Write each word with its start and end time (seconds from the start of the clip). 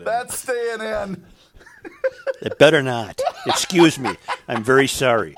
in. 0.00 0.04
That's 0.04 0.38
staying 0.38 0.80
in. 0.80 1.24
It 2.42 2.58
better 2.58 2.82
not. 2.82 3.20
Excuse 3.46 3.98
me. 3.98 4.14
I'm 4.48 4.62
very 4.64 4.86
sorry. 4.86 5.34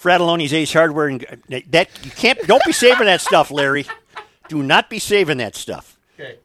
Fratallone's 0.00 0.52
Ace 0.52 0.72
Hardware 0.72 1.08
and 1.08 1.26
that 1.70 1.88
you 2.04 2.10
can't. 2.10 2.38
Don't 2.46 2.64
be 2.64 2.72
saving 2.72 3.06
that 3.06 3.20
stuff, 3.20 3.50
Larry. 3.50 3.86
Do 4.48 4.62
not 4.62 4.90
be 4.90 4.98
saving 4.98 5.38
that 5.38 5.56
stuff. 5.56 5.98
Okay. 6.14 6.36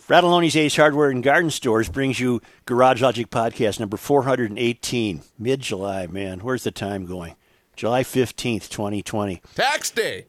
Fratallone's 0.00 0.56
Ace 0.56 0.76
Hardware 0.76 1.10
and 1.10 1.22
Garden 1.22 1.50
Stores 1.50 1.88
brings 1.88 2.18
you 2.20 2.40
Garage 2.66 3.02
Logic 3.02 3.28
Podcast 3.28 3.78
number 3.80 3.96
418, 3.96 5.22
mid 5.38 5.60
July, 5.60 6.06
man. 6.06 6.40
Where's 6.40 6.64
the 6.64 6.70
time 6.70 7.06
going? 7.06 7.36
July 7.76 8.02
15th, 8.02 8.68
2020. 8.68 9.42
Tax 9.54 9.90
day. 9.90 10.26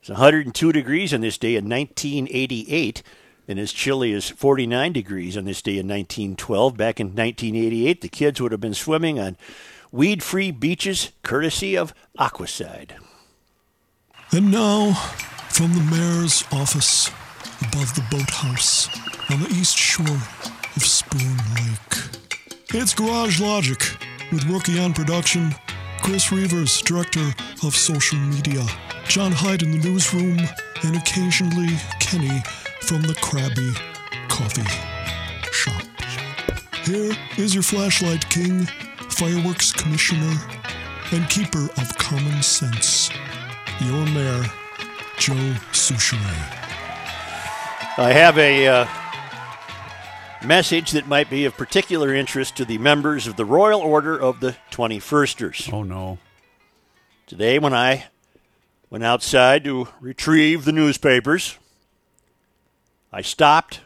It's 0.00 0.08
102 0.08 0.72
degrees 0.72 1.14
on 1.14 1.20
this 1.20 1.38
day 1.38 1.56
in 1.56 1.68
1988, 1.68 3.02
and 3.48 3.58
as 3.58 3.72
chilly 3.72 4.12
as 4.12 4.30
49 4.30 4.92
degrees 4.92 5.36
on 5.36 5.44
this 5.44 5.62
day 5.62 5.72
in 5.72 5.88
1912. 5.88 6.76
Back 6.76 7.00
in 7.00 7.08
1988, 7.08 8.00
the 8.00 8.08
kids 8.08 8.40
would 8.40 8.52
have 8.52 8.60
been 8.60 8.74
swimming 8.74 9.18
on 9.18 9.36
weed 9.90 10.22
free 10.22 10.50
beaches 10.50 11.12
courtesy 11.22 11.76
of 11.76 11.94
Aquacide. 12.18 12.92
And 14.32 14.50
now, 14.50 14.94
from 15.50 15.74
the 15.74 15.82
mayor's 15.90 16.44
office 16.52 17.08
above 17.60 17.94
the 17.94 18.06
boathouse 18.10 18.88
on 19.30 19.40
the 19.40 19.50
east 19.50 19.76
shore 19.76 20.06
of 20.06 20.82
Spoon 20.82 21.36
Lake, 21.54 22.22
it's 22.74 22.94
Garage 22.94 23.40
Logic 23.40 23.78
with 24.32 24.48
Rookie 24.48 24.80
on 24.80 24.94
production, 24.94 25.54
Chris 26.00 26.28
Reavers, 26.28 26.82
director 26.82 27.34
of 27.62 27.76
social 27.76 28.18
media, 28.18 28.64
John 29.06 29.32
Hyde 29.32 29.62
in 29.62 29.72
the 29.72 29.88
newsroom, 29.88 30.38
and 30.82 30.96
occasionally 30.96 31.76
Kenny 32.00 32.42
from 32.82 33.02
the 33.02 33.14
Krabby 33.14 33.74
Coffee 34.28 34.62
Shop. 35.52 35.82
Here 36.84 37.12
is 37.38 37.54
your 37.54 37.62
flashlight 37.62 38.28
king, 38.28 38.66
fireworks 39.08 39.72
commissioner, 39.72 40.34
and 41.12 41.28
keeper 41.30 41.68
of 41.76 41.96
common 41.96 42.42
sense, 42.42 43.10
your 43.80 44.04
mayor, 44.06 44.44
Joe 45.16 45.54
Soucheray. 45.72 46.18
I 47.98 48.12
have 48.12 48.36
a 48.36 48.66
uh, 48.66 48.86
message 50.44 50.90
that 50.90 51.06
might 51.06 51.30
be 51.30 51.44
of 51.44 51.56
particular 51.56 52.12
interest 52.12 52.56
to 52.56 52.64
the 52.64 52.78
members 52.78 53.28
of 53.28 53.36
the 53.36 53.44
Royal 53.44 53.80
Order 53.80 54.20
of 54.20 54.40
the 54.40 54.56
21sters. 54.72 55.72
Oh 55.72 55.84
no. 55.84 56.18
Today, 57.28 57.60
when 57.60 57.74
I 57.74 58.06
went 58.90 59.04
outside 59.04 59.62
to 59.64 59.88
retrieve 60.00 60.64
the 60.64 60.72
newspapers, 60.72 61.58
I 63.12 63.20
stopped, 63.22 63.80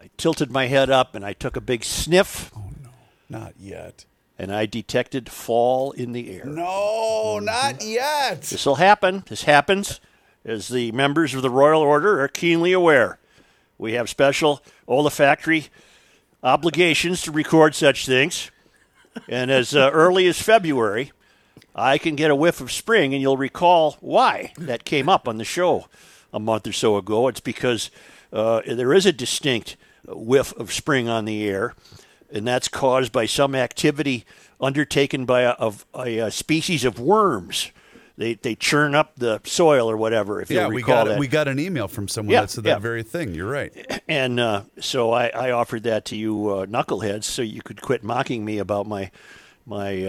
I 0.00 0.10
tilted 0.16 0.50
my 0.50 0.66
head 0.66 0.90
up, 0.90 1.14
and 1.14 1.24
I 1.24 1.32
took 1.32 1.56
a 1.56 1.60
big 1.60 1.84
sniff, 1.84 2.52
Oh, 2.56 2.70
no. 2.82 2.90
Not 3.28 3.54
yet. 3.58 4.04
and 4.38 4.54
I 4.54 4.66
detected 4.66 5.28
fall 5.28 5.90
in 5.92 6.12
the 6.12 6.30
air. 6.36 6.44
No, 6.44 7.40
not 7.40 7.82
yet. 7.82 8.42
This 8.42 8.64
will 8.66 8.76
happen. 8.76 9.24
This 9.28 9.42
happens 9.44 10.00
as 10.44 10.68
the 10.68 10.92
members 10.92 11.34
of 11.34 11.42
the 11.42 11.50
Royal 11.50 11.82
Order 11.82 12.20
are 12.22 12.28
keenly 12.28 12.72
aware. 12.72 13.18
We 13.78 13.94
have 13.94 14.08
special 14.08 14.62
olfactory 14.88 15.66
obligations 16.42 17.22
to 17.22 17.32
record 17.32 17.74
such 17.74 18.06
things. 18.06 18.50
And 19.28 19.50
as 19.50 19.74
uh, 19.74 19.90
early 19.92 20.26
as 20.28 20.40
February, 20.40 21.10
I 21.74 21.98
can 21.98 22.14
get 22.16 22.30
a 22.30 22.36
whiff 22.36 22.60
of 22.60 22.70
spring, 22.70 23.12
and 23.14 23.20
you'll 23.22 23.36
recall 23.36 23.96
why 24.00 24.52
that 24.58 24.84
came 24.84 25.08
up 25.08 25.26
on 25.26 25.38
the 25.38 25.44
show 25.44 25.86
a 26.32 26.40
month 26.40 26.66
or 26.66 26.72
so 26.72 26.96
ago. 26.96 27.28
It's 27.28 27.40
because 27.40 27.90
uh, 28.32 28.62
there 28.66 28.92
is 28.92 29.06
a 29.06 29.12
distinct 29.12 29.76
whiff 30.06 30.52
of 30.56 30.72
spring 30.72 31.08
on 31.08 31.24
the 31.24 31.46
air, 31.48 31.74
and 32.32 32.46
that's 32.46 32.68
caused 32.68 33.12
by 33.12 33.26
some 33.26 33.54
activity 33.54 34.24
undertaken 34.60 35.24
by 35.26 35.42
a, 35.42 35.50
of 35.50 35.84
a, 35.94 36.18
a 36.18 36.30
species 36.30 36.84
of 36.84 36.98
worms. 36.98 37.70
They, 38.18 38.32
they 38.34 38.54
churn 38.54 38.94
up 38.94 39.12
the 39.16 39.42
soil 39.44 39.90
or 39.90 39.96
whatever. 39.98 40.40
If 40.40 40.50
Yeah, 40.50 40.62
you'll 40.62 40.70
we 40.72 40.82
got 40.82 41.06
that. 41.06 41.18
we 41.18 41.28
got 41.28 41.48
an 41.48 41.58
email 41.58 41.86
from 41.86 42.08
someone 42.08 42.32
Yeah, 42.32 42.40
that 42.42 42.50
said 42.50 42.64
yeah. 42.64 42.74
that 42.74 42.80
very 42.80 43.02
thing. 43.02 43.34
You're 43.34 43.50
right. 43.50 44.00
And 44.08 44.40
uh, 44.40 44.62
so 44.80 45.12
I, 45.12 45.26
I 45.28 45.50
offered 45.50 45.82
that 45.82 46.06
to 46.06 46.16
you 46.16 46.48
uh, 46.48 46.64
knuckleheads 46.66 47.24
so 47.24 47.42
you 47.42 47.60
could 47.60 47.82
quit 47.82 48.02
mocking 48.02 48.42
me 48.44 48.56
about 48.56 48.86
my 48.86 49.10
my 49.66 50.04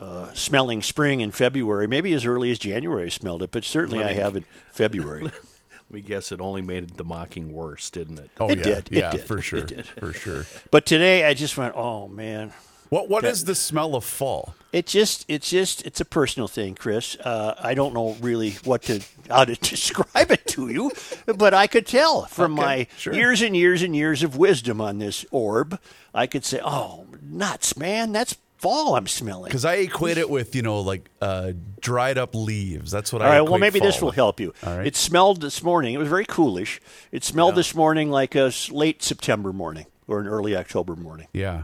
uh, 0.00 0.32
smelling 0.34 0.82
spring 0.82 1.20
in 1.20 1.30
February. 1.30 1.86
Maybe 1.86 2.12
as 2.12 2.24
early 2.24 2.50
as 2.50 2.58
January 2.58 3.06
I 3.06 3.08
smelled 3.08 3.42
it, 3.42 3.50
but 3.50 3.64
certainly 3.64 4.02
I 4.04 4.12
have 4.12 4.36
in 4.36 4.44
February. 4.72 5.30
We 5.88 6.00
guess 6.00 6.32
it 6.32 6.40
only 6.40 6.62
made 6.62 6.96
the 6.96 7.04
mocking 7.04 7.52
worse, 7.52 7.90
didn't 7.90 8.18
it? 8.18 8.30
Oh 8.40 8.48
It 8.50 8.58
yeah, 8.58 8.64
did, 8.64 8.78
it 8.78 8.92
yeah, 8.92 9.10
did, 9.12 9.20
for 9.20 9.38
it 9.38 9.42
sure, 9.42 9.60
did. 9.62 9.86
for 10.00 10.12
sure. 10.12 10.44
but 10.72 10.84
today 10.84 11.24
I 11.24 11.32
just 11.32 11.56
went, 11.56 11.74
oh 11.76 12.08
man. 12.08 12.52
What 12.88 13.08
what 13.08 13.24
is 13.24 13.44
the 13.44 13.54
smell 13.54 13.94
of 13.94 14.04
fall? 14.04 14.56
It 14.72 14.86
just, 14.88 15.24
it's 15.28 15.48
just, 15.48 15.86
it's 15.86 16.00
a 16.00 16.04
personal 16.04 16.48
thing, 16.48 16.74
Chris. 16.74 17.16
Uh, 17.16 17.54
I 17.58 17.74
don't 17.74 17.94
know 17.94 18.16
really 18.20 18.52
what 18.64 18.82
to, 18.82 19.00
how 19.30 19.44
to 19.44 19.54
describe 19.60 20.32
it 20.32 20.44
to 20.48 20.68
you, 20.68 20.90
but 21.26 21.54
I 21.54 21.68
could 21.68 21.86
tell 21.86 22.26
from 22.26 22.54
Okay, 22.54 22.62
my 22.62 22.86
sure. 22.98 23.14
years 23.14 23.40
and 23.40 23.56
years 23.56 23.82
and 23.82 23.94
years 23.94 24.24
of 24.24 24.36
wisdom 24.36 24.80
on 24.80 24.98
this 24.98 25.24
orb. 25.30 25.78
I 26.12 26.26
could 26.26 26.44
say, 26.44 26.60
oh, 26.64 27.06
nuts, 27.22 27.76
man, 27.76 28.10
that's 28.10 28.36
fall 28.66 28.96
I'm 28.96 29.06
smelling. 29.06 29.44
Because 29.44 29.64
I 29.64 29.74
equate 29.76 30.18
it 30.18 30.28
with 30.28 30.54
you 30.54 30.62
know 30.62 30.80
like 30.80 31.08
uh, 31.20 31.52
dried 31.80 32.18
up 32.18 32.34
leaves. 32.34 32.90
That's 32.90 33.12
what 33.12 33.22
All 33.22 33.28
I. 33.28 33.38
All 33.38 33.42
right, 33.44 33.50
Well, 33.50 33.58
maybe 33.58 33.80
this 33.80 34.00
will 34.00 34.08
with. 34.08 34.16
help 34.16 34.40
you. 34.40 34.52
All 34.64 34.76
right. 34.76 34.86
It 34.86 34.96
smelled 34.96 35.40
this 35.40 35.62
morning. 35.62 35.94
It 35.94 35.98
was 35.98 36.08
very 36.08 36.24
coolish. 36.24 36.80
It 37.12 37.24
smelled 37.24 37.54
this 37.54 37.74
morning 37.74 38.10
like 38.10 38.34
a 38.34 38.52
late 38.70 39.02
September 39.02 39.52
morning 39.52 39.86
or 40.08 40.20
an 40.20 40.26
early 40.26 40.56
October 40.56 40.96
morning. 40.96 41.28
Yeah. 41.32 41.62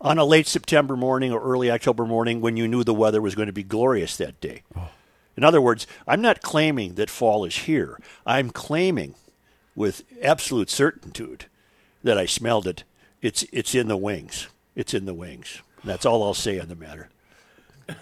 On 0.00 0.18
a 0.18 0.24
late 0.24 0.48
September 0.48 0.96
morning 0.96 1.32
or 1.32 1.40
early 1.40 1.70
October 1.70 2.04
morning 2.04 2.40
when 2.40 2.56
you 2.56 2.66
knew 2.66 2.82
the 2.82 2.94
weather 2.94 3.20
was 3.22 3.34
going 3.36 3.46
to 3.46 3.52
be 3.52 3.62
glorious 3.62 4.16
that 4.16 4.40
day. 4.40 4.62
Oh. 4.76 4.88
In 5.36 5.44
other 5.44 5.60
words, 5.60 5.86
I'm 6.06 6.20
not 6.20 6.42
claiming 6.42 6.94
that 6.94 7.08
fall 7.08 7.44
is 7.44 7.56
here. 7.56 7.98
I'm 8.26 8.50
claiming 8.50 9.14
with 9.74 10.02
absolute 10.22 10.68
certitude 10.70 11.46
that 12.02 12.18
I 12.18 12.26
smelled 12.26 12.66
it. 12.66 12.84
It's 13.22 13.44
it's 13.52 13.74
in 13.74 13.86
the 13.88 13.96
wings. 13.96 14.48
It's 14.74 14.92
in 14.92 15.04
the 15.06 15.14
wings. 15.14 15.62
That's 15.84 16.06
all 16.06 16.22
I'll 16.22 16.34
say 16.34 16.60
on 16.60 16.68
the 16.68 16.76
matter. 16.76 17.08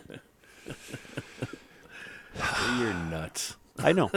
You're 2.78 2.94
nuts. 2.94 3.56
I 3.82 3.92
know. 3.92 4.10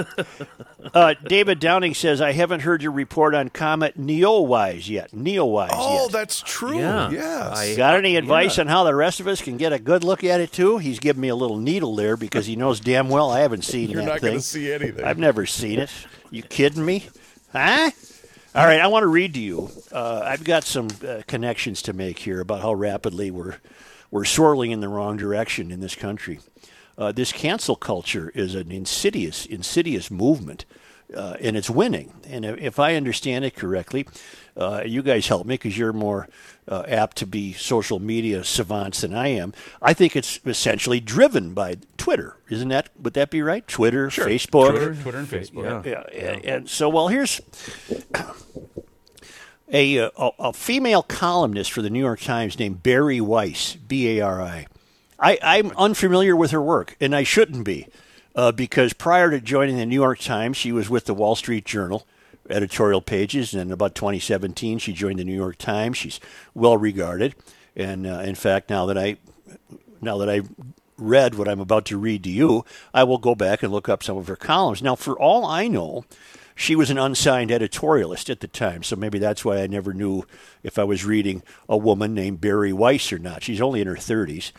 Uh, 0.93 1.13
David 1.25 1.59
Downing 1.61 1.93
says, 1.93 2.19
I 2.21 2.33
haven't 2.33 2.59
heard 2.61 2.83
your 2.83 2.91
report 2.91 3.33
on 3.33 3.47
Comet 3.49 3.97
Neowise 3.97 4.89
yet. 4.89 5.11
Neowise 5.11 5.69
Oh, 5.71 6.03
yet. 6.03 6.11
that's 6.11 6.41
true. 6.41 6.77
Yeah. 6.79 7.09
Yes. 7.09 7.57
I- 7.57 7.75
Got 7.77 7.95
any 7.95 8.17
advice 8.17 8.57
yeah. 8.57 8.61
on 8.63 8.67
how 8.67 8.83
the 8.83 8.93
rest 8.93 9.21
of 9.21 9.27
us 9.27 9.41
can 9.41 9.55
get 9.55 9.71
a 9.71 9.79
good 9.79 10.03
look 10.03 10.21
at 10.25 10.41
it, 10.41 10.51
too? 10.51 10.79
He's 10.79 10.99
giving 10.99 11.21
me 11.21 11.29
a 11.29 11.35
little 11.35 11.57
needle 11.57 11.95
there 11.95 12.17
because 12.17 12.45
he 12.45 12.57
knows 12.57 12.81
damn 12.81 13.07
well 13.07 13.31
I 13.31 13.39
haven't 13.39 13.63
seen 13.63 13.89
You're 13.89 14.01
that 14.01 14.07
not 14.07 14.21
going 14.21 14.33
to 14.33 14.41
see 14.41 14.71
anything. 14.71 15.05
I've 15.05 15.17
never 15.17 15.45
seen 15.45 15.79
it. 15.79 15.89
You 16.29 16.43
kidding 16.43 16.83
me? 16.85 17.07
Huh? 17.53 17.91
All 18.55 18.67
right, 18.67 18.79
I 18.79 18.85
want 18.85 19.01
to 19.01 19.07
read 19.07 19.33
to 19.33 19.39
you. 19.39 19.71
Uh, 19.91 20.21
I've 20.23 20.43
got 20.43 20.63
some 20.63 20.87
uh, 21.07 21.23
connections 21.25 21.81
to 21.83 21.93
make 21.93 22.19
here 22.19 22.39
about 22.39 22.61
how 22.61 22.71
rapidly 22.71 23.31
we're 23.31 23.55
we're 24.11 24.25
swirling 24.25 24.69
in 24.69 24.79
the 24.79 24.89
wrong 24.89 25.17
direction 25.17 25.71
in 25.71 25.79
this 25.79 25.95
country. 25.95 26.39
Uh, 26.95 27.11
this 27.11 27.31
cancel 27.31 27.75
culture 27.75 28.31
is 28.35 28.53
an 28.53 28.71
insidious, 28.71 29.47
insidious 29.47 30.11
movement, 30.11 30.65
uh, 31.15 31.35
and 31.41 31.55
it's 31.57 31.69
winning. 31.69 32.13
And 32.27 32.45
if 32.45 32.57
if 32.59 32.79
I 32.79 32.95
understand 32.95 33.45
it 33.45 33.55
correctly, 33.55 34.07
uh, 34.57 34.83
you 34.85 35.01
guys 35.01 35.27
help 35.27 35.45
me 35.45 35.55
because 35.55 35.77
you're 35.77 35.93
more 35.93 36.27
uh, 36.67 36.83
apt 36.87 37.17
to 37.17 37.27
be 37.27 37.53
social 37.53 37.99
media 37.99 38.43
savants 38.43 39.01
than 39.01 39.13
I 39.13 39.27
am. 39.27 39.53
I 39.81 39.93
think 39.93 40.15
it's 40.15 40.39
essentially 40.45 40.99
driven 40.99 41.53
by 41.53 41.77
Twitter. 41.97 42.37
Isn't 42.49 42.69
that? 42.69 42.89
Would 43.01 43.13
that 43.13 43.29
be 43.29 43.41
right? 43.41 43.67
Twitter, 43.67 44.09
Facebook, 44.09 44.71
Twitter, 44.71 44.95
Twitter 44.95 45.17
and 45.19 45.27
Facebook. 45.27 45.85
Yeah. 45.85 46.03
yeah, 46.13 46.31
and, 46.31 46.45
and 46.45 46.69
so 46.69 46.89
well 46.89 47.07
here's 47.09 47.41
a, 49.71 49.99
uh, 49.99 50.09
a 50.17 50.31
a 50.39 50.53
female 50.53 51.03
columnist 51.03 51.71
for 51.71 51.81
the 51.81 51.89
New 51.89 51.99
York 51.99 52.21
Times 52.21 52.59
named 52.59 52.83
Bari 52.83 53.21
Weiss, 53.21 53.75
B 53.75 54.17
A 54.17 54.21
R 54.21 54.41
I. 54.41 54.67
I'm 55.19 55.71
unfamiliar 55.77 56.35
with 56.35 56.51
her 56.51 56.61
work, 56.61 56.97
and 56.99 57.15
I 57.15 57.23
shouldn't 57.23 57.63
be, 57.63 57.87
uh, 58.35 58.51
because 58.51 58.93
prior 58.93 59.29
to 59.31 59.39
joining 59.39 59.77
the 59.77 59.85
New 59.85 59.95
York 59.95 60.19
Times, 60.19 60.57
she 60.57 60.71
was 60.71 60.89
with 60.89 61.05
the 61.05 61.13
Wall 61.13 61.35
Street 61.35 61.65
Journal 61.65 62.05
editorial 62.49 63.01
pages, 63.01 63.53
and 63.53 63.61
in 63.61 63.71
about 63.71 63.95
2017, 63.95 64.77
she 64.79 64.93
joined 64.93 65.19
the 65.19 65.23
New 65.23 65.35
York 65.35 65.57
Times. 65.57 65.97
She's 65.97 66.19
well 66.53 66.77
regarded, 66.77 67.35
and 67.75 68.05
uh, 68.05 68.19
in 68.19 68.35
fact, 68.35 68.69
now 68.69 68.85
that 68.85 68.97
I 68.97 69.17
now 70.01 70.17
that 70.17 70.29
I 70.29 70.41
read 70.97 71.35
what 71.35 71.47
I'm 71.47 71.59
about 71.59 71.85
to 71.85 71.97
read 71.97 72.23
to 72.23 72.29
you, 72.29 72.65
I 72.93 73.03
will 73.03 73.17
go 73.17 73.35
back 73.35 73.63
and 73.63 73.71
look 73.71 73.89
up 73.89 74.03
some 74.03 74.17
of 74.17 74.27
her 74.27 74.35
columns. 74.35 74.81
Now, 74.81 74.95
for 74.95 75.17
all 75.17 75.45
I 75.45 75.67
know, 75.67 76.05
she 76.55 76.75
was 76.75 76.89
an 76.89 76.97
unsigned 76.97 77.49
editorialist 77.49 78.29
at 78.29 78.41
the 78.41 78.47
time, 78.47 78.83
so 78.83 78.95
maybe 78.95 79.19
that's 79.19 79.43
why 79.43 79.61
I 79.61 79.67
never 79.67 79.93
knew 79.93 80.25
if 80.61 80.77
I 80.77 80.83
was 80.83 81.05
reading 81.05 81.41
a 81.67 81.77
woman 81.77 82.13
named 82.13 82.41
Bari 82.41 82.73
Weiss 82.73 83.11
or 83.11 83.19
not. 83.19 83.43
She's 83.43 83.61
only 83.61 83.81
in 83.81 83.87
her 83.87 83.95
30s, 83.95 84.51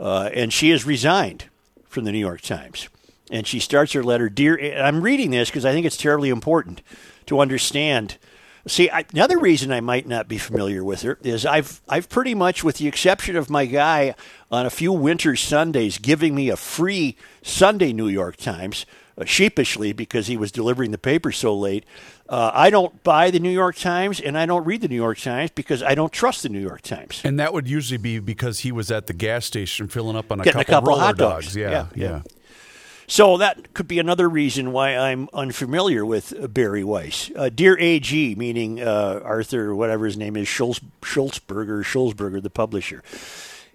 uh, 0.00 0.30
and 0.32 0.52
she 0.52 0.70
has 0.70 0.86
resigned 0.86 1.46
from 1.84 2.04
the 2.04 2.12
New 2.12 2.18
York 2.18 2.40
Times. 2.40 2.88
And 3.30 3.46
she 3.46 3.58
starts 3.58 3.92
her 3.92 4.02
letter, 4.02 4.28
Dear, 4.28 4.58
I'm 4.76 5.00
reading 5.00 5.30
this 5.30 5.48
because 5.48 5.64
I 5.64 5.72
think 5.72 5.86
it's 5.86 5.96
terribly 5.96 6.28
important 6.28 6.82
to 7.26 7.40
understand 7.40 8.18
See, 8.66 8.88
I, 8.88 9.04
another 9.12 9.38
reason 9.38 9.70
I 9.72 9.80
might 9.80 10.08
not 10.08 10.26
be 10.26 10.38
familiar 10.38 10.82
with 10.82 11.02
her 11.02 11.18
is 11.22 11.44
I've 11.44 11.82
I've 11.88 12.08
pretty 12.08 12.34
much, 12.34 12.64
with 12.64 12.78
the 12.78 12.88
exception 12.88 13.36
of 13.36 13.50
my 13.50 13.66
guy 13.66 14.14
on 14.50 14.64
a 14.64 14.70
few 14.70 14.90
winter 14.92 15.36
Sundays, 15.36 15.98
giving 15.98 16.34
me 16.34 16.48
a 16.48 16.56
free 16.56 17.16
Sunday 17.42 17.92
New 17.92 18.08
York 18.08 18.36
Times, 18.36 18.86
uh, 19.18 19.26
sheepishly 19.26 19.92
because 19.92 20.28
he 20.28 20.38
was 20.38 20.50
delivering 20.50 20.92
the 20.92 20.98
paper 20.98 21.30
so 21.30 21.54
late. 21.54 21.84
Uh, 22.26 22.52
I 22.54 22.70
don't 22.70 23.02
buy 23.04 23.30
the 23.30 23.38
New 23.38 23.50
York 23.50 23.76
Times 23.76 24.18
and 24.18 24.38
I 24.38 24.46
don't 24.46 24.64
read 24.64 24.80
the 24.80 24.88
New 24.88 24.94
York 24.96 25.18
Times 25.18 25.50
because 25.50 25.82
I 25.82 25.94
don't 25.94 26.10
trust 26.10 26.42
the 26.42 26.48
New 26.48 26.60
York 26.60 26.80
Times. 26.80 27.20
And 27.22 27.38
that 27.38 27.52
would 27.52 27.68
usually 27.68 27.98
be 27.98 28.18
because 28.18 28.60
he 28.60 28.72
was 28.72 28.90
at 28.90 29.08
the 29.08 29.12
gas 29.12 29.44
station 29.44 29.88
filling 29.88 30.16
up 30.16 30.32
on 30.32 30.40
a 30.40 30.44
Getting 30.44 30.62
a 30.62 30.64
couple, 30.64 30.74
couple 30.74 30.88
roller 30.88 31.02
hot 31.02 31.16
dogs. 31.18 31.46
dogs. 31.48 31.56
Yeah, 31.56 31.70
Yeah, 31.70 31.86
yeah. 31.94 32.22
So 33.06 33.36
that 33.36 33.74
could 33.74 33.86
be 33.86 33.98
another 33.98 34.28
reason 34.28 34.72
why 34.72 34.96
I'm 34.96 35.28
unfamiliar 35.34 36.06
with 36.06 36.52
Bari 36.54 36.84
Weiss. 36.84 37.30
Uh, 37.36 37.50
Dear 37.50 37.78
AG, 37.78 38.34
meaning 38.36 38.80
uh, 38.80 39.20
Arthur, 39.22 39.74
whatever 39.74 40.06
his 40.06 40.16
name 40.16 40.36
is, 40.36 40.48
Schulz, 40.48 40.80
Schultzberger, 41.02 41.84
Schulzberger, 41.84 42.42
the 42.42 42.50
publisher. 42.50 43.02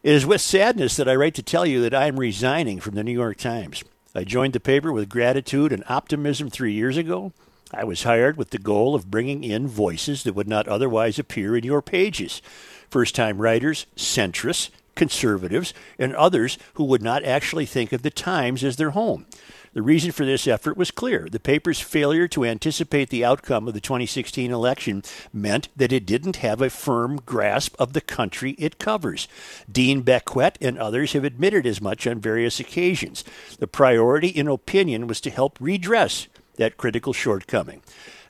It 0.02 0.14
is 0.14 0.26
with 0.26 0.42
sadness 0.42 0.96
that 0.96 1.10
I 1.10 1.16
write 1.16 1.36
to 1.36 1.44
tell 1.44 1.66
you 1.66 1.82
that 1.82 1.94
I 1.94 2.08
am 2.08 2.20
resigning 2.20 2.80
from 2.80 2.96
the 2.96 3.04
New 3.04 3.12
York 3.12 3.38
Times. 3.38 3.84
I 4.16 4.24
joined 4.24 4.54
the 4.54 4.60
paper 4.60 4.92
with 4.92 5.10
gratitude 5.10 5.72
and 5.72 5.84
optimism 5.88 6.50
three 6.50 6.74
years 6.74 6.98
ago. 6.98 7.32
I 7.72 7.84
was 7.84 8.04
hired 8.04 8.36
with 8.36 8.50
the 8.50 8.58
goal 8.58 8.96
of 8.96 9.12
bringing 9.12 9.44
in 9.44 9.68
voices 9.68 10.24
that 10.24 10.34
would 10.34 10.48
not 10.48 10.68
otherwise 10.68 11.20
appear 11.20 11.56
in 11.56 11.64
your 11.64 11.84
pages. 11.84 12.42
First 12.90 13.14
time 13.14 13.40
writers, 13.40 13.86
centrists, 13.96 14.72
conservatives, 15.00 15.74
and 15.98 16.14
others 16.14 16.58
who 16.74 16.84
would 16.84 17.02
not 17.02 17.24
actually 17.24 17.66
think 17.66 17.94
of 17.94 18.02
the 18.02 18.10
Times 18.12 18.66
as 18.66 18.76
their 18.76 18.90
home. 18.90 19.26
The 19.72 19.82
reason 19.82 20.12
for 20.12 20.26
this 20.26 20.46
effort 20.46 20.76
was 20.76 20.92
clear. 20.92 21.30
The 21.32 21.40
paper's 21.40 21.80
failure 21.80 22.28
to 22.28 22.44
anticipate 22.44 23.10
the 23.10 23.24
outcome 23.24 23.66
of 23.70 23.74
the 23.74 23.80
2016 23.80 24.52
election 24.52 25.04
meant 25.32 25.70
that 25.78 25.94
it 25.94 26.06
didn't 26.06 26.38
have 26.38 26.62
a 26.62 26.70
firm 26.70 27.22
grasp 27.26 27.76
of 27.80 27.94
the 27.94 28.02
country 28.02 28.56
it 28.58 28.78
covers. 28.78 29.30
Dean 29.72 30.02
Beckwith 30.02 30.58
and 30.60 30.78
others 30.78 31.14
have 31.14 31.24
admitted 31.24 31.66
as 31.66 31.82
much 31.82 32.06
on 32.06 32.20
various 32.20 32.60
occasions. 32.60 33.24
The 33.58 33.68
priority, 33.68 34.28
in 34.28 34.50
opinion, 34.50 35.08
was 35.08 35.22
to 35.22 35.30
help 35.30 35.58
redress 35.62 36.28
that 36.58 36.76
critical 36.76 37.14
shortcoming. 37.14 37.82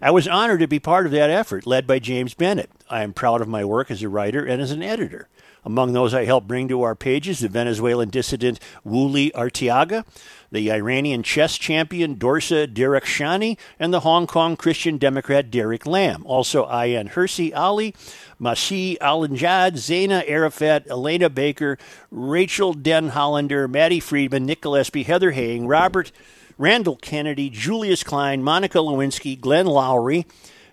I 0.01 0.11
was 0.11 0.27
honored 0.27 0.59
to 0.59 0.67
be 0.67 0.79
part 0.79 1.07
of 1.07 1.11
that 1.13 1.31
effort, 1.31 1.65
led 1.65 1.87
by 1.87 1.97
James 1.97 2.35
Bennet. 2.35 2.69
I 2.91 3.01
am 3.01 3.11
proud 3.11 3.41
of 3.41 3.47
my 3.47 3.65
work 3.65 3.89
as 3.89 4.03
a 4.03 4.09
writer 4.09 4.45
and 4.45 4.61
as 4.61 4.71
an 4.71 4.83
editor. 4.83 5.29
Among 5.63 5.93
those 5.93 6.13
I 6.13 6.25
helped 6.25 6.47
bring 6.47 6.67
to 6.69 6.81
our 6.83 6.95
pages 6.95 7.39
the 7.39 7.49
Venezuelan 7.49 8.09
dissident 8.09 8.59
Wuilly 8.85 9.31
Arteaga, 9.33 10.05
the 10.51 10.71
Iranian 10.71 11.21
chess 11.23 11.57
champion 11.57 12.15
Dorsa 12.15 12.67
Derakhshani, 12.67 13.57
and 13.79 13.93
the 13.93 14.01
Hong 14.01 14.25
Kong 14.25 14.55
Christian 14.55 14.97
Democrat 14.97 15.51
Derek 15.51 15.85
Lam. 15.85 16.25
Also, 16.25 16.65
Ayaan 16.65 17.11
Hirsi 17.11 17.55
Ali, 17.55 17.93
Masih 18.41 18.97
Alinejad, 18.99 19.73
Zaina 19.73 20.27
Arafat, 20.29 20.87
Elna 20.87 21.33
Baker, 21.33 21.77
Rachel 22.09 22.73
Den 22.73 23.09
Hollander, 23.09 23.67
Matti 23.67 23.99
Friedman, 23.99 24.45
Nicholas 24.45 24.89
B. 24.89 25.03
Heather 25.03 25.31
Heying, 25.31 25.67
Robert 25.67 26.11
Randall 26.57 26.97
Kennedy, 26.97 27.49
Julius 27.49 28.03
Krein, 28.03 28.41
Monica 28.41 28.79
Lewinsky, 28.79 29.39
Glenn 29.39 29.65
Loury. 29.65 30.25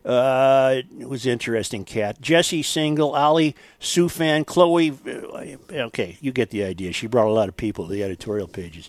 Uh, 0.06 0.82
it 1.00 1.08
was 1.08 1.26
interesting, 1.26 1.84
Cat. 1.84 2.20
Jesse 2.20 2.62
Singal, 2.62 3.12
Ali 3.16 3.56
Soufan, 3.80 4.46
Chloe. 4.46 4.90
uh, 4.90 5.56
Okay, 5.86 6.16
you 6.20 6.30
get 6.30 6.50
the 6.50 6.62
idea. 6.62 6.92
She 6.92 7.08
brought 7.08 7.26
a 7.26 7.32
lot 7.32 7.48
of 7.48 7.56
people 7.56 7.86
to 7.86 7.92
the 7.92 8.04
editorial 8.04 8.46
pages. 8.46 8.88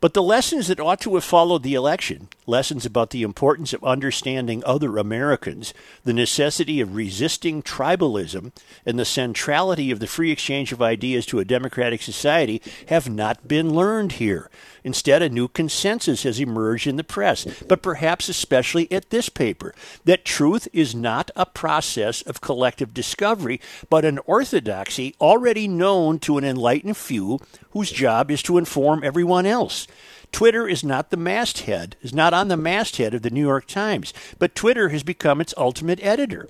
But 0.00 0.14
the 0.14 0.22
lessons 0.22 0.68
that 0.68 0.78
ought 0.78 1.00
to 1.00 1.16
have 1.16 1.24
followed 1.24 1.64
the 1.64 1.74
election, 1.74 2.28
lessons 2.46 2.86
about 2.86 3.10
the 3.10 3.24
importance 3.24 3.72
of 3.72 3.82
understanding 3.82 4.62
other 4.64 4.98
Americans, 4.98 5.74
the 6.04 6.12
necessity 6.12 6.80
of 6.80 6.94
resisting 6.94 7.60
tribalism, 7.60 8.52
and 8.86 8.98
the 9.00 9.04
centrality 9.04 9.90
of 9.90 9.98
the 9.98 10.06
free 10.06 10.30
exchange 10.30 10.70
of 10.72 10.80
ideas 10.80 11.26
to 11.26 11.40
a 11.40 11.44
democratic 11.44 12.02
society, 12.02 12.62
have 12.88 13.10
not 13.10 13.48
been 13.48 13.74
learned 13.74 14.12
here. 14.12 14.48
Instead, 14.86 15.20
a 15.20 15.28
new 15.28 15.48
consensus 15.48 16.22
has 16.22 16.38
emerged 16.38 16.86
in 16.86 16.94
the 16.94 17.02
press, 17.02 17.44
but 17.66 17.82
perhaps 17.82 18.28
especially 18.28 18.90
at 18.92 19.10
this 19.10 19.28
paper, 19.28 19.74
that 20.04 20.24
truth 20.24 20.68
is 20.72 20.94
not 20.94 21.28
a 21.34 21.44
process 21.44 22.22
of 22.22 22.40
collective 22.40 22.94
discovery, 22.94 23.60
but 23.90 24.04
an 24.04 24.20
orthodoxy 24.26 25.12
already 25.20 25.66
known 25.66 26.20
to 26.20 26.38
an 26.38 26.44
enlightened 26.44 26.96
few 26.96 27.40
whose 27.70 27.90
job 27.90 28.30
is 28.30 28.44
to 28.44 28.58
inform 28.58 29.02
everyone 29.02 29.44
else. 29.44 29.88
Twitter 30.32 30.68
is 30.68 30.84
not 30.84 31.10
the 31.10 31.16
masthead, 31.16 31.96
is 32.02 32.12
not 32.12 32.34
on 32.34 32.48
the 32.48 32.56
masthead 32.56 33.14
of 33.14 33.22
the 33.22 33.30
New 33.30 33.40
York 33.40 33.66
Times, 33.66 34.12
but 34.38 34.54
Twitter 34.54 34.90
has 34.90 35.02
become 35.02 35.40
its 35.40 35.54
ultimate 35.56 36.02
editor. 36.02 36.48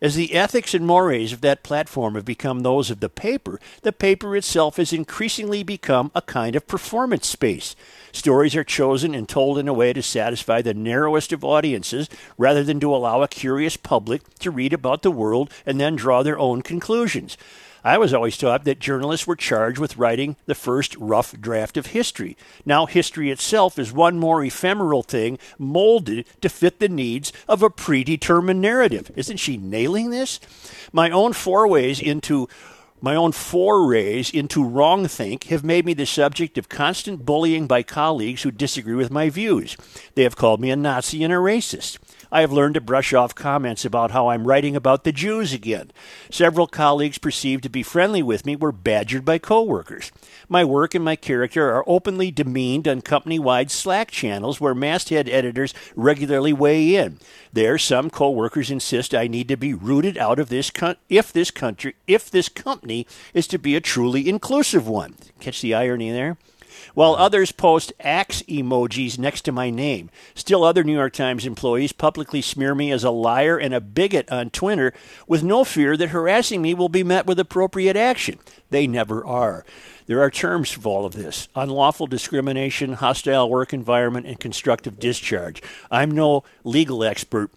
As 0.00 0.14
the 0.14 0.34
ethics 0.34 0.74
and 0.74 0.86
mores 0.86 1.32
of 1.32 1.40
that 1.40 1.62
platform 1.62 2.14
have 2.14 2.24
become 2.24 2.60
those 2.60 2.90
of 2.90 3.00
the 3.00 3.08
paper, 3.08 3.58
the 3.82 3.92
paper 3.92 4.36
itself 4.36 4.76
has 4.76 4.92
increasingly 4.92 5.62
become 5.62 6.12
a 6.14 6.22
kind 6.22 6.54
of 6.54 6.66
performance 6.66 7.26
space. 7.26 7.74
Stories 8.12 8.54
are 8.54 8.64
chosen 8.64 9.14
and 9.14 9.28
told 9.28 9.58
in 9.58 9.66
a 9.66 9.72
way 9.72 9.92
to 9.92 10.02
satisfy 10.02 10.62
the 10.62 10.74
narrowest 10.74 11.32
of 11.32 11.42
audiences 11.42 12.08
rather 12.38 12.62
than 12.62 12.78
to 12.80 12.94
allow 12.94 13.22
a 13.22 13.28
curious 13.28 13.76
public 13.76 14.22
to 14.38 14.50
read 14.50 14.72
about 14.72 15.02
the 15.02 15.10
world 15.10 15.50
and 15.64 15.80
then 15.80 15.96
draw 15.96 16.22
their 16.22 16.38
own 16.38 16.62
conclusions. 16.62 17.36
I 17.84 17.98
was 17.98 18.14
always 18.14 18.38
taught 18.38 18.64
that 18.64 18.78
journalists 18.78 19.26
were 19.26 19.36
charged 19.36 19.78
with 19.78 19.98
writing 19.98 20.36
the 20.46 20.54
first 20.54 20.96
rough 20.96 21.38
draft 21.38 21.76
of 21.76 21.86
history. 21.86 22.34
Now, 22.64 22.86
history 22.86 23.30
itself 23.30 23.78
is 23.78 23.92
one 23.92 24.18
more 24.18 24.42
ephemeral 24.42 25.02
thing 25.02 25.38
molded 25.58 26.24
to 26.40 26.48
fit 26.48 26.80
the 26.80 26.88
needs 26.88 27.30
of 27.46 27.62
a 27.62 27.68
predetermined 27.68 28.62
narrative. 28.62 29.10
Isn't 29.16 29.36
she 29.36 29.58
nailing 29.58 30.08
this? 30.08 30.40
My 30.92 31.10
own 31.10 31.34
forays 31.34 32.00
into 32.00 32.48
my 33.02 33.16
own 33.16 33.32
forays 33.32 34.30
into 34.30 34.64
wrongthink 34.64 35.44
have 35.44 35.62
made 35.62 35.84
me 35.84 35.92
the 35.92 36.06
subject 36.06 36.56
of 36.56 36.70
constant 36.70 37.26
bullying 37.26 37.66
by 37.66 37.82
colleagues 37.82 38.44
who 38.44 38.50
disagree 38.50 38.94
with 38.94 39.10
my 39.10 39.28
views. 39.28 39.76
They 40.14 40.22
have 40.22 40.36
called 40.36 40.58
me 40.58 40.70
a 40.70 40.76
Nazi 40.76 41.22
and 41.22 41.30
a 41.30 41.36
racist. 41.36 41.98
I 42.34 42.40
have 42.40 42.50
learned 42.50 42.74
to 42.74 42.80
brush 42.80 43.14
off 43.14 43.32
comments 43.32 43.84
about 43.84 44.10
how 44.10 44.26
I'm 44.26 44.48
writing 44.48 44.74
about 44.74 45.04
the 45.04 45.12
Jews 45.12 45.52
again. 45.52 45.92
Several 46.32 46.66
colleagues 46.66 47.16
perceived 47.16 47.62
to 47.62 47.68
be 47.68 47.84
friendly 47.84 48.24
with 48.24 48.44
me 48.44 48.56
were 48.56 48.72
badgered 48.72 49.24
by 49.24 49.38
coworkers. 49.38 50.10
My 50.48 50.64
work 50.64 50.96
and 50.96 51.04
my 51.04 51.14
character 51.14 51.72
are 51.72 51.84
openly 51.86 52.32
demeaned 52.32 52.88
on 52.88 53.02
company 53.02 53.38
wide 53.38 53.70
Slack 53.70 54.10
channels 54.10 54.60
where 54.60 54.74
masthead 54.74 55.28
editors 55.28 55.74
regularly 55.94 56.52
weigh 56.52 56.96
in. 56.96 57.20
There, 57.52 57.78
some 57.78 58.10
coworkers 58.10 58.68
insist 58.68 59.14
I 59.14 59.28
need 59.28 59.46
to 59.46 59.56
be 59.56 59.72
rooted 59.72 60.18
out 60.18 60.40
of 60.40 60.48
this 60.48 60.72
co- 60.72 60.96
if 61.08 61.32
this 61.32 61.52
country 61.52 61.94
if 62.08 62.32
this 62.32 62.48
company 62.48 63.06
is 63.32 63.46
to 63.46 63.58
be 63.58 63.76
a 63.76 63.80
truly 63.80 64.28
inclusive 64.28 64.88
one. 64.88 65.14
Catch 65.38 65.62
the 65.62 65.72
irony 65.72 66.10
there? 66.10 66.36
While 66.94 67.14
others 67.14 67.52
post 67.52 67.92
axe 68.00 68.42
emojis 68.42 69.18
next 69.18 69.42
to 69.42 69.52
my 69.52 69.70
name. 69.70 70.10
Still, 70.34 70.64
other 70.64 70.82
New 70.82 70.94
York 70.94 71.12
Times 71.12 71.44
employees 71.44 71.92
publicly 71.92 72.40
smear 72.40 72.74
me 72.74 72.90
as 72.90 73.04
a 73.04 73.10
liar 73.10 73.58
and 73.58 73.74
a 73.74 73.80
bigot 73.80 74.30
on 74.32 74.50
Twitter 74.50 74.92
with 75.26 75.42
no 75.42 75.64
fear 75.64 75.96
that 75.96 76.10
harassing 76.10 76.62
me 76.62 76.74
will 76.74 76.88
be 76.88 77.02
met 77.02 77.26
with 77.26 77.38
appropriate 77.38 77.96
action. 77.96 78.38
They 78.70 78.86
never 78.86 79.24
are. 79.24 79.64
There 80.06 80.20
are 80.20 80.30
terms 80.30 80.70
for 80.70 80.88
all 80.88 81.06
of 81.06 81.14
this 81.14 81.48
unlawful 81.54 82.06
discrimination, 82.06 82.94
hostile 82.94 83.48
work 83.48 83.72
environment, 83.72 84.26
and 84.26 84.38
constructive 84.38 84.98
discharge. 84.98 85.62
I'm 85.90 86.10
no 86.10 86.44
legal 86.62 87.02
expert. 87.04 87.50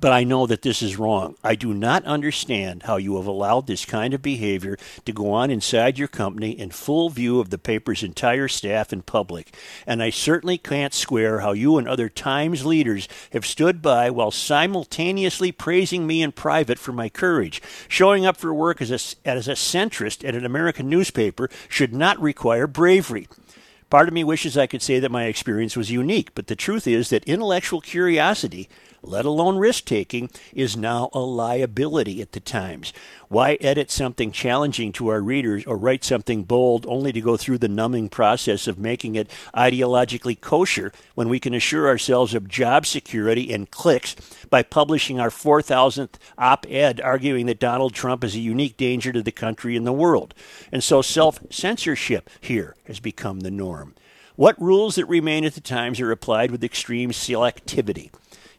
But 0.00 0.12
I 0.12 0.24
know 0.24 0.46
that 0.46 0.62
this 0.62 0.80
is 0.80 0.96
wrong. 0.96 1.36
I 1.44 1.54
do 1.54 1.74
not 1.74 2.04
understand 2.04 2.84
how 2.84 2.96
you 2.96 3.16
have 3.16 3.26
allowed 3.26 3.66
this 3.66 3.84
kind 3.84 4.14
of 4.14 4.22
behavior 4.22 4.78
to 5.04 5.12
go 5.12 5.32
on 5.32 5.50
inside 5.50 5.98
your 5.98 6.08
company 6.08 6.58
in 6.58 6.70
full 6.70 7.10
view 7.10 7.40
of 7.40 7.50
the 7.50 7.58
paper's 7.58 8.02
entire 8.02 8.48
staff 8.48 8.90
and 8.90 9.04
public. 9.04 9.54
And 9.86 10.02
I 10.02 10.08
certainly 10.08 10.56
can't 10.56 10.94
square 10.94 11.40
how 11.40 11.52
you 11.52 11.76
and 11.76 11.86
other 11.86 12.08
Times 12.08 12.64
leaders 12.64 13.06
have 13.32 13.44
stood 13.44 13.82
by 13.82 14.08
while 14.08 14.30
simultaneously 14.30 15.52
praising 15.52 16.06
me 16.06 16.22
in 16.22 16.32
private 16.32 16.78
for 16.78 16.92
my 16.92 17.10
courage. 17.10 17.60
Showing 17.86 18.24
up 18.24 18.38
for 18.38 18.54
work 18.54 18.80
as 18.80 18.90
a, 18.90 19.28
as 19.28 19.46
a 19.46 19.52
centrist 19.52 20.26
at 20.26 20.34
an 20.34 20.46
American 20.46 20.88
newspaper 20.88 21.50
should 21.68 21.92
not 21.92 22.18
require 22.18 22.66
bravery. 22.66 23.28
Part 23.90 24.08
of 24.08 24.14
me 24.14 24.24
wishes 24.24 24.56
I 24.56 24.66
could 24.66 24.80
say 24.80 25.00
that 25.00 25.10
my 25.10 25.24
experience 25.24 25.76
was 25.76 25.90
unique, 25.90 26.34
but 26.34 26.46
the 26.46 26.56
truth 26.56 26.86
is 26.86 27.10
that 27.10 27.24
intellectual 27.24 27.82
curiosity 27.82 28.70
let 29.02 29.24
alone 29.24 29.56
risk 29.56 29.84
taking, 29.84 30.30
is 30.52 30.76
now 30.76 31.10
a 31.12 31.20
liability 31.20 32.22
at 32.22 32.32
the 32.32 32.40
Times. 32.40 32.92
Why 33.28 33.54
edit 33.60 33.90
something 33.90 34.30
challenging 34.30 34.92
to 34.92 35.08
our 35.08 35.20
readers 35.20 35.64
or 35.64 35.76
write 35.76 36.04
something 36.04 36.44
bold 36.44 36.84
only 36.86 37.12
to 37.12 37.20
go 37.20 37.36
through 37.36 37.58
the 37.58 37.68
numbing 37.68 38.10
process 38.10 38.66
of 38.66 38.78
making 38.78 39.14
it 39.14 39.30
ideologically 39.54 40.38
kosher 40.40 40.92
when 41.14 41.28
we 41.28 41.40
can 41.40 41.54
assure 41.54 41.88
ourselves 41.88 42.34
of 42.34 42.48
job 42.48 42.84
security 42.86 43.52
and 43.52 43.70
clicks 43.70 44.14
by 44.50 44.62
publishing 44.62 45.18
our 45.18 45.30
4,000th 45.30 46.14
op 46.36 46.66
ed 46.68 47.00
arguing 47.00 47.46
that 47.46 47.58
Donald 47.58 47.94
Trump 47.94 48.22
is 48.22 48.34
a 48.34 48.40
unique 48.40 48.76
danger 48.76 49.12
to 49.12 49.22
the 49.22 49.32
country 49.32 49.76
and 49.76 49.86
the 49.86 49.92
world? 49.92 50.34
And 50.70 50.84
so 50.84 51.00
self 51.02 51.38
censorship 51.50 52.28
here 52.40 52.76
has 52.86 53.00
become 53.00 53.40
the 53.40 53.50
norm. 53.50 53.94
What 54.36 54.60
rules 54.60 54.94
that 54.96 55.06
remain 55.06 55.44
at 55.44 55.54
the 55.54 55.60
Times 55.60 56.00
are 56.00 56.10
applied 56.10 56.50
with 56.50 56.64
extreme 56.64 57.10
selectivity. 57.10 58.10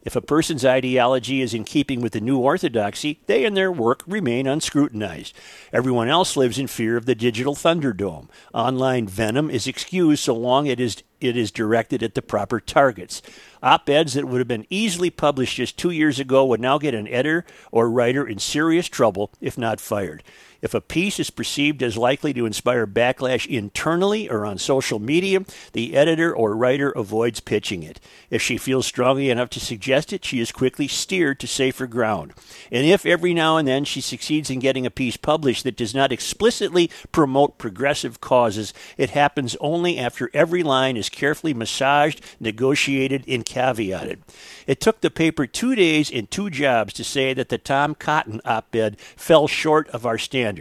If 0.04 0.18
a 0.18 0.22
person's 0.22 0.66
ideology 0.66 1.42
is 1.42 1.54
in 1.54 1.64
keeping 1.64 2.02
with 2.02 2.12
the 2.12 2.20
new 2.20 2.38
orthodoxy, 2.38 3.22
they 3.26 3.46
and 3.46 3.56
their 3.56 3.72
work 3.72 4.04
remain 4.06 4.48
unscrutinized. 4.48 5.32
Everyone 5.72 6.10
else 6.10 6.36
lives 6.36 6.60
in 6.60 6.68
fear 6.68 6.98
of 6.98 7.06
the 7.06 7.16
digital 7.16 7.56
thunderdome. 7.56 8.28
Online 8.54 9.08
venom 9.08 9.50
is 9.50 9.66
excused 9.66 10.24
so 10.24 10.36
long 10.36 10.68
it 10.68 10.80
is 10.80 11.04
it 11.22 11.38
is 11.38 11.52
directed 11.52 12.04
at 12.04 12.16
the 12.16 12.22
proper 12.22 12.60
targets. 12.60 13.22
Op 13.62 13.88
eds 13.90 14.14
that 14.14 14.26
would 14.26 14.40
have 14.40 14.48
been 14.48 14.68
easily 14.70 15.10
published 15.10 15.56
just 15.56 15.78
two 15.78 15.92
years 15.92 16.20
ago 16.20 16.44
would 16.44 16.60
now 16.60 16.78
get 16.78 16.94
an 16.94 17.08
editor 17.08 17.46
or 17.72 17.90
writer 17.90 18.28
in 18.28 18.40
serious 18.40 18.90
trouble 18.90 19.32
if 19.40 19.58
not 19.58 19.80
fired. 19.80 20.22
If 20.64 20.74
a 20.74 20.80
piece 20.80 21.20
is 21.20 21.30
perceived 21.30 21.84
as 21.84 21.98
likely 21.98 22.34
to 22.34 22.46
inspire 22.46 22.88
backlash 22.88 23.46
internally 23.46 24.30
or 24.30 24.46
on 24.46 24.58
social 24.58 24.98
media, 24.98 25.42
the 25.74 25.94
editor 25.94 26.34
or 26.34 26.56
writer 26.56 26.92
avoids 26.92 27.42
pitching 27.42 27.84
it. 27.84 28.00
If 28.30 28.42
she 28.42 28.58
feels 28.58 28.86
strongly 28.86 29.30
enough 29.30 29.50
to 29.50 29.60
suggest 29.60 30.14
it, 30.14 30.24
she 30.24 30.40
is 30.40 30.54
quickly 30.54 30.88
steered 30.88 31.42
to 31.42 31.48
safer 31.48 31.86
ground. 31.86 32.32
And 32.72 32.88
if 32.88 33.06
every 33.06 33.34
now 33.34 33.58
and 33.58 33.68
then 33.68 33.84
she 33.84 34.00
succeeds 34.00 34.50
in 34.50 34.60
getting 34.60 34.86
a 34.86 34.90
piece 34.90 35.18
published 35.18 35.66
that 35.66 35.76
does 35.76 35.94
not 35.94 36.14
explicitly 36.14 36.90
promote 37.12 37.58
progressive 37.58 38.22
causes, 38.22 38.74
it 38.98 39.10
happens 39.10 39.58
only 39.60 40.00
after 40.00 40.32
every 40.34 40.64
line 40.64 40.96
is 40.96 41.10
carefully 41.10 41.54
massaged, 41.54 42.24
negotiated, 42.40 43.26
and 43.28 43.46
caveated. 43.46 44.20
It 44.66 44.80
took 44.80 45.02
the 45.02 45.12
paper 45.12 45.46
two 45.46 45.76
days 45.76 46.10
and 46.10 46.32
two 46.32 46.50
jobs 46.50 46.94
to 46.94 47.04
say 47.04 47.34
that 47.34 47.50
the 47.50 47.58
Tom 47.58 47.96
Cotton 47.96 48.40
op 48.46 48.74
ed 48.74 48.98
fell 49.18 49.50
short 49.50 49.90
of 49.90 50.06
our 50.06 50.18
standards. 50.18 50.53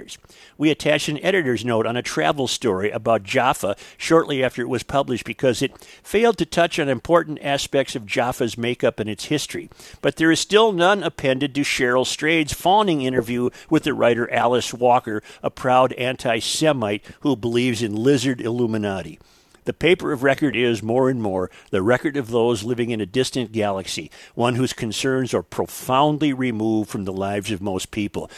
We 0.59 0.71
attached 0.71 1.09
an 1.09 1.23
editor's 1.25 1.65
note 1.65 1.87
on 1.87 1.97
a 1.97 2.03
travel 2.03 2.49
story 2.49 2.91
about 2.91 3.23
Jaffa 3.23 3.77
shortly 3.97 4.43
after 4.43 4.63
it 4.63 4.69
was 4.69 4.83
published 4.83 5.25
because 5.25 5.63
it 5.63 5.79
failed 6.03 6.39
to 6.39 6.47
touch 6.47 6.79
on 6.79 6.89
important 6.89 7.39
aspects 7.43 7.97
of 7.97 8.07
Jaffa's 8.07 8.59
makeup 8.59 9.01
and 9.01 9.09
its 9.09 9.27
history. 9.27 9.69
But 10.01 10.17
there 10.17 10.31
is 10.31 10.41
still 10.41 10.73
none 10.73 11.03
appended 11.03 11.55
to 11.55 11.63
Cheryl 11.63 12.07
Strayed's 12.07 12.53
fawning 12.53 13.03
interview 13.03 13.51
with 13.69 13.85
the 13.85 13.95
writer 13.95 14.33
Alice 14.33 14.73
Walker, 14.73 15.23
a 15.43 15.51
proud 15.51 15.93
anti 15.95 16.39
Semite 16.39 17.05
who 17.21 17.37
believes 17.37 17.83
in 17.83 17.97
lizard 17.97 18.41
Illuminati. 18.41 19.19
The 19.65 19.73
paper 19.73 20.11
of 20.11 20.25
record 20.25 20.57
is, 20.57 20.83
more 20.83 21.09
and 21.09 21.23
more, 21.23 21.49
the 21.71 21.83
record 21.83 22.17
of 22.17 22.31
those 22.31 22.65
living 22.65 22.91
in 22.91 23.01
a 23.01 23.07
distant 23.07 23.53
galaxy, 23.53 24.11
one 24.35 24.57
whose 24.57 24.73
concerns 24.73 25.33
are 25.33 25.43
profoundly 25.43 26.33
removed 26.33 26.91
from 26.91 27.05
the 27.05 27.13
lives 27.13 27.53
of 27.53 27.63
most 27.63 27.93
people. 27.93 28.29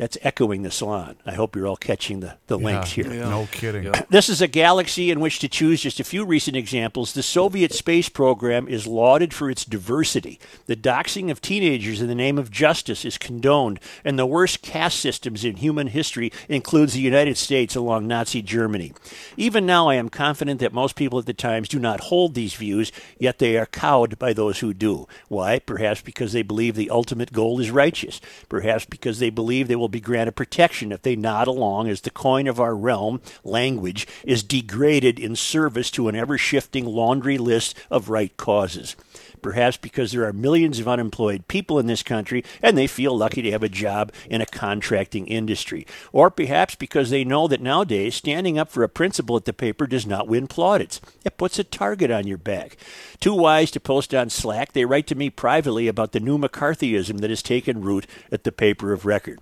That's 0.00 0.16
echoing 0.22 0.62
the 0.62 0.70
salon. 0.70 1.16
I 1.26 1.32
hope 1.32 1.54
you're 1.54 1.66
all 1.66 1.76
catching 1.76 2.20
the, 2.20 2.38
the 2.46 2.56
links 2.56 2.92
here. 2.92 3.04
No 3.04 3.46
kidding. 3.52 3.92
This 4.08 4.30
is 4.30 4.40
a 4.40 4.48
galaxy 4.48 5.10
in 5.10 5.20
which 5.20 5.40
to 5.40 5.48
choose 5.48 5.82
just 5.82 6.00
a 6.00 6.04
few 6.04 6.24
recent 6.24 6.56
examples. 6.56 7.12
The 7.12 7.22
Soviet 7.22 7.70
space 7.74 8.08
program 8.08 8.66
is 8.66 8.86
lauded 8.86 9.34
for 9.34 9.50
its 9.50 9.62
diversity. 9.62 10.40
The 10.64 10.74
doxing 10.74 11.30
of 11.30 11.42
teenagers 11.42 12.00
in 12.00 12.08
the 12.08 12.14
name 12.14 12.38
of 12.38 12.50
justice 12.50 13.04
is 13.04 13.18
condoned, 13.18 13.78
and 14.02 14.18
the 14.18 14.24
worst 14.24 14.62
caste 14.62 14.98
systems 14.98 15.44
in 15.44 15.56
human 15.56 15.88
history 15.88 16.32
includes 16.48 16.94
the 16.94 17.00
United 17.00 17.36
States 17.36 17.76
along 17.76 18.06
Nazi 18.06 18.40
Germany. 18.40 18.94
Even 19.36 19.66
now, 19.66 19.90
I 19.90 19.96
am 19.96 20.08
confident 20.08 20.60
that 20.60 20.72
most 20.72 20.96
people 20.96 21.18
at 21.18 21.26
the 21.26 21.34
Times 21.34 21.68
do 21.68 21.78
not 21.78 22.04
hold 22.04 22.32
these 22.32 22.54
views, 22.54 22.90
yet 23.18 23.38
they 23.38 23.58
are 23.58 23.66
cowed 23.66 24.18
by 24.18 24.32
those 24.32 24.60
who 24.60 24.72
do. 24.72 25.06
Why? 25.28 25.58
Perhaps 25.58 26.00
because 26.00 26.32
they 26.32 26.40
believe 26.40 26.74
the 26.74 26.88
ultimate 26.88 27.34
goal 27.34 27.60
is 27.60 27.70
righteous. 27.70 28.22
Perhaps 28.48 28.86
because 28.86 29.18
they 29.18 29.28
believe 29.28 29.68
they 29.68 29.76
will 29.76 29.89
be 29.90 30.00
granted 30.00 30.32
protection 30.32 30.92
if 30.92 31.02
they 31.02 31.16
nod 31.16 31.48
along 31.48 31.88
as 31.88 32.00
the 32.00 32.10
coin 32.10 32.46
of 32.46 32.60
our 32.60 32.74
realm, 32.74 33.20
language, 33.44 34.06
is 34.24 34.42
degraded 34.42 35.18
in 35.18 35.36
service 35.36 35.90
to 35.92 36.08
an 36.08 36.16
ever 36.16 36.38
shifting 36.38 36.86
laundry 36.86 37.38
list 37.38 37.74
of 37.90 38.08
right 38.08 38.36
causes. 38.36 38.96
Perhaps 39.42 39.78
because 39.78 40.12
there 40.12 40.24
are 40.24 40.32
millions 40.32 40.78
of 40.78 40.88
unemployed 40.88 41.48
people 41.48 41.78
in 41.78 41.86
this 41.86 42.02
country 42.02 42.44
and 42.62 42.76
they 42.76 42.86
feel 42.86 43.16
lucky 43.16 43.42
to 43.42 43.50
have 43.50 43.62
a 43.62 43.68
job 43.68 44.12
in 44.28 44.40
a 44.40 44.46
contracting 44.46 45.26
industry. 45.26 45.86
Or 46.12 46.30
perhaps 46.30 46.74
because 46.74 47.10
they 47.10 47.24
know 47.24 47.48
that 47.48 47.60
nowadays 47.60 48.14
standing 48.14 48.58
up 48.58 48.70
for 48.70 48.82
a 48.82 48.88
principle 48.88 49.36
at 49.36 49.44
the 49.44 49.52
paper 49.52 49.86
does 49.86 50.06
not 50.06 50.28
win 50.28 50.46
plaudits. 50.46 51.00
It 51.24 51.38
puts 51.38 51.58
a 51.58 51.64
target 51.64 52.10
on 52.10 52.26
your 52.26 52.38
back. 52.38 52.76
Too 53.18 53.34
wise 53.34 53.70
to 53.72 53.80
post 53.80 54.14
on 54.14 54.30
Slack, 54.30 54.72
they 54.72 54.84
write 54.84 55.06
to 55.08 55.14
me 55.14 55.30
privately 55.30 55.88
about 55.88 56.12
the 56.12 56.20
new 56.20 56.38
McCarthyism 56.38 57.20
that 57.20 57.30
has 57.30 57.42
taken 57.42 57.80
root 57.80 58.06
at 58.30 58.44
the 58.44 58.52
paper 58.52 58.92
of 58.92 59.06
record. 59.06 59.40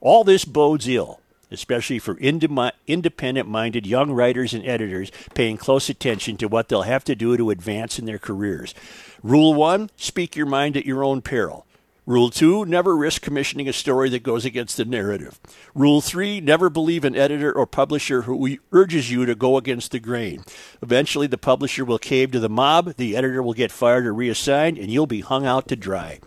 All 0.00 0.24
this 0.24 0.44
bodes 0.44 0.86
ill, 0.86 1.20
especially 1.50 1.98
for 1.98 2.16
independent 2.18 3.48
minded 3.48 3.86
young 3.86 4.12
writers 4.12 4.54
and 4.54 4.66
editors 4.66 5.10
paying 5.34 5.56
close 5.56 5.88
attention 5.88 6.36
to 6.36 6.46
what 6.48 6.68
they'll 6.68 6.82
have 6.82 7.04
to 7.04 7.16
do 7.16 7.36
to 7.36 7.50
advance 7.50 7.98
in 7.98 8.04
their 8.04 8.18
careers. 8.18 8.74
Rule 9.22 9.54
one 9.54 9.90
speak 9.96 10.36
your 10.36 10.46
mind 10.46 10.76
at 10.76 10.86
your 10.86 11.02
own 11.02 11.22
peril. 11.22 11.64
Rule 12.06 12.30
two, 12.30 12.64
never 12.64 12.96
risk 12.96 13.20
commissioning 13.20 13.68
a 13.68 13.72
story 13.72 14.08
that 14.08 14.22
goes 14.22 14.46
against 14.46 14.78
the 14.78 14.86
narrative. 14.86 15.38
Rule 15.74 16.00
three, 16.00 16.40
never 16.40 16.70
believe 16.70 17.04
an 17.04 17.14
editor 17.14 17.52
or 17.52 17.66
publisher 17.66 18.22
who 18.22 18.56
urges 18.72 19.10
you 19.10 19.26
to 19.26 19.34
go 19.34 19.58
against 19.58 19.90
the 19.90 19.98
grain. 19.98 20.42
Eventually, 20.80 21.26
the 21.26 21.36
publisher 21.36 21.84
will 21.84 21.98
cave 21.98 22.30
to 22.30 22.40
the 22.40 22.48
mob, 22.48 22.94
the 22.94 23.14
editor 23.14 23.42
will 23.42 23.52
get 23.52 23.70
fired 23.70 24.06
or 24.06 24.14
reassigned, 24.14 24.78
and 24.78 24.90
you'll 24.90 25.06
be 25.06 25.20
hung 25.20 25.44
out 25.44 25.68
to 25.68 25.76
dry. 25.76 26.18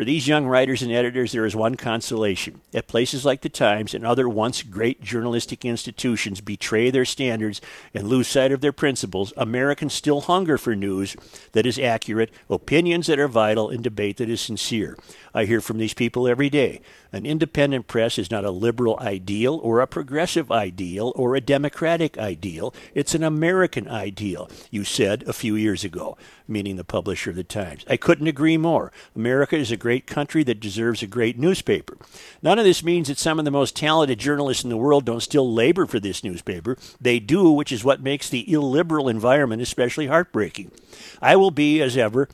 For 0.00 0.04
these 0.06 0.26
young 0.26 0.46
writers 0.46 0.80
and 0.80 0.90
editors, 0.90 1.32
there 1.32 1.44
is 1.44 1.54
one 1.54 1.74
consolation. 1.74 2.62
At 2.72 2.86
places 2.86 3.26
like 3.26 3.42
the 3.42 3.50
Times 3.50 3.92
and 3.92 4.06
other 4.06 4.30
once 4.30 4.62
great 4.62 5.02
journalistic 5.02 5.62
institutions 5.62 6.40
betray 6.40 6.88
their 6.88 7.04
standards 7.04 7.60
and 7.92 8.08
lose 8.08 8.26
sight 8.26 8.50
of 8.50 8.62
their 8.62 8.72
principles, 8.72 9.34
Americans 9.36 9.92
still 9.92 10.22
hunger 10.22 10.56
for 10.56 10.74
news 10.74 11.16
that 11.52 11.66
is 11.66 11.78
accurate, 11.78 12.30
opinions 12.48 13.08
that 13.08 13.18
are 13.18 13.28
vital, 13.28 13.68
and 13.68 13.84
debate 13.84 14.16
that 14.16 14.30
is 14.30 14.40
sincere. 14.40 14.96
I 15.34 15.44
hear 15.44 15.60
from 15.60 15.78
these 15.78 15.94
people 15.94 16.26
every 16.26 16.50
day. 16.50 16.80
An 17.12 17.26
independent 17.26 17.86
press 17.86 18.18
is 18.18 18.30
not 18.30 18.44
a 18.44 18.50
liberal 18.50 18.98
ideal 19.00 19.60
or 19.62 19.80
a 19.80 19.86
progressive 19.86 20.50
ideal 20.50 21.12
or 21.16 21.34
a 21.34 21.40
democratic 21.40 22.18
ideal. 22.18 22.74
It's 22.94 23.14
an 23.14 23.24
American 23.24 23.88
ideal, 23.88 24.48
you 24.70 24.84
said 24.84 25.24
a 25.26 25.32
few 25.32 25.56
years 25.56 25.84
ago, 25.84 26.16
meaning 26.46 26.76
the 26.76 26.84
publisher 26.84 27.30
of 27.30 27.36
the 27.36 27.44
Times. 27.44 27.84
I 27.88 27.96
couldn't 27.96 28.28
agree 28.28 28.56
more. 28.56 28.92
America 29.16 29.56
is 29.56 29.72
a 29.72 29.76
great 29.76 30.06
country 30.06 30.42
that 30.44 30.60
deserves 30.60 31.02
a 31.02 31.06
great 31.06 31.38
newspaper. 31.38 31.96
None 32.42 32.58
of 32.58 32.64
this 32.64 32.84
means 32.84 33.08
that 33.08 33.18
some 33.18 33.38
of 33.38 33.44
the 33.44 33.50
most 33.50 33.76
talented 33.76 34.18
journalists 34.18 34.64
in 34.64 34.70
the 34.70 34.76
world 34.76 35.04
don't 35.04 35.20
still 35.20 35.52
labor 35.52 35.86
for 35.86 35.98
this 35.98 36.22
newspaper. 36.22 36.76
They 37.00 37.18
do, 37.18 37.50
which 37.50 37.72
is 37.72 37.84
what 37.84 38.02
makes 38.02 38.28
the 38.28 38.50
illiberal 38.52 39.08
environment 39.08 39.62
especially 39.62 40.06
heartbreaking. 40.06 40.70
I 41.20 41.36
will 41.36 41.50
be, 41.50 41.82
as 41.82 41.96
ever, 41.96 42.28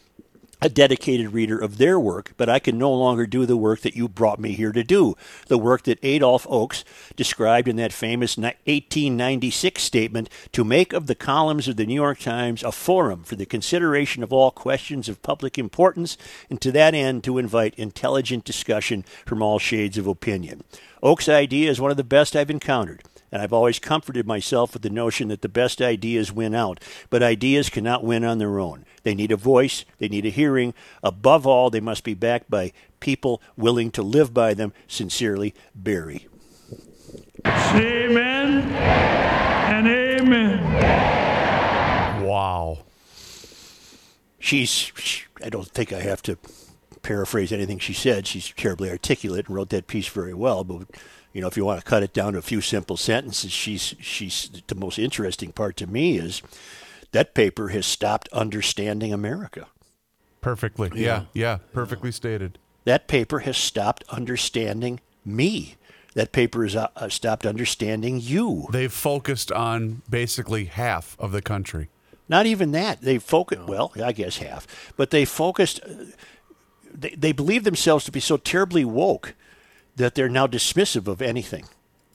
a 0.62 0.68
dedicated 0.68 1.32
reader 1.32 1.58
of 1.58 1.78
their 1.78 2.00
work, 2.00 2.32
but 2.36 2.48
I 2.48 2.58
can 2.58 2.78
no 2.78 2.92
longer 2.92 3.26
do 3.26 3.44
the 3.44 3.56
work 3.56 3.80
that 3.82 3.94
you 3.94 4.08
brought 4.08 4.40
me 4.40 4.52
here 4.52 4.72
to 4.72 4.82
do. 4.82 5.14
The 5.48 5.58
work 5.58 5.82
that 5.82 5.98
Adolph 6.02 6.46
Oakes 6.48 6.84
described 7.14 7.68
in 7.68 7.76
that 7.76 7.92
famous 7.92 8.38
1896 8.38 9.82
statement 9.82 10.30
to 10.52 10.64
make 10.64 10.92
of 10.92 11.06
the 11.06 11.14
columns 11.14 11.68
of 11.68 11.76
the 11.76 11.86
New 11.86 11.94
York 11.94 12.20
Times 12.20 12.62
a 12.62 12.72
forum 12.72 13.22
for 13.22 13.36
the 13.36 13.46
consideration 13.46 14.22
of 14.22 14.32
all 14.32 14.50
questions 14.50 15.08
of 15.08 15.22
public 15.22 15.58
importance, 15.58 16.16
and 16.48 16.60
to 16.60 16.72
that 16.72 16.94
end 16.94 17.22
to 17.24 17.38
invite 17.38 17.74
intelligent 17.74 18.44
discussion 18.44 19.04
from 19.26 19.42
all 19.42 19.58
shades 19.58 19.98
of 19.98 20.06
opinion. 20.06 20.64
Oakes' 21.02 21.28
idea 21.28 21.70
is 21.70 21.80
one 21.80 21.90
of 21.90 21.96
the 21.96 22.04
best 22.04 22.34
I've 22.34 22.50
encountered. 22.50 23.02
And 23.36 23.42
I've 23.42 23.52
always 23.52 23.78
comforted 23.78 24.26
myself 24.26 24.72
with 24.72 24.80
the 24.80 24.88
notion 24.88 25.28
that 25.28 25.42
the 25.42 25.48
best 25.50 25.82
ideas 25.82 26.32
win 26.32 26.54
out, 26.54 26.82
but 27.10 27.22
ideas 27.22 27.68
cannot 27.68 28.02
win 28.02 28.24
on 28.24 28.38
their 28.38 28.58
own. 28.58 28.86
They 29.02 29.14
need 29.14 29.30
a 29.30 29.36
voice, 29.36 29.84
they 29.98 30.08
need 30.08 30.24
a 30.24 30.30
hearing. 30.30 30.72
Above 31.02 31.46
all, 31.46 31.68
they 31.68 31.80
must 31.80 32.02
be 32.02 32.14
backed 32.14 32.48
by 32.48 32.72
people 32.98 33.42
willing 33.54 33.90
to 33.90 34.02
live 34.02 34.32
by 34.32 34.54
them. 34.54 34.72
Sincerely, 34.88 35.54
Bari. 35.74 36.28
Amen 37.44 38.72
and 38.72 39.86
amen. 39.86 40.62
Wow. 42.24 42.78
She's, 44.38 44.90
I 45.44 45.50
don't 45.50 45.68
think 45.68 45.92
I 45.92 46.00
have 46.00 46.22
to 46.22 46.38
paraphrase 47.02 47.52
anything 47.52 47.80
she 47.80 47.92
said. 47.92 48.26
She's 48.26 48.50
terribly 48.52 48.88
articulate 48.88 49.48
and 49.48 49.54
wrote 49.54 49.68
that 49.68 49.88
piece 49.88 50.08
very 50.08 50.32
well, 50.32 50.64
but 50.64 50.88
you 51.36 51.42
know, 51.42 51.48
if 51.48 51.56
you 51.58 51.66
want 51.66 51.78
to 51.78 51.84
cut 51.84 52.02
it 52.02 52.14
down 52.14 52.32
to 52.32 52.38
a 52.38 52.42
few 52.42 52.62
simple 52.62 52.96
sentences, 52.96 53.52
she's 53.52 53.94
she's 54.00 54.48
the 54.68 54.74
most 54.74 54.98
interesting 54.98 55.52
part 55.52 55.76
to 55.76 55.86
me 55.86 56.16
is 56.16 56.40
that 57.12 57.34
paper 57.34 57.68
has 57.68 57.84
stopped 57.84 58.26
understanding 58.32 59.12
America. 59.12 59.66
Perfectly. 60.40 60.90
Yeah, 60.94 61.24
yeah, 61.34 61.58
perfectly 61.74 62.10
stated. 62.10 62.58
That 62.86 63.06
paper 63.06 63.40
has 63.40 63.58
stopped 63.58 64.02
understanding 64.08 65.00
me. 65.26 65.74
That 66.14 66.32
paper 66.32 66.62
has 66.62 66.74
uh, 66.74 66.88
uh 66.96 67.10
stopped 67.10 67.44
understanding 67.44 68.18
you. 68.18 68.68
They've 68.72 68.90
focused 68.90 69.52
on 69.52 70.00
basically 70.08 70.64
half 70.64 71.16
of 71.18 71.32
the 71.32 71.42
country. 71.42 71.90
Not 72.30 72.46
even 72.46 72.72
that. 72.72 73.02
They 73.02 73.18
focused, 73.18 73.68
well, 73.68 73.92
I 74.02 74.12
guess 74.12 74.38
half, 74.38 74.66
but 74.96 75.10
they 75.10 75.26
focused, 75.26 75.80
uh, 75.84 76.06
they, 76.90 77.10
they 77.10 77.32
believe 77.32 77.64
themselves 77.64 78.06
to 78.06 78.10
be 78.10 78.20
so 78.20 78.38
terribly 78.38 78.86
woke 78.86 79.34
that 79.96 80.14
they're 80.14 80.28
now 80.28 80.46
dismissive 80.46 81.06
of 81.08 81.20
anything 81.22 81.64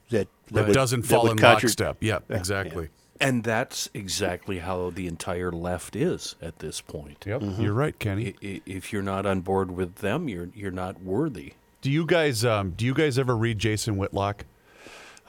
that, 0.10 0.28
that, 0.52 0.68
would, 0.68 0.74
doesn't 0.74 1.04
fall 1.04 1.30
in 1.30 1.38
contra- 1.38 1.68
lockstep. 1.68 1.98
Yeah, 2.00 2.20
exactly. 2.30 2.84
Yeah. 2.86 3.28
And 3.28 3.44
that's 3.44 3.88
exactly 3.94 4.60
how 4.60 4.90
the 4.90 5.06
entire 5.08 5.52
left 5.52 5.96
is 5.96 6.36
at 6.42 6.58
this 6.60 6.82
point. 6.82 7.24
Yep, 7.28 7.42
Mm-hmm. 7.42 7.62
you're 7.62 7.74
right, 7.74 7.98
Kenny. 8.00 8.34
I- 8.44 8.48
i- 8.48 8.62
If 8.66 8.92
you're 8.92 9.04
not 9.04 9.26
on 9.28 9.42
board 9.42 9.72
with 9.72 9.96
them, 9.98 10.28
you're 10.28 10.50
you're 10.56 10.72
not 10.72 11.02
worthy. 11.04 11.54
Do 11.82 11.92
you 11.92 12.06
guys 12.06 12.44
um, 12.46 12.72
do 12.72 12.86
you 12.86 12.94
guys 12.94 13.20
ever 13.20 13.36
read 13.38 13.60
Jason 13.60 13.98
Whitlock? 13.98 14.46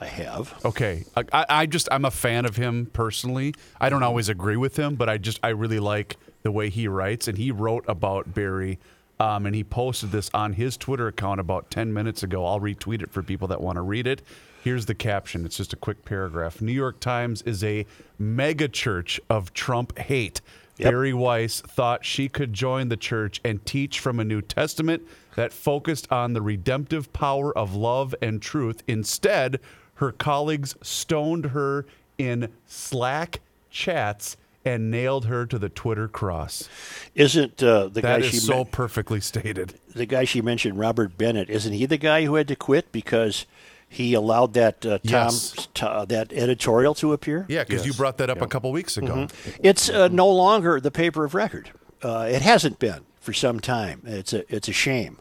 I 0.01 0.07
have. 0.07 0.59
Okay, 0.65 1.05
I, 1.15 1.23
I, 1.31 1.45
I 1.49 1.65
just 1.67 1.87
I'm 1.91 2.03
a 2.03 2.11
fan 2.11 2.45
of 2.45 2.55
him 2.55 2.87
personally. 2.93 3.53
I 3.79 3.89
don't 3.89 4.03
always 4.03 4.27
agree 4.27 4.57
with 4.57 4.75
him, 4.77 4.95
but 4.95 5.07
I 5.07 5.17
just 5.17 5.39
I 5.43 5.49
really 5.49 5.79
like 5.79 6.17
the 6.41 6.51
way 6.51 6.69
he 6.69 6.87
writes. 6.87 7.27
And 7.27 7.37
he 7.37 7.51
wrote 7.51 7.85
about 7.87 8.33
Bari, 8.33 8.79
um, 9.19 9.45
and 9.45 9.55
he 9.55 9.63
posted 9.63 10.11
this 10.11 10.29
on 10.33 10.53
his 10.53 10.77
Twitter 10.77 11.07
account 11.07 11.39
about 11.39 11.69
ten 11.69 11.93
minutes 11.93 12.23
ago. 12.23 12.45
I'll 12.45 12.59
retweet 12.59 13.01
it 13.01 13.11
for 13.11 13.23
people 13.23 13.47
that 13.49 13.61
want 13.61 13.77
to 13.77 13.81
read 13.81 14.07
it. 14.07 14.21
Here's 14.63 14.85
the 14.85 14.95
caption. 14.95 15.45
It's 15.45 15.57
just 15.57 15.73
a 15.73 15.77
quick 15.77 16.05
paragraph. 16.05 16.61
New 16.61 16.71
York 16.71 16.99
Times 16.99 17.41
is 17.41 17.63
a 17.63 17.85
mega 18.17 18.67
church 18.67 19.19
of 19.29 19.53
Trump 19.53 19.97
hate. 19.97 20.39
Yep. 20.77 20.91
Bari 20.91 21.13
Weiss 21.13 21.61
thought 21.61 22.03
she 22.03 22.27
could 22.29 22.53
join 22.53 22.89
the 22.89 22.97
church 22.97 23.39
and 23.43 23.63
teach 23.65 23.99
from 23.99 24.19
a 24.19 24.23
New 24.23 24.41
Testament 24.41 25.03
that 25.35 25.53
focused 25.53 26.11
on 26.11 26.33
the 26.33 26.41
redemptive 26.41 27.11
power 27.13 27.55
of 27.57 27.75
love 27.75 28.15
and 28.21 28.41
truth. 28.41 28.83
Instead, 28.87 29.59
her 29.95 30.11
colleagues 30.11 30.75
stoned 30.81 31.47
her 31.47 31.85
in 32.17 32.51
Slack 32.65 33.41
chats 33.69 34.37
and 34.65 34.89
nailed 34.89 35.25
her 35.25 35.45
to 35.45 35.59
the 35.59 35.69
Twitter 35.69 36.07
cross. 36.07 36.69
Isn't 37.15 37.61
uh, 37.61 37.85
the 37.89 38.01
That 38.01 38.21
guy 38.21 38.21
she 38.21 38.37
so 38.37 38.57
men- 38.57 38.65
perfectly 38.67 39.19
stated. 39.21 39.75
the 39.93 40.05
guy 40.05 40.23
she 40.23 40.41
mentioned, 40.41 40.79
Robert 40.79 41.17
Bennett? 41.17 41.49
Isn't 41.49 41.73
he 41.73 41.85
the 41.85 41.97
guy 41.97 42.25
who 42.25 42.35
had 42.35 42.47
to 42.47 42.55
quit 42.55 42.91
because 42.91 43.45
he 43.89 44.13
allowed 44.13 44.53
that 44.53 44.85
uh, 44.85 44.97
Tom 44.99 45.03
Yes. 45.03 45.67
t- 45.73 45.85
uh, 45.85 46.05
that 46.05 46.31
editorial 46.33 46.93
to 46.95 47.13
appear? 47.13 47.45
Yeah, 47.49 47.63
because 47.63 47.85
you 47.85 47.93
brought 47.93 48.17
that 48.19 48.29
up 48.29 48.41
a 48.41 48.47
couple 48.47 48.71
weeks 48.71 48.97
ago. 48.97 49.27
It's 49.61 49.89
uh, 49.89 50.07
no 50.07 50.27
longer 50.29 50.79
the 50.79 50.91
paper 50.91 51.25
of 51.25 51.35
record. 51.35 51.71
Uh, 52.01 52.27
it 52.29 52.41
hasn't 52.41 52.79
been 52.79 53.01
for 53.19 53.33
some 53.33 53.59
time. 53.59 54.01
It's 54.05 54.33
a 54.33 54.43
it's 54.53 54.67
a 54.67 54.73
shame. 54.73 55.19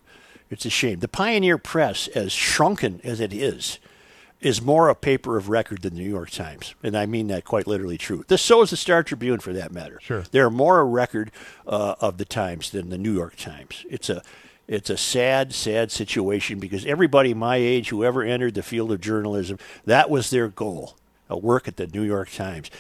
It's 0.51 0.65
a 0.67 0.71
shame. 0.71 0.99
The 1.01 1.09
Pioneer 1.09 1.57
Press, 1.59 2.09
as 2.09 2.31
shrunken 2.33 3.01
as 3.05 3.21
it 3.21 3.33
is, 3.33 3.79
is 4.43 4.61
more 4.61 4.89
a 4.89 4.95
paper 4.95 5.37
of 5.37 5.49
record 5.49 5.83
than 5.83 5.95
the 5.95 6.01
New 6.01 6.09
York 6.11 6.31
Times, 6.31 6.75
and 6.83 6.97
I 6.97 7.07
mean 7.07 7.29
that 7.29 7.45
quite 7.45 7.67
literally 7.67 7.97
true. 7.97 8.25
The 8.27 8.37
so 8.37 8.61
is 8.63 8.71
the 8.71 8.77
Star 8.77 9.03
Tribune, 9.03 9.39
for 9.39 9.53
that 9.53 9.73
matter. 9.73 9.99
Sure. 10.03 10.25
they're 10.33 10.51
more 10.51 10.81
a 10.81 10.85
record 10.85 11.31
uh, 11.67 11.95
of 12.01 12.19
the 12.19 12.25
Times 12.25 12.71
than 12.71 12.91
the 12.91 12.99
New 12.99 13.15
York 13.15 13.37
Times. 13.37 13.87
It's 13.89 14.11
a 14.11 14.23
it's 14.67 14.91
a 14.91 14.97
sad, 14.97 15.55
sad 15.55 15.91
situation 15.91 16.59
because 16.59 16.85
everybody 16.87 17.35
my 17.35 17.57
age 17.57 17.89
who 17.91 18.05
ever 18.05 18.23
entered 18.23 18.55
the 18.55 18.63
field 18.63 18.93
of 18.93 19.01
journalism, 19.01 19.59
that 19.85 20.11
was 20.11 20.31
their 20.31 20.49
goal. 20.49 20.97
A 21.29 21.37
work 21.37 21.67
at 21.67 21.77
the 21.77 21.87
New 21.87 22.03
York 22.03 22.31
Times. 22.31 22.71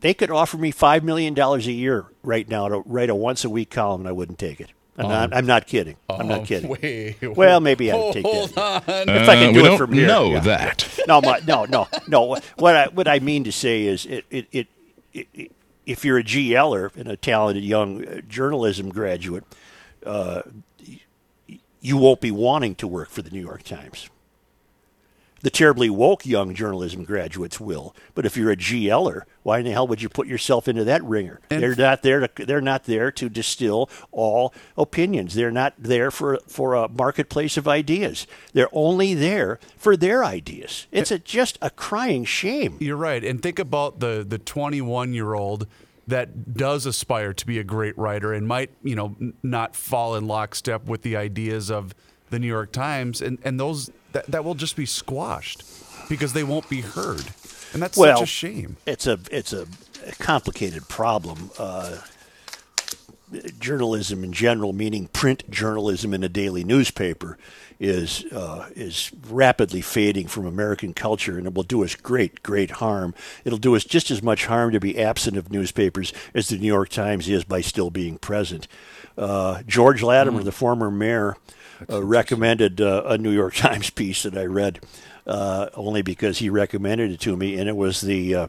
They 0.00 0.14
could 0.14 0.30
offer 0.30 0.56
me 0.56 0.70
five 0.70 1.04
million 1.04 1.34
dollars 1.34 1.66
a 1.66 1.72
year 1.72 2.06
right 2.22 2.48
now 2.48 2.68
to 2.68 2.78
write 2.86 3.10
a 3.10 3.14
once 3.14 3.44
a 3.44 3.50
week 3.50 3.70
column, 3.70 4.02
and 4.02 4.08
I 4.08 4.12
wouldn't 4.12 4.38
take 4.38 4.60
it. 4.60 4.70
I'm, 5.00 5.08
not, 5.08 5.34
I'm 5.34 5.46
not 5.46 5.66
kidding. 5.66 5.96
I'm 6.08 6.28
not 6.28 6.46
kidding. 6.46 6.70
Um, 6.70 6.76
Wait, 6.82 7.16
Well, 7.36 7.60
maybe 7.60 7.90
I'd 7.90 8.12
take 8.12 8.24
hold 8.24 8.50
that. 8.50 8.88
on. 8.88 9.08
If 9.08 9.28
I 9.28 9.34
can 9.36 9.48
Uh, 9.50 9.52
do 9.52 9.54
we 9.54 9.60
it 9.60 9.68
don't 9.68 9.78
from 9.78 9.92
here. 9.92 10.06
know 10.06 10.30
yeah. 10.32 10.40
that. 10.40 10.98
No, 11.08 11.20
my, 11.20 11.40
no, 11.46 11.64
no, 11.64 11.88
no. 12.08 12.36
What 12.56 12.76
I 12.76 12.86
what 12.88 13.08
I 13.08 13.18
mean 13.18 13.44
to 13.44 13.52
say 13.52 13.84
is, 13.86 14.06
it, 14.06 14.24
it, 14.30 14.46
it, 14.52 14.66
it 15.12 15.52
if 15.86 16.04
you're 16.04 16.18
a 16.18 16.22
GLer 16.24 16.94
and 16.96 17.08
a 17.08 17.16
talented 17.16 17.64
young 17.64 18.04
uh, 18.06 18.20
journalism 18.28 18.90
graduate, 18.90 19.44
uh, 20.06 20.42
you 21.80 21.96
won't 21.96 22.20
be 22.20 22.30
wanting 22.30 22.74
to 22.76 22.86
work 22.86 23.08
for 23.10 23.22
the 23.22 23.30
New 23.30 23.40
York 23.40 23.62
Times. 23.62 24.08
The 25.42 25.50
terribly 25.50 25.88
woke 25.88 26.26
young 26.26 26.54
journalism 26.54 27.04
graduates 27.04 27.58
will, 27.58 27.94
but 28.14 28.26
if 28.26 28.36
you're 28.36 28.50
a 28.50 28.56
GLer, 28.56 29.22
why 29.42 29.60
in 29.60 29.64
the 29.64 29.70
hell 29.70 29.86
would 29.88 30.02
you 30.02 30.08
put 30.10 30.26
yourself 30.26 30.68
into 30.68 30.84
that 30.84 31.02
ringer? 31.02 31.40
And- 31.48 31.62
they're 31.62 31.74
not 31.74 32.02
there 32.02 32.26
to 32.26 32.44
they're 32.46 32.60
not 32.60 32.84
there 32.84 33.10
to 33.12 33.28
distill 33.30 33.88
all 34.12 34.52
opinions. 34.76 35.34
They're 35.34 35.50
not 35.50 35.74
there 35.78 36.10
for 36.10 36.38
for 36.46 36.74
a 36.74 36.88
marketplace 36.88 37.56
of 37.56 37.66
ideas. 37.66 38.26
They're 38.52 38.68
only 38.72 39.14
there 39.14 39.58
for 39.76 39.96
their 39.96 40.24
ideas. 40.24 40.86
It's 40.92 41.10
a, 41.10 41.18
just 41.18 41.58
a 41.62 41.70
crying 41.70 42.24
shame. 42.24 42.76
You're 42.80 42.96
right. 42.96 43.24
And 43.24 43.42
think 43.42 43.58
about 43.58 44.00
the 44.00 44.24
the 44.28 44.38
21 44.38 45.14
year 45.14 45.32
old 45.32 45.66
that 46.06 46.54
does 46.54 46.86
aspire 46.86 47.32
to 47.32 47.46
be 47.46 47.58
a 47.58 47.64
great 47.64 47.96
writer 47.96 48.32
and 48.32 48.46
might, 48.46 48.70
you 48.82 48.96
know, 48.96 49.14
n- 49.20 49.34
not 49.44 49.76
fall 49.76 50.16
in 50.16 50.26
lockstep 50.26 50.86
with 50.86 51.02
the 51.02 51.16
ideas 51.16 51.70
of 51.70 51.94
the 52.30 52.38
New 52.38 52.48
York 52.48 52.72
Times 52.72 53.22
and 53.22 53.38
and 53.42 53.58
those 53.58 53.90
that, 54.12 54.26
that 54.26 54.44
will 54.44 54.54
just 54.54 54.76
be 54.76 54.86
squashed 54.86 55.62
because 56.08 56.32
they 56.32 56.44
won't 56.44 56.68
be 56.68 56.80
heard. 56.80 57.24
And 57.72 57.82
that's 57.82 57.96
Well, 57.96 58.18
such 58.18 58.24
a 58.24 58.26
shame. 58.26 58.76
It's 58.86 59.06
a 59.06 59.18
it's 59.30 59.52
a 59.52 59.66
complicated 60.18 60.88
problem. 60.88 61.50
Uh, 61.58 61.98
journalism 63.60 64.24
in 64.24 64.32
general, 64.32 64.72
meaning 64.72 65.06
print 65.06 65.48
journalism 65.48 66.12
in 66.12 66.24
a 66.24 66.28
daily 66.28 66.64
newspaper, 66.64 67.38
is 67.78 68.24
uh, 68.32 68.68
is 68.74 69.12
rapidly 69.28 69.80
fading 69.80 70.26
from 70.26 70.46
American 70.46 70.92
culture, 70.92 71.38
and 71.38 71.46
it 71.46 71.54
will 71.54 71.62
do 71.62 71.84
us 71.84 71.94
great 71.94 72.42
great 72.42 72.72
harm. 72.72 73.14
It'll 73.44 73.58
do 73.58 73.76
us 73.76 73.84
just 73.84 74.10
as 74.10 74.22
much 74.22 74.46
harm 74.46 74.72
to 74.72 74.80
be 74.80 75.00
absent 75.00 75.36
of 75.36 75.52
newspapers 75.52 76.12
as 76.34 76.48
the 76.48 76.58
New 76.58 76.66
York 76.66 76.88
Times 76.88 77.28
is 77.28 77.44
by 77.44 77.60
still 77.60 77.90
being 77.90 78.18
present. 78.18 78.66
Uh, 79.16 79.62
George 79.66 80.02
Latimer, 80.02 80.42
the 80.42 80.52
former 80.52 80.90
mayor, 80.90 81.36
uh, 81.88 82.02
recommended 82.02 82.80
uh, 82.80 83.02
a 83.06 83.18
New 83.18 83.30
York 83.30 83.54
Times 83.56 83.90
piece 83.90 84.22
that 84.24 84.36
I 84.36 84.44
read 84.44 84.80
uh, 85.26 85.68
only 85.74 86.02
because 86.02 86.38
he 86.38 86.50
recommended 86.50 87.10
it 87.10 87.20
to 87.20 87.36
me, 87.36 87.58
and 87.58 87.68
it 87.68 87.76
was 87.76 88.00
the 88.00 88.34
uh, 88.34 88.46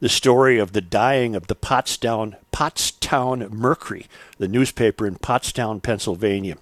the 0.00 0.08
story 0.08 0.58
of 0.58 0.72
the 0.72 0.80
dying 0.80 1.34
of 1.34 1.46
the 1.46 1.56
Pottstown 1.56 2.36
Pottstown 2.52 3.50
Mercury, 3.50 4.06
the 4.38 4.48
newspaper 4.48 5.06
in 5.06 5.16
Pottstown, 5.16 5.82
Pennsylvania, 5.82 6.56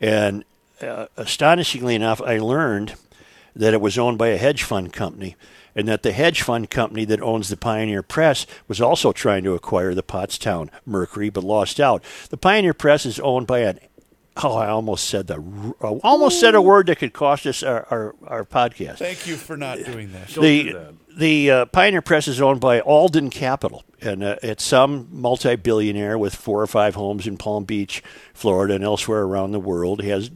and 0.00 0.44
uh, 0.80 1.06
astonishingly 1.16 1.94
enough, 1.94 2.20
I 2.20 2.38
learned 2.38 2.94
that 3.54 3.74
it 3.74 3.80
was 3.80 3.98
owned 3.98 4.18
by 4.18 4.28
a 4.28 4.36
hedge 4.36 4.62
fund 4.62 4.92
company. 4.92 5.36
And 5.74 5.88
that 5.88 6.02
the 6.02 6.12
hedge 6.12 6.40
fund 6.40 6.70
company 6.70 7.04
that 7.04 7.20
owns 7.20 7.50
the 7.50 7.56
Pioneer 7.56 8.02
Press 8.02 8.46
was 8.66 8.80
also 8.80 9.12
trying 9.12 9.44
to 9.44 9.52
acquire 9.52 9.94
the 9.94 10.02
Pottstown 10.02 10.70
Mercury, 10.86 11.28
but 11.28 11.44
lost 11.44 11.78
out. 11.78 12.02
The 12.30 12.38
Pioneer 12.38 12.72
Press 12.72 13.04
is 13.04 13.20
owned 13.20 13.46
by 13.46 13.58
an 13.58 13.78
Oh, 14.42 14.54
I 14.56 14.68
almost 14.68 15.08
said 15.08 15.26
the 15.28 15.36
I 15.80 15.86
almost 15.86 16.40
said 16.40 16.54
a 16.54 16.60
word 16.62 16.86
that 16.88 16.98
could 16.98 17.12
cost 17.12 17.46
us 17.46 17.62
our, 17.62 17.86
our, 17.90 18.14
our 18.26 18.44
podcast. 18.44 18.98
Thank 18.98 19.26
you 19.26 19.36
for 19.36 19.56
not 19.56 19.78
doing 19.78 20.12
that. 20.12 20.32
Don't 20.34 20.42
the 20.42 20.62
do 20.64 20.72
that. 20.72 20.94
the 21.16 21.50
uh, 21.50 21.64
Pioneer 21.66 22.02
Press 22.02 22.28
is 22.28 22.40
owned 22.40 22.60
by 22.60 22.80
Alden 22.80 23.30
Capital, 23.30 23.82
and 24.00 24.22
uh, 24.22 24.36
it's 24.42 24.62
some 24.64 25.08
multi-billionaire 25.10 26.18
with 26.18 26.34
four 26.34 26.60
or 26.60 26.66
five 26.66 26.94
homes 26.94 27.26
in 27.26 27.38
Palm 27.38 27.64
Beach, 27.64 28.02
Florida, 28.34 28.74
and 28.74 28.84
elsewhere 28.84 29.22
around 29.22 29.52
the 29.52 29.60
world. 29.60 30.02
He 30.02 30.10
has 30.10 30.30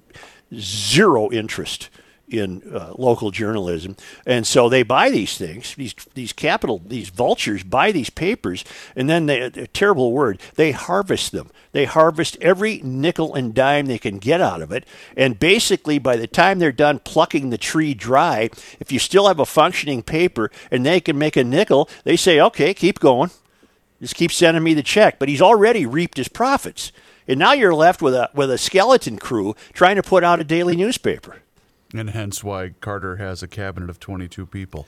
zero 0.54 1.30
interest 1.30 1.90
in 2.30 2.62
uh, 2.74 2.92
local 2.96 3.30
journalism, 3.30 3.96
and 4.24 4.46
so 4.46 4.68
they 4.68 4.82
buy 4.82 5.10
these 5.10 5.36
things. 5.36 5.74
These 5.74 5.94
these 6.14 6.32
capital 6.32 6.80
these 6.84 7.08
vultures 7.08 7.62
buy 7.62 7.92
these 7.92 8.10
papers, 8.10 8.64
and 8.96 9.08
then 9.08 9.26
they 9.26 9.40
a 9.40 9.66
terrible 9.66 10.12
word 10.12 10.40
they 10.54 10.72
harvest 10.72 11.32
them. 11.32 11.50
They 11.72 11.84
harvest 11.84 12.36
every 12.40 12.80
nickel 12.82 13.34
and 13.34 13.54
dime 13.54 13.86
they 13.86 13.98
can 13.98 14.18
get 14.18 14.40
out 14.40 14.62
of 14.62 14.72
it, 14.72 14.86
and 15.16 15.38
basically 15.38 15.98
by 15.98 16.16
the 16.16 16.26
time 16.26 16.58
they're 16.58 16.72
done 16.72 17.00
plucking 17.00 17.50
the 17.50 17.58
tree 17.58 17.94
dry, 17.94 18.50
if 18.78 18.90
you 18.90 18.98
still 18.98 19.28
have 19.28 19.40
a 19.40 19.46
functioning 19.46 20.02
paper 20.02 20.50
and 20.70 20.86
they 20.86 21.00
can 21.00 21.18
make 21.18 21.36
a 21.36 21.44
nickel, 21.44 21.88
they 22.04 22.16
say, 22.16 22.40
"Okay, 22.40 22.74
keep 22.74 23.00
going." 23.00 23.30
Just 24.00 24.14
keep 24.14 24.32
sending 24.32 24.62
me 24.62 24.72
the 24.72 24.82
check. 24.82 25.18
But 25.18 25.28
he's 25.28 25.42
already 25.42 25.84
reaped 25.84 26.16
his 26.16 26.28
profits. 26.28 26.90
And 27.28 27.38
now 27.38 27.52
you're 27.52 27.74
left 27.74 28.02
with 28.02 28.14
a 28.14 28.30
with 28.34 28.50
a 28.50 28.58
skeleton 28.58 29.18
crew 29.18 29.54
trying 29.72 29.96
to 29.96 30.02
put 30.02 30.24
out 30.24 30.40
a 30.40 30.44
daily 30.44 30.74
newspaper. 30.74 31.42
And 31.94 32.10
hence 32.10 32.44
why 32.44 32.70
Carter 32.80 33.16
has 33.16 33.42
a 33.42 33.48
cabinet 33.48 33.90
of 33.90 33.98
22 33.98 34.46
people. 34.46 34.86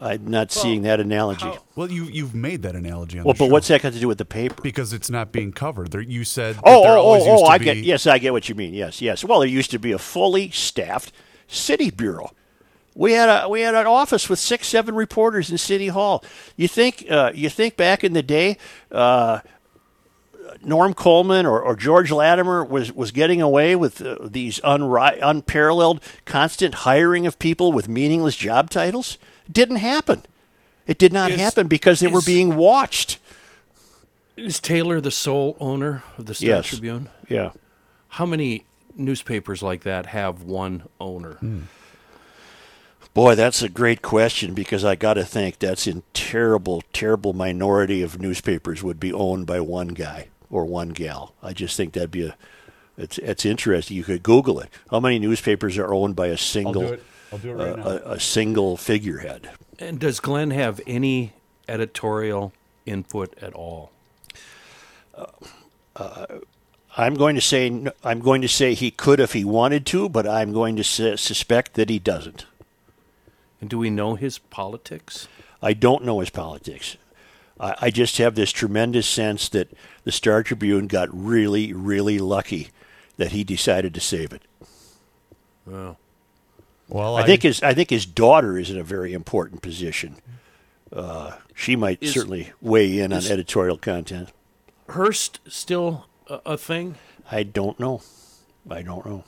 I'm 0.00 0.26
not 0.26 0.50
seeing 0.50 0.82
that 0.82 0.98
analogy. 1.00 1.50
Well, 1.76 1.90
you 1.90 2.04
you've 2.04 2.34
made 2.34 2.62
that 2.62 2.74
analogy 2.74 3.18
on 3.18 3.24
well, 3.24 3.34
the 3.34 3.38
but 3.38 3.44
show. 3.46 3.52
what's 3.52 3.68
that 3.68 3.82
got 3.82 3.92
to 3.92 4.00
do 4.00 4.08
with 4.08 4.18
the 4.18 4.24
paper? 4.24 4.60
because 4.62 4.92
it's 4.92 5.08
not 5.10 5.30
being 5.30 5.52
covered. 5.52 5.90
There, 5.92 6.00
you 6.00 6.24
said 6.24 6.56
that 6.56 6.62
Oh, 6.64 6.82
there 6.82 6.96
oh, 6.96 7.02
always 7.02 7.22
oh, 7.26 7.32
used 7.32 7.44
oh! 7.44 7.46
to 7.46 7.52
I 7.52 7.58
be, 7.58 7.64
get 7.66 7.76
yes, 7.78 8.06
I 8.06 8.18
get 8.18 8.32
what 8.32 8.48
you 8.48 8.54
mean. 8.54 8.74
Yes, 8.74 9.00
yes. 9.00 9.24
Well, 9.24 9.40
there 9.40 9.48
used 9.48 9.70
to 9.70 9.78
be 9.78 9.92
a 9.92 9.98
fully 9.98 10.50
staffed 10.50 11.12
city 11.46 11.90
bureau. 11.90 12.32
We 12.94 13.12
had 13.12 13.28
a 13.28 13.48
we 13.48 13.60
had 13.60 13.74
an 13.74 13.86
office 13.86 14.28
with 14.28 14.38
six, 14.38 14.68
seven 14.68 14.94
reporters 14.94 15.50
in 15.50 15.58
City 15.58 15.88
Hall. 15.88 16.24
You 16.56 16.66
think 16.68 17.06
uh, 17.10 17.32
you 17.34 17.48
think 17.48 17.76
back 17.76 18.02
in 18.04 18.14
the 18.14 18.22
day, 18.22 18.56
uh, 18.90 19.40
Norm 20.62 20.94
Coleman 20.94 21.46
or, 21.46 21.60
or 21.60 21.74
George 21.76 22.10
Latimer 22.10 22.64
was, 22.64 22.92
was 22.92 23.10
getting 23.10 23.40
away 23.42 23.74
with 23.76 24.00
uh, 24.02 24.16
these 24.22 24.60
unri- 24.60 25.18
unparalleled 25.22 26.02
constant 26.24 26.74
hiring 26.76 27.26
of 27.26 27.38
people 27.38 27.72
with 27.72 27.88
meaningless 27.88 28.36
job 28.36 28.70
titles? 28.70 29.18
It 29.46 29.52
didn't 29.52 29.76
happen. 29.76 30.22
It 30.86 30.98
did 30.98 31.12
not 31.12 31.30
Is- 31.30 31.40
happen 31.40 31.66
because 31.68 32.00
they 32.00 32.08
were 32.08 32.22
being 32.22 32.56
watched. 32.56 33.18
Is 34.36 34.58
Taylor 34.60 35.00
the 35.00 35.10
sole 35.10 35.56
owner 35.60 36.02
of 36.18 36.26
the 36.26 36.34
Star 36.34 36.48
Yes. 36.48 36.66
Tribune? 36.66 37.08
Yeah. 37.28 37.52
How 38.08 38.26
many 38.26 38.64
newspapers 38.96 39.62
like 39.62 39.82
that 39.84 40.06
have 40.06 40.42
one 40.42 40.84
owner? 41.00 41.38
Boy, 43.12 43.36
that's 43.36 43.62
a 43.62 43.68
great 43.68 44.02
question 44.02 44.54
because 44.54 44.84
I 44.84 44.96
got 44.96 45.14
to 45.14 45.24
think 45.24 45.60
that's 45.60 45.86
in 45.86 46.02
terrible, 46.14 46.82
terrible 46.92 47.32
minority 47.32 48.02
of 48.02 48.20
newspapers 48.20 48.82
would 48.82 48.98
be 48.98 49.12
owned 49.12 49.46
by 49.46 49.60
one 49.60 49.88
guy 49.88 50.28
or 50.54 50.64
one 50.64 50.90
gal. 50.90 51.34
I 51.42 51.52
just 51.52 51.76
think 51.76 51.92
that'd 51.92 52.12
be 52.12 52.28
a. 52.28 52.36
It's 52.96 53.18
it's 53.18 53.44
interesting. 53.44 53.96
You 53.96 54.04
could 54.04 54.22
Google 54.22 54.60
it. 54.60 54.70
How 54.88 55.00
many 55.00 55.18
newspapers 55.18 55.76
are 55.78 55.92
owned 55.92 56.14
by 56.14 56.28
a 56.28 56.30
I'll 56.30 56.36
single 56.36 56.82
do 56.82 56.92
it. 56.92 57.02
I'll 57.32 57.38
do 57.38 57.50
it 57.50 57.54
right 57.54 57.72
uh, 57.72 57.76
now. 57.76 57.86
a, 57.86 58.12
a 58.12 58.20
single 58.20 58.76
figurehead? 58.76 59.50
And 59.80 59.98
does 59.98 60.20
Glenn 60.20 60.52
have 60.52 60.80
any 60.86 61.32
editorial 61.66 62.52
input 62.86 63.36
at 63.42 63.52
all? 63.52 63.90
Uh, 65.12 65.26
uh, 65.96 66.26
I'm 66.96 67.14
going 67.14 67.34
to 67.34 67.40
say 67.40 67.66
I'm 68.04 68.20
going 68.20 68.42
to 68.42 68.48
say 68.48 68.74
he 68.74 68.92
could 68.92 69.18
if 69.18 69.32
he 69.32 69.44
wanted 69.44 69.84
to, 69.86 70.08
but 70.08 70.28
I'm 70.28 70.52
going 70.52 70.76
to 70.76 70.84
su- 70.84 71.16
suspect 71.16 71.74
that 71.74 71.90
he 71.90 71.98
doesn't. 71.98 72.46
And 73.60 73.68
do 73.68 73.78
we 73.78 73.90
know 73.90 74.14
his 74.14 74.38
politics? 74.38 75.26
I 75.60 75.72
don't 75.72 76.04
know 76.04 76.20
his 76.20 76.30
politics. 76.30 76.96
I, 77.58 77.74
I 77.82 77.90
just 77.90 78.18
have 78.18 78.34
this 78.34 78.50
tremendous 78.50 79.06
sense 79.06 79.48
that 79.50 79.70
the 80.04 80.12
Star 80.12 80.42
Tribune 80.42 80.86
got 80.86 81.08
really, 81.12 81.72
really 81.72 82.18
lucky 82.18 82.68
that 83.16 83.32
he 83.32 83.44
decided 83.44 83.94
to 83.94 84.00
save 84.00 84.32
it. 84.32 84.42
Well, 85.66 85.98
well, 86.88 87.16
I 87.16 87.24
think 87.24 87.42
his 87.42 87.62
I 87.62 87.72
think 87.72 87.90
his 87.90 88.04
daughter 88.04 88.58
is 88.58 88.70
in 88.70 88.78
a 88.78 88.84
very 88.84 89.14
important 89.14 89.62
position. 89.62 90.16
Uh, 90.92 91.32
she 91.54 91.76
might 91.76 91.98
Is- 92.02 92.12
certainly 92.12 92.52
weigh 92.60 92.98
in 92.98 93.12
on 93.12 93.24
editorial 93.26 93.78
content. 93.78 94.30
Hearst 94.90 95.40
still 95.48 96.06
a, 96.28 96.40
a 96.44 96.58
thing? 96.58 96.96
I 97.30 97.42
don't 97.42 97.80
know. 97.80 98.02
I 98.68 98.82
don't 98.82 99.04
know. 99.06 99.24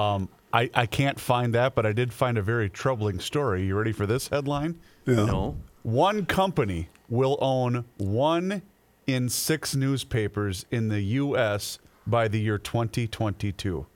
Um, 0.00 0.28
I, 0.52 0.70
I 0.74 0.86
can't 0.86 1.18
find 1.18 1.54
that, 1.54 1.74
but 1.74 1.86
I 1.86 1.92
did 1.92 2.12
find 2.12 2.36
a 2.36 2.42
very 2.42 2.68
troubling 2.68 3.20
story. 3.20 3.64
You 3.64 3.76
ready 3.76 3.92
for 3.92 4.06
this 4.06 4.28
headline? 4.28 4.78
No. 5.06 5.56
One 5.82 6.26
company 6.26 6.88
will 7.08 7.38
own 7.40 7.84
one 7.98 8.62
in 9.06 9.28
six 9.28 9.74
newspapers 9.74 10.64
in 10.70 10.88
the 10.88 11.00
U.S. 11.00 11.78
by 12.06 12.28
the 12.28 12.40
year 12.40 12.58
2022. 12.58 13.86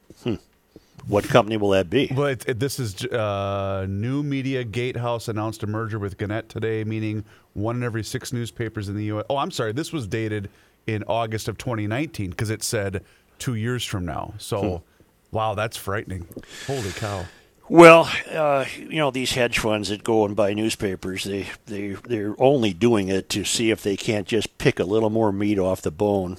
What 1.06 1.24
company 1.28 1.56
will 1.56 1.70
that 1.70 1.88
be? 1.88 2.10
Well, 2.12 2.26
it, 2.26 2.44
it- 2.48 2.58
this 2.58 2.80
is 2.80 3.04
uh, 3.04 3.86
New 3.88 4.24
Media 4.24 4.64
Gatehouse 4.64 5.28
announced 5.28 5.62
a 5.62 5.66
merger 5.68 6.00
with 6.00 6.18
Gannett 6.18 6.48
today, 6.48 6.82
meaning 6.82 7.24
one 7.52 7.76
in 7.76 7.84
every 7.84 8.02
six 8.02 8.32
newspapers 8.32 8.88
in 8.88 8.96
the 8.96 9.04
U.S. 9.04 9.24
Oh, 9.30 9.36
I'm 9.36 9.52
sorry. 9.52 9.72
This 9.72 9.92
was 9.92 10.08
dated 10.08 10.50
in 10.88 11.04
August 11.06 11.46
of 11.46 11.58
2019 11.58 12.30
because 12.30 12.50
it 12.50 12.62
said 12.64 13.04
two 13.38 13.54
years 13.54 13.84
from 13.84 14.04
now. 14.04 14.34
So, 14.38 14.82
wow, 15.30 15.54
that's 15.54 15.76
frightening. 15.76 16.26
Holy 16.66 16.90
cow. 16.90 17.24
Well, 17.68 18.08
uh, 18.30 18.64
you 18.76 18.96
know 18.98 19.10
these 19.10 19.32
hedge 19.32 19.58
funds 19.58 19.88
that 19.88 20.04
go 20.04 20.24
and 20.24 20.36
buy 20.36 20.54
newspapers, 20.54 21.24
they 21.24 21.48
they 21.66 21.90
they're 22.04 22.36
only 22.38 22.72
doing 22.72 23.08
it 23.08 23.28
to 23.30 23.44
see 23.44 23.70
if 23.70 23.82
they 23.82 23.96
can't 23.96 24.28
just 24.28 24.56
pick 24.58 24.78
a 24.78 24.84
little 24.84 25.10
more 25.10 25.32
meat 25.32 25.58
off 25.58 25.82
the 25.82 25.90
bone, 25.90 26.36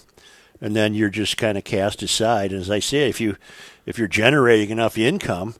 and 0.62 0.74
then 0.74 0.94
you're 0.94 1.10
just 1.10 1.36
kind 1.36 1.58
of 1.58 1.66
cast 1.66 2.02
aside. 2.02 2.54
And 2.54 2.62
as 2.62 2.72
I 2.72 2.80
say, 2.80 3.10
if 3.10 3.20
you 3.20 3.36
if 3.86 3.98
you're 3.98 4.08
generating 4.08 4.70
enough 4.70 4.98
income, 4.98 5.56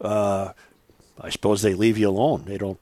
uh, 0.00 0.52
I 1.20 1.30
suppose 1.30 1.62
they 1.62 1.74
leave 1.74 1.98
you 1.98 2.08
alone. 2.08 2.44
They 2.46 2.58
don't. 2.58 2.80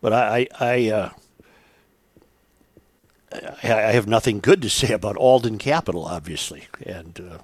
But 0.00 0.12
I 0.12 0.46
I 0.60 0.60
I, 0.60 0.90
uh, 0.90 1.10
I 3.32 3.72
I 3.72 3.92
have 3.92 4.06
nothing 4.06 4.38
good 4.38 4.62
to 4.62 4.70
say 4.70 4.92
about 4.92 5.16
Alden 5.16 5.58
Capital, 5.58 6.04
obviously, 6.04 6.68
and. 6.84 7.40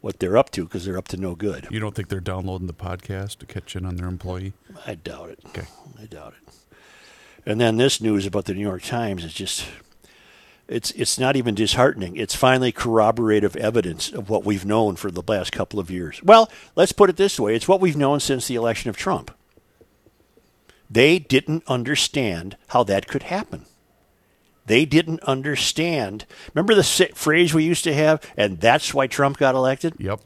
What 0.00 0.20
they're 0.20 0.36
up 0.36 0.50
to 0.50 0.64
because 0.64 0.84
they're 0.84 0.98
up 0.98 1.08
to 1.08 1.16
no 1.16 1.34
good. 1.34 1.66
You 1.70 1.80
don't 1.80 1.94
think 1.94 2.08
they're 2.08 2.20
downloading 2.20 2.68
the 2.68 2.72
podcast 2.72 3.38
to 3.38 3.46
catch 3.46 3.74
in 3.74 3.84
on 3.84 3.96
their 3.96 4.06
employee? 4.06 4.52
I 4.86 4.94
doubt 4.94 5.30
it. 5.30 5.40
Okay. 5.46 5.66
I 6.00 6.06
doubt 6.06 6.34
it. 6.40 6.54
And 7.44 7.60
then 7.60 7.76
this 7.76 8.00
news 8.00 8.26
about 8.26 8.44
the 8.44 8.54
New 8.54 8.60
York 8.60 8.82
Times 8.82 9.24
is 9.24 9.34
just 9.34 9.66
it's 10.68 10.90
it's 10.92 11.18
not 11.18 11.34
even 11.34 11.54
disheartening. 11.54 12.16
It's 12.16 12.34
finally 12.34 12.70
corroborative 12.72 13.56
evidence 13.56 14.12
of 14.12 14.28
what 14.28 14.44
we've 14.44 14.66
known 14.66 14.96
for 14.96 15.10
the 15.10 15.22
last 15.26 15.50
couple 15.50 15.80
of 15.80 15.90
years. 15.90 16.22
Well, 16.22 16.50
let's 16.76 16.92
put 16.92 17.10
it 17.10 17.16
this 17.16 17.40
way, 17.40 17.54
it's 17.56 17.66
what 17.66 17.80
we've 17.80 17.96
known 17.96 18.20
since 18.20 18.46
the 18.46 18.54
election 18.54 18.90
of 18.90 18.96
Trump. 18.96 19.34
They 20.90 21.18
didn't 21.18 21.64
understand 21.66 22.56
how 22.68 22.84
that 22.84 23.08
could 23.08 23.24
happen. 23.24 23.64
They 24.68 24.84
didn't 24.84 25.22
understand. 25.24 26.24
Remember 26.54 26.74
the 26.74 27.10
phrase 27.14 27.52
we 27.52 27.64
used 27.64 27.84
to 27.84 27.94
have, 27.94 28.22
and 28.36 28.60
that's 28.60 28.94
why 28.94 29.06
Trump 29.06 29.38
got 29.38 29.54
elected? 29.54 29.94
Yep. 29.98 30.20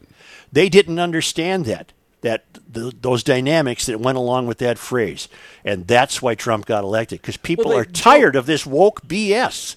They 0.51 0.69
didn't 0.69 0.99
understand 0.99 1.65
that 1.65 1.91
that 2.21 2.45
the, 2.71 2.93
those 3.01 3.21
dynamics 3.21 3.85
that 3.85 3.99
went 3.99 4.17
along 4.17 4.47
with 4.47 4.57
that 4.57 4.77
phrase, 4.77 5.27
and 5.65 5.85
that's 5.87 6.21
why 6.21 6.33
Trump 6.33 6.65
got 6.65 6.83
elected 6.83 7.21
because 7.21 7.35
people 7.37 7.65
Well, 7.69 7.77
are 7.79 7.85
tired 7.85 8.37
of 8.37 8.45
this 8.45 8.65
woke 8.65 9.01
BS. 9.01 9.75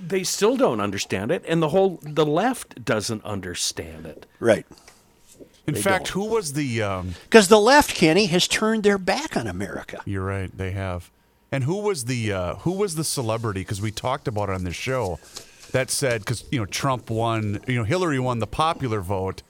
They 0.00 0.22
still 0.22 0.56
don't 0.56 0.80
understand 0.80 1.30
it, 1.30 1.44
and 1.46 1.60
the 1.60 1.70
whole 1.70 1.98
the 2.02 2.26
left 2.26 2.84
doesn't 2.84 3.24
understand 3.24 4.06
it. 4.06 4.26
Right? 4.40 4.64
In 5.66 5.74
fact, 5.74 6.08
who 6.08 6.24
was 6.24 6.54
the? 6.54 6.82
Um, 6.82 7.14
Because 7.24 7.48
the 7.48 7.60
left, 7.60 7.94
Kenny, 7.94 8.26
has 8.26 8.48
turned 8.48 8.82
their 8.82 8.98
back 8.98 9.36
on 9.36 9.46
America. 9.46 10.00
you're 10.04 10.24
right. 10.24 10.56
They 10.56 10.72
have. 10.72 11.10
And 11.52 11.64
who 11.64 11.76
was 11.76 12.06
the? 12.06 12.32
Uh, 12.32 12.54
who 12.56 12.72
was 12.72 12.94
the 12.94 13.04
celebrity? 13.04 13.60
Because 13.60 13.82
we 13.82 13.90
talked 13.90 14.26
about 14.26 14.48
it 14.48 14.54
on 14.54 14.64
this 14.64 14.74
show. 14.74 15.20
That 15.72 15.90
said, 15.90 16.22
because 16.22 16.44
you 16.50 16.58
know 16.58 16.64
Trump 16.66 17.10
won. 17.10 17.60
You 17.68 17.76
know 17.76 17.84
Hillary 17.84 18.18
won 18.18 18.38
the 18.38 18.46
popular 18.46 19.02
vote, 19.02 19.42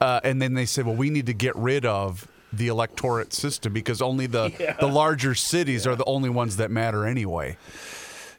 uh, 0.00 0.20
and 0.24 0.42
then 0.42 0.54
they 0.54 0.66
said, 0.66 0.84
well, 0.84 0.96
we 0.96 1.10
need 1.10 1.26
to 1.26 1.32
get 1.32 1.54
rid 1.54 1.86
of 1.86 2.26
the 2.52 2.66
electorate 2.68 3.32
system 3.32 3.72
because 3.72 4.02
only 4.02 4.26
the 4.26 4.76
the 4.80 4.88
larger 4.88 5.36
cities 5.36 5.86
are 5.86 5.94
the 5.94 6.04
only 6.04 6.28
ones 6.28 6.56
that 6.56 6.72
matter 6.72 7.06
anyway. 7.06 7.56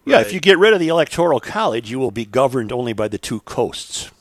Yeah, 0.04 0.20
if 0.20 0.34
you 0.34 0.40
get 0.40 0.60
rid 0.60 0.74
of 0.74 0.80
the 0.80 0.90
electoral 0.90 1.40
college, 1.40 1.90
you 1.90 1.98
will 1.98 2.12
be 2.12 2.26
governed 2.26 2.72
only 2.72 2.94
by 2.94 3.08
the 3.08 3.18
two 3.18 3.40
coasts. 3.40 4.12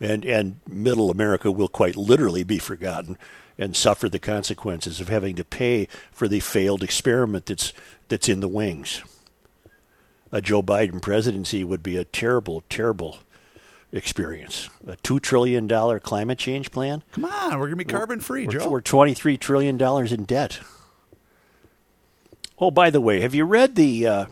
And 0.00 0.24
and 0.24 0.60
middle 0.66 1.10
America 1.10 1.52
will 1.52 1.68
quite 1.68 1.94
literally 1.94 2.42
be 2.42 2.58
forgotten 2.58 3.18
and 3.58 3.74
suffer 3.76 4.08
the 4.08 4.18
consequences 4.18 5.00
of 5.00 5.08
having 5.08 5.34
to 5.36 5.44
pay 5.44 5.88
for 6.12 6.28
the 6.28 6.40
failed 6.40 6.82
experiment 6.82 7.46
that's 7.46 7.72
that's 8.08 8.28
in 8.28 8.40
the 8.40 8.48
wings. 8.48 9.02
A 10.32 10.40
Joe 10.40 10.62
Biden 10.62 11.00
presidency 11.00 11.64
would 11.64 11.82
be 11.82 11.96
a 11.96 12.04
terrible, 12.04 12.62
terrible 12.68 13.18
experience. 13.92 14.68
A 14.86 14.96
two 14.96 15.20
trillion 15.20 15.66
dollar 15.66 15.98
climate 16.00 16.38
change 16.38 16.70
plan. 16.70 17.02
Come 17.12 17.24
on, 17.24 17.58
we're 17.58 17.66
gonna 17.66 17.76
be 17.76 17.84
carbon 17.84 18.20
free, 18.20 18.46
Joe. 18.46 18.68
we're 18.68 18.80
twenty 18.80 19.14
three 19.14 19.36
trillion 19.36 19.76
dollars 19.78 20.12
in 20.12 20.24
debt. 20.24 20.58
Oh, 22.58 22.70
by 22.70 22.90
the 22.90 23.00
way, 23.00 23.20
have 23.20 23.34
you 23.34 23.44
read 23.44 23.74
the? 23.76 24.06
Uh, 24.06 24.26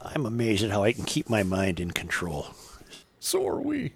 I'm 0.00 0.24
amazed 0.24 0.64
at 0.64 0.70
how 0.70 0.82
I 0.82 0.92
can 0.92 1.04
keep 1.04 1.28
my 1.28 1.42
mind 1.42 1.80
in 1.80 1.90
control. 1.90 2.48
so 3.20 3.46
are 3.46 3.60
we. 3.60 3.92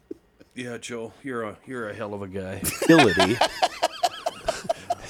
Yeah, 0.60 0.76
Joe, 0.76 1.14
you're 1.22 1.42
a 1.42 1.56
you're 1.64 1.88
a 1.88 1.94
hell 1.94 2.12
of 2.12 2.20
a 2.20 2.28
guy. 2.28 2.60
Ability. 2.84 3.38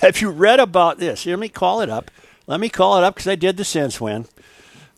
have 0.00 0.20
you 0.20 0.30
read 0.30 0.60
about 0.60 0.98
this? 0.98 1.26
Let 1.26 1.40
me 1.40 1.48
call 1.48 1.80
it 1.80 1.90
up. 1.90 2.08
Let 2.46 2.60
me 2.60 2.68
call 2.68 2.96
it 2.98 3.02
up 3.02 3.16
because 3.16 3.26
I 3.26 3.34
did 3.34 3.56
the 3.56 3.64
sense 3.64 4.00
when. 4.00 4.26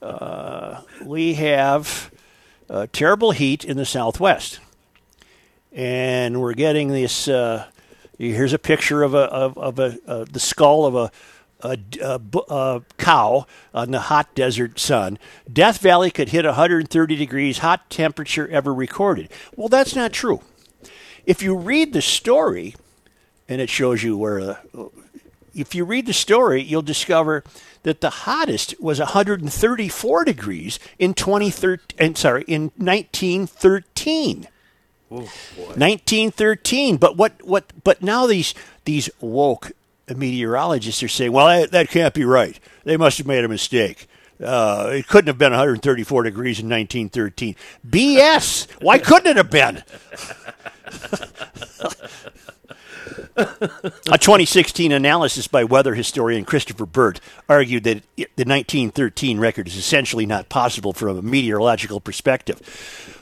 Uh, 0.03 0.83
we 1.03 1.35
have 1.35 2.11
uh, 2.69 2.87
terrible 2.93 3.31
heat 3.31 3.65
in 3.65 3.79
the 3.79 3.87
Southwest, 3.87 4.61
and 5.73 6.39
we're 6.39 6.53
getting 6.53 6.89
this. 6.89 7.29
Uh, 7.29 7.69
here's 8.19 8.53
a 8.53 8.59
picture 8.59 9.03
of 9.03 9.15
a 9.15 9.21
of, 9.21 9.57
of 9.57 9.79
a 9.79 9.97
uh, 10.07 10.27
the 10.31 10.41
skull 10.41 10.85
of 10.85 10.95
a 10.95 11.11
a, 11.63 11.79
a, 12.03 12.21
a 12.49 12.83
cow 12.99 13.47
on 13.73 13.91
the 13.91 14.01
hot 14.01 14.35
desert 14.35 14.79
sun. 14.79 15.19
Death 15.51 15.79
Valley 15.79 16.11
could 16.11 16.31
hit 16.31 16.45
130 16.45 17.17
degrees, 17.17 17.59
hot 17.59 17.89
temperature 17.91 18.49
ever 18.49 18.73
recorded. 18.75 19.29
Well, 19.57 19.69
that's 19.69 19.95
not 19.95 20.13
true. 20.13 20.41
If 21.25 21.43
you 21.43 21.57
read 21.57 21.93
the 21.93 22.03
story, 22.03 22.75
and 23.49 23.61
it 23.61 23.71
shows 23.71 24.03
you 24.03 24.17
where, 24.17 24.41
uh, 24.41 24.57
if 25.55 25.75
you 25.75 25.85
read 25.85 26.07
the 26.07 26.13
story, 26.13 26.63
you'll 26.63 26.83
discover 26.83 27.45
that 27.83 28.01
the 28.01 28.11
hottest 28.11 28.81
was 28.81 28.99
134 28.99 30.25
degrees 30.25 30.79
in 30.99 31.15
2013. 31.15 32.15
Sorry, 32.15 32.45
in 32.47 32.73
1913. 32.77 34.49
1913. 35.09 36.97
But 36.97 37.17
what? 37.17 37.43
What? 37.45 37.73
But 37.85 38.03
now 38.03 38.27
these 38.27 38.55
these 38.85 39.11
woke 39.21 39.73
meteorologists 40.17 41.03
are 41.03 41.09
saying, 41.09 41.33
well, 41.33 41.47
that, 41.47 41.71
that 41.73 41.89
can't 41.89 42.15
be 42.15 42.25
right. 42.25 42.59
They 42.85 42.97
must 42.97 43.19
have 43.19 43.27
made 43.27 43.45
a 43.45 43.49
mistake. 43.49 44.07
Uh, 44.43 44.91
it 44.93 45.07
couldn't 45.07 45.29
have 45.29 45.39
been 45.39 45.53
134 45.53 46.23
degrees 46.25 46.59
in 46.59 46.69
1913. 46.69 47.55
BS. 47.89 48.67
Why 48.81 48.99
couldn't 48.99 49.31
it 49.31 49.37
have 49.37 49.51
been? 49.51 49.83
A 53.37 54.19
2016 54.19 54.93
analysis 54.93 55.47
by 55.47 55.65
weather 55.65 55.95
historian 55.95 56.45
Christopher 56.45 56.87
Burt 56.87 57.21
argued 57.49 57.85
that 57.85 58.03
the 58.17 58.45
1913 58.45 59.39
record 59.41 59.69
is 59.69 59.77
essentially 59.77 60.27
not 60.27 60.49
possible 60.49 60.93
from 60.93 61.17
a 61.17 61.23
meteorological 61.23 62.01
perspective. 62.01 62.61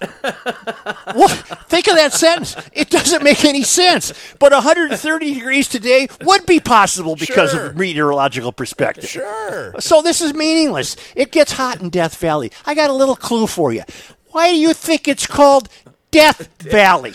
What? 0.00 1.30
Think 1.68 1.88
of 1.88 1.96
that 1.96 2.12
sentence. 2.12 2.56
It 2.72 2.90
doesn't 2.90 3.22
make 3.22 3.44
any 3.44 3.62
sense. 3.62 4.12
But 4.38 4.52
130 4.52 5.34
degrees 5.34 5.68
today 5.68 6.08
would 6.22 6.46
be 6.46 6.60
possible 6.60 7.16
because 7.16 7.50
Sure. 7.52 7.66
of 7.66 7.76
meteorological 7.76 8.52
perspective. 8.52 9.08
Sure. 9.08 9.74
So 9.80 10.02
this 10.02 10.20
is 10.20 10.34
meaningless. 10.34 10.96
It 11.14 11.32
gets 11.32 11.52
hot 11.52 11.80
in 11.80 11.90
Death 11.90 12.16
Valley. 12.16 12.52
I 12.66 12.74
got 12.74 12.90
a 12.90 12.94
little 12.94 13.16
clue 13.16 13.46
for 13.46 13.72
you. 13.72 13.82
Why 14.28 14.50
do 14.50 14.56
you 14.56 14.72
think 14.72 15.08
it's 15.08 15.26
called 15.26 15.68
Death 16.10 16.48
Valley? 16.60 17.14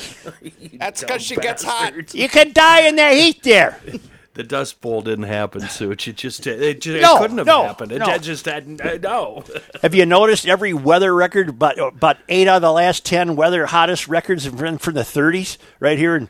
That's 0.73 1.01
because 1.01 1.21
she 1.21 1.35
gets 1.35 1.63
hot. 1.63 2.13
You 2.13 2.29
can 2.29 2.51
die 2.53 2.81
in 2.81 2.95
the 2.97 3.09
heat 3.09 3.43
there. 3.43 3.79
The 4.35 4.43
Dust 4.43 4.81
Bowl 4.81 5.01
didn't 5.01 5.25
happen, 5.25 5.61
Such. 5.69 6.07
It 6.07 6.17
just 6.17 6.45
it, 6.45 6.81
just, 6.81 7.01
No, 7.01 7.15
it 7.15 7.19
couldn't 7.19 7.37
have 7.37 7.47
no, 7.47 7.63
happened. 7.63 7.91
It 7.93 7.99
no. 7.99 8.17
just 8.17 8.45
hadn't. 8.45 8.81
Uh, 8.81 8.97
no. 8.97 9.43
Have 9.81 9.95
you 9.95 10.05
noticed 10.05 10.45
every 10.45 10.73
weather 10.73 11.15
record, 11.15 11.57
but 11.57 11.77
but 11.99 12.19
eight 12.27 12.47
out 12.47 12.57
of 12.57 12.61
the 12.61 12.71
last 12.71 13.05
10 13.05 13.35
weather 13.37 13.65
hottest 13.65 14.07
records 14.07 14.43
have 14.43 14.57
been 14.57 14.77
from 14.77 14.93
the 14.93 15.01
30s 15.01 15.57
right 15.79 15.97
here 15.97 16.17
in 16.17 16.29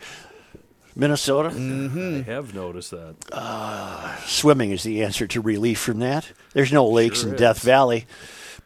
Minnesota? 0.95 1.49
I 1.49 2.21
have 2.31 2.53
noticed 2.53 2.91
that. 2.91 4.19
Swimming 4.25 4.71
is 4.71 4.83
the 4.83 5.03
answer 5.03 5.25
to 5.27 5.41
relief 5.41 5.79
from 5.79 5.99
that. 5.99 6.31
There's 6.53 6.71
no 6.71 6.87
lakes 6.87 7.23
in 7.23 7.35
Death 7.35 7.61
Valley, 7.63 8.05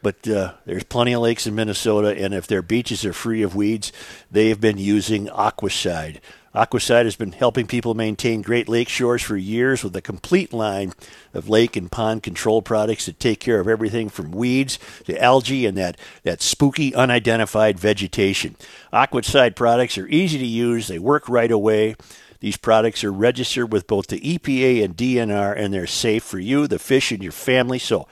but 0.02 0.28
uh, 0.28 0.52
there's 0.66 0.84
plenty 0.84 1.14
of 1.14 1.22
lakes 1.22 1.46
in 1.46 1.54
Minnesota, 1.54 2.14
and 2.14 2.34
if 2.34 2.46
their 2.46 2.62
beaches 2.62 3.06
are 3.06 3.14
free 3.14 3.40
of 3.42 3.56
weeds, 3.56 3.90
they 4.30 4.50
have 4.50 4.60
been 4.60 4.76
using 4.76 5.28
Aquacide. 5.28 6.20
Aquacide 6.54 7.04
has 7.04 7.14
been 7.14 7.30
helping 7.30 7.66
people 7.66 7.94
maintain 7.94 8.42
great 8.42 8.68
lake 8.68 8.88
shores 8.88 9.22
for 9.22 9.36
years 9.36 9.84
with 9.84 9.94
a 9.94 10.00
complete 10.00 10.52
line 10.52 10.92
of 11.32 11.48
lake 11.48 11.76
and 11.76 11.92
pond 11.92 12.24
control 12.24 12.60
products 12.60 13.06
that 13.06 13.20
take 13.20 13.38
care 13.38 13.60
of 13.60 13.68
everything 13.68 14.08
from 14.08 14.32
weeds 14.32 14.78
to 15.04 15.22
algae 15.22 15.64
and 15.64 15.78
that, 15.78 15.96
that 16.24 16.42
spooky 16.42 16.92
unidentified 16.92 17.78
vegetation. 17.78 18.56
Aquacide 18.92 19.54
products 19.54 19.96
are 19.96 20.08
easy 20.08 20.38
to 20.38 20.46
use, 20.46 20.88
they 20.88 20.98
work 20.98 21.28
right 21.28 21.52
away. 21.52 21.94
These 22.40 22.56
products 22.56 23.04
are 23.04 23.12
registered 23.12 23.70
with 23.70 23.86
both 23.86 24.06
the 24.06 24.18
EPA 24.18 24.82
and 24.82 24.96
DNR, 24.96 25.54
and 25.56 25.74
they're 25.74 25.86
safe 25.86 26.24
for 26.24 26.38
you, 26.38 26.66
the 26.66 26.78
fish, 26.78 27.12
and 27.12 27.22
your 27.22 27.32
family. 27.32 27.78
So 27.78 28.08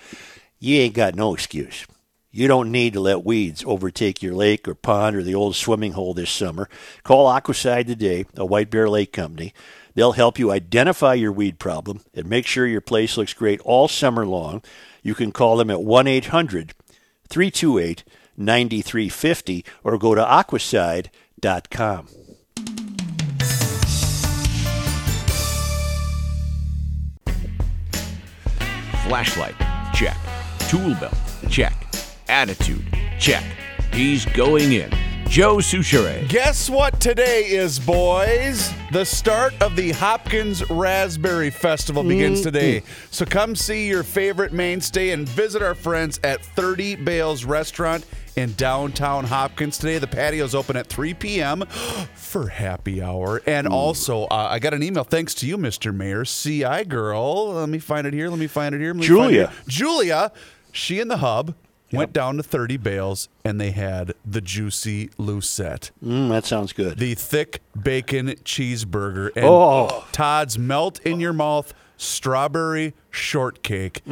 you 0.61 0.77
ain't 0.81 0.95
got 0.95 1.15
no 1.15 1.33
excuse. 1.33 1.87
You 2.31 2.47
don't 2.47 2.71
need 2.71 2.93
to 2.93 3.01
let 3.01 3.25
weeds 3.25 3.65
overtake 3.67 4.23
your 4.23 4.35
lake 4.35 4.69
or 4.69 4.75
pond 4.75 5.17
or 5.17 5.23
the 5.23 5.35
old 5.35 5.57
swimming 5.57 5.93
hole 5.93 6.13
this 6.13 6.31
summer. 6.31 6.69
Call 7.03 7.27
Aquacide 7.33 7.87
today, 7.87 8.27
a 8.37 8.45
White 8.45 8.71
Bear 8.71 8.89
Lake 8.89 9.13
company. 9.15 9.55
They'll 9.95 10.13
help 10.13 10.39
you 10.39 10.51
identify 10.51 11.15
your 11.15 11.33
weed 11.33 11.59
problem 11.59 12.03
and 12.15 12.29
make 12.29 12.47
sure 12.47 12.67
your 12.67 12.83
place 12.83 13.17
looks 13.17 13.33
great 13.33 13.61
all 13.63 13.89
summer 13.89 14.27
long. 14.27 14.63
You 15.03 15.15
can 15.15 15.33
call 15.33 15.57
them 15.57 15.71
at 15.71 15.83
1 15.83 16.07
800 16.07 16.75
328 17.29 18.05
9350 18.37 19.65
or 19.83 19.99
go 19.99 20.15
to 20.15 20.23
aquacide.com. 20.23 22.09
Flashlight, 29.07 29.55
check. 29.95 30.17
Tool 30.69 30.95
belt, 31.01 31.15
check. 31.49 31.88
Attitude, 32.29 32.85
check. 33.19 33.45
He's 33.93 34.27
going 34.27 34.73
in. 34.73 34.91
Joe 35.29 35.57
Soucheray. 35.57 36.27
Guess 36.29 36.71
what 36.71 37.01
today 37.01 37.45
is, 37.49 37.79
boys? 37.79 38.73
The 38.93 39.05
start 39.05 39.53
of 39.61 39.77
the 39.77 39.93
Hopkins 39.93 40.69
Raspberry 40.71 41.51
Festival 41.51 42.03
begins 42.03 42.41
today. 42.41 42.83
So 43.11 43.27
come 43.27 43.55
see 43.55 43.87
your 43.89 44.03
favorite 44.03 44.55
mainstay 44.55 45.11
and 45.11 45.29
visit 45.29 45.63
our 45.63 45.75
friends 45.75 46.19
at 46.25 46.43
30 46.43 46.97
Bales 46.97 47.45
Restaurant 47.45 48.07
in 48.37 48.55
downtown 48.55 49.25
Hopkins 49.25 49.77
today. 49.77 49.99
The 49.99 50.07
patio's 50.07 50.55
open 50.55 50.77
at 50.77 50.87
3 50.87 51.13
p.m. 51.15 51.65
for 52.15 52.49
happy 52.49 53.03
hour. 53.03 53.43
And 53.47 53.67
also, 53.69 54.25
uh, 54.25 54.49
I 54.51 54.59
got 54.59 54.73
an 54.73 54.83
email 54.83 55.05
thanks 55.05 55.35
to 55.37 55.47
you, 55.47 55.59
Mr. 55.59 55.95
Mayor, 55.95 56.25
CI 56.25 56.85
girl. 56.85 57.53
Let 57.53 57.69
me 57.69 57.79
find 57.79 58.07
it 58.07 58.15
here. 58.15 58.31
Let 58.31 58.39
me 58.39 58.47
find 58.47 58.75
it 58.75 58.81
here. 58.81 58.95
Let 58.95 58.97
me 58.97 59.07
find 59.07 59.15
it 59.15 59.29
Julia. 59.29 59.47
here. 59.49 59.57
Julia, 59.67 60.33
she 60.73 61.01
in 61.01 61.09
the 61.09 61.19
hub 61.19 61.55
went 61.93 62.13
down 62.13 62.37
to 62.37 62.43
30 62.43 62.77
Bales 62.77 63.29
and 63.45 63.61
they 63.61 63.71
had 63.71 64.13
the 64.25 64.41
juicy 64.41 65.11
Lucette 65.19 65.91
Mm, 66.05 66.29
that 66.31 66.45
sounds 66.45 66.73
good. 66.73 66.99
the 66.99 67.15
thick 67.15 67.63
bacon 67.81 68.29
cheeseburger 68.45 69.31
and 69.37 69.45
Oh. 69.47 70.05
Todd's 70.13 70.59
melt 70.59 71.01
in 71.01 71.21
your 71.21 71.33
mouth 71.33 71.73
strawberry 71.99 72.95
shortcake. 73.11 74.03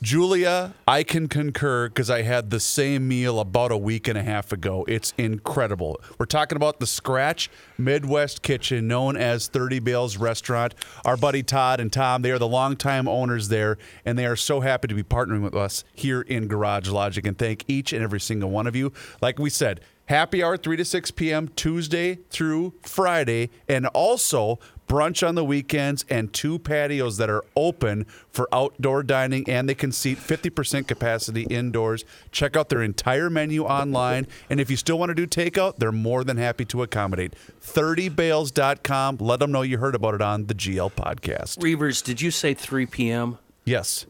Julia, 0.00 0.74
I 0.86 1.02
can 1.02 1.28
concur 1.28 1.88
because 1.88 2.08
I 2.08 2.22
had 2.22 2.50
the 2.50 2.60
same 2.60 3.06
meal 3.08 3.40
about 3.40 3.72
a 3.72 3.76
week 3.76 4.08
and 4.08 4.16
a 4.16 4.22
half 4.22 4.52
ago. 4.52 4.86
It's 4.88 5.12
incredible. 5.18 6.00
We're 6.18 6.26
talking 6.26 6.56
about 6.56 6.80
the 6.80 6.86
Scratch 6.86 7.50
Midwest 7.76 8.42
Kitchen, 8.42 8.88
known 8.88 9.16
as 9.16 9.48
30 9.48 9.80
Bales 9.80 10.16
Restaurant. 10.16 10.74
Our 11.04 11.16
buddy 11.16 11.42
Todd 11.42 11.80
and 11.80 11.92
Tom, 11.92 12.22
they 12.22 12.30
are 12.30 12.38
the 12.38 12.48
longtime 12.48 13.08
owners 13.08 13.48
there, 13.48 13.76
and 14.04 14.18
they 14.18 14.24
are 14.24 14.36
so 14.36 14.60
happy 14.60 14.88
to 14.88 14.94
be 14.94 15.02
partnering 15.02 15.42
with 15.42 15.54
us 15.54 15.84
here 15.92 16.22
in 16.22 16.46
Garage 16.46 16.88
Logic. 16.88 17.26
And 17.26 17.36
thank 17.36 17.64
each 17.68 17.92
and 17.92 18.02
every 18.02 18.20
single 18.20 18.50
one 18.50 18.66
of 18.66 18.76
you. 18.76 18.92
Like 19.20 19.38
we 19.38 19.50
said, 19.50 19.80
Happy 20.08 20.42
hour 20.42 20.56
3 20.56 20.78
to 20.78 20.86
6 20.86 21.10
p.m. 21.10 21.48
Tuesday 21.48 22.14
through 22.30 22.72
Friday, 22.80 23.50
and 23.68 23.86
also 23.88 24.58
brunch 24.88 25.26
on 25.26 25.34
the 25.34 25.44
weekends 25.44 26.04
and 26.08 26.32
two 26.32 26.58
patios 26.58 27.18
that 27.18 27.28
are 27.30 27.44
open 27.54 28.06
for 28.30 28.48
outdoor 28.52 29.02
dining 29.02 29.48
and 29.48 29.68
they 29.68 29.74
can 29.74 29.92
seat 29.92 30.18
50% 30.18 30.86
capacity 30.88 31.42
indoors. 31.44 32.04
Check 32.32 32.56
out 32.56 32.68
their 32.70 32.82
entire 32.82 33.28
menu 33.30 33.64
online. 33.64 34.26
And 34.50 34.60
if 34.60 34.70
you 34.70 34.76
still 34.76 34.98
want 34.98 35.10
to 35.10 35.14
do 35.14 35.26
takeout, 35.26 35.76
they're 35.76 35.92
more 35.92 36.24
than 36.24 36.36
happy 36.38 36.64
to 36.66 36.82
accommodate. 36.82 37.34
30bales.com. 37.62 39.18
Let 39.20 39.40
them 39.40 39.52
know 39.52 39.62
you 39.62 39.78
heard 39.78 39.94
about 39.94 40.14
it 40.14 40.22
on 40.22 40.46
the 40.46 40.54
GL 40.54 40.92
podcast. 40.92 41.58
Reavers, 41.58 42.02
did 42.02 42.20
you 42.20 42.30
say 42.30 42.54
3 42.54 42.86
p.m.? 42.86 43.38
Yes. 43.64 44.06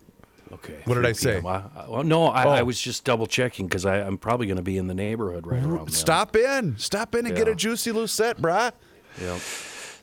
Okay. 0.53 0.77
What 0.85 0.95
did 0.95 1.05
I 1.05 1.12
say? 1.12 1.43
I, 1.45 1.57
I- 1.57 1.88
well, 1.88 2.05
no, 2.05 2.27
I, 2.29 2.45
I 2.45 2.61
Oh. 2.61 2.64
was 2.64 2.81
just 2.81 3.05
double 3.05 3.27
checking 3.27 3.67
because 3.67 3.85
I'm 3.85 4.17
probably 4.17 4.47
going 4.47 4.57
to 4.57 4.62
be 4.62 4.79
in 4.79 4.87
the 4.87 4.95
neighborhood 4.95 5.47
right 5.47 5.62
around. 5.62 5.93
Stop 5.93 6.37
in. 6.37 6.79
Stop 6.79 7.14
in 7.14 7.27
and 7.27 7.37
get 7.37 7.49
a 7.49 7.55
juicy 7.55 7.93
Lucette, 7.93 8.41
brah. 8.41 8.73
Yep. 9.21 9.41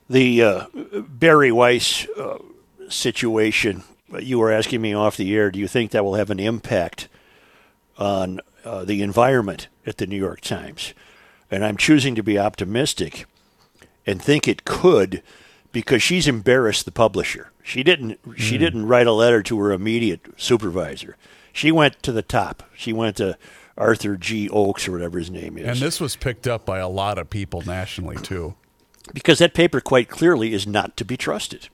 The 0.10 0.44
uh, 0.44 0.66
Bari 1.08 1.52
Weiss 1.52 2.08
uh, 2.10 2.38
situation, 2.90 3.84
you 4.20 4.40
were 4.40 4.52
asking 4.52 4.82
me 4.82 4.94
off 4.94 5.18
the 5.18 5.36
air, 5.36 5.50
do 5.50 5.60
you 5.60 5.68
think 5.68 5.92
that 5.92 6.04
will 6.04 6.16
have 6.16 6.30
an 6.30 6.40
impact 6.40 7.08
on 7.98 8.40
uh, 8.64 8.86
the 8.86 9.02
environment 9.02 9.68
at 9.86 9.98
the 9.98 10.06
New 10.06 10.18
York 10.18 10.42
Times? 10.42 10.94
And 11.50 11.66
I'm 11.66 11.78
choosing 11.78 12.16
to 12.16 12.24
be 12.24 12.38
optimistic 12.38 13.26
and 14.06 14.22
think 14.22 14.48
it 14.48 14.66
could 14.66 15.24
because 15.72 16.02
she's 16.02 16.28
embarrassed 16.28 16.86
the 16.86 16.92
publisher. 16.92 17.52
She 17.64 17.84
didn't 17.84 18.20
she 18.38 18.58
didn't 18.58 18.86
write 18.86 19.08
a 19.08 19.12
letter 19.12 19.42
to 19.44 19.60
her 19.60 19.72
immediate 19.72 20.22
supervisor. 20.38 21.18
She 21.52 21.72
went 21.72 22.02
to 22.04 22.12
the 22.12 22.22
top. 22.22 22.64
She 22.76 22.94
went 22.94 23.18
to 23.18 23.38
Arthur 23.78 24.16
G. 24.16 24.50
Oakes 24.50 24.88
or 24.88 24.92
whatever 24.92 25.20
his 25.20 25.32
name 25.32 25.58
is. 25.58 25.68
And 25.68 25.78
this 25.78 26.00
was 26.00 26.16
picked 26.16 26.48
up 26.48 26.66
by 26.66 26.80
a 26.80 26.88
lot 26.88 27.18
of 27.18 27.30
people 27.30 27.62
nationally, 27.62 28.18
too. 28.18 28.56
Because 29.14 29.40
that 29.40 29.54
paper 29.54 29.82
quite 29.82 30.10
clearly 30.10 30.54
is 30.54 30.66
not 30.66 30.98
to 30.98 31.06
be 31.06 31.18
trusted. 31.18 31.70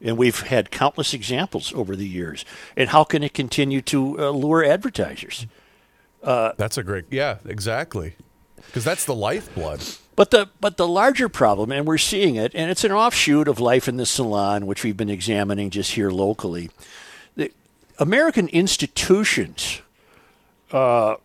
And 0.00 0.18
we've 0.18 0.40
had 0.40 0.70
countless 0.70 1.14
examples 1.14 1.72
over 1.72 1.96
the 1.96 2.06
years. 2.06 2.44
And 2.76 2.90
how 2.90 3.04
can 3.04 3.22
it 3.22 3.32
continue 3.32 3.80
to 3.82 4.18
uh, 4.18 4.30
lure 4.30 4.64
advertisers? 4.64 5.46
That's 6.58 6.76
a 6.76 6.82
great, 6.82 7.06
yeah, 7.10 7.38
exactly. 7.46 8.16
Because 8.56 8.84
that's 8.84 9.04
the 9.04 9.14
lifeblood. 9.14 9.82
But 10.16 10.30
the 10.30 10.48
but 10.60 10.76
the 10.76 10.88
larger 10.88 11.28
problem, 11.28 11.70
and 11.70 11.86
we're 11.86 11.98
seeing 11.98 12.36
it, 12.36 12.52
and 12.54 12.70
it's 12.70 12.84
an 12.84 12.92
offshoot 12.92 13.48
of 13.48 13.60
life 13.60 13.86
in 13.86 13.96
the 13.96 14.06
salon, 14.06 14.66
which 14.66 14.82
we've 14.82 14.96
been 14.96 15.10
examining 15.10 15.70
just 15.70 15.92
here 15.92 16.10
locally. 16.10 16.70
The 17.36 17.52
American 17.98 18.48
institutions, 18.48 19.82
uh, 20.72 21.16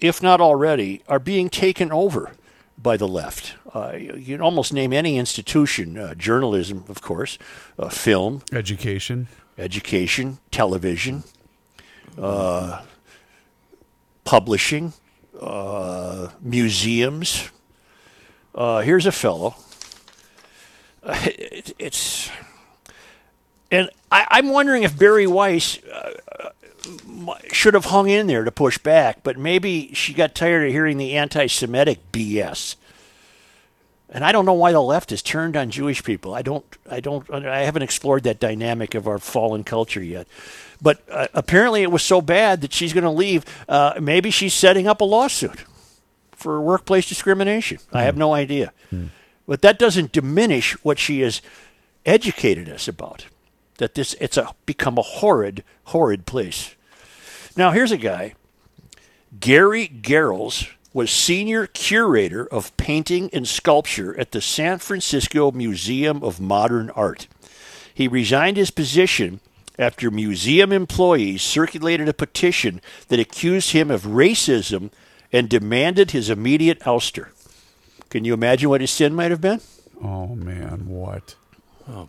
if 0.00 0.22
not 0.22 0.40
already, 0.40 1.02
are 1.08 1.18
being 1.18 1.50
taken 1.50 1.90
over 1.90 2.32
by 2.78 2.96
the 2.96 3.08
left. 3.08 3.54
Uh, 3.74 3.96
you 3.98 4.14
you 4.14 4.36
can 4.36 4.40
almost 4.40 4.72
name 4.72 4.92
any 4.92 5.18
institution: 5.18 5.98
uh, 5.98 6.14
journalism, 6.14 6.84
of 6.88 7.02
course, 7.02 7.38
uh, 7.78 7.88
film, 7.88 8.42
Education. 8.52 9.26
education, 9.58 10.38
television, 10.52 11.24
uh, 12.16 12.82
publishing, 14.24 14.92
uh, 15.40 16.28
museums. 16.40 17.50
Uh, 18.54 18.80
here's 18.82 19.06
a 19.06 19.12
fellow. 19.12 19.56
It, 21.06 21.74
it's, 21.78 22.30
and 23.70 23.90
I, 24.10 24.26
I'm 24.30 24.48
wondering 24.50 24.84
if 24.84 24.96
Bari 24.98 25.26
Weiss 25.26 25.78
should 27.52 27.74
have 27.74 27.86
hung 27.86 28.08
in 28.08 28.26
there 28.26 28.44
to 28.44 28.52
push 28.52 28.78
back, 28.78 29.22
but 29.22 29.36
maybe 29.36 29.92
she 29.94 30.14
got 30.14 30.34
tired 30.34 30.66
of 30.66 30.72
hearing 30.72 30.96
the 30.96 31.14
anti-Semitic 31.16 32.12
BS. 32.12 32.76
And 34.14 34.24
I 34.24 34.30
don't 34.30 34.46
know 34.46 34.52
why 34.52 34.70
the 34.70 34.80
left 34.80 35.10
has 35.10 35.22
turned 35.22 35.56
on 35.56 35.70
Jewish 35.70 36.04
people. 36.04 36.34
I 36.34 36.42
don't, 36.42 36.64
I 36.88 37.00
don't, 37.00 37.28
I 37.30 37.64
haven't 37.64 37.82
explored 37.82 38.22
that 38.22 38.38
dynamic 38.38 38.94
of 38.94 39.08
our 39.08 39.18
fallen 39.18 39.64
culture 39.64 40.02
yet. 40.02 40.28
But 40.80 41.02
uh, 41.10 41.26
apparently, 41.34 41.82
it 41.82 41.90
was 41.90 42.04
so 42.04 42.20
bad 42.20 42.60
that 42.60 42.72
she's 42.72 42.92
going 42.92 43.04
to 43.04 43.10
leave. 43.10 43.44
Uh, 43.68 43.94
maybe 44.00 44.30
she's 44.30 44.54
setting 44.54 44.86
up 44.86 45.00
a 45.00 45.04
lawsuit 45.04 45.64
for 46.30 46.60
workplace 46.60 47.08
discrimination. 47.08 47.78
I 47.92 48.04
have 48.04 48.16
no 48.16 48.32
idea. 48.32 48.72
But 49.48 49.62
that 49.62 49.80
doesn't 49.80 50.12
diminish 50.12 50.72
what 50.84 50.98
she 50.98 51.20
has 51.20 51.42
educated 52.06 52.68
us 52.68 52.86
about. 52.86 53.26
That 53.78 53.94
this 53.96 54.14
it's 54.20 54.36
a 54.36 54.54
become 54.64 54.96
a 54.96 55.02
horrid, 55.02 55.64
horrid 55.86 56.24
place. 56.24 56.76
Now 57.56 57.72
here's 57.72 57.90
a 57.90 57.96
guy. 57.96 58.34
Gary 59.40 59.88
Garrels 59.88 60.70
was 60.94 61.10
senior 61.10 61.66
curator 61.66 62.46
of 62.46 62.74
painting 62.76 63.28
and 63.32 63.46
sculpture 63.46 64.18
at 64.18 64.30
the 64.30 64.40
San 64.40 64.78
Francisco 64.78 65.50
Museum 65.50 66.22
of 66.22 66.40
Modern 66.40 66.88
Art. 66.90 67.26
He 67.92 68.06
resigned 68.08 68.56
his 68.56 68.70
position 68.70 69.40
after 69.76 70.08
museum 70.10 70.72
employees 70.72 71.42
circulated 71.42 72.08
a 72.08 72.14
petition 72.14 72.80
that 73.08 73.18
accused 73.18 73.72
him 73.72 73.90
of 73.90 74.02
racism 74.02 74.92
and 75.32 75.48
demanded 75.48 76.12
his 76.12 76.30
immediate 76.30 76.78
ouster. 76.80 77.28
Can 78.08 78.24
you 78.24 78.32
imagine 78.32 78.70
what 78.70 78.80
his 78.80 78.92
sin 78.92 79.14
might 79.14 79.32
have 79.32 79.40
been? 79.40 79.60
Oh 80.00 80.28
man, 80.36 80.86
what? 80.86 81.34
Oh, 81.88 82.06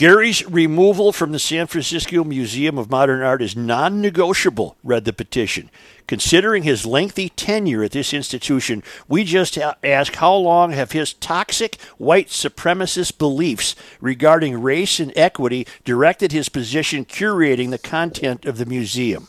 Gary's 0.00 0.42
removal 0.46 1.12
from 1.12 1.32
the 1.32 1.38
San 1.38 1.66
Francisco 1.66 2.24
Museum 2.24 2.78
of 2.78 2.88
Modern 2.88 3.20
Art 3.20 3.42
is 3.42 3.54
non 3.54 4.00
negotiable, 4.00 4.78
read 4.82 5.04
the 5.04 5.12
petition. 5.12 5.68
Considering 6.06 6.62
his 6.62 6.86
lengthy 6.86 7.28
tenure 7.28 7.84
at 7.84 7.90
this 7.90 8.14
institution, 8.14 8.82
we 9.08 9.24
just 9.24 9.58
ask 9.58 10.14
how 10.14 10.34
long 10.34 10.72
have 10.72 10.92
his 10.92 11.12
toxic 11.12 11.78
white 11.98 12.28
supremacist 12.28 13.18
beliefs 13.18 13.76
regarding 14.00 14.62
race 14.62 15.00
and 15.00 15.12
equity 15.16 15.66
directed 15.84 16.32
his 16.32 16.48
position 16.48 17.04
curating 17.04 17.68
the 17.68 17.76
content 17.76 18.46
of 18.46 18.56
the 18.56 18.64
museum? 18.64 19.28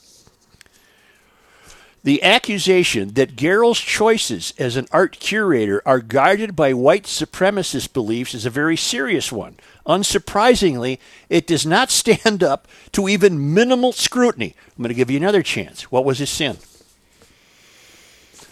The 2.03 2.23
accusation 2.23 3.13
that 3.13 3.35
Garrels' 3.35 3.85
choices 3.85 4.53
as 4.57 4.75
an 4.75 4.87
art 4.91 5.19
curator 5.19 5.83
are 5.85 5.99
guided 5.99 6.55
by 6.55 6.73
white 6.73 7.03
supremacist 7.03 7.93
beliefs 7.93 8.33
is 8.33 8.45
a 8.45 8.49
very 8.49 8.75
serious 8.75 9.31
one. 9.31 9.57
Unsurprisingly, 9.85 10.97
it 11.29 11.45
does 11.45 11.65
not 11.65 11.91
stand 12.01 12.43
up 12.43 12.67
to 12.93 13.07
even 13.07 13.53
minimal 13.53 13.91
scrutiny. 13.91 14.55
I'm 14.77 14.81
going 14.83 14.89
to 14.89 14.95
give 14.95 15.11
you 15.11 15.17
another 15.17 15.43
chance. 15.43 15.91
What 15.91 16.05
was 16.05 16.17
his 16.17 16.29
sin? 16.29 16.57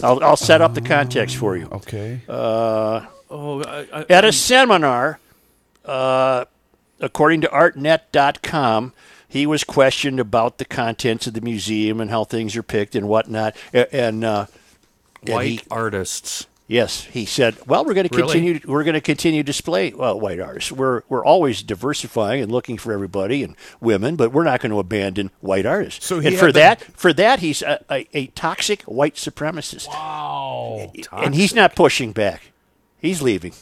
I'll, 0.02 0.24
I'll 0.24 0.38
set 0.38 0.62
up 0.62 0.76
the 0.76 0.82
context 0.82 1.36
for 1.36 1.58
you. 1.58 1.68
Okay. 1.72 2.22
Oh, 3.32 3.64
I, 3.64 3.88
I, 3.92 4.06
At 4.10 4.26
a 4.26 4.32
seminar, 4.32 5.20
uh, 5.86 6.46
according 7.00 7.42
to 7.42 7.48
artnet.com, 7.48 8.94
he 9.30 9.46
was 9.46 9.64
questioned 9.64 10.20
about 10.20 10.58
the 10.58 10.66
contents 10.66 11.28
of 11.28 11.34
the 11.34 11.42
museum 11.42 12.02
and 12.02 12.10
how 12.12 12.24
things 12.26 12.58
are 12.58 12.64
picked 12.64 12.96
and 12.96 13.08
whatnot. 13.08 13.56
And, 13.72 14.26
uh, 14.26 14.48
and 15.24 15.30
white 15.34 15.48
he- 15.48 15.62
artists. 15.72 16.48
Yes, 16.68 17.06
he 17.06 17.26
said. 17.26 17.58
Well, 17.66 17.84
we're 17.84 17.96
going 17.96 18.08
to 18.08 18.16
Really? 18.16 18.34
continue. 18.34 18.60
We're 18.72 18.84
going 18.84 18.94
to 18.94 19.02
continue 19.02 19.42
display 19.42 19.92
well, 19.92 20.20
white 20.20 20.40
artists. 20.40 20.72
We're 20.72 21.02
we're 21.10 21.26
always 21.26 21.64
diversifying 21.64 22.44
and 22.44 22.52
looking 22.52 22.78
for 22.78 22.94
everybody 22.94 23.42
and 23.44 23.56
women, 23.82 24.16
but 24.16 24.32
we're 24.32 24.44
not 24.44 24.60
going 24.62 24.70
to 24.72 24.78
abandon 24.78 25.32
white 25.42 25.66
artists. 25.66 26.06
So 26.06 26.20
and 26.20 26.36
for 26.38 26.48
the- 26.52 26.60
that, 26.60 26.82
for 26.96 27.12
that, 27.14 27.40
he's 27.40 27.64
a, 27.64 27.84
a, 27.90 28.08
a 28.14 28.28
toxic 28.28 28.84
white 28.84 29.16
supremacist. 29.16 29.88
Wow. 29.88 30.92
and 31.12 31.34
he's 31.34 31.56
not 31.56 31.74
pushing 31.76 32.12
back. 32.12 32.52
He's 33.02 33.20
leaving. 33.22 33.54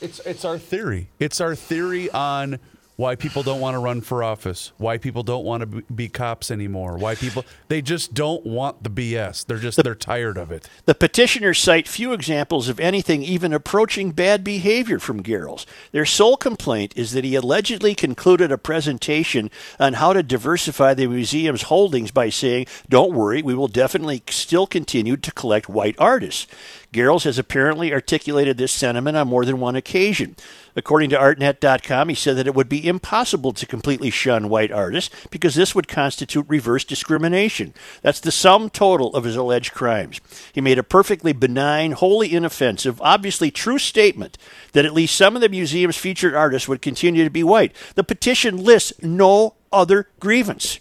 It's 0.00 0.18
it's 0.20 0.44
our 0.44 0.58
theory. 0.58 1.08
It's 1.18 1.40
our 1.40 1.54
theory 1.54 2.10
on 2.10 2.58
why 3.02 3.16
people 3.16 3.42
don't 3.42 3.58
want 3.58 3.74
to 3.74 3.80
run 3.80 4.00
for 4.00 4.22
office, 4.22 4.70
why 4.78 4.96
people 4.96 5.24
don't 5.24 5.44
want 5.44 5.60
to 5.60 5.82
be- 5.92 6.08
cops 6.08 6.52
anymore, 6.52 6.96
why 6.96 7.16
people 7.16 7.44
they 7.66 7.82
just 7.82 8.14
don't 8.14 8.46
want 8.46 8.84
the 8.84 8.90
BS. 8.90 9.44
They're 9.44 9.58
just 9.58 9.82
they're 9.82 9.96
tired 9.96 10.38
of 10.38 10.52
it. 10.52 10.68
The 10.84 10.94
petitioners 10.94 11.58
cite 11.58 11.88
few 11.88 12.12
examples 12.12 12.68
of 12.68 12.78
anything 12.78 13.24
even 13.24 13.52
approaching 13.52 14.12
bad 14.12 14.44
behavior 14.44 15.00
from 15.00 15.20
Garrels. 15.20 15.66
Their 15.90 16.06
sole 16.06 16.36
complaint 16.36 16.92
is 16.94 17.10
that 17.10 17.24
he 17.24 17.34
allegedly 17.34 17.96
concluded 17.96 18.52
a 18.52 18.58
presentation 18.58 19.50
on 19.80 19.94
how 19.94 20.12
to 20.12 20.22
diversify 20.22 20.94
the 20.94 21.08
museum's 21.08 21.62
holdings 21.62 22.12
by 22.12 22.28
saying, 22.28 22.66
Don't 22.88 23.14
worry, 23.14 23.42
we 23.42 23.54
will 23.54 23.68
definitely 23.68 24.22
still 24.28 24.68
continue 24.68 25.16
to 25.16 25.32
collect 25.32 25.68
white 25.68 25.96
artists. 25.98 26.46
Garrels 26.92 27.24
has 27.24 27.38
apparently 27.38 27.92
articulated 27.92 28.58
this 28.58 28.70
sentiment 28.70 29.16
on 29.16 29.28
more 29.28 29.46
than 29.46 29.60
one 29.60 29.76
occasion. 29.76 30.36
According 30.76 31.10
to 31.10 31.18
Artnet.com, 31.18 32.08
he 32.10 32.14
said 32.14 32.36
that 32.36 32.46
it 32.46 32.54
would 32.54 32.68
be 32.68 32.86
impossible 32.86 33.52
to 33.52 33.66
completely 33.66 34.10
shun 34.10 34.48
white 34.48 34.70
artists 34.70 35.14
because 35.30 35.54
this 35.54 35.74
would 35.74 35.88
constitute 35.88 36.46
reverse 36.48 36.84
discrimination. 36.84 37.72
That's 38.02 38.20
the 38.20 38.30
sum 38.30 38.68
total 38.68 39.14
of 39.14 39.24
his 39.24 39.36
alleged 39.36 39.72
crimes. 39.72 40.20
He 40.52 40.60
made 40.60 40.78
a 40.78 40.82
perfectly 40.82 41.32
benign, 41.32 41.92
wholly 41.92 42.34
inoffensive, 42.34 43.00
obviously 43.00 43.50
true 43.50 43.78
statement 43.78 44.36
that 44.72 44.84
at 44.84 44.94
least 44.94 45.16
some 45.16 45.34
of 45.34 45.42
the 45.42 45.48
museum's 45.48 45.96
featured 45.96 46.34
artists 46.34 46.68
would 46.68 46.82
continue 46.82 47.24
to 47.24 47.30
be 47.30 47.42
white. 47.42 47.74
The 47.94 48.04
petition 48.04 48.58
lists 48.58 48.92
no 49.02 49.54
other 49.72 50.08
grievance. 50.20 50.78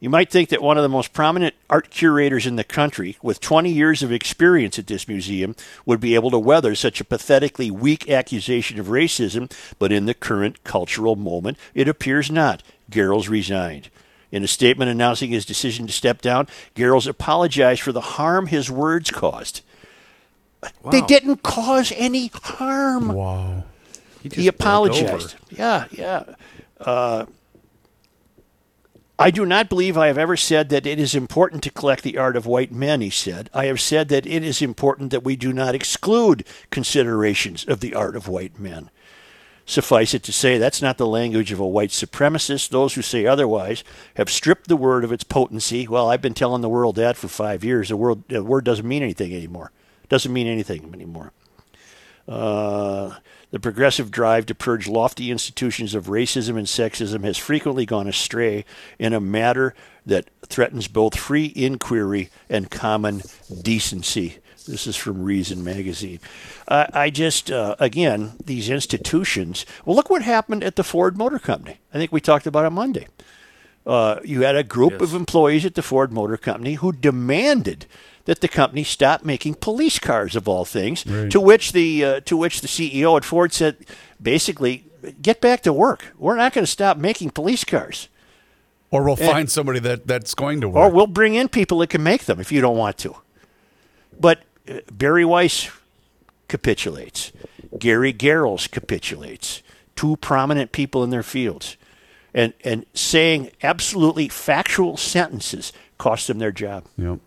You 0.00 0.08
might 0.08 0.30
think 0.30 0.48
that 0.48 0.62
one 0.62 0.78
of 0.78 0.82
the 0.82 0.88
most 0.88 1.12
prominent 1.12 1.54
art 1.68 1.90
curators 1.90 2.46
in 2.46 2.56
the 2.56 2.64
country, 2.64 3.18
with 3.22 3.38
20 3.38 3.70
years 3.70 4.02
of 4.02 4.10
experience 4.10 4.78
at 4.78 4.86
this 4.86 5.06
museum, 5.06 5.54
would 5.84 6.00
be 6.00 6.14
able 6.14 6.30
to 6.30 6.38
weather 6.38 6.74
such 6.74 7.02
a 7.02 7.04
pathetically 7.04 7.70
weak 7.70 8.08
accusation 8.08 8.80
of 8.80 8.86
racism, 8.86 9.52
but 9.78 9.92
in 9.92 10.06
the 10.06 10.14
current 10.14 10.64
cultural 10.64 11.16
moment, 11.16 11.58
it 11.74 11.86
appears 11.86 12.30
not. 12.30 12.62
Garrels 12.90 13.28
resigned. 13.28 13.90
In 14.32 14.42
a 14.42 14.48
statement 14.48 14.90
announcing 14.90 15.30
his 15.30 15.44
decision 15.44 15.86
to 15.86 15.92
step 15.92 16.22
down, 16.22 16.48
Garrels 16.74 17.06
apologized 17.06 17.82
for 17.82 17.92
the 17.92 18.00
harm 18.00 18.46
his 18.46 18.70
words 18.70 19.10
caused. 19.10 19.60
They 20.90 21.02
didn't 21.02 21.42
cause 21.42 21.92
any 21.94 22.30
harm. 22.32 23.08
Wow. 23.08 23.64
just 24.22 24.36
He 24.36 24.46
apologized. 24.46 25.34
Yeah, 25.50 25.86
yeah. 25.90 26.24
Uh, 26.78 27.26
I 29.20 29.30
do 29.30 29.44
not 29.44 29.68
believe 29.68 29.98
I 29.98 30.06
have 30.06 30.16
ever 30.16 30.34
said 30.34 30.70
that 30.70 30.86
it 30.86 30.98
is 30.98 31.14
important 31.14 31.62
to 31.64 31.70
collect 31.70 32.02
the 32.04 32.16
art 32.16 32.36
of 32.36 32.46
white 32.46 32.72
men, 32.72 33.02
he 33.02 33.10
said. 33.10 33.50
I 33.52 33.66
have 33.66 33.78
said 33.78 34.08
that 34.08 34.26
it 34.26 34.42
is 34.42 34.62
important 34.62 35.10
that 35.10 35.22
we 35.22 35.36
do 35.36 35.52
not 35.52 35.74
exclude 35.74 36.42
considerations 36.70 37.66
of 37.66 37.80
the 37.80 37.94
art 37.94 38.16
of 38.16 38.28
white 38.28 38.58
men. 38.58 38.88
Suffice 39.66 40.14
it 40.14 40.22
to 40.22 40.32
say, 40.32 40.56
that's 40.56 40.80
not 40.80 40.96
the 40.96 41.06
language 41.06 41.52
of 41.52 41.60
a 41.60 41.66
white 41.66 41.90
supremacist. 41.90 42.70
Those 42.70 42.94
who 42.94 43.02
say 43.02 43.26
otherwise 43.26 43.84
have 44.14 44.30
stripped 44.30 44.68
the 44.68 44.74
word 44.76 45.04
of 45.04 45.12
its 45.12 45.22
potency. 45.22 45.86
Well, 45.86 46.08
I've 46.08 46.22
been 46.22 46.32
telling 46.32 46.62
the 46.62 46.70
world 46.70 46.96
that 46.96 47.18
for 47.18 47.28
five 47.28 47.62
years. 47.62 47.90
The, 47.90 47.98
world, 47.98 48.24
the 48.28 48.42
word 48.42 48.64
doesn't 48.64 48.88
mean 48.88 49.02
anything 49.02 49.34
anymore. 49.34 49.70
Doesn't 50.08 50.32
mean 50.32 50.46
anything 50.46 50.94
anymore. 50.94 51.32
Uh, 52.26 53.16
the 53.50 53.60
progressive 53.60 54.10
drive 54.10 54.46
to 54.46 54.54
purge 54.54 54.86
lofty 54.86 55.30
institutions 55.30 55.94
of 55.94 56.06
racism 56.06 56.56
and 56.56 56.66
sexism 56.66 57.24
has 57.24 57.36
frequently 57.36 57.84
gone 57.84 58.06
astray 58.06 58.64
in 58.98 59.12
a 59.12 59.20
matter 59.20 59.74
that 60.06 60.30
threatens 60.46 60.88
both 60.88 61.18
free 61.18 61.52
inquiry 61.56 62.30
and 62.48 62.70
common 62.70 63.22
decency. 63.62 64.38
This 64.66 64.86
is 64.86 64.96
from 64.96 65.22
Reason 65.22 65.64
magazine. 65.64 66.20
Uh, 66.68 66.86
I 66.92 67.10
just, 67.10 67.50
uh, 67.50 67.76
again, 67.80 68.32
these 68.44 68.70
institutions. 68.70 69.66
Well, 69.84 69.96
look 69.96 70.10
what 70.10 70.22
happened 70.22 70.62
at 70.62 70.76
the 70.76 70.84
Ford 70.84 71.16
Motor 71.16 71.38
Company. 71.38 71.78
I 71.92 71.98
think 71.98 72.12
we 72.12 72.20
talked 72.20 72.46
about 72.46 72.66
it 72.66 72.70
Monday. 72.70 73.08
Uh, 73.86 74.20
you 74.24 74.42
had 74.42 74.56
a 74.56 74.62
group 74.62 75.00
of 75.00 75.14
employees 75.14 75.64
at 75.64 75.74
the 75.74 75.82
Ford 75.82 76.12
Motor 76.12 76.36
Company 76.36 76.74
who 76.74 76.92
demanded 76.92 77.86
that 78.26 78.40
the 78.40 78.48
company 78.48 78.84
stopped 78.84 79.24
making 79.24 79.54
police 79.54 79.98
cars 79.98 80.36
of 80.36 80.46
all 80.48 80.64
things. 80.64 81.04
To 81.04 81.40
which 81.40 81.72
the 81.72 82.04
uh, 82.04 82.20
to 82.20 82.36
which 82.36 82.60
the 82.60 82.68
CEO 82.68 83.16
at 83.16 83.24
Ford 83.24 83.52
said, 83.52 83.76
basically, 84.22 84.84
get 85.22 85.40
back 85.40 85.62
to 85.62 85.72
work. 85.72 86.12
We're 86.18 86.36
not 86.36 86.52
going 86.52 86.64
to 86.64 86.70
stop 86.70 86.96
making 86.96 87.30
police 87.30 87.64
cars, 87.64 88.08
Or 88.90 89.02
we'll 89.04 89.16
find 89.16 89.50
somebody 89.50 89.80
that 89.80 90.06
that's 90.06 90.34
going 90.34 90.60
to 90.60 90.68
work. 90.68 90.76
or 90.76 90.90
we'll 90.94 91.06
bring 91.06 91.34
in 91.34 91.48
people 91.48 91.78
that 91.78 91.88
can 91.90 92.02
make 92.02 92.24
them 92.26 92.38
if 92.40 92.52
you 92.52 92.60
don't 92.60 92.76
want 92.76 92.98
to. 92.98 93.16
But 94.18 94.42
uh, 94.68 94.80
Bari 94.92 95.24
Weiss 95.24 95.70
capitulates. 96.48 97.32
Gary 97.78 98.12
Garrels 98.12 98.70
capitulates. 98.70 99.62
Two 99.96 100.16
prominent 100.16 100.72
people 100.72 101.02
in 101.04 101.10
their 101.10 101.22
fields. 101.22 101.76
And, 102.34 102.52
and 102.64 102.86
saying 102.94 103.50
absolutely 103.62 104.28
factual 104.28 104.96
sentences 104.96 105.72
cost 105.98 106.26
them 106.28 106.38
their 106.38 106.52
job. 106.52 106.84
Yep. 106.96 107.18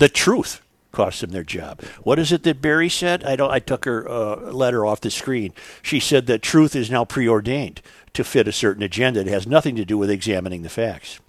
The 0.00 0.08
truth 0.08 0.62
cost 0.92 1.20
them 1.20 1.30
their 1.30 1.44
job. 1.44 1.82
What 2.02 2.18
is 2.18 2.32
it 2.32 2.42
that 2.44 2.62
Bari 2.62 2.88
said? 2.88 3.22
I 3.22 3.36
don't. 3.36 3.50
I 3.50 3.58
took 3.58 3.84
her 3.84 4.08
uh, 4.08 4.36
letter 4.50 4.86
off 4.86 5.02
the 5.02 5.10
screen. 5.10 5.52
She 5.82 6.00
said 6.00 6.26
that 6.26 6.40
truth 6.40 6.74
is 6.74 6.90
now 6.90 7.04
preordained 7.04 7.82
to 8.14 8.24
fit 8.24 8.48
a 8.48 8.52
certain 8.52 8.82
agenda. 8.82 9.20
It 9.20 9.26
has 9.26 9.46
nothing 9.46 9.76
to 9.76 9.84
do 9.84 9.98
with 9.98 10.10
examining 10.10 10.62
the 10.62 10.70
facts. 10.70 11.20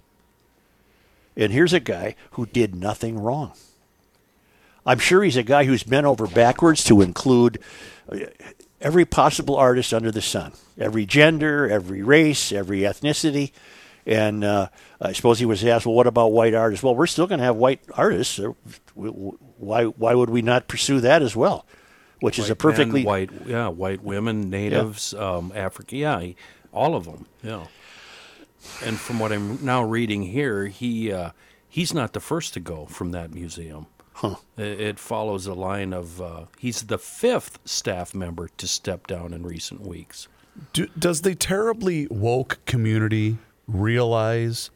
And 1.36 1.52
here's 1.52 1.74
a 1.74 1.80
guy 1.80 2.16
who 2.32 2.46
did 2.46 2.74
nothing 2.74 3.18
wrong. 3.18 3.52
I'm 4.86 4.98
sure 4.98 5.22
he's 5.22 5.36
a 5.36 5.42
guy 5.42 5.64
who's 5.64 5.82
bent 5.82 6.06
over 6.06 6.26
backwards 6.26 6.82
to 6.84 7.02
include 7.02 7.58
uh, 8.10 8.20
every 8.80 9.04
possible 9.04 9.56
artist 9.56 9.92
under 9.92 10.10
the 10.10 10.22
sun, 10.22 10.52
every 10.78 11.04
gender, 11.04 11.68
every 11.68 12.02
race, 12.02 12.52
every 12.52 12.80
ethnicity. 12.80 13.52
And 14.06 14.42
uh, 14.42 14.68
I 15.00 15.12
suppose 15.12 15.38
he 15.38 15.46
was 15.46 15.64
asked, 15.64 15.86
well, 15.86 15.94
what 15.94 16.06
about 16.08 16.32
white 16.32 16.54
artists? 16.54 16.82
Well, 16.82 16.94
we're 16.96 17.06
still 17.06 17.26
going 17.26 17.38
to 17.38 17.44
have 17.44 17.56
white 17.56 17.80
artists. 17.94 18.40
Why, 18.94 19.84
why 19.84 20.14
would 20.14 20.30
we 20.30 20.42
not 20.42 20.68
pursue 20.68 21.00
that 21.00 21.22
as 21.22 21.36
well? 21.36 21.66
Which 22.20 22.38
is 22.38 22.50
a 22.50 22.54
White 22.54 22.64
men, 22.64 22.72
perfectly 22.74 23.04
white, 23.04 23.30
yeah, 23.46 23.68
white 23.68 24.02
women, 24.02 24.48
natives, 24.48 25.12
um, 25.14 25.52
African, 25.56 25.98
yeah, 25.98 26.20
he- 26.20 26.36
all 26.72 26.94
of 26.94 27.04
them, 27.04 27.26
yeah. 27.42 27.66
And 28.84 28.96
from 28.98 29.18
what 29.18 29.32
I'm 29.32 29.64
now 29.64 29.82
reading 29.82 30.22
here, 30.22 30.66
he 30.66 31.10
uh, 31.12 31.30
he's 31.68 31.92
not 31.92 32.12
the 32.12 32.20
first 32.20 32.54
to 32.54 32.60
go 32.60 32.86
from 32.86 33.10
that 33.10 33.34
museum. 33.34 33.86
Huh. 34.12 34.36
It, 34.56 34.80
it 34.80 34.98
follows 35.00 35.48
a 35.48 35.54
line 35.54 35.92
of 35.92 36.22
uh, 36.22 36.44
he's 36.58 36.82
the 36.82 36.96
fifth 36.98 37.58
staff 37.64 38.14
member 38.14 38.48
to 38.56 38.68
step 38.68 39.08
down 39.08 39.32
in 39.34 39.42
recent 39.42 39.80
weeks. 39.80 40.28
Do, 40.72 40.86
does 40.96 41.22
the 41.22 41.34
terribly 41.34 42.06
woke 42.08 42.60
community 42.66 43.38
realize 43.66 44.70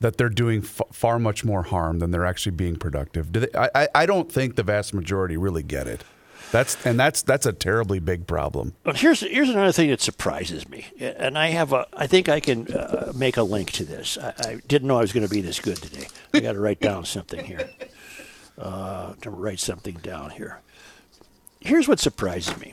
that 0.00 0.18
they're 0.18 0.28
doing 0.28 0.60
f- 0.60 0.82
far 0.92 1.18
much 1.18 1.44
more 1.44 1.62
harm 1.62 1.98
than 1.98 2.10
they're 2.10 2.26
actually 2.26 2.52
being 2.52 2.76
productive? 2.76 3.32
Do 3.32 3.40
they, 3.40 3.48
I, 3.58 3.88
I, 3.94 4.06
don't 4.06 4.30
think 4.30 4.56
the 4.56 4.62
vast 4.62 4.92
majority 4.92 5.36
really 5.36 5.62
get 5.62 5.86
it. 5.86 6.04
That's 6.52 6.84
and 6.86 6.98
that's 6.98 7.22
that's 7.22 7.44
a 7.44 7.52
terribly 7.52 7.98
big 7.98 8.26
problem. 8.26 8.74
Well, 8.84 8.94
here's 8.94 9.20
here's 9.20 9.48
another 9.48 9.72
thing 9.72 9.90
that 9.90 10.00
surprises 10.00 10.68
me, 10.68 10.86
and 11.00 11.36
I 11.36 11.48
have 11.48 11.72
a 11.72 11.86
I 11.92 12.06
think 12.06 12.28
I 12.28 12.38
can 12.38 12.72
uh, 12.72 13.12
make 13.16 13.36
a 13.36 13.42
link 13.42 13.72
to 13.72 13.84
this. 13.84 14.16
I, 14.16 14.32
I 14.38 14.60
didn't 14.68 14.86
know 14.86 14.96
I 14.96 15.00
was 15.00 15.12
going 15.12 15.26
to 15.26 15.32
be 15.32 15.40
this 15.40 15.58
good 15.58 15.76
today. 15.78 16.06
I 16.32 16.40
got 16.40 16.52
to 16.52 16.60
write 16.60 16.80
down 16.80 17.04
something 17.04 17.44
here. 17.44 17.68
Uh, 18.58 19.12
to 19.20 19.28
write 19.28 19.60
something 19.60 19.96
down 19.96 20.30
here. 20.30 20.60
Here's 21.60 21.86
what 21.88 22.00
surprises 22.00 22.56
me. 22.58 22.72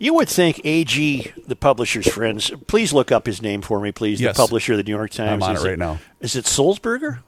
You 0.00 0.14
would 0.14 0.28
think 0.28 0.60
AG, 0.64 1.32
the 1.46 1.56
publisher's 1.56 2.08
friends, 2.08 2.50
please 2.66 2.92
look 2.92 3.12
up 3.12 3.26
his 3.26 3.42
name 3.42 3.62
for 3.62 3.80
me, 3.80 3.92
please. 3.92 4.20
Yes. 4.20 4.36
The 4.36 4.42
publisher 4.42 4.72
of 4.72 4.78
the 4.78 4.82
New 4.84 4.96
York 4.96 5.10
Times. 5.10 5.42
I'm 5.42 5.50
on 5.50 5.56
Is 5.56 5.64
it 5.64 5.68
right 5.68 5.78
now. 5.78 5.98
Is 6.20 6.36
it 6.36 6.44
Sulzberger? 6.46 7.20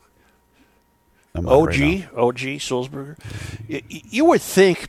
I'm 1.35 1.49
on 1.49 1.53
it 1.53 1.57
OG, 1.57 1.69
right 1.69 2.15
now. 2.15 2.23
OG 2.23 2.39
Sulzberger. 2.61 3.19
Y- 3.69 3.83
y- 3.91 4.03
You 4.11 4.25
would 4.27 4.41
think 4.43 4.89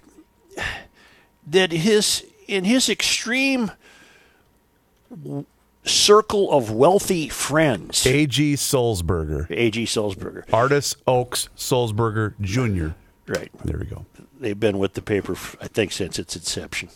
that 1.47 1.71
his 1.71 2.25
in 2.47 2.63
his 2.63 2.89
extreme 2.89 3.71
circle 5.83 6.51
of 6.51 6.71
wealthy 6.71 7.29
friends, 7.29 8.05
A.G. 8.05 8.55
Sulzberger, 8.55 9.47
AG 9.51 9.85
Sulzberger, 9.85 10.43
Arthur 10.53 10.75
Ochs 11.07 11.49
Sulzberger 11.55 12.33
Jr. 12.41 12.95
right? 13.27 13.51
There 13.63 13.77
we 13.77 13.85
go. 13.85 14.05
They've 14.39 14.59
been 14.59 14.77
with 14.79 14.93
the 14.93 15.01
paper, 15.01 15.33
I 15.61 15.67
think, 15.67 15.91
since 15.91 16.19
its 16.19 16.35
inception. 16.35 16.89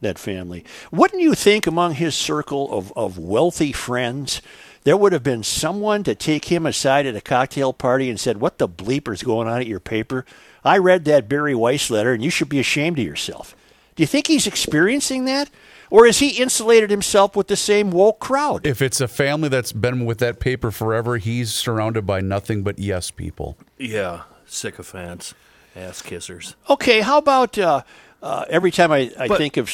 That 0.00 0.18
family. 0.18 0.64
Wouldn't 0.92 1.20
you 1.20 1.34
think 1.34 1.66
among 1.66 1.94
his 1.94 2.14
circle 2.14 2.72
of, 2.72 2.92
of 2.96 3.18
wealthy 3.18 3.72
friends, 3.72 4.40
there 4.84 4.96
would 4.96 5.12
have 5.12 5.24
been 5.24 5.42
someone 5.42 6.04
to 6.04 6.14
take 6.14 6.46
him 6.46 6.66
aside 6.66 7.04
at 7.04 7.16
a 7.16 7.20
cocktail 7.20 7.72
party 7.72 8.08
and 8.08 8.18
said, 8.18 8.40
"What 8.40 8.58
the 8.58 8.68
bleeper's 8.68 9.24
going 9.24 9.48
on 9.48 9.60
at 9.60 9.66
your 9.66 9.80
paper? 9.80 10.24
I 10.64 10.78
read 10.78 11.04
that 11.06 11.28
Bari 11.28 11.54
Weiss 11.54 11.90
letter, 11.90 12.12
and 12.12 12.22
you 12.22 12.30
should 12.30 12.48
be 12.48 12.60
ashamed 12.60 12.98
of 13.00 13.04
yourself." 13.04 13.56
Do 13.96 14.02
you 14.04 14.06
think 14.06 14.28
he's 14.28 14.46
experiencing 14.46 15.24
that, 15.24 15.50
or 15.90 16.06
has 16.06 16.20
he 16.20 16.40
insulated 16.40 16.88
himself 16.88 17.34
with 17.34 17.48
the 17.48 17.56
same 17.56 17.90
woke 17.90 18.20
crowd? 18.20 18.64
If 18.64 18.80
it's 18.80 19.00
a 19.00 19.08
family 19.08 19.48
that's 19.48 19.72
been 19.72 20.04
with 20.04 20.18
that 20.18 20.38
paper 20.38 20.70
forever, 20.70 21.16
he's 21.16 21.52
surrounded 21.52 22.06
by 22.06 22.20
nothing 22.20 22.62
but 22.62 22.78
yes 22.78 23.10
people. 23.10 23.58
Yeah, 23.76 24.22
sycophants, 24.46 25.34
ass 25.74 26.00
kissers. 26.02 26.54
Okay, 26.70 27.00
how 27.00 27.18
about 27.18 27.58
uh, 27.58 27.82
uh, 28.22 28.44
every 28.48 28.70
time 28.70 28.90
I, 28.92 29.10
I 29.18 29.28
But- 29.28 29.38
think 29.38 29.56
of 29.56 29.70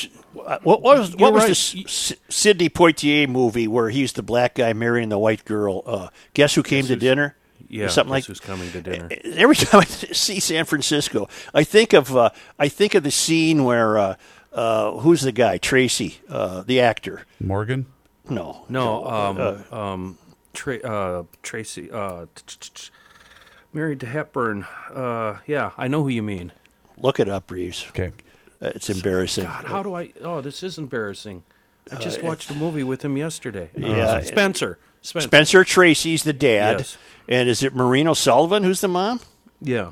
what 0.62 0.82
was 0.82 1.10
You're 1.10 1.18
what 1.18 1.32
was 1.32 1.42
right. 1.42 1.46
the 1.46 1.84
S- 1.88 2.10
S- 2.12 2.18
Sidney 2.28 2.68
Poitier 2.68 3.28
movie 3.28 3.68
where 3.68 3.90
he's 3.90 4.12
the 4.14 4.22
black 4.22 4.54
guy 4.56 4.72
marrying 4.72 5.08
the 5.08 5.18
white 5.18 5.44
girl? 5.44 5.82
Uh, 5.86 6.08
guess 6.34 6.54
who 6.54 6.62
came 6.62 6.84
to 6.86 6.96
dinner? 6.96 7.36
Yeah, 7.68 7.86
Or 7.86 7.88
something 7.88 8.10
like 8.10 8.24
who's 8.26 8.40
coming 8.40 8.70
to 8.72 8.80
dinner. 8.82 9.08
Every 9.24 9.56
time 9.56 9.80
I 9.80 9.84
see 10.12 10.38
San 10.40 10.64
Francisco, 10.64 11.28
I 11.54 11.64
think 11.64 11.92
of 11.92 12.14
uh, 12.16 12.30
I 12.58 12.68
think 12.68 12.94
of 12.94 13.02
the 13.04 13.10
scene 13.10 13.64
where 13.64 13.96
uh, 13.98 14.14
uh, 14.52 14.92
who's 14.98 15.22
the 15.22 15.32
guy 15.32 15.56
Tracy, 15.58 16.18
uh, 16.28 16.62
the 16.62 16.80
actor? 16.80 17.22
Morgan? 17.40 17.86
No, 18.28 18.64
No, 18.68 19.04
um, 19.06 19.64
um, 19.78 20.18
Tra- 20.52 20.78
uh, 20.80 21.24
Tracy, 21.42 21.90
uh, 21.90 22.26
married 23.72 24.00
to 24.00 24.06
Hepburn. 24.06 24.66
Uh, 24.92 25.38
yeah, 25.46 25.72
I 25.76 25.88
know 25.88 26.02
who 26.02 26.08
you 26.08 26.22
mean. 26.22 26.52
look 26.96 27.18
it 27.20 27.28
up, 27.28 27.50
Reeves. 27.50 27.86
Okay. 27.88 28.12
Uh, 28.64 28.72
It's 28.74 28.88
embarrassing. 28.90 29.44
God, 29.44 29.64
how 29.66 29.82
do 29.82 29.94
I? 29.94 30.12
Oh, 30.22 30.40
this 30.40 30.62
is 30.62 30.78
embarrassing. 30.78 31.42
I 31.92 31.96
just 31.96 32.22
watched 32.22 32.50
a 32.50 32.54
movie 32.54 32.82
with 32.84 33.02
him 33.04 33.16
yesterday. 33.16 33.70
Uh, 33.76 33.86
Yeah. 33.86 34.20
Spencer. 34.22 34.78
Spencer. 35.02 35.28
Spencer 35.28 35.64
Tracy's 35.64 36.22
the 36.22 36.32
dad, 36.32 36.78
Yes. 36.78 36.96
and 37.28 37.46
is 37.48 37.62
it 37.62 37.74
Maureen 37.74 38.08
O'Sullivan 38.08 38.64
who's 38.64 38.80
the 38.80 38.88
mom? 38.88 39.20
Yeah. 39.60 39.90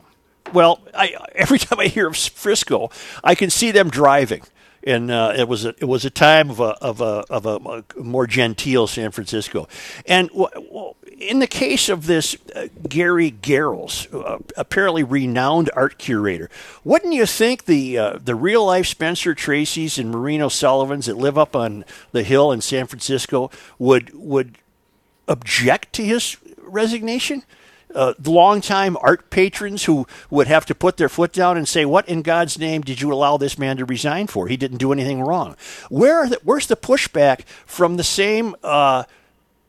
Well, 0.54 0.80
I, 0.94 1.14
every 1.34 1.58
time 1.64 1.78
I 1.80 1.88
hear 1.88 2.06
of 2.08 2.16
Frisco, 2.16 2.90
I 3.22 3.34
can 3.34 3.50
see 3.50 3.70
them 3.72 3.90
driving, 3.90 4.42
and 4.84 5.10
uh, 5.10 5.32
it 5.36 5.48
was 5.48 5.64
a, 5.64 5.70
it 5.78 5.84
was 5.86 6.04
a 6.04 6.10
time 6.10 6.50
of 6.50 6.60
a 6.60 6.76
of 6.82 7.00
a 7.00 7.24
of 7.30 7.46
a, 7.46 7.84
more 8.00 8.26
genteel 8.26 8.86
San 8.86 9.10
Francisco, 9.10 9.68
and 10.06 10.28
w- 10.28 10.48
w- 10.50 10.94
in 11.18 11.38
the 11.38 11.46
case 11.46 11.88
of 11.88 12.06
this 12.06 12.36
uh, 12.54 12.66
Gary 12.88 13.30
Garrels, 13.30 14.12
uh, 14.12 14.38
apparently 14.56 15.02
renowned 15.02 15.70
art 15.74 15.98
curator, 15.98 16.50
wouldn't 16.84 17.12
you 17.14 17.26
think 17.26 17.64
the 17.66 17.98
uh, 17.98 18.18
the 18.22 18.34
real 18.34 18.64
life 18.66 18.86
Spencer 18.86 19.34
Tracy's 19.34 19.98
and 19.98 20.10
Maureen 20.10 20.42
O'Sullivans 20.42 21.06
that 21.06 21.16
live 21.16 21.38
up 21.38 21.54
on 21.54 21.84
the 22.12 22.22
hill 22.22 22.50
in 22.52 22.60
San 22.60 22.86
Francisco 22.86 23.50
would 23.78 24.10
would 24.14 24.56
object 25.28 25.92
to 25.94 26.04
his 26.04 26.36
resignation? 26.58 27.42
Uh, 27.94 28.14
the 28.18 28.30
longtime 28.30 28.96
art 29.00 29.28
patrons 29.30 29.84
who 29.84 30.06
would 30.30 30.46
have 30.46 30.64
to 30.66 30.74
put 30.74 30.96
their 30.96 31.08
foot 31.08 31.32
down 31.32 31.56
and 31.56 31.66
say, 31.68 31.84
"What 31.84 32.08
in 32.08 32.22
God's 32.22 32.58
name 32.58 32.82
did 32.82 33.00
you 33.00 33.12
allow 33.12 33.36
this 33.36 33.58
man 33.58 33.76
to 33.78 33.84
resign 33.84 34.26
for? 34.26 34.48
He 34.48 34.56
didn't 34.56 34.78
do 34.78 34.92
anything 34.92 35.20
wrong." 35.20 35.56
Where 35.90 36.18
are 36.18 36.28
the, 36.28 36.40
where's 36.42 36.66
the 36.66 36.76
pushback 36.76 37.44
from 37.66 37.96
the 37.96 38.04
same 38.04 38.54
uh, 38.62 39.04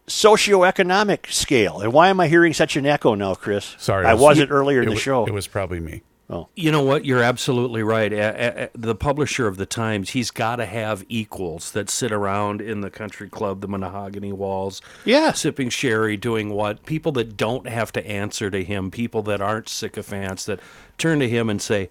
socioeconomic 0.07 1.32
scale? 1.32 1.80
And 1.82 1.93
why 1.93 2.09
am 2.09 2.19
I 2.19 2.28
hearing 2.28 2.53
such 2.53 2.76
an 2.76 2.86
echo 2.86 3.15
now, 3.15 3.36
Chris? 3.36 3.76
Sorry. 3.78 4.05
I 4.05 4.13
was- 4.13 4.21
wasn't 4.21 4.51
earlier 4.51 4.82
in 4.82 4.89
the 4.89 4.93
wa- 4.95 4.99
show. 4.99 5.26
It 5.26 5.34
was 5.34 5.47
probably 5.47 5.80
me. 5.80 6.01
Oh. 6.30 6.47
You 6.55 6.71
know 6.71 6.82
what? 6.82 7.03
You're 7.05 7.21
absolutely 7.21 7.84
right. 7.84 8.11
A- 8.11 8.63
a- 8.63 8.69
the 8.74 8.95
publisher 8.95 9.45
of 9.45 9.57
the 9.57 9.65
Times, 9.65 10.11
he's 10.11 10.32
got 10.32 10.55
to 10.55 10.65
have 10.65 11.03
equals 11.09 11.71
that 11.71 11.89
sit 11.89 12.11
around 12.13 12.61
in 12.61 12.82
the 12.82 12.89
country 12.89 13.28
club, 13.30 13.59
the 13.61 13.67
mahogany 13.67 14.32
walls, 14.32 14.82
Yeah. 15.05 15.34
sipping 15.34 15.69
sherry, 15.69 16.15
doing 16.15 16.49
what? 16.51 16.86
People 16.86 17.11
that 17.13 17.36
don't 17.36 17.67
have 17.67 17.91
to 17.91 18.07
answer 18.07 18.49
to 18.49 18.63
him, 18.63 18.89
people 18.89 19.21
that 19.24 19.41
aren't 19.41 19.67
sycophants, 19.67 20.45
that 20.45 20.59
turn 20.97 21.19
to 21.19 21.28
him 21.30 21.49
and 21.49 21.61
say, 21.61 21.89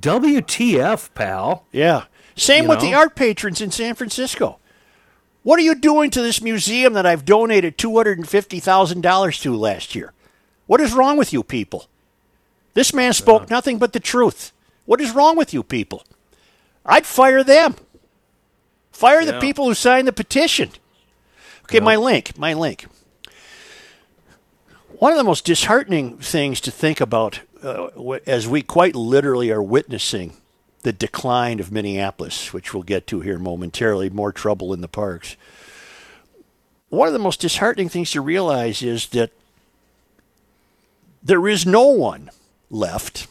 "WTF, 0.00 1.12
pal?" 1.14 1.64
Yeah. 1.72 2.04
Same 2.36 2.64
You 2.64 2.70
with 2.70 2.80
the 2.80 2.92
art 2.94 3.16
patrons 3.16 3.60
in 3.62 3.70
San 3.70 3.94
Francisco. 3.94 4.58
What 5.42 5.58
are 5.58 5.62
you 5.62 5.74
doing 5.74 6.10
to 6.10 6.20
this 6.20 6.42
museum 6.42 6.92
that 6.92 7.06
I've 7.06 7.24
donated 7.24 7.78
$250,000 7.78 9.40
to 9.40 9.56
last 9.56 9.94
year? 9.94 10.12
What 10.66 10.80
is 10.80 10.92
wrong 10.92 11.16
with 11.16 11.32
you 11.32 11.42
people? 11.42 11.86
This 12.76 12.92
man 12.92 13.14
spoke 13.14 13.48
nothing 13.48 13.78
but 13.78 13.94
the 13.94 14.00
truth. 14.00 14.52
What 14.84 15.00
is 15.00 15.12
wrong 15.12 15.34
with 15.34 15.54
you 15.54 15.62
people? 15.62 16.04
I'd 16.84 17.06
fire 17.06 17.42
them. 17.42 17.74
Fire 18.92 19.24
the 19.24 19.40
people 19.40 19.64
who 19.64 19.72
signed 19.72 20.06
the 20.06 20.12
petition. 20.12 20.68
Okay, 21.62 21.80
my 21.80 21.96
link, 21.96 22.36
my 22.38 22.52
link. 22.52 22.84
One 24.98 25.10
of 25.10 25.16
the 25.16 25.24
most 25.24 25.46
disheartening 25.46 26.18
things 26.18 26.60
to 26.60 26.70
think 26.70 27.00
about 27.00 27.40
uh, 27.62 27.86
as 28.26 28.46
we 28.46 28.60
quite 28.60 28.94
literally 28.94 29.50
are 29.50 29.62
witnessing 29.62 30.36
the 30.82 30.92
decline 30.92 31.60
of 31.60 31.72
Minneapolis, 31.72 32.52
which 32.52 32.74
we'll 32.74 32.82
get 32.82 33.06
to 33.06 33.20
here 33.20 33.38
momentarily, 33.38 34.10
more 34.10 34.32
trouble 34.32 34.74
in 34.74 34.82
the 34.82 34.86
parks. 34.86 35.38
One 36.90 37.06
of 37.06 37.14
the 37.14 37.18
most 37.18 37.40
disheartening 37.40 37.88
things 37.88 38.10
to 38.10 38.20
realize 38.20 38.82
is 38.82 39.06
that 39.08 39.30
there 41.22 41.48
is 41.48 41.64
no 41.64 41.86
one 41.86 42.30
left 42.70 43.26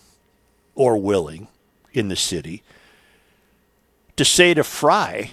or 0.75 0.97
willing 0.97 1.47
in 1.93 2.09
the 2.09 2.15
city 2.15 2.63
to 4.15 4.25
say 4.25 4.53
to 4.53 4.63
Fry 4.63 5.31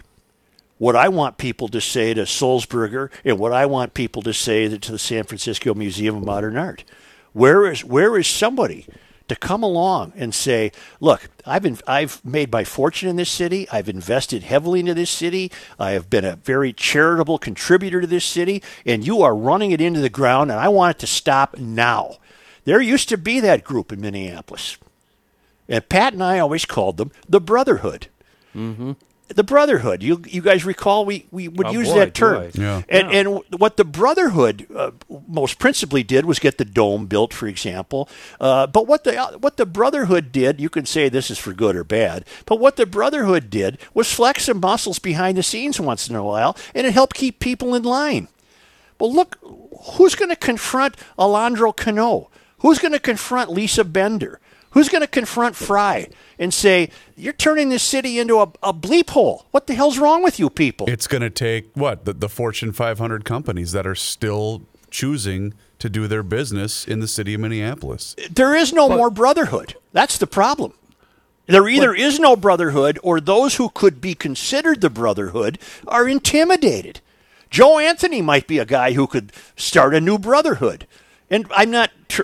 what 0.79 0.97
I 0.97 1.09
want 1.09 1.39
people 1.39 1.69
to 1.69 1.81
say 1.81 2.13
to 2.15 2.23
Sulzberger 2.23 3.11
and 3.25 3.39
what 3.39 3.53
I 3.53 3.67
want 3.67 3.95
people 3.95 4.23
to 4.23 4.33
say 4.33 4.69
to 4.77 4.93
the 4.93 4.99
San 4.99 5.25
Francisco 5.25 5.75
Museum 5.75 6.17
of 6.17 6.25
Modern 6.25 6.57
Art. 6.57 6.85
Where 7.33 7.71
is 7.71 7.85
where 7.85 8.19
is 8.19 8.27
somebody 8.27 8.87
to 9.29 9.37
come 9.37 9.63
along 9.63 10.13
and 10.17 10.35
say, 10.35 10.73
"Look, 11.01 11.31
I've 11.47 11.83
I've 11.87 12.25
made 12.25 12.51
my 12.51 12.65
fortune 12.65 13.09
in 13.09 13.17
this 13.17 13.31
city. 13.31 13.69
I've 13.71 13.89
invested 13.89 14.43
heavily 14.43 14.81
into 14.81 14.95
this 14.95 15.11
city. 15.11 15.53
I 15.79 15.93
have 15.93 16.11
been 16.11 16.25
a 16.25 16.37
very 16.37 16.73
charitable 16.73 17.39
contributor 17.39 18.01
to 18.01 18.07
this 18.07 18.25
city, 18.25 18.63
and 18.85 19.07
you 19.07 19.23
are 19.23 19.37
running 19.37 19.71
it 19.71 19.81
into 19.81 20.01
the 20.01 20.11
ground, 20.11 20.51
and 20.51 20.59
I 20.59 20.69
want 20.69 20.97
it 20.97 20.99
to 21.01 21.07
stop 21.07 21.57
now." 21.59 22.17
There 22.65 22.81
used 22.81 23.09
to 23.09 23.17
be 23.19 23.41
that 23.41 23.65
group 23.65 23.93
in 23.93 24.01
Minneapolis. 24.01 24.77
And 25.69 25.89
Pat 25.89 26.13
and 26.13 26.23
I 26.23 26.39
always 26.39 26.65
called 26.65 26.97
them 26.97 27.11
the 27.29 27.41
Brotherhood. 27.41 28.09
Mm-hmm. 28.55 28.93
The 29.29 29.45
Brotherhood. 29.45 30.03
You 30.03 30.23
you 30.27 30.43
guys 30.43 30.67
recall 30.67 31.07
we, 31.07 31.25
we 31.31 31.49
would 31.49 31.69
Oh, 31.69 31.71
use 31.71 31.89
boy, 31.89 32.01
that 32.01 32.13
term. 32.15 32.51
Yeah. 32.53 32.83
And, 32.91 33.11
and 33.11 33.41
what 33.59 33.79
the 33.79 33.85
Brotherhood 33.85 34.67
uh, 34.77 34.91
most 35.27 35.59
principally 35.59 36.03
did 36.03 36.27
was 36.27 36.39
get 36.39 36.59
the 36.59 36.67
dome 36.67 37.07
built, 37.07 37.33
for 37.33 37.47
example. 37.47 38.11
Uh, 38.39 38.67
but 38.67 38.87
what 38.87 39.05
the 39.05 39.17
what 39.41 39.57
the 39.57 39.65
Brotherhood 39.65 40.33
did, 40.33 40.61
you 40.61 40.69
can 40.69 40.85
say 40.85 41.09
this 41.09 41.31
is 41.31 41.39
for 41.39 41.55
good 41.55 41.77
or 41.77 41.85
bad. 41.85 42.27
But 42.45 42.57
what 42.61 42.77
the 42.77 42.85
Brotherhood 42.85 43.49
did 43.49 43.79
was 43.95 44.13
flex 44.13 44.45
some 44.45 44.61
muscles 44.61 44.99
behind 44.99 45.39
the 45.39 45.43
scenes 45.43 45.81
once 45.81 46.11
in 46.11 46.17
a 46.17 46.25
while, 46.25 46.55
and 46.75 46.87
it 46.87 46.93
helped 46.93 47.17
keep 47.17 47.39
people 47.41 47.75
in 47.75 47.85
line. 47.85 48.29
Well, 49.01 49.13
look, 49.15 49.39
who's 49.95 50.15
going 50.15 50.29
to 50.29 50.37
confront 50.37 50.97
Alondra 51.19 51.75
Cano? 51.75 52.29
Who's 52.63 52.79
going 52.79 52.93
to 52.93 53.01
confront 53.01 53.51
Lisa 53.51 53.85
Bender? 53.85 54.41
Who's 54.71 54.89
going 54.89 55.03
to 55.03 55.07
confront 55.07 55.55
Fry 55.55 56.09
and 56.39 56.55
say, 56.55 56.91
you're 57.15 57.35
turning 57.35 57.69
this 57.69 57.83
city 57.83 58.19
into 58.19 58.39
a, 58.39 58.51
a 58.63 58.73
bleep 58.73 59.11
hole? 59.11 59.45
What 59.51 59.67
the 59.67 59.75
hell's 59.75 59.99
wrong 59.99 60.23
with 60.23 60.39
you 60.39 60.49
people? 60.49 60.89
It's 60.89 61.07
going 61.07 61.21
to 61.21 61.29
take 61.29 61.71
what 61.75 62.07
the, 62.07 62.15
the 62.15 62.29
Fortune 62.29 62.73
500 62.73 63.25
companies 63.25 63.73
that 63.73 63.87
are 63.87 63.95
still 63.95 64.63
choosing 64.91 65.53
to 65.79 65.91
do 65.91 66.07
their 66.07 66.23
business 66.23 66.87
in 66.87 67.01
the 67.01 67.09
city 67.09 67.35
of 67.35 67.41
Minneapolis. 67.41 68.15
there 68.31 68.55
is 68.55 68.73
no 68.73 68.89
more 68.89 69.11
brotherhood. 69.11 69.75
That's 69.93 70.17
the 70.17 70.27
problem. 70.27 70.73
There 71.47 71.69
either 71.69 71.93
is 71.93 72.21
no 72.21 72.37
brotherhood 72.37 72.99
or 73.03 73.21
those 73.21 73.57
who 73.57 73.69
could 73.69 74.01
be 74.01 74.15
considered 74.15 74.81
the 74.81 74.89
brotherhood 74.89 75.59
are 75.89 76.09
intimidated. 76.09 77.01
Joe 77.51 77.79
Anthony 77.79 78.23
might 78.23 78.47
be 78.47 78.59
a 78.59 78.65
guy 78.65 78.93
who 78.93 79.07
could 79.07 79.33
start 79.57 79.95
a 79.95 80.01
new 80.01 80.19
brotherhood. 80.19 80.87
And 81.29 81.47
I'm 81.51 81.71
not 81.71 81.91
tr- 82.09 82.23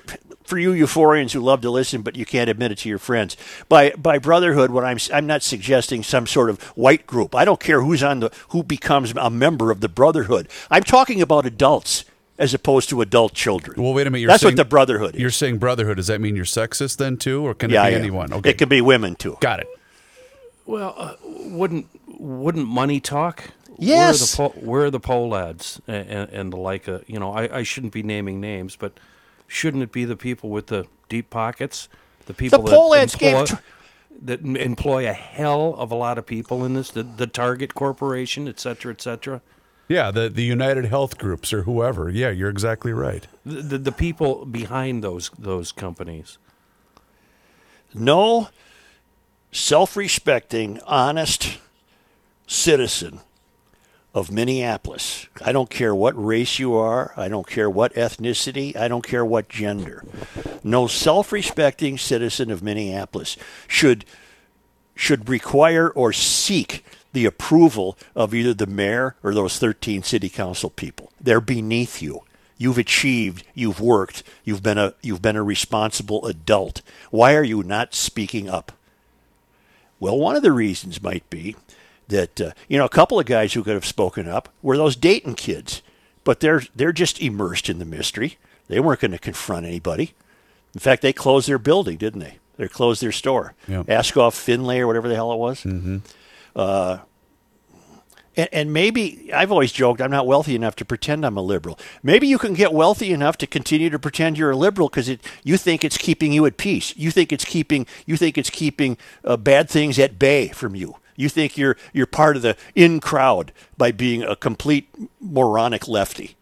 for 0.48 0.58
you 0.58 0.72
euphorians 0.72 1.32
who 1.32 1.40
love 1.40 1.60
to 1.60 1.70
listen 1.70 2.02
but 2.02 2.16
you 2.16 2.24
can't 2.24 2.48
admit 2.50 2.72
it 2.72 2.78
to 2.78 2.88
your 2.88 2.98
friends. 2.98 3.36
By 3.68 3.90
by 3.90 4.18
brotherhood 4.18 4.70
what 4.70 4.84
I'm 4.84 4.96
s- 4.96 5.10
I'm 5.12 5.26
not 5.26 5.42
suggesting 5.42 6.02
some 6.02 6.26
sort 6.26 6.50
of 6.50 6.62
white 6.76 7.06
group. 7.06 7.34
I 7.34 7.44
don't 7.44 7.60
care 7.60 7.82
who's 7.82 8.02
on 8.02 8.20
the 8.20 8.30
who 8.48 8.62
becomes 8.62 9.12
a 9.16 9.30
member 9.30 9.70
of 9.70 9.80
the 9.80 9.88
brotherhood. 9.88 10.48
I'm 10.70 10.82
talking 10.84 11.20
about 11.22 11.46
adults 11.46 12.04
as 12.38 12.54
opposed 12.54 12.88
to 12.88 13.00
adult 13.00 13.34
children. 13.34 13.82
Well, 13.82 13.92
wait 13.92 14.06
a 14.06 14.10
minute. 14.10 14.22
You're 14.22 14.28
That's 14.28 14.42
saying, 14.42 14.52
what 14.52 14.56
the 14.56 14.64
brotherhood 14.64 15.16
is. 15.16 15.20
You're 15.20 15.30
saying 15.30 15.58
brotherhood. 15.58 15.96
Does 15.96 16.06
that 16.06 16.20
mean 16.20 16.36
you're 16.36 16.44
sexist 16.44 16.96
then 16.96 17.16
too, 17.16 17.44
or 17.46 17.52
can 17.52 17.68
yeah, 17.70 17.82
it 17.84 17.88
be 17.88 17.92
yeah. 17.92 17.98
anyone? 17.98 18.32
Okay, 18.32 18.50
It 18.50 18.58
could 18.58 18.68
be 18.68 18.80
women 18.80 19.16
too. 19.16 19.36
got 19.40 19.60
it. 19.60 19.66
Well, 20.66 20.94
uh, 20.96 21.14
wouldn't 21.24 21.86
wouldn't 22.06 22.66
money 22.68 23.00
talk? 23.00 23.50
Yes. 23.78 24.36
Where 24.38 24.46
are 24.46 24.50
the, 24.50 24.54
po- 24.60 24.66
where 24.66 24.84
are 24.86 24.90
the 24.90 25.00
Pohlads 25.00 25.80
and, 25.86 26.08
and, 26.08 26.30
and 26.30 26.52
the 26.52 26.56
like? 26.56 26.88
Uh, 26.88 26.98
you 27.06 27.18
know, 27.18 27.32
I, 27.32 27.58
I 27.58 27.62
shouldn't 27.62 27.92
be 27.92 28.02
naming 28.02 28.40
names, 28.40 28.76
but 28.76 28.92
shouldn't 29.48 29.82
it 29.82 29.90
be 29.90 30.04
the 30.04 30.16
people 30.16 30.50
with 30.50 30.68
the 30.68 30.86
deep 31.08 31.30
pockets, 31.30 31.88
the 32.26 32.34
people 32.34 32.62
poll 32.62 32.90
that 32.90 33.00
ads 33.00 33.16
gave 33.16 33.34
employ, 33.34 33.46
tr- 33.46 33.62
that 34.22 34.40
employ 34.42 35.08
a 35.08 35.12
hell 35.12 35.74
of 35.76 35.90
a 35.90 35.94
lot 35.96 36.18
of 36.18 36.26
people 36.26 36.64
in 36.64 36.74
this, 36.74 36.90
the, 36.90 37.02
the 37.02 37.26
Target 37.26 37.74
Corporation, 37.74 38.46
et 38.46 38.60
cetera, 38.60 38.92
et 38.92 39.00
cetera. 39.00 39.40
Yeah, 39.88 40.10
the 40.10 40.28
the 40.28 40.42
United 40.42 40.84
Health 40.84 41.16
Groups 41.16 41.50
or 41.50 41.62
whoever. 41.62 42.10
Yeah, 42.10 42.28
you're 42.28 42.50
exactly 42.50 42.92
right. 42.92 43.26
The, 43.46 43.62
the, 43.62 43.78
the 43.78 43.92
people 43.92 44.44
behind 44.44 45.02
those 45.02 45.30
those 45.38 45.72
companies. 45.72 46.36
no 47.94 48.50
self 49.50 49.96
respecting, 49.96 50.78
honest 50.86 51.58
citizen 52.46 53.20
of 54.14 54.30
Minneapolis. 54.30 55.26
I 55.44 55.52
don't 55.52 55.70
care 55.70 55.94
what 55.94 56.22
race 56.22 56.58
you 56.58 56.74
are, 56.74 57.12
I 57.16 57.28
don't 57.28 57.46
care 57.46 57.68
what 57.68 57.94
ethnicity, 57.94 58.74
I 58.74 58.88
don't 58.88 59.06
care 59.06 59.24
what 59.24 59.48
gender. 59.48 60.04
No 60.64 60.86
self 60.86 61.32
respecting 61.32 61.98
citizen 61.98 62.50
of 62.50 62.62
Minneapolis 62.62 63.36
should 63.66 64.04
should 64.94 65.28
require 65.28 65.88
or 65.90 66.12
seek 66.12 66.84
the 67.12 67.24
approval 67.24 67.96
of 68.16 68.34
either 68.34 68.52
the 68.52 68.66
mayor 68.66 69.14
or 69.22 69.32
those 69.32 69.58
13 69.58 70.02
city 70.02 70.28
council 70.28 70.70
people. 70.70 71.12
They're 71.20 71.40
beneath 71.40 72.02
you. 72.02 72.22
You've 72.56 72.78
achieved, 72.78 73.44
you've 73.54 73.80
worked, 73.80 74.24
you've 74.42 74.62
been 74.62 74.78
a 74.78 74.94
you've 75.00 75.22
been 75.22 75.36
a 75.36 75.42
responsible 75.42 76.26
adult. 76.26 76.82
Why 77.10 77.34
are 77.36 77.44
you 77.44 77.62
not 77.62 77.94
speaking 77.94 78.48
up? 78.48 78.72
Well, 80.00 80.18
one 80.18 80.36
of 80.36 80.42
the 80.42 80.52
reasons 80.52 81.02
might 81.02 81.28
be 81.30 81.56
that 82.08 82.40
uh, 82.40 82.52
you 82.68 82.78
know 82.78 82.84
a 82.84 82.90
couple 82.90 83.18
of 83.18 83.26
guys 83.26 83.52
who 83.52 83.62
could 83.62 83.74
have 83.74 83.86
spoken 83.86 84.28
up 84.28 84.48
were 84.62 84.76
those 84.76 84.96
Dayton 84.96 85.34
kids, 85.34 85.82
but 86.24 86.40
they're 86.40 86.62
they're 86.74 86.92
just 86.92 87.20
immersed 87.20 87.68
in 87.68 87.78
the 87.78 87.84
mystery. 87.84 88.38
They 88.68 88.80
weren't 88.80 89.00
going 89.00 89.12
to 89.12 89.18
confront 89.18 89.66
anybody. 89.66 90.14
In 90.74 90.80
fact, 90.80 91.02
they 91.02 91.12
closed 91.12 91.48
their 91.48 91.58
building, 91.58 91.96
didn't 91.96 92.20
they? 92.20 92.38
They 92.56 92.68
closed 92.68 93.02
their 93.02 93.12
store. 93.12 93.54
Yep. 93.66 93.86
Askov 93.86 94.34
Finlay 94.34 94.80
or 94.80 94.86
whatever 94.86 95.08
the 95.08 95.14
hell 95.14 95.32
it 95.32 95.38
was. 95.38 95.62
Mm-hmm. 95.62 95.98
Uh, 96.54 96.98
and, 98.36 98.48
and 98.52 98.72
maybe 98.72 99.30
I've 99.34 99.50
always 99.52 99.72
joked 99.72 100.00
I'm 100.00 100.10
not 100.10 100.26
wealthy 100.26 100.54
enough 100.54 100.76
to 100.76 100.84
pretend 100.84 101.24
I'm 101.24 101.36
a 101.36 101.42
liberal. 101.42 101.78
Maybe 102.02 102.26
you 102.26 102.38
can 102.38 102.54
get 102.54 102.72
wealthy 102.72 103.12
enough 103.12 103.36
to 103.38 103.46
continue 103.46 103.90
to 103.90 103.98
pretend 103.98 104.38
you're 104.38 104.52
a 104.52 104.56
liberal 104.56 104.88
because 104.88 105.10
you 105.44 105.56
think 105.56 105.84
it's 105.84 105.98
keeping 105.98 106.32
you 106.32 106.46
at 106.46 106.56
peace. 106.56 106.96
You 106.96 107.10
think 107.10 107.32
it's 107.32 107.44
keeping 107.44 107.86
you 108.06 108.16
think 108.16 108.38
it's 108.38 108.50
keeping 108.50 108.96
uh, 109.24 109.36
bad 109.36 109.68
things 109.68 109.98
at 109.98 110.18
bay 110.18 110.48
from 110.48 110.74
you. 110.74 110.96
You 111.18 111.28
think 111.28 111.58
you're 111.58 111.76
you're 111.92 112.06
part 112.06 112.36
of 112.36 112.42
the 112.42 112.56
in 112.76 113.00
crowd 113.00 113.50
by 113.76 113.90
being 113.90 114.22
a 114.22 114.36
complete 114.36 114.88
moronic 115.20 115.88
lefty. 115.88 116.36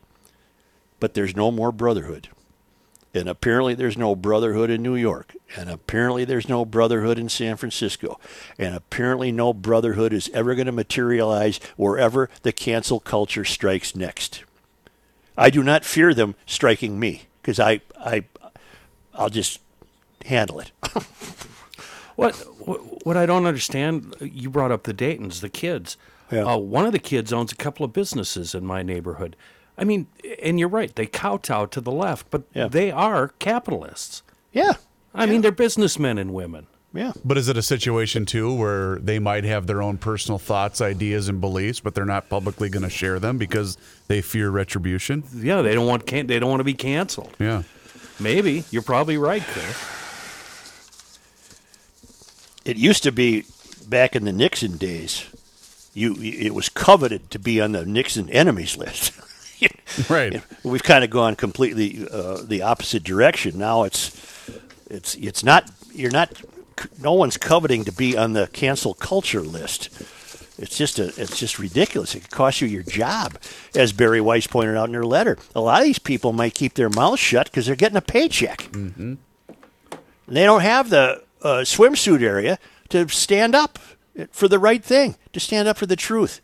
But 1.01 1.15
there's 1.15 1.35
no 1.35 1.51
more 1.51 1.73
brotherhood. 1.73 2.29
And 3.15 3.27
apparently 3.27 3.75
there's 3.75 3.97
no 3.97 4.15
brotherhood 4.15 4.69
in 4.69 4.83
New 4.83 4.95
York. 4.95 5.35
And 5.57 5.71
apparently 5.71 6.27
there's 6.27 6.47
no 6.47 6.67
brotherhood 6.67 7.19
in 7.19 7.31
San 7.31 7.57
Francisco. 7.57 8.21
And 8.59 8.75
apparently 8.75 9.33
no 9.33 9.55
brotherhood 9.55 10.13
is 10.13 10.29
ever 10.35 10.55
going 10.55 10.67
to 10.67 10.73
materialize 10.73 11.59
wherever 11.79 12.29
the 12.43 12.53
cancel 12.53 13.01
culture 13.01 13.47
strikes 13.47 13.97
next. 13.97 14.45
I 15.39 15.49
do 15.49 15.63
not 15.63 15.87
fear 15.87 16.13
them 16.13 16.35
striking 16.45 17.01
me 17.01 17.23
because 17.41 17.59
I, 17.59 17.81
I, 17.99 18.25
I'll 19.15 19.31
just 19.31 19.59
handle 20.27 20.61
it. 20.61 20.71
What, 22.17 22.35
what 22.67 23.07
what 23.07 23.17
I 23.17 23.25
don't 23.27 23.47
understand, 23.47 24.15
you 24.21 24.51
brought 24.51 24.73
up 24.73 24.83
the 24.85 24.93
Daytons, 24.93 25.41
the 25.41 25.49
kids. 25.49 25.97
Yeah. 26.33 26.45
Uh, 26.45 26.57
one 26.57 26.85
of 26.87 26.93
the 26.93 26.99
kids 26.99 27.33
owns 27.33 27.53
a 27.53 27.57
couple 27.57 27.85
of 27.85 27.93
businesses 27.93 28.55
in 28.55 28.65
my 28.67 28.83
neighborhood. 28.83 29.37
I 29.79 29.85
mean, 29.85 30.07
and 30.43 30.59
you're 30.59 30.69
right, 30.71 30.93
they 30.95 31.07
kowtow 31.07 31.67
to 31.67 31.81
the 31.81 31.93
left, 31.93 32.31
but 32.31 32.43
Yeah. 32.55 32.67
they 32.69 32.91
are 32.91 33.29
capitalists. 33.39 34.23
yeah. 34.53 34.73
I 35.15 35.25
mean, 35.25 35.41
they're 35.41 35.51
businessmen 35.53 36.19
and 36.19 36.35
women. 36.35 36.67
Yeah. 36.93 37.13
But 37.25 37.39
is 37.39 37.49
it 37.49 37.57
a 37.57 37.63
situation 37.63 38.27
too 38.27 38.55
where 38.55 38.97
they 38.99 39.19
might 39.19 39.45
have 39.45 39.67
their 39.67 39.81
own 39.83 39.97
personal 39.99 40.39
thoughts, 40.39 40.81
ideas, 40.83 41.29
and 41.31 41.41
beliefs, 41.41 41.81
but 41.81 41.95
they're 41.95 42.05
not 42.05 42.29
publicly 42.29 42.69
going 42.69 42.83
to 42.83 42.91
share 42.91 43.19
them 43.19 43.39
because 43.39 43.79
they 44.09 44.21
fear 44.21 44.51
retribution? 44.51 45.25
Yeah, 45.35 45.63
they 45.63 45.75
don't 45.75 45.87
want 45.87 46.07
can- 46.07 46.27
they 46.27 46.39
don't 46.39 46.51
want 46.51 46.61
to 46.61 46.65
be 46.65 46.75
canceled. 46.75 47.35
Yeah. 47.39 47.63
Maybe 48.21 48.65
you're 48.71 48.83
probably 48.83 49.17
right, 49.17 49.43
Chris. 49.43 49.75
It 52.67 52.77
used 52.77 53.05
to 53.05 53.13
be 53.13 53.45
back 53.89 54.17
in 54.17 54.25
the 54.25 54.33
Nixon 54.33 54.77
days. 54.77 55.25
You, 55.95 56.17
it 56.21 56.53
was 56.53 56.69
coveted 56.69 57.31
to 57.31 57.39
be 57.39 57.61
on 57.61 57.73
the 57.73 57.87
Nixon 57.87 58.29
enemies 58.31 58.77
list. 58.77 59.13
Right. 60.11 60.43
We've 60.63 60.83
kind 60.83 61.05
of 61.05 61.09
gone 61.09 61.37
completely 61.37 62.07
uh, 62.11 62.43
the 62.43 62.61
opposite 62.61 63.03
direction. 63.03 63.57
Now 63.57 63.85
it's 63.85 64.11
it's 64.91 65.15
it's 65.15 65.43
not 65.43 65.71
you're 65.93 66.11
not 66.11 66.43
no 67.01 67.15
one's 67.15 67.39
coveting 67.39 67.85
to 67.85 67.93
be 67.93 68.15
on 68.15 68.35
the 68.35 68.49
cancel 68.49 68.93
culture 68.93 69.41
list. 69.41 69.89
It's 70.59 70.77
just 70.77 70.99
a 70.99 71.07
it's 71.17 71.39
just 71.39 71.59
ridiculous. 71.59 72.15
It 72.15 72.21
could 72.21 72.31
cost 72.31 72.61
you 72.61 72.69
your 72.69 72.83
job, 72.83 73.39
as 73.75 73.93
Bari 73.93 74.21
Weiss 74.21 74.47
pointed 74.47 74.77
out 74.77 74.89
in 74.89 74.95
her 74.95 75.07
letter. 75.07 75.39
A 75.55 75.61
lot 75.61 75.81
of 75.81 75.87
these 75.87 75.99
people 75.99 76.35
might 76.35 76.53
keep 76.53 76.75
their 76.75 76.91
mouths 76.91 77.21
shut 77.21 77.47
because 77.47 77.65
they're 77.65 77.77
getting 77.77 77.97
a 77.97 78.03
paycheck. 78.03 78.69
Mm-hmm. 78.73 79.15
They 80.29 80.45
don't 80.45 80.63
have 80.63 80.91
the 80.91 81.23
uh, 81.47 81.63
swimsuit 81.63 82.23
area 82.23 82.59
to 82.89 83.09
stand 83.09 83.55
up 83.55 83.79
for 84.31 84.49
the 84.49 84.59
right 84.59 84.83
thing, 84.83 85.17
to 85.33 85.41
stand 85.41 85.69
up 85.69 85.77
for 85.77 85.87
the 85.87 85.97
truth. 85.97 86.41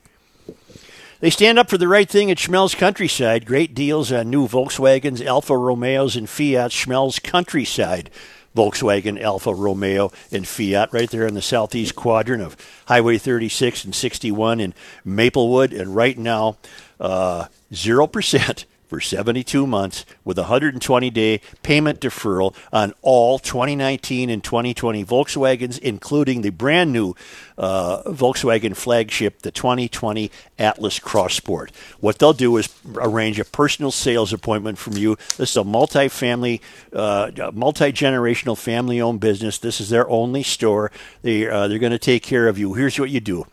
They 1.20 1.30
stand 1.30 1.58
up 1.58 1.68
for 1.68 1.78
the 1.78 1.88
right 1.88 2.08
thing 2.08 2.30
at 2.30 2.38
Schmelz 2.38 2.76
Countryside. 2.76 3.46
Great 3.46 3.74
deals 3.74 4.10
on 4.10 4.30
new 4.30 4.48
Volkswagens, 4.48 5.24
Alfa 5.24 5.56
Romeos, 5.56 6.16
and 6.16 6.28
Fiat. 6.28 6.70
Schmelz 6.70 7.22
Countryside. 7.22 8.10
Volkswagen, 8.56 9.18
Alfa 9.18 9.54
Romeo, 9.54 10.12
and 10.30 10.46
Fiat 10.46 10.92
right 10.92 11.10
there 11.10 11.26
in 11.26 11.32
the 11.32 11.40
southeast 11.40 11.96
quadrant 11.96 12.42
of 12.42 12.54
Highway 12.86 13.16
36 13.16 13.84
and 13.84 13.94
61 13.94 14.60
in 14.60 14.74
Maplewood. 15.06 15.72
And 15.72 15.96
right 15.96 16.18
now, 16.18 16.58
uh, 17.00 17.46
0% 17.72 18.64
for 18.92 19.00
72 19.00 19.66
months 19.66 20.04
with 20.22 20.36
a 20.36 20.42
120 20.42 21.08
day 21.08 21.40
payment 21.62 21.98
deferral 21.98 22.54
on 22.74 22.92
all 23.00 23.38
2019 23.38 24.28
and 24.28 24.44
2020 24.44 25.02
Volkswagens, 25.02 25.78
including 25.78 26.42
the 26.42 26.50
brand 26.50 26.92
new 26.92 27.16
uh, 27.56 28.02
Volkswagen 28.02 28.76
flagship, 28.76 29.40
the 29.40 29.50
2020 29.50 30.30
Atlas 30.58 30.98
Cross 30.98 31.36
Sport. 31.36 31.72
What 32.00 32.18
they'll 32.18 32.34
do 32.34 32.54
is 32.58 32.68
arrange 32.96 33.40
a 33.40 33.46
personal 33.46 33.92
sales 33.92 34.30
appointment 34.30 34.76
from 34.76 34.98
you. 34.98 35.16
This 35.38 35.52
is 35.52 35.56
a 35.56 35.64
multi-family, 35.64 36.60
uh, 36.92 37.30
multi 37.54 37.92
generational 37.92 38.58
family 38.58 39.00
owned 39.00 39.20
business. 39.20 39.56
This 39.56 39.80
is 39.80 39.88
their 39.88 40.06
only 40.10 40.42
store. 40.42 40.92
They, 41.22 41.48
uh, 41.48 41.66
they're 41.66 41.78
going 41.78 41.92
to 41.92 41.98
take 41.98 42.24
care 42.24 42.46
of 42.46 42.58
you. 42.58 42.74
Here's 42.74 43.00
what 43.00 43.08
you 43.08 43.20
do 43.20 43.46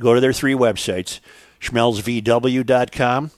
go 0.00 0.12
to 0.12 0.20
their 0.20 0.32
three 0.32 0.54
websites 0.54 1.20
schmelzvw.com, 1.60 3.30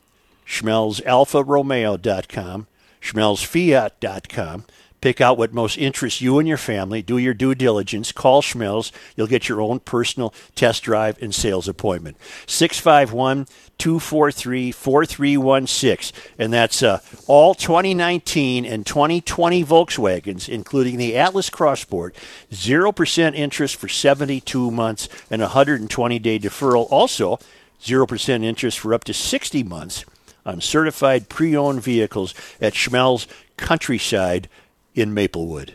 schmelzalfaromeo.com, 0.46 2.66
schmelzfiat.com. 3.00 4.64
Pick 5.04 5.20
out 5.20 5.36
what 5.36 5.52
most 5.52 5.76
interests 5.76 6.22
you 6.22 6.38
and 6.38 6.48
your 6.48 6.56
family. 6.56 7.02
Do 7.02 7.18
your 7.18 7.34
due 7.34 7.54
diligence. 7.54 8.10
Call 8.10 8.40
Schmelz. 8.40 8.90
You'll 9.14 9.26
get 9.26 9.50
your 9.50 9.60
own 9.60 9.80
personal 9.80 10.32
test 10.54 10.82
drive 10.82 11.20
and 11.20 11.34
sales 11.34 11.68
appointment. 11.68 12.16
651 12.46 13.46
243 13.76 14.72
4316. 14.72 16.18
And 16.38 16.54
that's 16.54 16.82
uh, 16.82 17.00
all 17.26 17.54
2019 17.54 18.64
and 18.64 18.86
2020 18.86 19.62
Volkswagens, 19.62 20.48
including 20.48 20.96
the 20.96 21.18
Atlas 21.18 21.50
Cross 21.50 21.82
Sport. 21.82 22.16
0% 22.50 23.34
interest 23.34 23.76
for 23.76 23.88
72 23.88 24.70
months 24.70 25.10
and 25.30 25.42
120 25.42 26.18
day 26.18 26.38
deferral. 26.38 26.90
Also, 26.90 27.38
0% 27.82 28.42
interest 28.42 28.78
for 28.78 28.94
up 28.94 29.04
to 29.04 29.12
60 29.12 29.62
months 29.64 30.06
on 30.44 30.60
certified 30.60 31.28
pre 31.28 31.56
owned 31.56 31.82
vehicles 31.82 32.34
at 32.60 32.74
Schmelz 32.74 33.26
Countryside 33.56 34.48
in 34.94 35.14
Maplewood. 35.14 35.74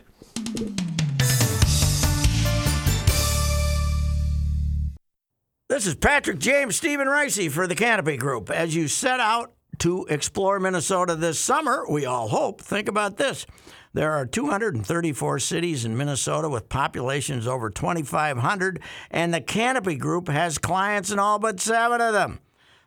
This 5.68 5.86
is 5.86 5.94
Patrick 5.94 6.38
James 6.40 6.76
Stephen 6.76 7.06
Ricey 7.06 7.50
for 7.50 7.66
the 7.66 7.74
Canopy 7.74 8.16
Group. 8.16 8.50
As 8.50 8.74
you 8.74 8.88
set 8.88 9.20
out 9.20 9.52
to 9.78 10.04
explore 10.06 10.58
Minnesota 10.58 11.14
this 11.14 11.38
summer, 11.38 11.86
we 11.88 12.04
all 12.04 12.28
hope, 12.28 12.60
think 12.60 12.88
about 12.88 13.16
this. 13.16 13.46
There 13.92 14.12
are 14.12 14.26
234 14.26 15.38
cities 15.38 15.84
in 15.84 15.96
Minnesota 15.96 16.48
with 16.48 16.68
populations 16.68 17.46
over 17.46 17.70
2,500, 17.70 18.80
and 19.10 19.32
the 19.32 19.40
Canopy 19.40 19.96
Group 19.96 20.28
has 20.28 20.58
clients 20.58 21.10
in 21.10 21.18
all 21.18 21.38
but 21.38 21.60
seven 21.60 22.00
of 22.00 22.12
them. 22.12 22.40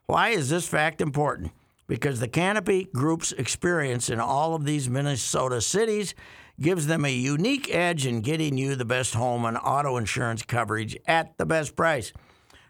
Why 0.05 0.29
is 0.29 0.49
this 0.49 0.67
fact 0.67 1.01
important? 1.01 1.51
Because 1.87 2.19
the 2.19 2.27
Canopy 2.27 2.89
Group's 2.93 3.31
experience 3.33 4.09
in 4.09 4.19
all 4.19 4.55
of 4.55 4.65
these 4.65 4.89
Minnesota 4.89 5.61
cities 5.61 6.15
gives 6.59 6.87
them 6.87 7.03
a 7.03 7.13
unique 7.13 7.73
edge 7.73 8.05
in 8.05 8.21
getting 8.21 8.57
you 8.57 8.75
the 8.75 8.85
best 8.85 9.15
home 9.15 9.45
and 9.45 9.57
auto 9.57 9.97
insurance 9.97 10.43
coverage 10.43 10.97
at 11.07 11.37
the 11.37 11.45
best 11.45 11.75
price. 11.75 12.13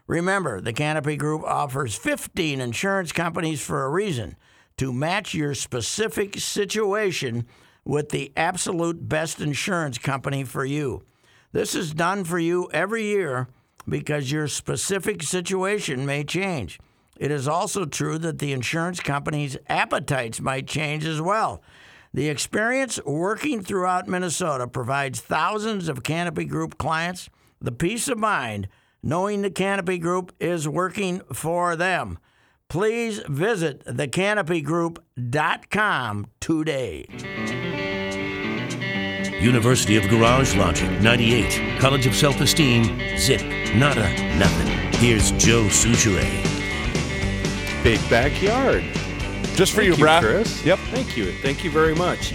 Remember, 0.06 0.60
the 0.60 0.72
Canopy 0.72 1.16
Group 1.16 1.42
offers 1.44 1.94
15 1.94 2.60
insurance 2.60 3.12
companies 3.12 3.64
for 3.64 3.84
a 3.84 3.90
reason 3.90 4.36
to 4.76 4.92
match 4.92 5.34
your 5.34 5.54
specific 5.54 6.38
situation 6.38 7.46
with 7.84 8.08
the 8.08 8.32
absolute 8.36 9.08
best 9.08 9.40
insurance 9.40 9.98
company 9.98 10.44
for 10.44 10.64
you. 10.64 11.04
This 11.52 11.74
is 11.74 11.94
done 11.94 12.24
for 12.24 12.38
you 12.38 12.68
every 12.72 13.04
year 13.04 13.48
because 13.88 14.32
your 14.32 14.48
specific 14.48 15.22
situation 15.22 16.04
may 16.04 16.24
change. 16.24 16.80
It 17.16 17.30
is 17.30 17.46
also 17.46 17.84
true 17.84 18.18
that 18.18 18.38
the 18.38 18.52
insurance 18.52 19.00
company's 19.00 19.58
appetites 19.68 20.40
might 20.40 20.66
change 20.66 21.04
as 21.04 21.20
well. 21.20 21.62
The 22.12 22.28
experience 22.28 22.98
working 23.04 23.62
throughout 23.62 24.08
Minnesota 24.08 24.66
provides 24.68 25.20
thousands 25.20 25.88
of 25.88 26.02
Canopy 26.02 26.44
Group 26.44 26.78
clients 26.78 27.28
the 27.60 27.72
peace 27.72 28.08
of 28.08 28.18
mind 28.18 28.68
knowing 29.02 29.42
the 29.42 29.50
Canopy 29.50 29.98
Group 29.98 30.32
is 30.40 30.68
working 30.68 31.20
for 31.32 31.76
them. 31.76 32.18
Please 32.68 33.20
visit 33.28 33.84
thecanopygroup.com 33.84 36.26
today. 36.40 37.06
University 39.40 39.96
of 39.96 40.08
Garage 40.08 40.56
Logic 40.56 40.90
98. 41.02 41.78
College 41.78 42.06
of 42.06 42.14
Self 42.14 42.40
Esteem. 42.40 42.84
Zip. 43.18 43.42
Nada. 43.74 44.08
Nothing. 44.38 44.68
Here's 44.98 45.32
Joe 45.32 45.64
Soucheray. 45.64 46.63
Big 47.84 48.00
backyard. 48.08 48.82
Just 49.54 49.72
for 49.72 49.82
Thank 49.82 49.98
you, 49.98 50.04
brah. 50.04 50.20
Chris. 50.20 50.64
Yep. 50.64 50.78
Thank 50.90 51.16
you. 51.16 51.32
Thank 51.42 51.62
you 51.62 51.70
very 51.70 51.94
much. 51.94 52.32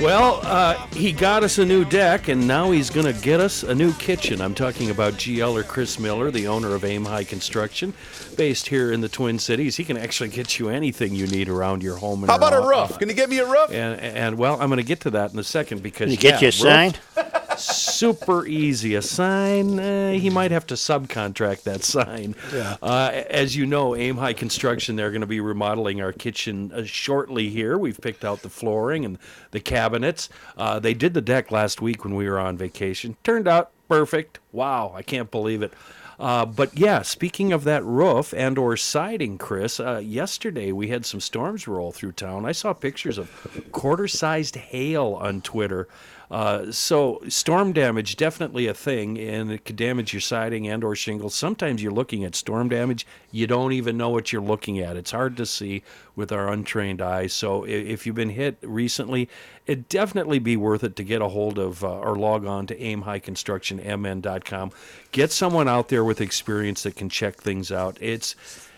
Well, 0.00 0.40
uh, 0.42 0.74
he 0.88 1.10
got 1.10 1.42
us 1.42 1.56
a 1.58 1.64
new 1.64 1.84
deck, 1.86 2.28
and 2.28 2.46
now 2.46 2.70
he's 2.70 2.90
going 2.90 3.06
to 3.06 3.18
get 3.22 3.40
us 3.40 3.62
a 3.62 3.74
new 3.74 3.92
kitchen. 3.94 4.40
I'm 4.42 4.54
talking 4.54 4.90
about 4.90 5.14
GLer 5.14 5.66
Chris 5.66 5.98
Miller, 5.98 6.30
the 6.30 6.46
owner 6.48 6.74
of 6.74 6.84
Aim 6.84 7.04
High 7.06 7.24
Construction, 7.24 7.94
based 8.36 8.66
here 8.68 8.92
in 8.92 9.00
the 9.00 9.08
Twin 9.08 9.38
Cities. 9.38 9.76
He 9.76 9.84
can 9.84 9.96
actually 9.96 10.28
get 10.30 10.58
you 10.58 10.68
anything 10.68 11.14
you 11.14 11.28
need 11.28 11.48
around 11.48 11.82
your 11.82 11.96
home. 11.96 12.22
And 12.22 12.30
How 12.30 12.36
about 12.36 12.52
a 12.52 12.58
around- 12.58 12.90
roof? 12.90 12.98
Can 12.98 13.08
you 13.08 13.14
get 13.14 13.30
me 13.30 13.38
a 13.38 13.46
roof? 13.46 13.70
And, 13.70 13.98
and 14.00 14.36
well, 14.36 14.60
I'm 14.60 14.68
going 14.68 14.78
to 14.78 14.82
get 14.84 15.00
to 15.00 15.10
that 15.12 15.32
in 15.32 15.38
a 15.38 15.44
second 15.44 15.82
because 15.82 16.06
Can 16.06 16.10
you 16.10 16.16
get 16.18 16.34
yeah, 16.34 16.40
you 16.42 16.48
a 16.48 16.52
sign? 16.52 16.94
Super 17.56 18.46
easy. 18.46 18.94
A 18.94 19.02
sign, 19.02 19.78
uh, 19.78 20.12
he 20.12 20.30
might 20.30 20.50
have 20.50 20.66
to 20.68 20.74
subcontract 20.74 21.62
that 21.64 21.84
sign. 21.84 22.34
Yeah. 22.52 22.76
Uh, 22.82 23.10
as 23.30 23.56
you 23.56 23.66
know, 23.66 23.96
Aim 23.96 24.16
High 24.16 24.32
Construction, 24.32 24.96
they're 24.96 25.10
going 25.10 25.20
to 25.20 25.26
be 25.26 25.40
remodeling 25.40 26.00
our 26.00 26.12
kitchen 26.12 26.72
uh, 26.72 26.84
shortly 26.84 27.48
here. 27.48 27.78
We've 27.78 28.00
picked 28.00 28.24
out 28.24 28.42
the 28.42 28.50
flooring 28.50 29.04
and 29.04 29.18
the 29.50 29.60
cabinets. 29.60 30.28
Uh, 30.56 30.78
they 30.78 30.94
did 30.94 31.14
the 31.14 31.20
deck 31.20 31.50
last 31.50 31.80
week 31.80 32.04
when 32.04 32.14
we 32.14 32.28
were 32.28 32.38
on 32.38 32.56
vacation. 32.56 33.16
Turned 33.24 33.48
out 33.48 33.70
perfect. 33.88 34.38
Wow, 34.52 34.92
I 34.94 35.02
can't 35.02 35.30
believe 35.30 35.62
it. 35.62 35.72
Uh, 36.18 36.46
but 36.46 36.78
yeah, 36.78 37.02
speaking 37.02 37.52
of 37.52 37.64
that 37.64 37.84
roof 37.84 38.32
and 38.34 38.56
or 38.56 38.76
siding, 38.76 39.36
Chris, 39.36 39.80
uh, 39.80 39.98
yesterday 39.98 40.70
we 40.70 40.88
had 40.88 41.04
some 41.04 41.20
storms 41.20 41.66
roll 41.66 41.90
through 41.90 42.12
town. 42.12 42.46
I 42.46 42.52
saw 42.52 42.72
pictures 42.72 43.18
of 43.18 43.30
quarter-sized 43.72 44.54
hail 44.54 45.18
on 45.20 45.40
Twitter. 45.40 45.88
Uh, 46.34 46.72
so 46.72 47.22
storm 47.28 47.72
damage 47.72 48.16
definitely 48.16 48.66
a 48.66 48.74
thing, 48.74 49.16
and 49.16 49.52
it 49.52 49.64
could 49.64 49.76
damage 49.76 50.12
your 50.12 50.20
siding 50.20 50.66
and 50.66 50.82
or 50.82 50.96
shingles. 50.96 51.32
Sometimes 51.32 51.80
you're 51.80 51.92
looking 51.92 52.24
at 52.24 52.34
storm 52.34 52.68
damage, 52.68 53.06
you 53.30 53.46
don't 53.46 53.70
even 53.70 53.96
know 53.96 54.08
what 54.08 54.32
you're 54.32 54.42
looking 54.42 54.80
at. 54.80 54.96
It's 54.96 55.12
hard 55.12 55.36
to 55.36 55.46
see 55.46 55.84
with 56.16 56.32
our 56.32 56.48
untrained 56.48 57.00
eyes. 57.00 57.32
So 57.32 57.62
if 57.62 58.04
you've 58.04 58.16
been 58.16 58.30
hit 58.30 58.56
recently, 58.62 59.28
it'd 59.68 59.88
definitely 59.88 60.40
be 60.40 60.56
worth 60.56 60.82
it 60.82 60.96
to 60.96 61.04
get 61.04 61.22
a 61.22 61.28
hold 61.28 61.56
of 61.56 61.84
uh, 61.84 62.00
or 62.00 62.16
log 62.16 62.44
on 62.44 62.66
to 62.66 62.76
aimhighconstructionmn.com. 62.76 64.72
Get 65.12 65.30
someone 65.30 65.68
out 65.68 65.88
there 65.88 66.02
with 66.02 66.20
experience 66.20 66.82
that 66.82 66.96
can 66.96 67.08
check 67.08 67.36
things 67.36 67.70
out. 67.70 67.96
It's 68.00 68.34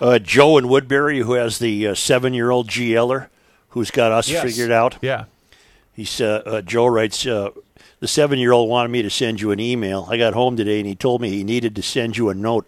Uh, 0.00 0.18
Joe 0.20 0.58
in 0.58 0.68
Woodbury, 0.68 1.18
who 1.20 1.32
has 1.32 1.58
the 1.58 1.88
uh, 1.88 1.94
seven-year-old 1.94 2.68
GLer, 2.68 3.26
who's 3.70 3.90
got 3.90 4.12
us 4.12 4.28
Yes. 4.28 4.44
figured 4.44 4.70
out. 4.70 4.96
Yeah. 5.02 5.24
He's 5.92 6.20
uh, 6.20 6.42
uh, 6.46 6.62
Joe 6.62 6.86
writes. 6.86 7.26
Uh, 7.26 7.50
the 8.00 8.06
seven-year-old 8.06 8.68
wanted 8.70 8.90
me 8.90 9.02
to 9.02 9.10
send 9.10 9.40
you 9.40 9.50
an 9.50 9.58
email. 9.58 10.06
I 10.08 10.16
got 10.18 10.34
home 10.34 10.56
today, 10.56 10.78
and 10.78 10.86
he 10.86 10.94
told 10.94 11.20
me 11.20 11.30
he 11.30 11.42
needed 11.42 11.74
to 11.74 11.82
send 11.82 12.16
you 12.16 12.28
a 12.28 12.34
note. 12.34 12.64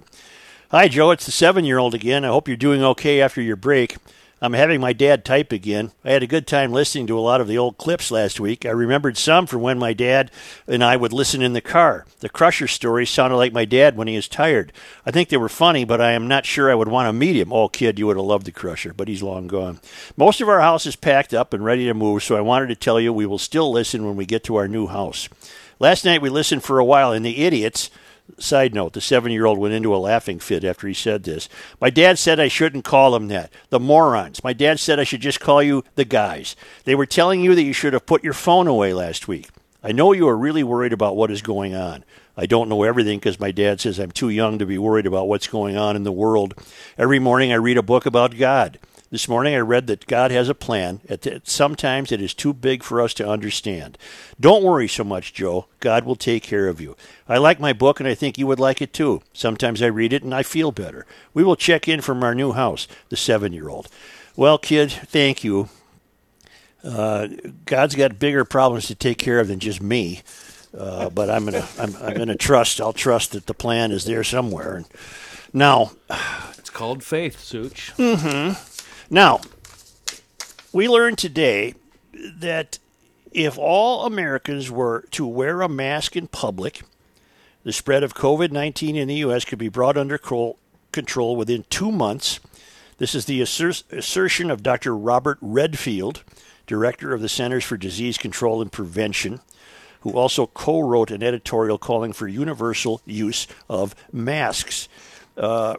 Hi, 0.73 0.87
Joe. 0.87 1.11
It's 1.11 1.27
the 1.27 1.33
seven-year-old 1.33 1.97
again. 1.97 2.25
I 2.25 2.29
hope 2.29 2.47
you're 2.47 2.57
doing 2.57 2.81
okay 2.81 3.21
after 3.21 3.43
your 3.43 3.57
break. 3.57 3.97
I'm 4.41 4.53
having 4.53 4.81
my 4.81 4.93
dad 4.93 5.25
type 5.25 5.51
again. 5.51 5.91
I 6.05 6.13
had 6.13 6.23
a 6.23 6.29
good 6.29 6.47
time 6.47 6.71
listening 6.71 7.09
to 7.09 7.19
a 7.19 7.21
lot 7.21 7.41
of 7.41 7.49
the 7.49 7.59
old 7.59 7.77
clips 7.77 8.13
last 8.13 8.39
week. 8.39 8.65
I 8.65 8.71
remembered 8.71 9.17
some 9.17 9.49
from 9.49 9.63
when 9.63 9.81
my 9.81 9.93
dad 9.93 10.31
and 10.69 10.85
I 10.85 10.95
would 10.95 11.13
listen 11.13 11.43
in 11.43 11.55
the 11.55 11.61
car. 11.61 12.07
The 12.21 12.29
Crusher 12.29 12.69
story 12.69 13.05
sounded 13.05 13.37
like 13.37 13.53
my 13.53 13.65
dad 13.65 13.97
when 13.97 14.07
he 14.07 14.15
is 14.15 14.29
tired. 14.29 14.73
I 15.05 15.11
think 15.11 15.29
they 15.29 15.37
were 15.37 15.49
funny, 15.49 15.85
but 15.85 16.01
I 16.01 16.13
am 16.13 16.29
not 16.29 16.47
sure 16.47 16.71
I 16.71 16.77
would 16.77 16.87
want 16.87 17.09
to 17.09 17.13
meet 17.13 17.35
him. 17.35 17.53
Oh, 17.53 17.67
kid, 17.67 17.99
you 17.99 18.07
would 18.07 18.17
have 18.17 18.25
loved 18.25 18.47
the 18.47 18.53
Crusher, 18.53 18.95
but 18.95 19.09
he's 19.09 19.25
long 19.25 19.49
gone. 19.49 19.81
Most 20.17 20.41
of 20.41 20.49
our 20.49 20.61
house 20.61 20.87
is 20.87 20.95
packed 20.95 21.35
up 21.35 21.53
and 21.53 21.65
ready 21.65 21.87
to 21.87 21.95
move, 21.95 22.23
so 22.23 22.37
I 22.37 22.43
wanted 22.43 22.69
to 22.69 22.77
tell 22.77 23.01
you 23.01 23.13
we 23.13 23.27
will 23.27 23.39
still 23.39 23.73
listen 23.73 24.07
when 24.07 24.15
we 24.15 24.25
get 24.25 24.45
to 24.45 24.55
our 24.55 24.69
new 24.69 24.87
house. 24.87 25.29
Last 25.81 26.05
night 26.05 26.23
we 26.23 26.29
listened 26.29 26.63
for 26.63 26.79
a 26.79 26.85
while, 26.85 27.11
and 27.11 27.25
the 27.25 27.39
idiots 27.39 27.91
Side 28.39 28.75
note, 28.75 28.93
the 28.93 29.01
seven 29.01 29.33
year 29.33 29.47
old 29.47 29.59
went 29.59 29.75
into 29.75 29.95
a 29.95 29.99
laughing 29.99 30.39
fit 30.39 30.65
after 30.65 30.87
he 30.87 30.95
said 30.95 31.25
this. 31.25 31.49
My 31.81 31.91
dad 31.91 32.19
said 32.19 32.39
I 32.39 32.49
shouldn't 32.49 32.85
call 32.85 33.13
them 33.13 33.29
that. 33.29 33.53
The 33.71 33.81
morons. 33.81 34.45
My 34.45 34.53
dad 34.53 34.81
said 34.81 34.99
I 34.99 35.05
should 35.05 35.21
just 35.21 35.41
call 35.41 35.63
you 35.63 35.85
the 35.95 36.05
guys. 36.05 36.57
They 36.85 36.95
were 36.95 37.07
telling 37.07 37.41
you 37.41 37.55
that 37.55 37.63
you 37.63 37.73
should 37.73 37.93
have 37.93 38.07
put 38.07 38.25
your 38.25 38.33
phone 38.33 38.67
away 38.67 38.93
last 38.93 39.29
week. 39.29 39.49
I 39.83 39.93
know 39.93 40.13
you 40.13 40.29
are 40.29 40.37
really 40.37 40.63
worried 40.63 40.93
about 40.93 41.17
what 41.17 41.31
is 41.31 41.43
going 41.43 41.75
on. 41.75 42.05
I 42.37 42.47
don't 42.47 42.69
know 42.69 42.83
everything 42.85 43.19
because 43.19 43.41
my 43.41 43.51
dad 43.51 43.81
says 43.81 43.99
I'm 43.99 44.13
too 44.13 44.29
young 44.29 44.59
to 44.59 44.67
be 44.67 44.79
worried 44.79 45.07
about 45.07 45.29
what's 45.29 45.47
going 45.47 45.77
on 45.77 45.97
in 45.97 46.05
the 46.05 46.13
world. 46.13 46.55
Every 46.97 47.19
morning 47.19 47.53
I 47.53 47.57
read 47.57 47.77
a 47.77 47.83
book 47.83 48.07
about 48.07 48.39
God. 48.39 48.79
This 49.13 49.29
morning 49.29 49.57
I 49.57 49.59
read 49.59 49.89
that 49.89 50.07
God 50.07 50.31
has 50.31 50.49
a 50.49 50.55
plan. 50.55 51.01
Sometimes 51.43 52.13
it 52.13 52.23
is 52.23 52.33
too 52.33 52.55
big 52.55 52.85
for 52.85 53.01
us 53.01 53.13
to 53.15 53.29
understand. 53.29 53.99
Don't 54.39 54.63
worry 54.63 54.87
so 54.87 55.03
much, 55.03 55.35
Joe. 55.35 55.67
God 55.81 56.05
will 56.05 56.15
take 56.15 56.45
care 56.45 56.69
of 56.69 56.81
you. 56.81 56.97
I 57.29 57.39
like 57.39 57.59
my 57.59 57.73
book 57.73 57.99
and 57.99 58.09
I 58.09 58.15
think 58.15 58.39
you 58.39 58.47
would 58.47 58.61
like 58.61 58.81
it 58.81 58.93
too. 58.93 59.23
Sometimes 59.33 59.83
I 59.83 59.87
read 59.87 60.13
it 60.13 60.23
and 60.23 60.33
I 60.33 60.45
feel 60.45 60.71
better. 60.71 61.07
We 61.35 61.43
will 61.43 61.57
check 61.57 61.89
in 61.89 62.03
from 62.03 62.23
our 62.23 62.37
new 62.37 62.53
house, 62.53 62.87
the 63.09 63.17
seven 63.17 63.53
year 63.53 63.69
old. 63.69 63.89
Well, 64.37 64.59
kid, 64.59 64.93
thank 64.93 65.43
you. 65.43 65.69
Uh, 66.85 67.27
God's 67.65 67.97
got 67.97 68.21
bigger 68.21 68.45
problems 68.45 68.87
to 68.87 68.95
take 68.95 69.19
care 69.19 69.41
of 69.41 69.49
than 69.49 69.59
just 69.59 69.83
me. 69.83 70.23
Uh, 70.73 71.11
but 71.11 71.29
I'm 71.29 71.47
gonna 71.47 71.67
I'm, 71.81 71.97
I'm, 71.97 72.17
gonna 72.17 72.37
trust. 72.37 72.81
I'll 72.81 72.93
trust 72.93 73.33
that 73.33 73.47
the 73.47 73.55
plan 73.55 73.91
is 73.91 74.05
there 74.05 74.23
somewhere. 74.23 74.77
And 74.77 74.87
now, 75.53 75.91
it's 76.57 76.71
called 76.71 77.03
faith, 77.03 77.41
Such. 77.41 77.93
Mm-hmm. 77.97 78.70
Now, 79.13 79.41
we 80.73 80.89
learned 80.89 81.19
today 81.19 81.75
that 82.15 82.79
if 83.33 83.59
all 83.59 84.07
Americans 84.07 84.71
were 84.71 85.05
to 85.11 85.27
wear 85.27 85.63
a 85.63 85.69
mask 85.69 86.17
in 86.17 86.29
public, 86.29 86.83
the 87.65 87.73
spread 87.73 88.05
of 88.05 88.15
COVID 88.15 88.53
19 88.53 88.95
in 88.95 89.09
the 89.09 89.17
U.S. 89.17 89.45
could 89.45 89.59
be 89.59 89.69
brought 89.69 89.97
under 89.97 90.17
control 90.17 91.37
within 91.37 91.65
two 91.71 91.91
months. 91.91 92.39
This 92.99 93.17
is 93.17 93.25
the 93.25 93.41
assertion 93.41 94.51
of 94.51 94.63
Dr. 94.63 94.97
Robert 94.97 95.39
Redfield, 95.41 96.23
director 96.67 97.13
of 97.13 97.21
the 97.21 97.29
Centers 97.29 97.65
for 97.65 97.77
Disease 97.77 98.17
Control 98.17 98.63
and 98.63 98.71
Prevention, 98.71 99.41
who 100.03 100.13
also 100.13 100.47
co 100.47 100.81
wrote 100.81 101.11
an 101.11 101.23
editorial 101.23 101.79
calling 101.79 102.13
for 102.13 102.29
universal 102.29 103.01
use 103.05 103.49
of 103.69 103.97
masks. 104.13 104.89
Uh, 105.37 105.77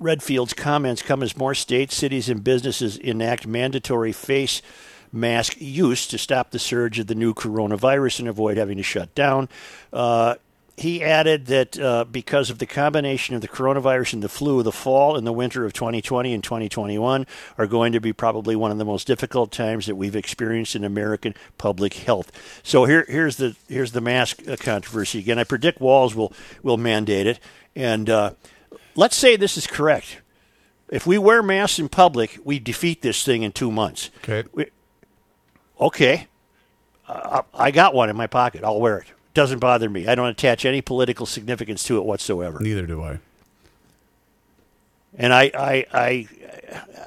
Redfield's 0.00 0.54
comments 0.54 1.02
come 1.02 1.22
as 1.22 1.36
more 1.36 1.54
states, 1.54 1.94
cities, 1.94 2.28
and 2.28 2.42
businesses 2.42 2.96
enact 2.96 3.46
mandatory 3.46 4.12
face 4.12 4.62
mask 5.12 5.56
use 5.60 6.06
to 6.06 6.18
stop 6.18 6.50
the 6.50 6.58
surge 6.58 6.98
of 6.98 7.06
the 7.06 7.14
new 7.14 7.34
coronavirus 7.34 8.20
and 8.20 8.28
avoid 8.28 8.56
having 8.56 8.76
to 8.76 8.82
shut 8.82 9.14
down. 9.14 9.48
Uh, 9.92 10.36
he 10.80 11.02
added 11.02 11.46
that 11.46 11.78
uh, 11.78 12.04
because 12.04 12.48
of 12.48 12.58
the 12.58 12.64
combination 12.64 13.34
of 13.34 13.42
the 13.42 13.48
coronavirus 13.48 14.14
and 14.14 14.22
the 14.22 14.30
flu, 14.30 14.62
the 14.62 14.72
fall 14.72 15.14
and 15.14 15.26
the 15.26 15.32
winter 15.32 15.66
of 15.66 15.74
2020 15.74 16.32
and 16.32 16.42
2021 16.42 17.26
are 17.58 17.66
going 17.66 17.92
to 17.92 18.00
be 18.00 18.14
probably 18.14 18.56
one 18.56 18.70
of 18.70 18.78
the 18.78 18.84
most 18.84 19.06
difficult 19.06 19.52
times 19.52 19.84
that 19.84 19.96
we've 19.96 20.16
experienced 20.16 20.74
in 20.74 20.82
American 20.82 21.34
public 21.58 21.94
health. 21.94 22.32
So 22.62 22.86
here, 22.86 23.04
here's 23.08 23.36
the 23.36 23.56
here's 23.68 23.92
the 23.92 24.00
mask 24.00 24.48
uh, 24.48 24.56
controversy 24.56 25.18
again. 25.18 25.38
I 25.38 25.44
predict 25.44 25.82
Walz 25.82 26.14
will 26.14 26.32
will 26.62 26.78
mandate 26.78 27.26
it, 27.26 27.40
and 27.76 28.08
uh, 28.08 28.30
let's 28.94 29.16
say 29.16 29.36
this 29.36 29.56
is 29.56 29.66
correct. 29.66 30.20
If 30.88 31.06
we 31.06 31.18
wear 31.18 31.42
masks 31.42 31.78
in 31.78 31.88
public, 31.88 32.38
we 32.44 32.58
defeat 32.58 33.02
this 33.02 33.24
thing 33.24 33.42
in 33.42 33.52
two 33.52 33.70
months. 33.70 34.10
Okay. 34.18 34.48
We, 34.52 34.66
okay. 35.80 36.26
Uh, 37.06 37.42
I 37.54 37.70
got 37.70 37.94
one 37.94 38.08
in 38.08 38.16
my 38.16 38.26
pocket. 38.26 38.64
I'll 38.64 38.80
wear 38.80 38.98
it. 38.98 39.06
Doesn't 39.34 39.60
bother 39.60 39.88
me. 39.88 40.08
I 40.08 40.14
don't 40.14 40.28
attach 40.28 40.64
any 40.64 40.80
political 40.80 41.26
significance 41.26 41.84
to 41.84 41.98
it 41.98 42.04
whatsoever. 42.04 42.58
Neither 42.60 42.86
do 42.86 43.02
I. 43.02 43.18
And 45.16 45.32
I, 45.32 45.50
I, 45.54 45.86
I, 45.92 46.28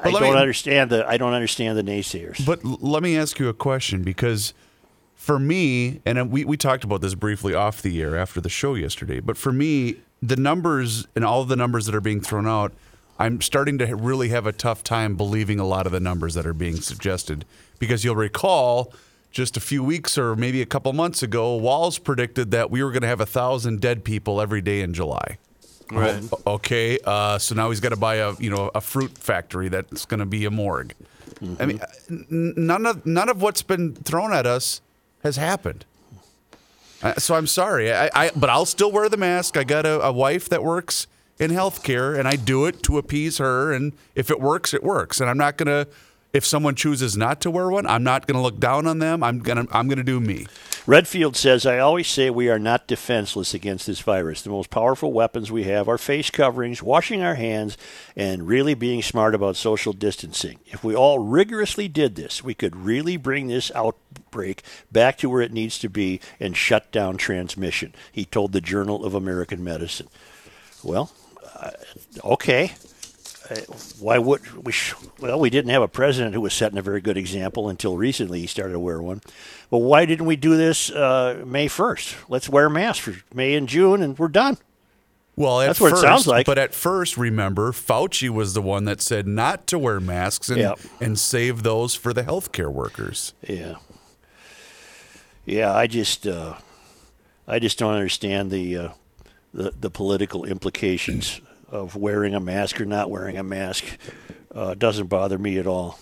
I 0.03 0.11
don't 0.11 0.21
me, 0.21 0.31
understand 0.31 0.89
the 0.89 1.07
I 1.07 1.17
don't 1.17 1.33
understand 1.33 1.77
the 1.77 1.83
naysayers. 1.83 2.45
But 2.45 2.63
l- 2.63 2.77
let 2.81 3.01
me 3.01 3.17
ask 3.17 3.39
you 3.39 3.49
a 3.49 3.53
question 3.53 4.03
because 4.03 4.53
for 5.15 5.39
me, 5.39 6.01
and 6.05 6.29
we, 6.29 6.43
we 6.43 6.57
talked 6.57 6.83
about 6.83 7.01
this 7.01 7.15
briefly 7.15 7.53
off 7.53 7.81
the 7.81 8.01
air 8.01 8.17
after 8.17 8.41
the 8.41 8.49
show 8.49 8.75
yesterday, 8.75 9.19
but 9.21 9.37
for 9.37 9.53
me, 9.53 9.97
the 10.27 10.37
numbers 10.37 11.05
and 11.15 11.25
all 11.25 11.43
the 11.43 11.55
numbers 11.55 11.85
that 11.85 11.95
are 11.95 12.01
being 12.01 12.21
thrown 12.21 12.47
out, 12.47 12.71
I'm 13.19 13.41
starting 13.41 13.77
to 13.79 13.95
really 13.95 14.29
have 14.29 14.47
a 14.47 14.51
tough 14.51 14.83
time 14.83 15.15
believing 15.15 15.59
a 15.59 15.65
lot 15.65 15.85
of 15.85 15.91
the 15.91 15.99
numbers 15.99 16.33
that 16.35 16.45
are 16.45 16.53
being 16.53 16.77
suggested 16.77 17.45
because 17.77 18.03
you'll 18.03 18.15
recall 18.15 18.93
just 19.31 19.57
a 19.57 19.59
few 19.59 19.83
weeks 19.83 20.17
or 20.17 20.35
maybe 20.35 20.61
a 20.61 20.65
couple 20.65 20.93
months 20.93 21.23
ago, 21.23 21.55
Walz 21.55 21.99
predicted 21.99 22.51
that 22.51 22.71
we 22.71 22.83
were 22.83 22.91
going 22.91 23.01
to 23.01 23.07
have 23.07 23.19
a 23.19 23.25
thousand 23.25 23.81
dead 23.81 24.03
people 24.03 24.39
every 24.39 24.61
day 24.61 24.81
in 24.81 24.93
July. 24.93 25.37
Right. 25.91 26.23
Okay. 26.47 26.99
Uh, 27.03 27.37
so 27.37 27.53
now 27.55 27.69
he's 27.69 27.79
got 27.79 27.89
to 27.89 27.97
buy 27.97 28.15
a 28.15 28.33
you 28.39 28.49
know 28.49 28.71
a 28.73 28.81
fruit 28.81 29.17
factory 29.17 29.69
that's 29.69 30.05
going 30.05 30.21
to 30.21 30.25
be 30.25 30.45
a 30.45 30.51
morgue. 30.51 30.93
Mm-hmm. 31.41 31.61
I 31.61 31.65
mean, 31.65 32.55
none 32.57 32.85
of 32.85 33.05
none 33.05 33.29
of 33.29 33.41
what's 33.41 33.61
been 33.61 33.93
thrown 33.93 34.33
at 34.33 34.45
us 34.45 34.81
has 35.23 35.35
happened. 35.35 35.85
Uh, 37.03 37.13
so 37.15 37.35
I'm 37.35 37.47
sorry, 37.47 37.93
I, 37.93 38.09
I, 38.15 38.31
but 38.33 38.49
I'll 38.49 38.65
still 38.65 38.91
wear 38.91 39.09
the 39.09 39.17
mask. 39.17 39.57
I 39.57 39.65
got 39.65 39.85
a, 39.85 40.01
a 40.01 40.11
wife 40.11 40.47
that 40.49 40.63
works 40.63 41.05
in 41.37 41.51
healthcare, 41.51 42.17
and 42.17 42.27
I 42.27 42.37
do 42.37 42.65
it 42.65 42.81
to 42.83 42.97
appease 42.97 43.39
her. 43.39 43.73
And 43.73 43.91
if 44.15 44.31
it 44.31 44.39
works, 44.39 44.73
it 44.73 44.83
works. 44.83 45.19
And 45.19 45.29
I'm 45.29 45.37
not 45.37 45.57
gonna. 45.57 45.87
If 46.33 46.47
someone 46.47 46.73
chooses 46.73 47.15
not 47.15 47.41
to 47.41 47.51
wear 47.51 47.69
one, 47.69 47.85
I'm 47.85 48.03
not 48.03 48.25
going 48.25 48.35
to 48.35 48.41
look 48.41 48.59
down 48.59 48.87
on 48.87 48.97
them. 48.97 49.21
I'm 49.21 49.37
gonna 49.37 49.67
I'm 49.71 49.87
going 49.87 49.99
to 49.99 50.03
do 50.03 50.19
me. 50.19 50.47
Redfield 50.87 51.35
says, 51.35 51.63
I 51.63 51.77
always 51.77 52.07
say 52.07 52.31
we 52.31 52.49
are 52.49 52.57
not 52.57 52.87
defenseless 52.87 53.53
against 53.53 53.85
this 53.85 54.01
virus. 54.01 54.41
The 54.41 54.49
most 54.49 54.71
powerful 54.71 55.13
weapons 55.13 55.51
we 55.51 55.65
have 55.65 55.87
are 55.87 55.99
face 55.99 56.31
coverings, 56.31 56.81
washing 56.81 57.21
our 57.21 57.35
hands, 57.35 57.77
and 58.15 58.47
really 58.47 58.73
being 58.73 59.03
smart 59.03 59.35
about 59.35 59.57
social 59.57 59.93
distancing. 59.93 60.57
If 60.65 60.83
we 60.83 60.95
all 60.95 61.19
rigorously 61.19 61.87
did 61.87 62.15
this, 62.15 62.43
we 62.43 62.55
could 62.55 62.75
really 62.75 63.15
bring 63.15 63.47
this 63.47 63.71
outbreak 63.75 64.63
back 64.91 65.19
to 65.19 65.29
where 65.29 65.41
it 65.41 65.53
needs 65.53 65.77
to 65.79 65.87
be 65.87 66.19
and 66.39 66.57
shut 66.57 66.91
down 66.91 67.15
transmission, 67.17 67.93
he 68.11 68.25
told 68.25 68.53
the 68.53 68.59
Journal 68.59 69.05
of 69.05 69.13
American 69.13 69.63
Medicine. 69.63 70.07
Well, 70.83 71.13
uh, 71.55 71.69
okay. 72.25 72.73
Why 73.99 74.17
would 74.17 74.65
we? 74.65 74.71
Sh- 74.71 74.95
well, 75.19 75.39
we 75.39 75.49
didn't 75.49 75.71
have 75.71 75.81
a 75.81 75.87
president 75.87 76.33
who 76.33 76.41
was 76.41 76.53
setting 76.53 76.77
a 76.77 76.81
very 76.81 77.01
good 77.01 77.17
example 77.17 77.69
until 77.69 77.97
recently. 77.97 78.41
He 78.41 78.47
started 78.47 78.73
to 78.73 78.79
wear 78.79 79.01
one. 79.01 79.21
But 79.69 79.79
why 79.79 80.05
didn't 80.05 80.25
we 80.25 80.35
do 80.35 80.55
this 80.55 80.89
uh, 80.89 81.43
May 81.45 81.67
first? 81.67 82.15
Let's 82.29 82.47
wear 82.47 82.69
masks 82.69 83.03
for 83.03 83.15
May 83.33 83.55
and 83.55 83.67
June, 83.67 84.01
and 84.01 84.17
we're 84.17 84.29
done. 84.29 84.57
Well, 85.35 85.59
that's 85.59 85.81
what 85.81 85.91
first, 85.91 86.03
it 86.03 86.07
sounds 86.07 86.27
like. 86.27 86.45
But 86.45 86.57
at 86.57 86.73
first, 86.73 87.17
remember, 87.17 87.71
Fauci 87.71 88.29
was 88.29 88.53
the 88.53 88.61
one 88.61 88.85
that 88.85 89.01
said 89.01 89.27
not 89.27 89.65
to 89.67 89.79
wear 89.79 89.99
masks 89.99 90.49
and 90.49 90.59
yep. 90.59 90.79
and 91.01 91.17
save 91.17 91.63
those 91.63 91.95
for 91.95 92.13
the 92.13 92.23
healthcare 92.23 92.71
workers. 92.71 93.33
Yeah. 93.41 93.75
Yeah, 95.45 95.73
I 95.73 95.87
just 95.87 96.25
uh, 96.27 96.55
I 97.47 97.59
just 97.59 97.77
don't 97.77 97.93
understand 97.93 98.51
the 98.51 98.77
uh, 98.77 98.89
the 99.53 99.71
the 99.71 99.89
political 99.89 100.45
implications 100.45 101.41
of 101.73 101.95
wearing 101.95 102.35
a 102.35 102.39
mask 102.39 102.79
or 102.79 102.85
not 102.85 103.09
wearing 103.09 103.35
a 103.37 103.43
mask 103.43 103.83
uh, 104.53 104.75
doesn't 104.75 105.07
bother 105.07 105.39
me 105.39 105.57
at 105.57 105.65
all. 105.65 105.99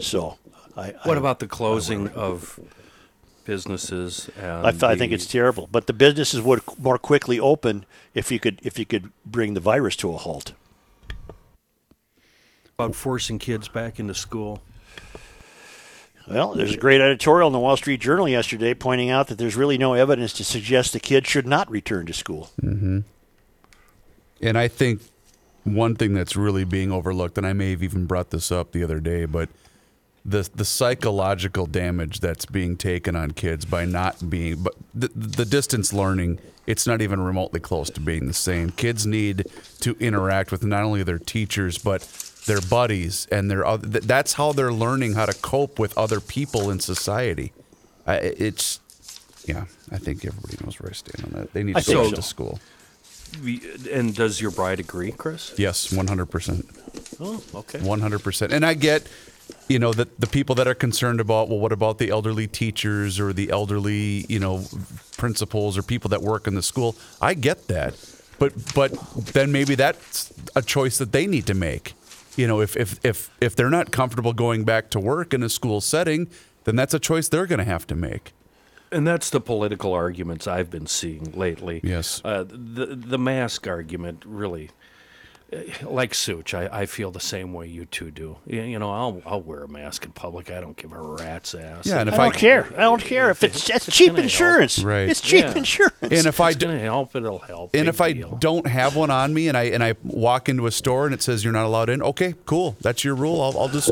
So, 0.00 0.38
I, 0.76 0.94
what 1.02 1.18
I, 1.18 1.20
about 1.20 1.38
the 1.38 1.46
closing 1.46 2.08
of 2.08 2.58
businesses? 3.44 4.30
I, 4.42 4.70
th- 4.70 4.82
I, 4.82 4.96
think 4.96 5.12
it's 5.12 5.26
terrible. 5.26 5.68
But 5.70 5.86
the 5.86 5.92
businesses 5.92 6.40
would 6.40 6.62
more 6.78 6.96
quickly 6.96 7.38
open 7.38 7.84
if 8.14 8.32
you 8.32 8.40
could 8.40 8.58
if 8.62 8.78
you 8.78 8.86
could 8.86 9.12
bring 9.26 9.52
the 9.52 9.60
virus 9.60 9.94
to 9.96 10.14
a 10.14 10.16
halt. 10.16 10.54
About 12.78 12.94
forcing 12.94 13.38
kids 13.38 13.68
back 13.68 14.00
into 14.00 14.14
school. 14.14 14.62
Well, 16.32 16.54
there's 16.54 16.74
a 16.74 16.78
great 16.78 17.00
editorial 17.00 17.46
in 17.46 17.52
the 17.52 17.58
Wall 17.58 17.76
Street 17.76 18.00
Journal 18.00 18.28
yesterday 18.28 18.72
pointing 18.72 19.10
out 19.10 19.28
that 19.28 19.36
there's 19.36 19.54
really 19.54 19.76
no 19.76 19.92
evidence 19.92 20.32
to 20.34 20.44
suggest 20.44 20.92
the 20.92 21.00
kids 21.00 21.28
should 21.28 21.46
not 21.46 21.70
return 21.70 22.06
to 22.06 22.12
school. 22.12 22.50
Mm-hmm. 22.62 23.00
And 24.40 24.58
I 24.58 24.68
think 24.68 25.02
one 25.64 25.94
thing 25.94 26.14
that's 26.14 26.34
really 26.34 26.64
being 26.64 26.90
overlooked, 26.90 27.36
and 27.36 27.46
I 27.46 27.52
may 27.52 27.70
have 27.70 27.82
even 27.82 28.06
brought 28.06 28.30
this 28.30 28.50
up 28.50 28.72
the 28.72 28.82
other 28.82 28.98
day, 28.98 29.26
but 29.26 29.50
the 30.24 30.48
the 30.54 30.64
psychological 30.64 31.66
damage 31.66 32.20
that's 32.20 32.46
being 32.46 32.76
taken 32.76 33.16
on 33.16 33.32
kids 33.32 33.64
by 33.64 33.84
not 33.84 34.30
being 34.30 34.62
but 34.62 34.74
the, 34.94 35.08
the 35.16 35.44
distance 35.44 35.92
learning 35.92 36.38
it's 36.64 36.86
not 36.86 37.02
even 37.02 37.20
remotely 37.20 37.58
close 37.58 37.90
to 37.90 38.00
being 38.00 38.28
the 38.28 38.32
same 38.32 38.70
kids 38.70 39.04
need 39.04 39.44
to 39.80 39.96
interact 39.98 40.52
with 40.52 40.64
not 40.64 40.84
only 40.84 41.02
their 41.02 41.18
teachers 41.18 41.76
but 41.76 42.02
their 42.46 42.60
buddies 42.60 43.26
and 43.30 43.50
their 43.50 43.66
oth- 43.66 43.90
th- 43.92 44.04
that's 44.04 44.32
how 44.34 44.52
they're 44.52 44.72
learning 44.72 45.14
how 45.14 45.26
to 45.26 45.34
cope 45.34 45.78
with 45.78 45.96
other 45.96 46.20
people 46.20 46.70
in 46.70 46.80
society 46.80 47.52
I 48.06 48.16
it's 48.16 48.80
yeah 49.46 49.64
i 49.90 49.98
think 49.98 50.24
everybody 50.24 50.56
knows 50.64 50.78
where 50.80 50.90
i 50.90 50.92
stand 50.92 51.24
on 51.26 51.40
that 51.40 51.52
they 51.52 51.62
need 51.62 51.76
I 51.76 51.80
to 51.80 51.92
go 51.92 52.02
think 52.04 52.16
to 52.16 52.22
so. 52.22 52.28
school 52.28 52.60
And 53.90 54.14
does 54.14 54.40
your 54.40 54.50
bride 54.50 54.80
agree, 54.80 55.12
Chris? 55.12 55.54
yes 55.56 55.88
100% 55.92 56.64
Oh, 57.20 57.42
okay. 57.54 57.78
One 57.80 58.00
hundred 58.00 58.22
percent. 58.22 58.52
And 58.52 58.64
I 58.66 58.74
get, 58.74 59.06
you 59.68 59.78
know, 59.78 59.92
that 59.92 60.20
the 60.20 60.26
people 60.26 60.54
that 60.56 60.66
are 60.66 60.74
concerned 60.74 61.20
about, 61.20 61.48
well, 61.48 61.58
what 61.60 61.70
about 61.72 61.98
the 61.98 62.10
elderly 62.10 62.46
teachers 62.48 63.20
or 63.20 63.32
the 63.32 63.50
elderly, 63.50 64.26
you 64.28 64.38
know, 64.40 64.64
principals 65.16 65.78
or 65.78 65.82
people 65.82 66.08
that 66.10 66.20
work 66.22 66.46
in 66.46 66.54
the 66.54 66.62
school? 66.62 66.96
I 67.20 67.34
get 67.34 67.68
that, 67.68 67.94
but 68.38 68.52
but 68.74 68.90
then 69.34 69.52
maybe 69.52 69.74
that's 69.76 70.32
a 70.56 70.62
choice 70.62 70.98
that 70.98 71.12
they 71.12 71.26
need 71.26 71.46
to 71.46 71.54
make. 71.54 71.94
You 72.36 72.46
know, 72.46 72.60
if 72.60 72.76
if 72.76 73.04
if 73.04 73.30
if 73.40 73.56
they're 73.56 73.70
not 73.70 73.90
comfortable 73.90 74.32
going 74.32 74.64
back 74.64 74.90
to 74.90 75.00
work 75.00 75.34
in 75.34 75.42
a 75.42 75.48
school 75.48 75.80
setting, 75.80 76.28
then 76.64 76.76
that's 76.76 76.94
a 76.94 76.98
choice 76.98 77.28
they're 77.28 77.46
going 77.46 77.58
to 77.58 77.64
have 77.64 77.86
to 77.88 77.94
make. 77.94 78.32
And 78.90 79.06
that's 79.06 79.30
the 79.30 79.40
political 79.40 79.94
arguments 79.94 80.46
I've 80.46 80.70
been 80.70 80.86
seeing 80.86 81.32
lately. 81.32 81.80
Yes. 81.82 82.20
Uh, 82.24 82.44
the 82.44 82.86
the 82.86 83.18
mask 83.18 83.66
argument 83.66 84.22
really, 84.26 84.70
like 85.82 86.14
Such, 86.14 86.54
I, 86.54 86.66
I 86.80 86.86
feel 86.86 87.10
the 87.10 87.20
same 87.20 87.52
way 87.52 87.66
you 87.66 87.84
two 87.84 88.10
do. 88.10 88.38
You, 88.46 88.62
you 88.62 88.78
know, 88.78 88.90
I'll 88.90 89.22
I'll 89.26 89.42
wear 89.42 89.64
a 89.64 89.68
mask 89.68 90.04
in 90.04 90.12
public. 90.12 90.50
I 90.50 90.60
don't 90.60 90.76
give 90.76 90.92
a 90.92 91.00
rat's 91.00 91.54
ass. 91.54 91.86
Yeah, 91.86 92.00
and 92.00 92.08
if 92.08 92.14
I 92.18 92.22
I, 92.24 92.28
don't 92.30 92.36
care. 92.38 92.66
I 92.76 92.80
don't 92.80 93.02
care 93.02 93.30
if 93.30 93.42
it's 93.44 93.66
that's 93.66 93.88
it's 93.88 93.96
cheap 93.96 94.08
gonna 94.08 94.20
help. 94.22 94.24
insurance. 94.24 94.78
Right. 94.82 95.08
It's 95.08 95.20
cheap 95.20 95.44
Yeah. 95.44 95.54
insurance. 95.56 95.96
and 96.00 96.26
if 96.26 96.40
I 96.40 96.48
it's 96.50 96.58
d- 96.58 96.66
gonna 96.66 96.78
help, 96.78 97.14
it'll 97.14 97.38
help. 97.38 97.74
and 97.74 97.84
Big 97.84 97.88
if 97.94 98.00
I 98.00 98.12
deal. 98.12 98.36
don't 98.40 98.66
have 98.66 98.96
one 98.96 99.10
on 99.10 99.34
me 99.34 99.48
and 99.48 99.56
I 99.56 99.64
and 99.64 99.82
I 99.84 99.94
walk 100.02 100.48
into 100.48 100.66
a 100.66 100.70
store 100.72 101.04
and 101.06 101.14
it 101.14 101.22
says 101.22 101.44
you're 101.44 101.52
not 101.52 101.66
allowed 101.66 101.90
in, 101.90 102.02
okay, 102.02 102.34
cool, 102.46 102.76
that's 102.80 103.04
your 103.04 103.14
rule. 103.14 103.40
I'll, 103.42 103.58
I'll 103.58 103.68
just 103.68 103.90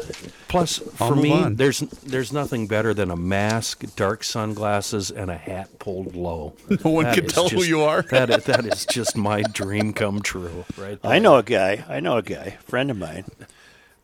Plus, 0.51 0.81
I'll 1.01 1.09
for 1.09 1.17
me, 1.17 1.33
on. 1.33 1.57
there's 1.57 1.79
there's 1.81 2.33
nothing 2.33 2.67
better 2.67 2.93
than 2.93 3.11
a 3.11 3.17
mask, 3.17 3.85
dark 3.97 4.25
sunglasses, 4.25 5.11
and 5.11 5.31
a 5.31 5.37
hat 5.37 5.79
pulled 5.79 6.15
low. 6.15 6.55
No 6.85 6.91
one 6.91 7.05
That 7.05 7.15
can 7.15 7.25
is 7.27 7.33
tell 7.33 7.49
who 7.49 7.63
you 7.63 7.83
are. 7.83 8.03
That 8.03 8.31
is, 8.31 8.45
that 8.45 8.67
is 8.67 8.85
just 8.87 9.17
my 9.17 9.43
dream 9.43 9.93
come 9.93 10.21
true, 10.23 10.65
right? 10.77 10.99
I 11.05 11.19
know 11.21 11.37
a 11.37 11.43
guy. 11.43 11.85
I 11.89 12.01
know 12.01 12.17
a 12.17 12.23
guy, 12.23 12.59
friend 12.67 12.91
of 12.91 12.99
mine. 12.99 13.25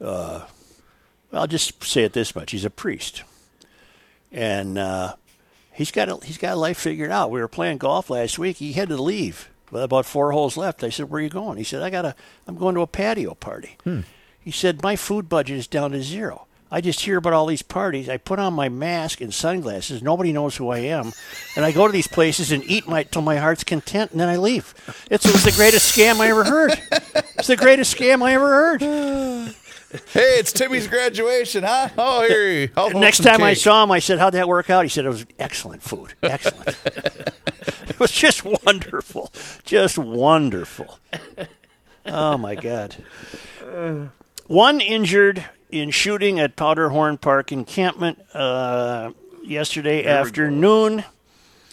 Uh, 0.01 0.47
I'll 1.33 1.47
just 1.47 1.83
say 1.83 2.05
it 2.05 2.13
this 2.13 2.35
much: 2.35 2.53
he's 2.53 2.65
a 2.65 2.71
priest, 2.71 3.25
and 4.31 4.79
uh, 4.79 5.17
he's 5.73 5.91
got 5.91 6.09
a, 6.09 6.19
he's 6.25 6.39
got 6.39 6.57
life 6.59 6.79
figured 6.79 7.11
out. 7.11 7.31
We 7.31 7.41
were 7.41 7.49
playing 7.49 7.79
golf 7.79 8.09
last 8.11 8.39
week. 8.39 8.59
He 8.59 8.75
had 8.75 8.89
to 8.91 8.97
leave 8.97 9.49
with 9.71 9.83
about 9.83 10.07
four 10.07 10.33
holes 10.33 10.57
left. 10.57 10.85
I 10.85 10.91
said, 10.91 11.11
"Where 11.11 11.19
are 11.21 11.25
you 11.25 11.31
going?" 11.31 11.59
He 11.59 11.65
said, 11.65 11.83
"I 11.83 11.91
got 11.91 12.05
a 12.05 12.15
I'm 12.47 12.57
going 12.57 12.75
to 12.77 12.83
a 12.83 12.87
patio 12.87 13.35
party." 13.35 13.77
He 14.47 14.53
said, 14.53 14.81
"My 14.81 14.95
food 14.95 15.29
budget 15.29 15.57
is 15.59 15.67
down 15.67 15.91
to 15.91 16.01
zero. 16.01 16.47
I 16.71 16.81
just 16.81 17.01
hear 17.01 17.17
about 17.17 17.33
all 17.33 17.47
these 17.47 17.63
parties. 17.63 18.09
I 18.09 18.17
put 18.17 18.39
on 18.39 18.55
my 18.55 18.69
mask 18.69 19.21
and 19.21 19.35
sunglasses. 19.35 20.05
Nobody 20.05 20.33
knows 20.33 20.57
who 20.57 20.69
I 20.69 20.79
am, 20.79 21.13
and 21.57 21.65
I 21.65 21.73
go 21.73 21.89
to 21.89 21.93
these 21.93 22.07
places 22.07 22.53
and 22.53 22.63
eat 22.65 22.87
my 22.87 23.03
till 23.03 23.23
my 23.23 23.39
heart's 23.39 23.65
content, 23.65 24.13
and 24.13 24.21
then 24.21 24.29
I 24.29 24.37
leave. 24.37 24.73
It's, 25.11 25.27
it 25.27 25.33
was 25.33 25.43
the 25.43 25.51
greatest 25.51 25.93
scam 25.93 26.21
I 26.21 26.29
ever 26.29 26.45
heard. 26.45 26.81
It's 27.37 27.49
the 27.49 27.57
greatest 27.57 27.97
scam 27.97 28.23
I 28.23 28.35
ever 28.35 28.47
heard. 28.47 28.83
Hey, 30.13 30.39
it's 30.39 30.53
Timmy's 30.53 30.87
graduation, 30.87 31.65
huh? 31.65 31.89
Oh, 31.99 32.25
here. 32.29 32.71
I'll 32.77 32.91
Next 33.01 33.25
time 33.25 33.43
I 33.43 33.55
saw 33.55 33.83
him, 33.83 33.91
I 33.91 33.99
said, 33.99 34.21
"How'd 34.21 34.35
that 34.35 34.47
work 34.47 34.71
out?" 34.71 34.85
He 34.85 34.89
said, 34.89 35.07
"It 35.07 35.09
was 35.09 35.27
excellent 35.41 35.83
food. 35.83 36.15
Excellent. 36.23 36.69
it 37.89 37.99
was 37.99 38.13
just 38.13 38.45
wonderful, 38.45 39.33
just 39.65 39.99
wonderful." 39.99 41.01
Oh 42.05 42.39
my 42.39 42.55
God! 42.55 42.95
One 44.49 44.81
injured 44.81 45.45
in 45.71 45.91
shooting 45.91 46.39
at 46.39 46.55
Powderhorn 46.55 47.19
Park 47.21 47.51
encampment 47.51 48.21
uh, 48.33 49.11
yesterday 49.43 50.05
afternoon. 50.07 51.05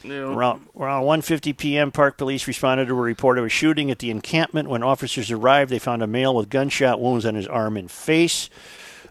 Around, 0.03 0.67
around 0.77 1.03
1:50 1.03 1.55
p.m., 1.55 1.91
Park 1.91 2.17
Police 2.17 2.47
responded 2.47 2.87
to 2.87 2.93
a 2.93 3.01
report 3.01 3.37
of 3.37 3.45
a 3.45 3.49
shooting 3.49 3.91
at 3.91 3.99
the 3.99 4.09
encampment. 4.09 4.67
When 4.67 4.81
officers 4.83 5.31
arrived, 5.31 5.71
they 5.71 5.79
found 5.79 6.01
a 6.01 6.07
male 6.07 6.35
with 6.35 6.49
gunshot 6.49 6.99
wounds 6.99 7.25
on 7.25 7.35
his 7.35 7.47
arm 7.47 7.77
and 7.77 7.89
face. 7.89 8.49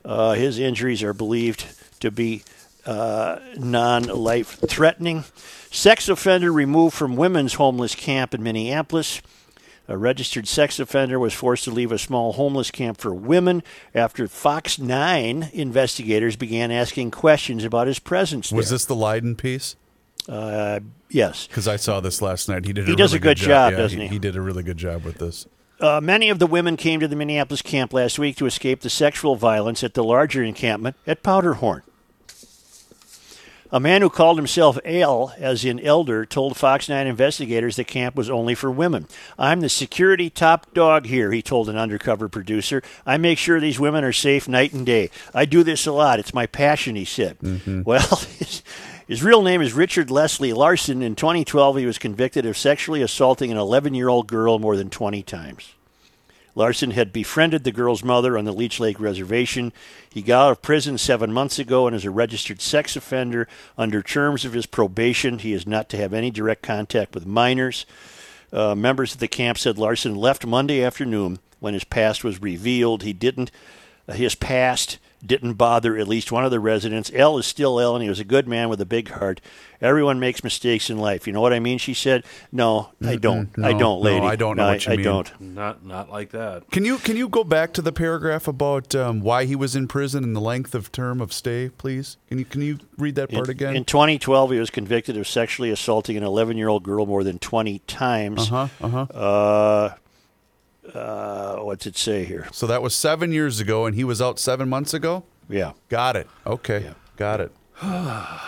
Uh, 0.05 0.33
his 0.33 0.59
injuries 0.59 1.03
are 1.03 1.15
believed 1.15 1.65
to 2.01 2.11
be 2.11 2.43
uh, 2.85 3.39
non-life 3.57 4.59
threatening. 4.69 5.25
Sex 5.71 6.09
offender 6.09 6.53
removed 6.53 6.95
from 6.95 7.17
women's 7.17 7.55
homeless 7.55 7.95
camp 7.95 8.35
in 8.35 8.43
Minneapolis. 8.43 9.23
A 9.89 9.99
registered 9.99 10.47
sex 10.47 10.79
offender 10.79 11.19
was 11.19 11.35
forced 11.35 11.65
to 11.65 11.71
leave 11.71 11.91
a 11.93 11.99
small 11.99 12.33
homeless 12.35 12.71
camp 12.71 12.99
for 12.99 13.13
women 13.13 13.63
after 13.95 14.29
Fox 14.29 14.79
9 14.79 15.51
investigators 15.53 16.37
began 16.37 16.71
asking 16.71 17.11
questions 17.11 17.65
about 17.65 17.89
his 17.89 17.99
presence 17.99 18.53
Was 18.53 18.69
there. 18.69 18.77
this 18.77 18.85
the 18.85 18.95
Lyden 18.95 19.37
piece? 19.37 19.77
Uh, 20.29 20.81
yes. 21.11 21.47
Because 21.49 21.67
I 21.67 21.77
saw 21.77 22.01
this 22.01 22.23
last 22.23 22.49
night. 22.49 22.65
He 22.65 22.73
did. 22.73 22.87
He 22.87 22.93
a 22.93 22.97
does 22.97 23.13
really 23.13 23.19
a 23.19 23.23
good 23.23 23.37
job, 23.39 23.73
Yeah, 23.73 23.79
doesn't 23.79 24.01
he? 24.01 24.07
He 24.09 24.19
did 24.19 24.37
a 24.37 24.41
really 24.41 24.63
good 24.63 24.77
job 24.77 25.05
with 25.05 25.19
this. 25.19 25.47
Uh, 25.81 26.01
many 26.01 26.31
of 26.31 26.39
the 26.39 26.47
women 26.47 26.77
came 26.77 27.01
to 27.01 27.09
the 27.09 27.17
Minneapolis 27.17 27.61
camp 27.61 27.93
last 27.93 28.17
week 28.19 28.37
to 28.37 28.47
escape 28.47 28.81
the 28.83 28.91
sexual 28.91 29.35
violence 29.35 29.83
at 29.83 29.95
the 29.95 30.05
larger 30.05 30.45
encampment 30.45 30.95
at 31.09 31.25
Powderhorn. 31.25 31.83
A 33.75 33.81
man 33.81 34.03
who 34.03 34.11
called 34.11 34.37
himself 34.37 34.79
Ale, 34.85 35.33
as 35.39 35.65
in 35.65 35.81
elder, 35.81 36.27
told 36.27 36.59
Fox 36.59 36.91
9 36.91 37.07
investigators 37.07 37.77
the 37.77 37.85
camp 37.85 38.15
was 38.15 38.29
only 38.29 38.55
for 38.55 38.71
women. 38.71 39.09
I'm 39.39 39.61
the 39.61 39.71
security 39.71 40.29
top 40.29 40.75
dog 40.75 41.07
here, 41.07 41.33
he 41.33 41.41
told 41.41 41.71
an 41.71 41.79
undercover 41.79 42.29
producer. 42.29 42.83
I 43.07 43.17
make 43.17 43.39
sure 43.39 43.59
these 43.59 43.81
women 43.81 44.05
are 44.05 44.13
safe 44.13 44.47
night 44.47 44.75
and 44.75 44.85
day. 44.85 45.09
I 45.33 45.47
do 45.47 45.63
this 45.63 45.87
a 45.87 45.93
lot. 45.93 46.19
It's 46.19 46.35
my 46.35 46.47
passion, 46.47 46.97
he 46.97 47.07
said. 47.07 47.39
Mm-hmm. 47.39 47.83
Well, 47.93 48.17
his, 48.39 48.63
his 49.09 49.23
real 49.23 49.43
name 49.43 49.61
is 49.61 49.73
Richard 49.73 50.11
Leslie 50.11 50.53
Larson. 50.53 51.03
In 51.03 51.17
2012, 51.17 51.79
he 51.79 51.87
was 51.87 51.99
convicted 51.99 52.47
of 52.47 52.57
sexually 52.57 53.03
assaulting 53.03 53.51
an 53.51 53.57
11 53.57 53.95
year 53.95 54.09
old 54.09 54.29
girl 54.29 54.59
more 54.59 54.77
than 54.77 54.91
20 54.91 55.23
times. 55.23 55.75
Larson 56.55 56.91
had 56.91 57.13
befriended 57.13 57.65
the 57.65 57.73
girl's 57.73 58.05
mother 58.05 58.37
on 58.37 58.45
the 58.45 58.53
Leech 58.53 58.79
Lake 58.79 59.01
Reservation. 59.01 59.73
He 60.11 60.21
got 60.21 60.47
out 60.47 60.53
of 60.53 60.63
prison 60.63 60.99
seven 60.99 61.33
months 61.33 61.59
ago 61.59 61.87
and 61.87 61.97
is 61.97 62.05
a 62.05 62.11
registered 62.11 62.61
sex 62.61 62.95
offender. 62.95 63.49
Under 63.79 64.03
terms 64.03 64.45
of 64.45 64.53
his 64.53 64.67
probation, 64.67 65.39
he 65.39 65.53
is 65.53 65.67
not 65.67 65.89
to 65.91 65.97
have 65.97 66.13
any 66.13 66.31
direct 66.31 66.63
contact 66.63 67.15
with 67.15 67.27
minors. 67.27 67.87
Uh, 68.53 68.75
members 68.75 69.15
of 69.15 69.21
the 69.21 69.29
camp 69.29 69.57
said 69.57 69.79
Larson 69.79 70.15
left 70.15 70.45
Monday 70.45 70.83
afternoon 70.85 71.39
when 71.59 71.73
his 71.75 71.85
past 71.85 72.23
was 72.23 72.43
revealed. 72.43 73.03
He 73.03 73.15
didn't. 73.15 73.51
Uh, 74.07 74.13
his 74.13 74.35
past 74.35 74.99
didn't 75.25 75.55
bother 75.55 75.97
at 75.97 76.09
least 76.09 76.33
one 76.33 76.45
of 76.45 76.51
the 76.51 76.59
residents. 76.61 77.11
L 77.15 77.39
is 77.39 77.47
still 77.47 77.79
L, 77.79 77.95
and 77.95 78.03
he 78.03 78.09
was 78.09 78.19
a 78.21 78.25
good 78.25 78.49
man 78.49 78.69
with 78.69 78.81
a 78.81 78.85
big 78.87 79.11
heart. 79.11 79.41
Everyone 79.81 80.21
makes 80.21 80.45
mistakes 80.45 80.91
in 80.91 80.99
life. 80.99 81.27
You 81.27 81.33
know 81.33 81.41
what 81.41 81.53
I 81.53 81.59
mean? 81.61 81.79
She 81.79 81.95
said, 81.95 82.25
"No, 82.53 82.91
I 83.05 83.17
don't. 83.17 83.49
I 83.59 83.71
don't, 83.73 83.81
no, 83.81 83.99
lady. 83.99 84.27
I 84.27 84.37
don't 84.37 84.57
know 84.57 84.65
No, 84.67 84.73
what 84.73 84.87
you 84.87 84.93
I 84.93 84.97
mean." 84.97 85.05
don't." 85.05 85.41
Not 85.41 85.85
not 85.85 86.11
like 86.11 86.31
that. 86.31 86.71
Can 86.71 86.85
you 86.85 86.99
can 86.99 87.17
you 87.17 87.29
go 87.29 87.43
back 87.45 87.73
to 87.75 87.83
the 87.83 87.93
paragraph 87.93 88.47
about 88.49 88.95
um, 88.95 89.21
why 89.21 89.45
he 89.45 89.57
was 89.57 89.75
in 89.77 89.89
prison 89.89 90.23
and 90.25 90.35
the 90.37 90.41
length 90.41 90.75
of 90.75 90.93
term 90.93 91.21
of 91.21 91.33
stay, 91.33 91.69
please? 91.69 92.17
Can 92.29 92.39
you 92.39 92.45
can 92.45 92.63
you 92.63 92.79
read 92.97 93.15
that 93.17 93.31
part 93.31 93.47
In, 93.47 93.51
again? 93.51 93.77
in 93.77 93.85
2012, 93.85 94.53
he 94.53 94.59
was 94.59 94.71
convicted 94.71 95.17
of 95.17 95.27
sexually 95.27 95.71
assaulting 95.71 96.17
an 96.17 96.23
11 96.23 96.57
year 96.57 96.69
old 96.69 96.83
girl 96.85 97.07
more 97.07 97.25
than 97.25 97.39
20 97.39 97.81
times. 97.81 98.51
uh 98.53 98.67
huh. 98.81 98.87
Uh 98.87 99.07
huh. 99.91 99.95
Uh, 100.93 101.57
what's 101.59 101.87
it 101.87 101.97
say 101.97 102.25
here? 102.25 102.49
So 102.53 102.67
that 102.67 102.83
was 102.83 102.95
seven 102.95 103.33
years 103.33 103.61
ago, 103.61 103.87
and 103.87 103.95
he 103.95 104.05
was 104.05 104.21
out 104.21 104.39
seven 104.39 104.69
months 104.69 104.93
ago. 104.93 105.25
Yeah. 105.49 105.73
Got 105.89 106.17
it. 106.17 106.29
Okay. 106.47 106.85
Yeah. 106.85 106.95
Got 107.17 107.41
it. 107.41 107.53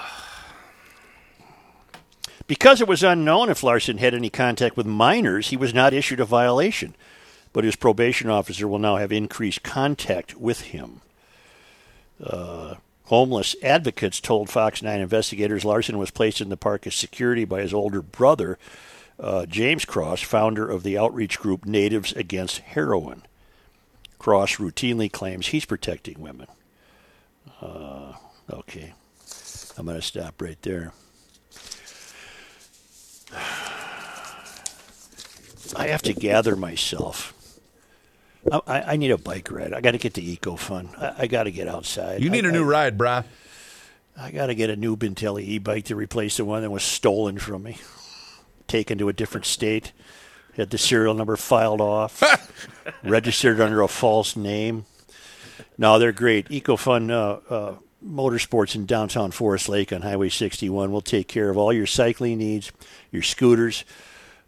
Because 2.47 2.83
it 2.83 2.89
was 2.89 3.03
unknown 3.03 3.49
if 3.49 3.63
Larson 3.63 3.97
had 3.99 4.13
any 4.15 4.29
contact 4.29 4.77
with 4.77 4.85
minors, 4.87 5.49
he 5.49 5.57
was 5.57 5.73
not 5.73 5.95
issued 5.95 6.21
a 6.21 6.27
violation. 6.27 6.95
But 7.55 7.65
his 7.65 7.77
probation 7.77 8.29
officer 8.29 8.69
will 8.69 8.79
now 8.79 8.97
have 8.97 9.13
increased 9.13 9.63
contact 9.63 10.37
with 10.37 10.61
him. 10.63 11.01
Uh, 12.23 12.75
homeless 13.05 13.57
advocates 13.63 14.21
told 14.21 14.51
Fox 14.51 14.83
9 14.83 15.01
investigators 15.01 15.65
Larson 15.65 15.97
was 15.99 16.11
placed 16.11 16.41
in 16.41 16.49
the 16.49 16.57
park 16.57 16.87
as 16.87 16.95
security 16.95 17.45
by 17.45 17.61
his 17.63 17.73
older 17.73 18.03
brother, 18.03 18.59
uh, 19.19 19.47
James 19.47 19.85
Cross, 19.85 20.23
founder 20.23 20.69
of 20.69 20.83
the 20.83 20.99
outreach 20.99 21.39
group 21.39 21.65
Natives 21.65 22.13
Against 22.13 22.59
Heroin. 22.59 23.23
Cross 24.19 24.57
routinely 24.57 25.11
claims 25.11 25.49
he's 25.49 25.65
protecting 25.65 26.21
women. 26.21 26.47
Uh, 27.61 28.15
okay. 28.51 28.95
I'm 29.77 29.87
going 29.87 29.99
to 29.99 30.03
stop 30.03 30.41
right 30.41 30.61
there. 30.63 30.93
I 35.77 35.89
have 35.89 36.03
to 36.03 36.13
gather 36.13 36.57
myself. 36.57 37.33
I, 38.51 38.61
I 38.67 38.83
I 38.93 38.97
need 38.97 39.11
a 39.11 39.19
bike 39.19 39.51
ride. 39.51 39.73
I 39.73 39.81
got 39.81 39.93
to 39.93 39.99
get 39.99 40.15
the 40.15 40.31
Eco 40.31 40.57
Fun. 40.57 40.91
I, 40.99 41.15
I 41.21 41.27
got 41.27 41.45
to 41.45 41.51
get 41.51 41.69
outside. 41.69 42.23
You 42.23 42.31
need 42.31 42.45
a 42.45 42.49
a 42.49 42.53
new 42.53 42.65
ride, 42.65 42.99
brah. 42.99 43.25
I 44.17 44.31
got 44.31 44.47
to 44.47 44.55
get 44.55 44.71
a 44.71 44.77
new 44.77 44.97
Bintelli 44.97 45.43
e-bike 45.43 45.87
to 45.87 45.97
replace 45.97 46.37
the 46.37 46.45
one 46.45 46.63
that 46.63 46.71
was 46.71 46.85
stolen 46.85 47.39
from 47.39 47.65
me, 47.65 47.79
taken 48.67 48.99
to 48.99 49.09
a 49.09 49.13
different 49.13 49.47
state. 49.47 49.93
Had 50.57 50.71
the 50.71 50.79
serial 50.79 51.15
number 51.15 51.37
filed 51.37 51.81
off, 51.81 52.23
registered 53.03 53.61
under 53.61 53.83
a 53.83 53.89
false 53.89 54.37
name. 54.37 54.85
No, 55.77 55.99
they're 55.99 56.13
great. 56.13 56.49
EcoFun 56.49 57.11
uh, 57.11 57.53
uh, 57.53 57.75
Motorsports 58.05 58.75
in 58.75 58.87
downtown 58.87 59.31
Forest 59.31 59.69
Lake 59.69 59.93
on 59.93 60.03
Highway 60.03 60.29
61 60.29 60.93
will 60.93 61.01
take 61.01 61.27
care 61.27 61.51
of 61.51 61.57
all 61.57 61.73
your 61.73 61.87
cycling 61.87 62.39
needs, 62.39 62.71
your 63.11 63.23
scooters, 63.23 63.85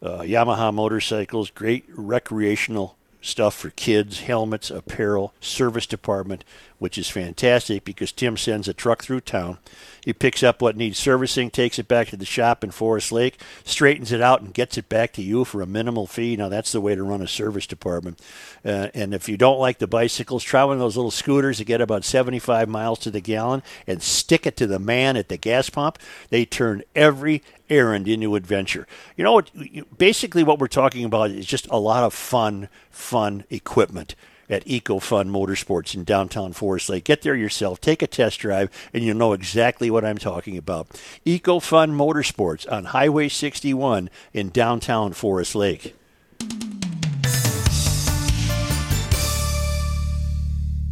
uh, 0.03 0.19
Yamaha 0.19 0.73
motorcycles, 0.73 1.51
great 1.51 1.85
recreational 1.89 2.97
stuff 3.21 3.55
for 3.55 3.71
kids, 3.71 4.21
helmets, 4.21 4.71
apparel, 4.71 5.35
service 5.41 5.87
department, 5.87 6.45
which 6.79 6.99
is 6.99 7.09
fantastic 7.09 7.85
because 7.85 8.13
Tim 8.13 8.37
sends 8.37 8.69
a 8.69 8.75
truck 8.75 9.03
through 9.03 9.23
town. 9.23 9.59
He 10.07 10.13
picks 10.13 10.45
up 10.45 10.63
what 10.63 10.77
needs 10.77 11.01
servicing, 11.01 11.51
takes 11.51 11.81
it 11.81 11.89
back 11.89 12.07
to 12.09 12.17
the 12.17 12.25
shop 12.25 12.63
in 12.63 12.71
Forest 12.71 13.11
Lake, 13.11 13.41
straightens 13.65 14.13
it 14.13 14.21
out, 14.21 14.41
and 14.41 14.55
gets 14.55 14.79
it 14.79 14.89
back 14.89 15.13
to 15.15 15.23
you 15.23 15.45
for 15.45 15.61
a 15.61 15.67
minimal 15.67 16.07
fee. 16.07 16.37
Now, 16.37 16.49
that's 16.49 16.71
the 16.71 16.81
way 16.81 16.95
to 16.95 17.03
run 17.03 17.21
a 17.21 17.27
service 17.27 17.67
department. 17.67 18.23
Uh, 18.65 18.87
and 18.95 19.13
if 19.13 19.29
you 19.29 19.37
don't 19.37 19.59
like 19.59 19.79
the 19.79 19.89
bicycles, 19.89 20.45
try 20.45 20.63
one 20.63 20.75
of 20.75 20.79
those 20.79 20.97
little 20.97 21.11
scooters 21.11 21.59
that 21.59 21.65
get 21.65 21.81
about 21.81 22.05
75 22.05 22.69
miles 22.69 23.01
to 23.01 23.11
the 23.11 23.21
gallon 23.21 23.65
and 23.85 24.01
stick 24.01 24.47
it 24.47 24.57
to 24.59 24.69
the 24.69 24.79
man 24.79 25.17
at 25.17 25.29
the 25.29 25.37
gas 25.37 25.71
pump. 25.71 25.99
They 26.31 26.45
turn 26.45 26.85
every 26.95 27.43
errand 27.69 28.07
into 28.07 28.37
adventure. 28.37 28.87
You 29.17 29.25
know 29.25 29.33
what? 29.33 29.51
Basically, 29.99 30.45
what 30.45 30.61
we're 30.61 30.69
talking 30.69 31.05
about 31.05 31.33
is 31.33 31.47
just 31.47 31.67
a 31.69 31.81
lot 31.81 32.05
of 32.05 32.15
fun, 32.15 32.69
fun 32.93 33.43
equipment 33.51 34.15
at 34.49 34.65
EcoFun 34.67 35.29
Motorsports 35.29 35.95
in 35.95 36.05
downtown 36.05 36.53
Forest 36.53 36.89
Lake. 36.89 37.05
Get 37.05 37.23
there 37.23 37.35
yourself, 37.35 37.81
take 37.81 38.03
a 38.03 38.07
test 38.07 38.41
drive, 38.41 38.71
and 38.93 39.05
you'll 39.05 39.17
know 39.17 39.33
exactly 39.33 39.91
what 39.91 40.05
I'm 40.05 40.19
talking 40.19 40.57
about. 40.57 40.89
EcoFun 41.25 41.93
Motorsports 41.93 42.71
on 42.71 42.87
Highway 42.87 43.29
61 43.29 44.11
in 44.33 44.51
downtown 44.51 45.13
Forest 45.13 45.55
Lake. 45.55 45.95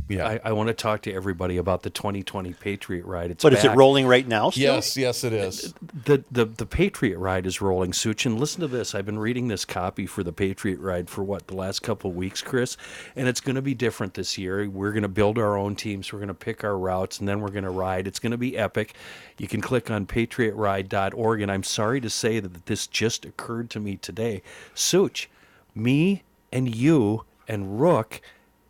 Yeah. 0.09 0.27
I, 0.29 0.41
I 0.45 0.53
want 0.53 0.69
to 0.69 0.75
talk 0.75 1.03
to 1.03 1.13
everybody 1.13 1.57
about 1.57 1.83
the 1.83 1.89
2020 1.91 2.53
Patriot 2.55 3.07
Ride. 3.07 3.31
It's 3.31 3.43
But 3.43 3.55
is 3.55 3.65
it 3.65 3.75
rolling 3.75 4.07
right 4.07 4.27
now? 4.29 4.51
Still? 4.51 4.75
yes, 4.75 4.97
yes, 4.97 5.25
it 5.25 5.33
is. 5.33 5.73
the, 6.05 6.23
the 6.31 6.45
the 6.45 6.67
Patriot 6.67 7.19
Ride 7.19 7.47
is 7.47 7.61
rolling, 7.63 7.93
Such. 7.95 8.27
And 8.27 8.39
listen 8.39 8.61
to 8.61 8.69
this. 8.69 8.95
I've 8.95 9.07
been 9.07 9.19
reading 9.19 9.49
this 9.49 9.65
copy 9.65 10.07
for 10.07 10.23
the 10.23 10.33
Patriot 10.33 10.79
Ride 10.79 11.09
for 11.09 11.25
what 11.25 11.47
the 11.47 11.57
last 11.57 11.81
couple 11.81 12.11
of 12.11 12.17
weeks, 12.17 12.43
Chris, 12.43 12.77
and 13.17 13.29
it's 13.29 13.41
going 13.41 13.57
to 13.57 13.63
be 13.63 13.73
different 13.75 14.15
this 14.15 14.37
year. 14.37 14.69
We're 14.69 14.93
going 14.93 15.03
to 15.03 15.09
build 15.09 15.39
our 15.39 15.57
own 15.57 15.75
teams. 15.75 16.13
We're 16.13 16.19
going 16.19 16.29
to 16.29 16.35
pick 16.35 16.65
our 16.65 16.77
routes, 16.77 17.19
and 17.19 17.27
then 17.29 17.41
we're 17.41 17.51
going 17.51 17.65
to 17.65 17.71
ride. 17.71 18.07
It's 18.07 18.19
going 18.19 18.33
to 18.33 18.39
be 18.39 18.59
epic. 18.59 18.95
You 19.39 19.49
can 19.49 19.61
click 19.63 19.91
on 19.91 20.07
patriotride.org, 20.07 21.41
and 21.41 21.51
I'm 21.51 21.63
sorry 21.63 22.01
to 22.03 22.11
say 22.11 22.41
that 22.41 22.67
this 22.67 22.87
just 22.87 23.25
occurred 23.25 23.71
to 23.71 23.81
me 23.81 23.97
today, 23.97 24.43
Such. 24.75 25.31
Me 25.75 26.23
and 26.53 26.73
you 26.75 27.25
and 27.49 27.81
Rook, 27.81 28.21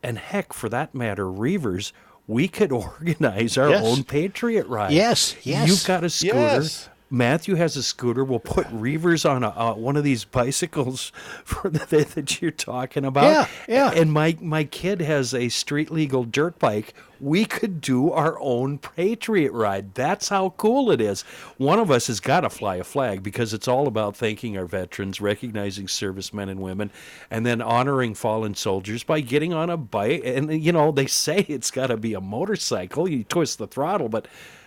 and 0.05 0.18
heck, 0.18 0.52
for 0.52 0.68
that 0.68 0.94
matter, 0.94 1.24
Reavers. 1.24 1.92
We 2.26 2.48
could 2.48 2.72
organize 2.98 3.59
our 3.59 3.70
Yes. 3.70 3.84
own 3.84 4.05
Patriot 4.05 4.66
Ride. 4.66 4.92
Yes, 4.92 5.34
yes. 5.42 5.68
You've 5.68 5.84
got 5.86 6.05
a 6.05 6.11
scooter. 6.11 6.36
Yes. 6.38 6.88
Matthew 7.14 7.54
has 7.54 7.76
a 7.76 7.82
scooter. 7.82 8.24
We'll 8.24 8.40
put 8.40 8.66
Reavers 8.66 9.28
on 9.28 9.44
a, 9.44 9.50
uh, 9.50 9.74
one 9.74 9.96
of 9.96 10.02
these 10.02 10.24
bicycles 10.24 11.12
for 11.44 11.70
the, 11.70 12.04
that 12.04 12.42
you're 12.42 12.50
talking 12.50 13.04
about. 13.04 13.48
Yeah, 13.68 13.92
yeah. 13.94 14.00
And 14.00 14.12
my 14.12 14.36
my 14.40 14.64
kid 14.64 15.00
has 15.00 15.32
a 15.32 15.48
street 15.48 15.90
legal 15.90 16.24
dirt 16.24 16.58
bike. 16.58 16.92
We 17.20 17.44
could 17.44 17.80
do 17.80 18.10
our 18.10 18.38
own 18.40 18.78
Patriot 18.78 19.52
ride. 19.52 19.94
That's 19.94 20.28
how 20.28 20.50
cool 20.50 20.90
it 20.90 21.00
is. 21.00 21.22
One 21.56 21.78
of 21.78 21.90
us 21.90 22.08
has 22.08 22.18
got 22.18 22.40
to 22.40 22.50
fly 22.50 22.76
a 22.76 22.84
flag 22.84 23.22
because 23.22 23.54
it's 23.54 23.68
all 23.68 23.86
about 23.86 24.16
thanking 24.16 24.58
our 24.58 24.66
veterans, 24.66 25.20
recognizing 25.20 25.86
servicemen 25.86 26.48
and 26.48 26.60
women, 26.60 26.90
and 27.30 27.46
then 27.46 27.62
honoring 27.62 28.14
fallen 28.14 28.56
soldiers 28.56 29.04
by 29.04 29.20
getting 29.20 29.54
on 29.54 29.70
a 29.70 29.76
bike. 29.76 30.22
And 30.24 30.62
you 30.62 30.72
know 30.72 30.90
they 30.90 31.06
say 31.06 31.46
it's 31.48 31.70
got 31.70 31.86
to 31.86 31.96
be 31.96 32.14
a 32.14 32.20
motorcycle. 32.20 33.08
You 33.08 33.22
twist 33.22 33.58
the 33.58 33.68
throttle, 33.68 34.08
but 34.08 34.26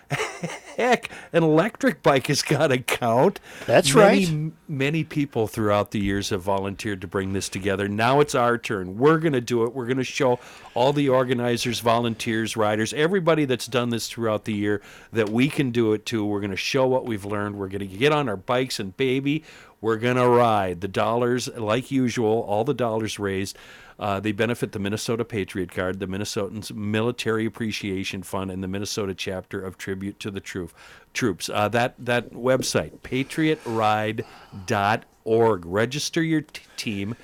heck, 0.78 1.10
an 1.34 1.44
electric 1.44 2.04
bike 2.04 2.28
has 2.28 2.42
got 2.42 2.68
to 2.68 2.78
count. 2.78 3.40
That's 3.66 3.94
Many, 3.94 4.26
right. 4.26 4.52
Many 4.68 5.04
people 5.04 5.48
throughout 5.48 5.92
the 5.92 6.00
years 6.00 6.30
have 6.30 6.42
volunteered 6.42 7.02
to 7.02 7.08
bring 7.08 7.34
this 7.34 7.50
together. 7.50 7.88
Now 7.88 8.20
it's 8.20 8.36
our 8.36 8.58
turn. 8.58 8.98
We're 8.98 9.18
going 9.18 9.34
to 9.34 9.42
do 9.42 9.64
it. 9.64 9.74
We're 9.74 9.86
going 9.86 9.98
to 9.98 10.04
show 10.04 10.40
all 10.74 10.94
the 10.94 11.10
organizers, 11.10 11.80
volunteers, 11.80 12.56
riders, 12.56 12.94
everybody 12.94 13.46
that's 13.46 13.66
done 13.66 13.90
this 13.90 14.08
throughout 14.08 14.46
the 14.46 14.54
year 14.54 14.82
that 15.12 15.30
we 15.30 15.50
can 15.50 15.72
do 15.72 15.94
it 15.94 16.06
too. 16.06 16.26
We're 16.26 16.42
going 16.42 16.52
to 16.52 16.58
show 16.58 16.88
what 16.88 17.06
we've 17.06 17.26
learned. 17.26 17.58
We're 17.58 17.70
going 17.70 17.80
to 17.80 17.98
get 17.98 18.12
on 18.12 18.30
our 18.30 18.38
bikes 18.38 18.80
and 18.80 18.96
baby, 18.96 19.44
we're 19.82 19.98
going 19.98 20.18
to 20.18 20.28
ride. 20.28 20.82
The 20.82 20.88
dollars, 20.88 21.48
like 21.50 21.92
usual, 21.92 22.42
all 22.42 22.64
the 22.64 22.74
dollars 22.74 23.20
raised. 23.20 23.58
Uh, 24.00 24.20
they 24.20 24.32
benefit 24.32 24.74
the 24.74 24.80
Minnesota 24.80 25.26
Patriot 25.26 25.74
Guard, 25.74 26.00
the 26.00 26.08
Minnesotans 26.08 26.72
Military 26.74 27.46
Appreciation 27.46 28.22
Fund, 28.22 28.52
and 28.52 28.64
the 28.64 28.68
Minnesota 28.68 29.16
chapter 29.16 29.60
of 29.60 29.78
Tribute 29.78 30.20
to 30.20 30.30
the 30.30 30.40
Troop, 30.40 30.72
Troops. 31.14 31.50
Uh, 31.50 31.68
that 31.70 31.96
that 31.98 32.32
website, 32.32 33.02
patriotride.org. 33.02 35.66
Register 35.66 36.22
your 36.22 36.42
t- 36.42 36.62
team 36.78 37.16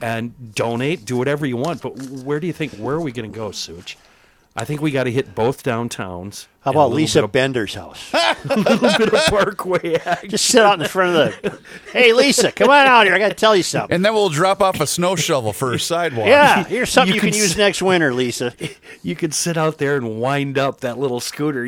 and 0.00 0.54
donate. 0.54 1.04
Do 1.04 1.16
whatever 1.16 1.46
you 1.46 1.56
want. 1.56 1.82
But 1.82 2.00
where 2.00 2.38
do 2.38 2.46
you 2.46 2.52
think? 2.52 2.72
Where 2.74 2.94
are 2.94 3.00
we 3.00 3.12
going 3.12 3.30
to 3.30 3.36
go, 3.36 3.50
Such? 3.50 3.98
I 4.60 4.64
think 4.66 4.82
we 4.82 4.90
got 4.90 5.04
to 5.04 5.10
hit 5.10 5.34
both 5.34 5.62
downtowns. 5.62 6.46
How 6.60 6.72
about 6.72 6.90
Lisa 6.92 7.24
of- 7.24 7.32
Bender's 7.32 7.72
house? 7.74 8.12
A 8.14 8.56
little 8.56 8.76
bit 8.98 9.12
of 9.14 9.24
Parkway 9.28 9.94
action. 10.04 10.28
Just 10.28 10.44
sit 10.44 10.62
out 10.62 10.78
in 10.80 10.86
front 10.86 11.16
of 11.16 11.42
the. 11.42 11.58
Hey, 11.92 12.12
Lisa, 12.12 12.52
come 12.52 12.68
on 12.68 12.86
out 12.86 13.06
here. 13.06 13.14
I 13.14 13.18
got 13.18 13.30
to 13.30 13.34
tell 13.34 13.56
you 13.56 13.62
something. 13.62 13.94
And 13.94 14.04
then 14.04 14.12
we'll 14.12 14.28
drop 14.28 14.60
off 14.60 14.78
a 14.78 14.86
snow 14.86 15.16
shovel 15.16 15.54
for 15.54 15.72
a 15.72 15.80
sidewalk. 15.80 16.26
Yeah, 16.26 16.64
here's 16.64 16.90
something 16.90 17.08
you, 17.08 17.14
You 17.14 17.20
can, 17.22 17.30
can 17.30 17.38
use 17.38 17.52
s- 17.52 17.56
next 17.56 17.80
winter, 17.80 18.12
Lisa. 18.12 18.52
You 19.02 19.16
could 19.16 19.32
sit 19.32 19.56
out 19.56 19.78
there 19.78 19.96
and 19.96 20.20
wind 20.20 20.58
up 20.58 20.80
that 20.80 20.98
little 20.98 21.20
scooter. 21.20 21.66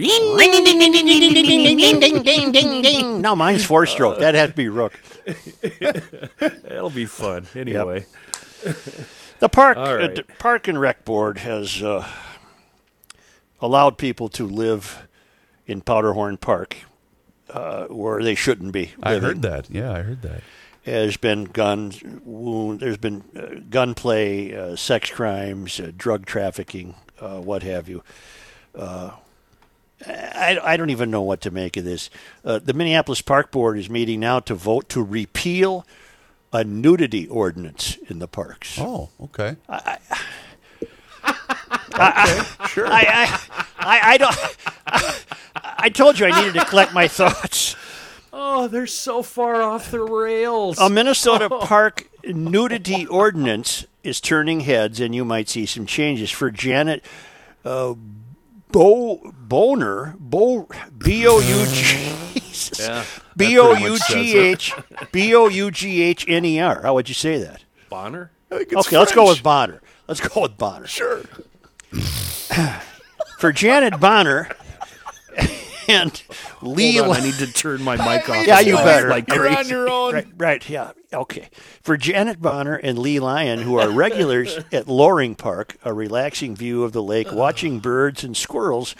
No, 3.19 3.35
mine's 3.35 3.65
four 3.65 3.87
stroke. 3.87 4.19
That 4.19 4.35
has 4.35 4.51
to 4.51 4.57
be 4.57 4.69
Rook. 4.69 4.93
That'll 6.41 6.91
be 6.91 7.07
fun. 7.07 7.47
Anyway. 7.55 8.05
The 9.39 9.49
park, 9.49 9.77
All 9.77 9.97
right. 9.97 10.19
uh, 10.19 10.23
park 10.39 10.69
and 10.69 10.81
rec 10.81 11.05
board 11.05 11.39
has 11.39 11.83
uh, 11.83 12.07
allowed 13.63 13.97
people 13.97 14.29
to 14.29 14.47
live 14.47 15.07
in 15.67 15.81
Powderhorn 15.81 16.37
Park 16.37 16.77
uh, 17.49 17.87
where 17.87 18.23
they 18.23 18.35
shouldn't 18.35 18.73
be. 18.73 18.93
I 19.03 19.19
heard 19.19 19.43
that. 19.43 19.71
Yeah, 19.71 19.93
I 19.93 20.03
heard 20.03 20.23
that. 20.23 20.43
There's 20.85 21.17
been 21.17 21.45
guns, 21.45 22.03
wound. 22.25 22.81
There's 22.81 22.97
been 22.97 23.23
uh, 23.37 23.61
gunplay, 23.71 24.53
uh, 24.53 24.75
sex 24.75 25.11
crimes, 25.11 25.79
uh, 25.79 25.93
drug 25.97 26.27
trafficking, 26.27 26.97
uh, 27.21 27.41
what 27.41 27.63
have 27.63 27.89
you. 27.89 28.03
Uh, 28.75 29.13
I, 30.05 30.59
I 30.61 30.77
don't 30.77 30.91
even 30.91 31.13
know 31.13 31.23
what 31.23 31.41
to 31.43 31.53
make 31.53 31.77
of 31.77 31.85
this. 31.85 32.11
Uh, 32.45 32.59
the 32.59 32.73
Minneapolis 32.73 33.23
Park 33.23 33.53
Board 33.53 33.79
is 33.79 33.89
meeting 33.89 34.19
now 34.19 34.41
to 34.41 34.57
vote 34.57 34.89
to 34.89 35.03
repeal 35.03 35.87
a 36.53 36.65
nudity 36.65 37.29
ordinance 37.29 37.97
in 38.09 38.19
the 38.19 38.27
parks. 38.27 38.77
Oh, 38.81 39.11
okay. 39.23 39.57
sure. 39.71 39.79
I, 39.87 39.99
I, 42.77 43.41
I, 43.79 44.01
I 44.03 44.17
don't. 44.17 44.57
I 45.65 45.89
told 45.89 46.19
you 46.19 46.27
I 46.27 46.41
needed 46.41 46.59
to 46.59 46.65
collect 46.67 46.93
my 46.93 47.09
thoughts. 47.09 47.77
Oh, 48.33 48.67
they're 48.69 48.87
so 48.87 49.23
far 49.23 49.63
off 49.63 49.91
the 49.91 50.01
rails. 50.01 50.79
A 50.79 50.89
Minnesota 50.89 51.49
park 51.49 52.09
nudity 52.25 53.07
ordinance 53.07 53.87
is 54.03 54.21
turning 54.21 54.61
heads, 54.61 55.01
and 55.01 55.15
you 55.15 55.25
might 55.25 55.49
see 55.49 55.67
some 55.67 55.87
changes 55.87 56.31
for 56.31 56.51
Janet 56.51 57.05
uh, 57.65 57.95
Bo 58.71 59.33
Boner 59.35 60.17
Bo 60.19 60.69
B 60.97 61.27
O 61.27 61.39
U 61.39 61.67
G 61.67 62.13
yeah. 62.83 63.05
B 63.37 63.59
O 63.59 63.75
U 63.75 63.99
G 64.09 64.39
H 64.39 64.75
B 65.13 65.35
O 65.35 65.49
U 65.49 65.71
G 65.71 66.03
H 66.03 66.25
N 66.29 66.45
E 66.45 66.61
R. 66.61 66.83
How 66.83 66.95
would 66.95 67.09
you 67.09 67.15
say 67.15 67.39
that? 67.39 67.65
Bonner? 67.91 68.31
Okay, 68.51 68.75
let's 68.75 69.13
go 69.13 69.29
with 69.29 69.43
Bonner. 69.43 69.83
Let's 70.09 70.21
go 70.21 70.43
with 70.43 70.57
Bonner. 70.57 70.87
Sure. 70.87 71.23
For 73.39 73.53
Janet 73.53 74.01
Bonner 74.01 74.49
and 75.89 76.23
Lee. 76.63 76.97
Hold 76.97 77.17
on, 77.17 77.23
I 77.23 77.25
need 77.25 77.35
to 77.35 77.53
turn 77.53 77.83
my 77.83 77.97
mic 77.97 78.29
off. 78.29 78.47
Yeah, 78.47 78.61
you 78.61 78.77
better. 78.77 79.09
Like 79.09 79.29
You're 79.29 79.39
crazy. 79.39 79.57
on 79.57 79.69
your 79.69 79.89
own. 79.89 80.15
Right, 80.15 80.27
right, 80.37 80.71
yeah, 80.71 80.93
okay. 81.13 81.49
For 81.83 81.97
Janet 81.97 82.41
Bonner 82.41 82.77
and 82.77 82.99
Lee 82.99 83.21
Lyon, 83.21 83.61
who 83.61 83.79
are 83.79 83.91
regulars 83.91 84.59
at 84.73 84.89
Loring 84.89 85.35
Park, 85.35 85.77
a 85.85 85.93
relaxing 85.93 86.57
view 86.57 86.85
of 86.85 86.93
the 86.93 87.03
lake, 87.03 87.33
watching 87.33 87.79
birds 87.79 88.25
and 88.25 88.37
squirrels 88.37 88.95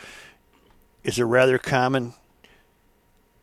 is 1.05 1.19
a 1.19 1.27
rather 1.27 1.59
common 1.59 2.15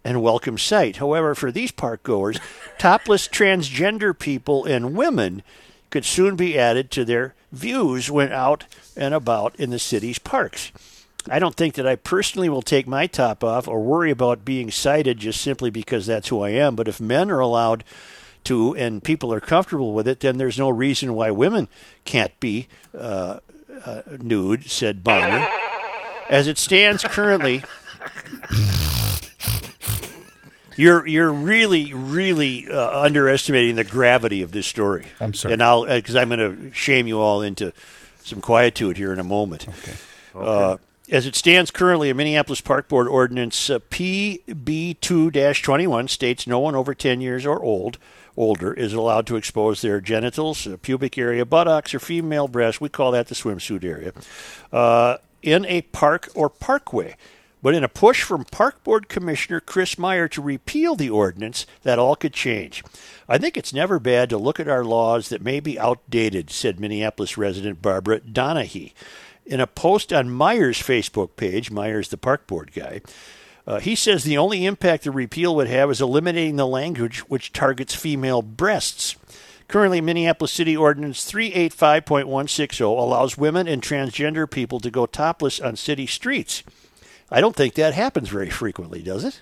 and 0.04 0.22
welcome 0.22 0.58
sight. 0.58 0.98
However, 0.98 1.36
for 1.36 1.52
these 1.52 1.72
park 1.72 2.04
goers, 2.04 2.40
topless 2.78 3.28
transgender 3.28 4.18
people 4.18 4.66
and 4.66 4.96
women 4.96 5.44
could 5.90 6.06
soon 6.06 6.36
be 6.36 6.58
added 6.58 6.92
to 6.92 7.06
their 7.06 7.36
views 7.52 8.12
when 8.12 8.32
out 8.32 8.66
and 8.96 9.14
about 9.14 9.56
in 9.56 9.70
the 9.70 9.80
city's 9.80 10.20
parks. 10.20 10.72
I 11.30 11.40
don't 11.40 11.56
think 11.56 11.76
that 11.76 11.88
I 11.88 11.96
personally 11.96 12.50
will 12.50 12.62
take 12.62 12.88
my 12.88 13.08
top 13.08 13.44
off 13.44 13.68
or 13.68 13.82
worry 13.82 14.12
about 14.12 14.46
being 14.46 14.72
cited 14.72 15.20
just 15.20 15.42
simply 15.42 15.70
because 15.70 16.06
that's 16.06 16.30
who 16.30 16.42
I 16.42 16.52
am. 16.52 16.76
But 16.76 16.88
if 16.88 17.02
men 17.02 17.30
are 17.30 17.40
allowed 17.40 17.84
to 18.46 18.76
and 18.76 19.04
people 19.04 19.34
are 19.34 19.42
comfortable 19.42 19.94
with 19.94 20.08
it, 20.08 20.22
then 20.22 20.38
there's 20.38 20.58
no 20.58 20.70
reason 20.70 21.14
why 21.14 21.30
women 21.32 21.68
can't 22.06 22.38
be 22.40 22.68
uh, 22.98 23.40
uh, 23.86 24.02
nude, 24.20 24.70
said 24.70 25.04
Bonner. 25.04 25.48
As 26.30 26.48
it 26.48 26.58
stands 26.58 27.04
currently, 27.04 27.64
you're 30.80 31.06
you're 31.06 31.32
really 31.32 31.94
really 31.94 32.68
uh, 32.70 33.02
underestimating 33.02 33.76
the 33.76 33.84
gravity 33.84 34.42
of 34.42 34.54
this 34.54 34.66
story. 34.66 35.08
I'm 35.20 35.34
sorry. 35.34 35.52
and 35.54 35.62
I'll 35.62 35.86
because 35.86 36.16
I'm 36.16 36.30
going 36.30 36.40
to 36.40 36.72
shame 36.74 37.06
you 37.06 37.20
all 37.20 37.42
into 37.42 37.74
some 38.24 38.40
quietude 38.40 38.96
here 38.98 39.12
in 39.12 39.20
a 39.20 39.24
moment. 39.24 39.68
Okay. 39.68 39.96
Uh, 40.34 40.78
as 41.12 41.26
it 41.26 41.36
stands 41.36 41.72
currently, 41.72 42.10
a 42.10 42.14
Minneapolis 42.14 42.62
Park 42.62 42.88
Board 42.88 43.08
ordinance 43.08 43.68
uh, 43.70 43.80
PB2-21 43.80 46.08
states 46.08 46.46
no 46.46 46.60
one 46.60 46.76
over 46.76 46.94
10 46.94 47.20
years 47.20 47.44
or 47.46 47.62
old 47.62 47.98
older 48.38 48.74
is 48.74 48.94
allowed 48.94 49.28
to 49.28 49.36
expose 49.36 49.82
their 49.82 50.00
genitals, 50.00 50.66
uh, 50.66 50.78
pubic 50.82 51.18
area, 51.18 51.46
buttocks, 51.46 51.94
or 51.94 52.00
female 52.00 52.48
breast. 52.48 52.80
We 52.80 52.88
call 52.88 53.12
that 53.12 53.28
the 53.28 53.36
swimsuit 53.36 53.84
area. 53.84 54.14
Uh, 54.72 55.18
in 55.42 55.66
a 55.66 55.82
park 55.82 56.30
or 56.36 56.50
parkway. 56.50 57.18
But 57.62 57.76
in 57.76 57.84
a 57.84 57.90
push 57.90 58.24
from 58.24 58.46
Park 58.46 58.84
Board 58.84 59.10
Commissioner 59.10 59.60
Chris 59.60 59.98
Meyer 59.98 60.28
to 60.30 60.42
repeal 60.42 60.96
the 60.96 61.10
ordinance, 61.10 61.66
that 61.84 62.00
all 62.00 62.16
could 62.16 62.34
change. 62.34 62.84
I 63.28 63.38
think 63.38 63.58
it's 63.58 63.74
never 63.74 64.00
bad 64.00 64.30
to 64.30 64.38
look 64.38 64.60
at 64.60 64.70
our 64.70 64.86
laws 64.86 65.30
that 65.30 65.42
may 65.42 65.60
be 65.60 65.78
outdated, 65.78 66.50
said 66.50 66.80
Minneapolis 66.80 67.38
resident 67.38 67.82
Barbara 67.82 68.22
Donahue. 68.22 68.90
In 69.46 69.60
a 69.60 69.68
post 69.68 70.14
on 70.14 70.30
Meyer's 70.30 70.82
Facebook 70.82 71.36
page, 71.36 71.70
Meyer's 71.72 72.10
the 72.10 72.18
Park 72.18 72.48
Board 72.48 72.72
guy, 72.74 73.02
uh, 73.68 73.80
he 73.80 73.94
says 73.94 74.24
the 74.24 74.38
only 74.38 74.66
impact 74.66 75.04
the 75.04 75.12
repeal 75.12 75.56
would 75.56 75.68
have 75.68 75.92
is 75.92 76.02
eliminating 76.02 76.56
the 76.56 76.66
language 76.66 77.20
which 77.30 77.54
targets 77.54 77.94
female 77.94 78.42
breasts. 78.42 79.16
Currently, 79.68 80.02
Minneapolis 80.02 80.52
City 80.52 80.76
Ordinance 80.76 81.32
385.160 81.32 82.82
allows 82.82 83.38
women 83.38 83.68
and 83.68 83.84
transgender 83.84 84.50
people 84.50 84.80
to 84.80 84.90
go 84.90 85.06
topless 85.06 85.60
on 85.60 85.76
city 85.76 86.08
streets. 86.08 86.64
I 87.32 87.42
don't 87.42 87.56
think 87.56 87.76
that 87.76 87.94
happens 87.94 88.30
very 88.30 88.50
frequently, 88.50 89.02
does 89.02 89.24
it? 89.24 89.42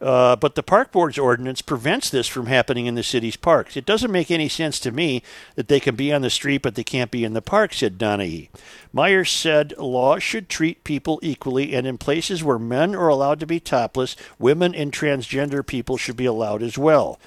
Uh, 0.00 0.36
but 0.36 0.54
the 0.54 0.62
park 0.62 0.92
board's 0.92 1.18
ordinance 1.18 1.60
prevents 1.60 2.08
this 2.08 2.28
from 2.28 2.46
happening 2.46 2.86
in 2.86 2.94
the 2.94 3.02
city's 3.02 3.36
parks. 3.36 3.76
It 3.76 3.84
doesn't 3.84 4.12
make 4.12 4.30
any 4.30 4.48
sense 4.48 4.78
to 4.80 4.92
me 4.92 5.24
that 5.56 5.66
they 5.66 5.80
can 5.80 5.96
be 5.96 6.12
on 6.12 6.22
the 6.22 6.30
street 6.30 6.62
but 6.62 6.76
they 6.76 6.84
can't 6.84 7.10
be 7.10 7.24
in 7.24 7.32
the 7.32 7.42
park, 7.42 7.74
said 7.74 7.98
Donahue. 7.98 8.46
Myers 8.92 9.30
said 9.30 9.76
law 9.76 10.18
should 10.18 10.48
treat 10.48 10.84
people 10.84 11.18
equally, 11.20 11.74
and 11.74 11.84
in 11.86 11.98
places 11.98 12.44
where 12.44 12.60
men 12.60 12.94
are 12.94 13.08
allowed 13.08 13.40
to 13.40 13.46
be 13.46 13.58
topless, 13.58 14.14
women 14.38 14.72
and 14.72 14.92
transgender 14.92 15.66
people 15.66 15.96
should 15.96 16.16
be 16.16 16.26
allowed 16.26 16.62
as 16.62 16.78
well. 16.78 17.18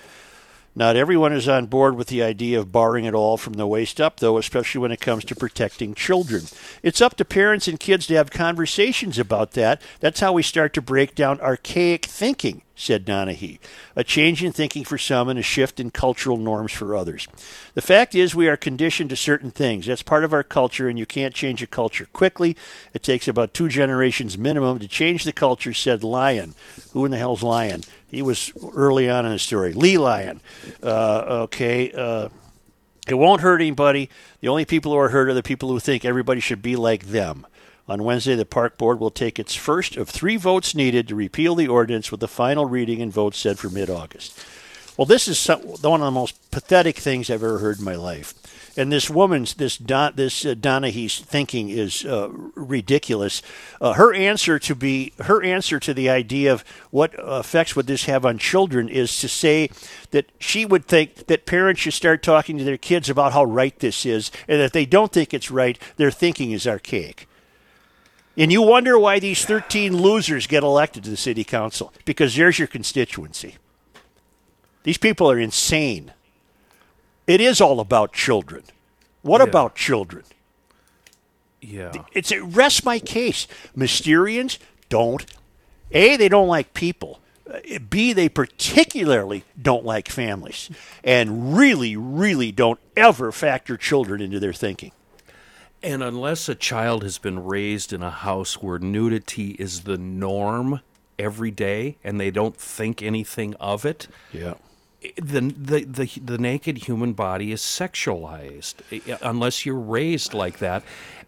Not 0.73 0.95
everyone 0.95 1.33
is 1.33 1.49
on 1.49 1.65
board 1.65 1.95
with 1.95 2.07
the 2.07 2.23
idea 2.23 2.57
of 2.57 2.71
barring 2.71 3.03
it 3.03 3.13
all 3.13 3.35
from 3.35 3.53
the 3.53 3.67
waist 3.67 3.99
up, 3.99 4.19
though, 4.19 4.37
especially 4.37 4.79
when 4.79 4.93
it 4.93 5.01
comes 5.01 5.25
to 5.25 5.35
protecting 5.35 5.93
children. 5.93 6.43
It's 6.81 7.01
up 7.01 7.17
to 7.17 7.25
parents 7.25 7.67
and 7.67 7.77
kids 7.79 8.07
to 8.07 8.15
have 8.15 8.31
conversations 8.31 9.19
about 9.19 9.51
that. 9.51 9.81
That's 9.99 10.21
how 10.21 10.31
we 10.31 10.43
start 10.43 10.73
to 10.75 10.81
break 10.81 11.13
down 11.13 11.41
archaic 11.41 12.05
thinking, 12.05 12.61
said 12.81 13.05
Donahue. 13.05 13.57
A 13.95 14.03
change 14.03 14.43
in 14.43 14.51
thinking 14.51 14.83
for 14.83 14.97
some 14.97 15.29
and 15.29 15.39
a 15.39 15.43
shift 15.43 15.79
in 15.79 15.91
cultural 15.91 16.37
norms 16.37 16.71
for 16.71 16.95
others. 16.95 17.27
The 17.73 17.81
fact 17.81 18.15
is, 18.15 18.33
we 18.33 18.47
are 18.49 18.57
conditioned 18.57 19.09
to 19.11 19.15
certain 19.15 19.51
things. 19.51 19.85
That's 19.85 20.03
part 20.03 20.23
of 20.23 20.33
our 20.33 20.43
culture, 20.43 20.89
and 20.89 20.97
you 20.97 21.05
can't 21.05 21.33
change 21.33 21.61
a 21.61 21.67
culture 21.67 22.07
quickly. 22.11 22.57
It 22.93 23.03
takes 23.03 23.27
about 23.27 23.53
two 23.53 23.69
generations 23.69 24.37
minimum 24.37 24.79
to 24.79 24.87
change 24.87 25.23
the 25.23 25.31
culture, 25.31 25.73
said 25.73 26.03
Lyon. 26.03 26.55
Who 26.93 27.05
in 27.05 27.11
the 27.11 27.17
hell's 27.17 27.43
Lyon? 27.43 27.81
He 28.07 28.21
was 28.21 28.51
early 28.73 29.09
on 29.09 29.25
in 29.25 29.31
the 29.31 29.39
story. 29.39 29.73
Lee 29.73 29.97
Lyon. 29.97 30.41
Uh, 30.83 31.43
okay. 31.43 31.91
Uh, 31.91 32.29
it 33.07 33.15
won't 33.15 33.41
hurt 33.41 33.61
anybody. 33.61 34.09
The 34.41 34.47
only 34.47 34.65
people 34.65 34.91
who 34.91 34.97
are 34.97 35.09
hurt 35.09 35.29
are 35.29 35.33
the 35.33 35.43
people 35.43 35.69
who 35.69 35.79
think 35.79 36.05
everybody 36.05 36.39
should 36.39 36.61
be 36.61 36.75
like 36.75 37.07
them. 37.07 37.47
On 37.91 38.05
Wednesday, 38.05 38.35
the 38.35 38.45
Park 38.45 38.77
Board 38.77 39.01
will 39.01 39.11
take 39.11 39.37
its 39.37 39.53
first 39.53 39.97
of 39.97 40.07
three 40.07 40.37
votes 40.37 40.73
needed 40.73 41.09
to 41.09 41.15
repeal 41.15 41.55
the 41.55 41.67
ordinance 41.67 42.09
with 42.09 42.21
the 42.21 42.27
final 42.29 42.65
reading 42.65 43.01
and 43.01 43.11
vote 43.11 43.35
set 43.35 43.57
for 43.57 43.69
mid 43.69 43.89
August. 43.89 44.41
Well, 44.95 45.05
this 45.05 45.27
is 45.27 45.37
some, 45.37 45.59
one 45.59 45.99
of 45.99 46.05
the 46.05 46.11
most 46.11 46.51
pathetic 46.51 46.95
things 46.95 47.29
I've 47.29 47.43
ever 47.43 47.57
heard 47.57 47.79
in 47.79 47.83
my 47.83 47.95
life. 47.95 48.33
And 48.77 48.93
this 48.93 49.09
woman's, 49.09 49.55
this 49.55 49.75
Don, 49.77 50.13
this 50.15 50.45
uh, 50.45 50.53
Donahue's 50.53 51.19
thinking 51.19 51.67
is 51.67 52.05
uh, 52.05 52.29
ridiculous. 52.55 53.41
Uh, 53.81 53.91
her 53.93 54.13
answer 54.13 54.57
to 54.57 54.73
be, 54.73 55.11
her 55.19 55.43
answer 55.43 55.77
to 55.81 55.93
the 55.93 56.09
idea 56.09 56.53
of 56.53 56.63
what 56.91 57.13
effects 57.17 57.75
would 57.75 57.87
this 57.87 58.05
have 58.05 58.25
on 58.25 58.37
children 58.37 58.87
is 58.87 59.19
to 59.19 59.27
say 59.27 59.69
that 60.11 60.31
she 60.39 60.65
would 60.65 60.85
think 60.85 61.27
that 61.27 61.45
parents 61.45 61.81
should 61.81 61.91
start 61.91 62.23
talking 62.23 62.57
to 62.57 62.63
their 62.63 62.77
kids 62.77 63.09
about 63.09 63.33
how 63.33 63.43
right 63.43 63.77
this 63.79 64.05
is, 64.05 64.31
and 64.47 64.61
that 64.61 64.71
they 64.71 64.85
don't 64.85 65.11
think 65.11 65.33
it's 65.33 65.51
right, 65.51 65.77
their 65.97 66.11
thinking 66.11 66.51
is 66.51 66.65
archaic. 66.65 67.27
And 68.37 68.51
you 68.51 68.61
wonder 68.61 68.97
why 68.97 69.19
these 69.19 69.43
13 69.45 69.97
losers 69.97 70.47
get 70.47 70.63
elected 70.63 71.03
to 71.03 71.09
the 71.09 71.17
city 71.17 71.43
council 71.43 71.93
because 72.05 72.35
there's 72.35 72.57
your 72.57 72.67
constituency. 72.67 73.55
These 74.83 74.97
people 74.97 75.29
are 75.29 75.37
insane. 75.39 76.13
It 77.27 77.41
is 77.41 77.59
all 77.61 77.79
about 77.79 78.13
children. 78.13 78.63
What 79.21 79.39
Yeah. 79.41 79.47
about 79.47 79.75
children? 79.75 80.23
Yeah. 81.61 81.91
It's 82.13 82.31
it 82.31 82.39
rests 82.41 82.83
my 82.83 82.99
case. 82.99 83.47
Mysterians 83.77 84.57
don't. 84.89 85.25
A, 85.91 86.15
they 86.15 86.29
don't 86.29 86.47
like 86.47 86.73
people. 86.73 87.19
Uh, 87.47 87.59
B, 87.89 88.13
they 88.13 88.29
particularly 88.29 89.43
don't 89.61 89.85
like 89.85 90.09
families, 90.09 90.69
and 91.03 91.55
really, 91.57 91.95
really 91.97 92.51
don't 92.51 92.79
ever 92.95 93.31
factor 93.31 93.75
children 93.77 94.21
into 94.21 94.39
their 94.39 94.53
thinking. 94.53 94.91
And 95.83 96.03
unless 96.03 96.47
a 96.47 96.55
child 96.55 97.03
has 97.03 97.17
been 97.17 97.43
raised 97.43 97.91
in 97.91 98.03
a 98.03 98.11
house 98.11 98.61
where 98.61 98.77
nudity 98.77 99.51
is 99.51 99.81
the 99.81 99.97
norm 99.97 100.81
every 101.17 101.51
day 101.51 101.97
and 102.03 102.19
they 102.19 102.31
don't 102.31 102.55
think 102.55 103.01
anything 103.01 103.55
of 103.55 103.85
it, 103.85 104.07
Yeah. 104.31 104.53
the, 105.17 105.41
the, 105.41 105.83
the, 105.85 106.11
the 106.23 106.37
naked 106.37 106.79
human 106.79 107.13
body 107.13 107.51
is 107.51 107.61
sexualized 107.61 108.75
unless 109.21 109.65
you're 109.65 109.75
raised 109.75 110.33
like 110.33 110.59
that. 110.59 110.83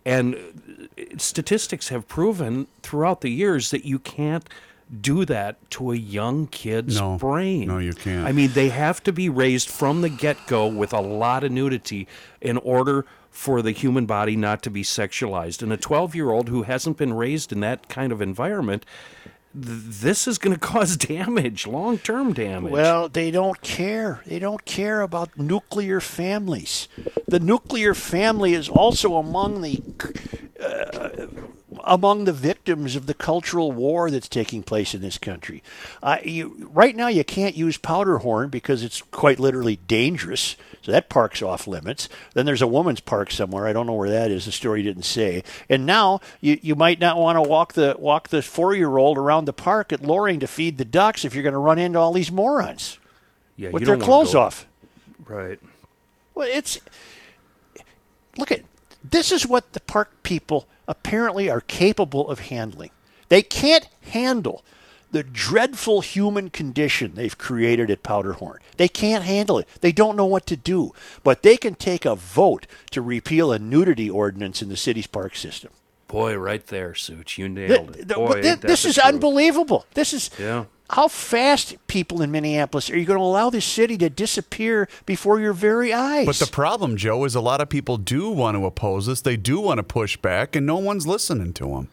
And 0.05 0.35
uh, 0.35 1.03
statistics 1.17 1.87
have 1.89 2.07
proven 2.07 2.67
throughout 2.83 3.21
the 3.21 3.29
years 3.31 3.71
that 3.71 3.85
you 3.85 3.97
can't 3.99 4.47
do 5.01 5.25
that 5.25 5.55
to 5.71 5.91
a 5.91 5.95
young 5.95 6.45
kid's 6.45 6.99
No. 6.99 7.17
brain. 7.17 7.67
No, 7.67 7.79
you 7.79 7.93
can't. 7.93 8.27
I 8.27 8.31
mean, 8.31 8.51
they 8.53 8.69
have 8.69 9.01
to 9.03 9.13
be 9.13 9.29
raised 9.29 9.69
from 9.69 10.01
the 10.01 10.09
get 10.09 10.37
go 10.45 10.67
with 10.67 10.93
a 10.93 10.99
lot 11.01 11.43
of 11.43 11.51
nudity 11.51 12.07
in 12.41 12.57
order 12.57 13.05
for 13.33 13.63
the 13.63 13.71
human 13.71 14.05
body 14.05 14.35
not 14.35 14.61
to 14.61 14.69
be 14.69 14.83
sexualized. 14.83 15.63
And 15.63 15.73
a 15.73 15.77
12 15.77 16.13
year 16.15 16.29
old 16.29 16.47
who 16.49 16.63
hasn't 16.63 16.97
been 16.97 17.13
raised 17.13 17.51
in 17.51 17.59
that 17.61 17.89
kind 17.89 18.11
of 18.11 18.21
environment, 18.21 18.85
th- 19.53 19.65
this 19.65 20.27
is 20.27 20.37
going 20.37 20.53
to 20.59 20.59
cause 20.59 20.95
damage, 20.95 21.65
long 21.65 21.97
term 21.97 22.33
damage. 22.33 22.71
Well, 22.71 23.09
they 23.09 23.31
don't 23.31 23.59
care. 23.61 24.21
They 24.27 24.37
don't 24.37 24.63
care 24.65 25.01
about 25.01 25.37
nuclear 25.37 25.99
families. 25.99 26.87
The 27.27 27.39
nuclear 27.39 27.95
family 27.95 28.53
is 28.53 28.69
also 28.69 29.15
among 29.15 29.61
the 29.61 29.81
uh, 30.63 31.25
among 31.83 32.25
the 32.25 32.33
victims 32.33 32.95
of 32.95 33.05
the 33.05 33.13
cultural 33.13 33.71
war 33.71 34.09
that's 34.09 34.27
taking 34.27 34.63
place 34.63 34.93
in 34.93 35.01
this 35.01 35.17
country. 35.17 35.63
Uh, 36.01 36.17
you, 36.23 36.69
right 36.73 36.95
now, 36.95 37.07
you 37.07 37.23
can't 37.23 37.55
use 37.55 37.77
Powderhorn 37.77 38.49
because 38.49 38.83
it's 38.83 39.01
quite 39.01 39.39
literally 39.39 39.77
dangerous. 39.87 40.55
So 40.81 40.91
that 40.91 41.09
park's 41.09 41.41
off 41.41 41.65
limits. 41.67 42.09
Then 42.33 42.45
there's 42.45 42.61
a 42.61 42.67
woman's 42.67 42.99
park 42.99 43.31
somewhere. 43.31 43.67
I 43.67 43.73
don't 43.73 43.87
know 43.87 43.93
where 43.93 44.09
that 44.09 44.31
is. 44.31 44.45
The 44.45 44.51
story 44.51 44.83
didn't 44.83 45.03
say. 45.03 45.43
And 45.69 45.85
now 45.85 46.19
you, 46.41 46.59
you 46.61 46.75
might 46.75 46.99
not 46.99 47.17
want 47.17 47.37
to 47.37 47.41
walk 47.41 47.73
the 47.73 47.95
walk 47.97 48.29
the 48.29 48.41
four 48.41 48.75
year 48.75 48.97
old 48.97 49.17
around 49.17 49.45
the 49.45 49.53
park 49.53 49.93
at 49.93 50.01
Loring 50.01 50.39
to 50.41 50.47
feed 50.47 50.77
the 50.77 50.85
ducks 50.85 51.23
if 51.23 51.33
you're 51.33 51.43
going 51.43 51.53
to 51.53 51.59
run 51.59 51.79
into 51.79 51.99
all 51.99 52.11
these 52.11 52.31
morons 52.31 52.99
yeah, 53.55 53.69
with 53.69 53.85
their 53.85 53.97
clothes 53.97 54.35
off. 54.35 54.67
Right. 55.25 55.59
Well, 56.35 56.49
it's 56.51 56.79
look 58.37 58.51
at 58.51 58.61
this 59.03 59.31
is 59.31 59.45
what 59.47 59.73
the 59.73 59.79
park 59.79 60.23
people 60.23 60.67
apparently 60.87 61.49
are 61.49 61.61
capable 61.61 62.29
of 62.29 62.39
handling. 62.39 62.91
They 63.29 63.41
can't 63.41 63.87
handle 64.01 64.63
the 65.11 65.23
dreadful 65.23 66.01
human 66.01 66.49
condition 66.49 67.13
they've 67.13 67.37
created 67.37 67.91
at 67.91 68.01
Powderhorn. 68.03 68.57
They 68.77 68.87
can't 68.87 69.23
handle 69.23 69.59
it. 69.59 69.67
They 69.81 69.91
don't 69.91 70.17
know 70.17 70.25
what 70.25 70.47
to 70.47 70.57
do. 70.57 70.91
But 71.23 71.43
they 71.43 71.55
can 71.55 71.75
take 71.75 72.03
a 72.03 72.15
vote 72.15 72.65
to 72.91 73.01
repeal 73.01 73.51
a 73.51 73.59
nudity 73.59 74.09
ordinance 74.09 74.61
in 74.61 74.69
the 74.69 74.77
city's 74.77 75.07
park 75.07 75.35
system. 75.35 75.71
Boy, 76.07 76.35
right 76.35 76.65
there, 76.67 76.93
Such. 76.95 77.37
You 77.37 77.47
nailed 77.47 77.95
it. 77.95 78.07
Boy, 78.07 78.41
this 78.41 78.85
is 78.85 78.95
truth. 78.95 79.05
unbelievable. 79.05 79.85
This 79.93 80.13
is 80.13 80.29
Yeah. 80.39 80.65
How 80.89 81.07
fast 81.07 81.75
people 81.87 82.21
in 82.21 82.31
Minneapolis 82.31 82.89
are 82.89 82.97
you 82.97 83.05
going 83.05 83.17
to 83.19 83.23
allow 83.23 83.49
this 83.49 83.65
city 83.65 83.97
to 83.97 84.09
disappear 84.09 84.87
before 85.05 85.39
your 85.39 85.53
very 85.53 85.93
eyes? 85.93 86.25
But 86.25 86.35
the 86.37 86.45
problem, 86.51 86.97
Joe, 86.97 87.23
is 87.25 87.35
a 87.35 87.41
lot 87.41 87.61
of 87.61 87.69
people 87.69 87.97
do 87.97 88.29
want 88.29 88.57
to 88.57 88.65
oppose 88.65 89.05
this. 89.07 89.21
They 89.21 89.37
do 89.37 89.59
want 89.59 89.77
to 89.79 89.83
push 89.83 90.17
back, 90.17 90.55
and 90.55 90.65
no 90.65 90.77
one's 90.77 91.07
listening 91.07 91.53
to 91.53 91.67
them. 91.69 91.89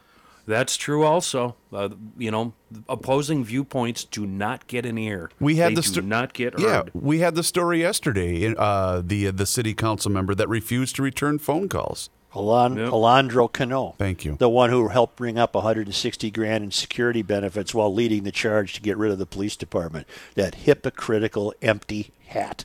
That's 0.46 0.76
true. 0.76 1.04
Also, 1.04 1.54
uh, 1.72 1.90
you 2.18 2.30
know, 2.30 2.54
opposing 2.88 3.44
viewpoints 3.44 4.04
do 4.04 4.26
not 4.26 4.66
get 4.66 4.84
an 4.84 4.98
ear. 4.98 5.30
We 5.38 5.56
had 5.56 5.72
they 5.72 5.74
the 5.76 5.82
do 5.82 5.88
sto- 5.88 6.00
not 6.00 6.32
get 6.32 6.54
heard. 6.54 6.62
yeah. 6.62 6.82
We 6.92 7.20
had 7.20 7.36
the 7.36 7.44
story 7.44 7.80
yesterday. 7.80 8.52
Uh, 8.56 9.00
the 9.04 9.30
the 9.30 9.46
city 9.46 9.74
council 9.74 10.10
member 10.10 10.34
that 10.34 10.48
refused 10.48 10.96
to 10.96 11.02
return 11.02 11.38
phone 11.38 11.68
calls. 11.68 12.10
Alon, 12.32 12.76
Yep. 12.76 12.90
Alondra 12.90 13.52
Cano. 13.52 13.94
Thank 13.98 14.24
you. 14.24 14.36
The 14.38 14.48
one 14.48 14.70
who 14.70 14.88
helped 14.88 15.16
bring 15.16 15.38
up 15.38 15.54
160 15.54 16.30
grand 16.30 16.64
in 16.64 16.70
security 16.70 17.22
benefits 17.22 17.74
while 17.74 17.92
leading 17.92 18.22
the 18.22 18.30
charge 18.32 18.72
to 18.74 18.80
get 18.80 18.96
rid 18.96 19.10
of 19.10 19.18
the 19.18 19.26
police 19.26 19.56
department. 19.56 20.06
That 20.34 20.54
hypocritical, 20.56 21.52
empty 21.60 22.12
hat. 22.28 22.64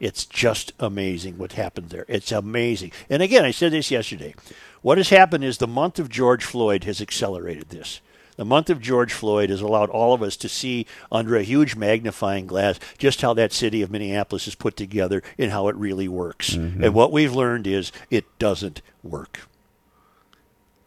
It's 0.00 0.24
just 0.24 0.72
amazing 0.78 1.38
what 1.38 1.52
happened 1.52 1.90
there. 1.90 2.04
It's 2.08 2.30
amazing. 2.32 2.92
And 3.10 3.22
again, 3.22 3.44
I 3.44 3.50
said 3.50 3.72
this 3.72 3.90
yesterday. 3.90 4.34
What 4.82 4.98
has 4.98 5.08
happened 5.10 5.44
is 5.44 5.58
the 5.58 5.66
month 5.66 5.98
of 5.98 6.08
George 6.08 6.44
Floyd 6.44 6.84
has 6.84 7.00
accelerated 7.00 7.70
this. 7.70 8.00
The 8.38 8.44
month 8.44 8.70
of 8.70 8.80
George 8.80 9.12
Floyd 9.12 9.50
has 9.50 9.60
allowed 9.60 9.90
all 9.90 10.14
of 10.14 10.22
us 10.22 10.36
to 10.36 10.48
see 10.48 10.86
under 11.10 11.36
a 11.36 11.42
huge 11.42 11.74
magnifying 11.74 12.46
glass 12.46 12.78
just 12.96 13.20
how 13.20 13.34
that 13.34 13.52
city 13.52 13.82
of 13.82 13.90
Minneapolis 13.90 14.46
is 14.46 14.54
put 14.54 14.76
together 14.76 15.24
and 15.36 15.50
how 15.50 15.66
it 15.66 15.74
really 15.74 16.06
works. 16.06 16.54
And 16.54 16.94
what 16.94 17.10
we've 17.10 17.34
learned 17.34 17.66
is 17.66 17.90
it 18.10 18.26
doesn't 18.38 18.80
work. 19.02 19.40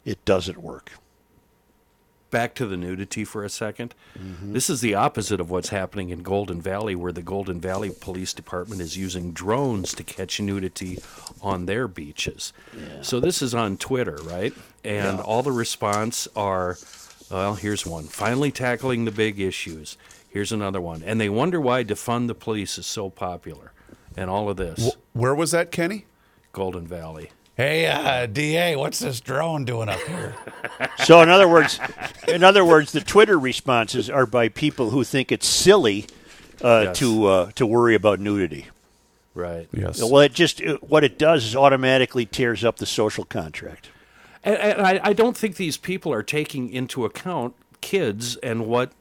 It 0.06 0.24
doesn't 0.24 0.62
work. 0.62 0.92
Back 2.30 2.54
to 2.54 2.64
the 2.64 2.78
nudity 2.78 3.24
for 3.24 3.44
a 3.44 3.48
2nd 3.48 3.90
Mm-hmm. 4.18 4.54
This 4.54 4.70
is 4.70 4.80
the 4.80 4.94
opposite 4.94 5.38
of 5.38 5.50
what's 5.50 5.68
happening 5.68 6.08
in 6.08 6.22
Golden 6.22 6.60
Valley, 6.62 6.94
where 6.94 7.12
the 7.12 7.20
Golden 7.22 7.60
Valley 7.60 7.90
Police 7.90 8.32
Department 8.32 8.80
is 8.80 8.96
using 8.96 9.32
drones 9.32 9.92
to 9.94 10.02
catch 10.02 10.40
nudity 10.40 10.98
on 11.42 11.66
their 11.66 11.86
beaches. 11.86 12.54
So 13.02 13.20
this 13.20 13.42
is 13.42 13.54
on 13.54 13.76
Twitter, 13.76 14.18
right? 14.22 14.54
And 14.82 15.20
all 15.20 15.42
the 15.42 15.52
response 15.52 16.28
are, 16.34 16.78
well, 17.32 17.54
here's 17.54 17.86
one. 17.86 18.04
Finally 18.04 18.52
tackling 18.52 19.04
the 19.04 19.10
big 19.10 19.40
issues. 19.40 19.96
Here's 20.28 20.52
another 20.52 20.80
one. 20.80 21.02
And 21.04 21.20
they 21.20 21.28
wonder 21.28 21.60
why 21.60 21.84
defund 21.84 22.26
the 22.28 22.34
police 22.34 22.78
is 22.78 22.86
so 22.86 23.10
popular. 23.10 23.72
And 24.16 24.28
all 24.30 24.48
of 24.50 24.56
this. 24.56 24.94
Where 25.12 25.34
was 25.34 25.50
that, 25.52 25.70
Kenny? 25.70 26.04
Golden 26.52 26.86
Valley. 26.86 27.30
Hey, 27.56 27.86
uh, 27.86 28.26
DA, 28.26 28.76
what's 28.76 28.98
this 28.98 29.20
drone 29.20 29.64
doing 29.64 29.88
up 29.88 30.00
here? 30.00 30.34
So 31.04 31.20
in 31.20 31.28
other 31.28 31.48
words, 31.48 31.80
in 32.28 32.44
other 32.44 32.64
words, 32.64 32.92
the 32.92 33.00
Twitter 33.00 33.38
responses 33.38 34.08
are 34.08 34.24
by 34.26 34.48
people 34.48 34.90
who 34.90 35.02
think 35.04 35.32
it's 35.32 35.46
silly 35.48 36.06
uh, 36.62 36.82
Yes. 36.86 36.98
to 36.98 37.26
uh, 37.26 37.50
to 37.56 37.66
worry 37.66 37.94
about 37.96 38.20
nudity. 38.20 38.66
Right. 39.34 39.68
Yes. 39.72 40.00
Well, 40.02 40.20
it 40.20 40.32
just 40.32 40.60
it, 40.60 40.82
what 40.88 41.02
it 41.02 41.18
does 41.18 41.44
is 41.44 41.56
automatically 41.56 42.24
tears 42.26 42.64
up 42.64 42.76
the 42.76 42.86
social 42.86 43.24
contract. 43.24 43.88
And, 44.44 44.56
and 44.56 44.80
I, 44.82 45.00
I 45.02 45.12
don't 45.12 45.36
think 45.36 45.56
these 45.56 45.76
people 45.76 46.12
are 46.12 46.22
taking 46.22 46.70
into 46.70 47.04
account 47.04 47.54
kids 47.80 48.36
and 48.36 48.66
what 48.66 48.92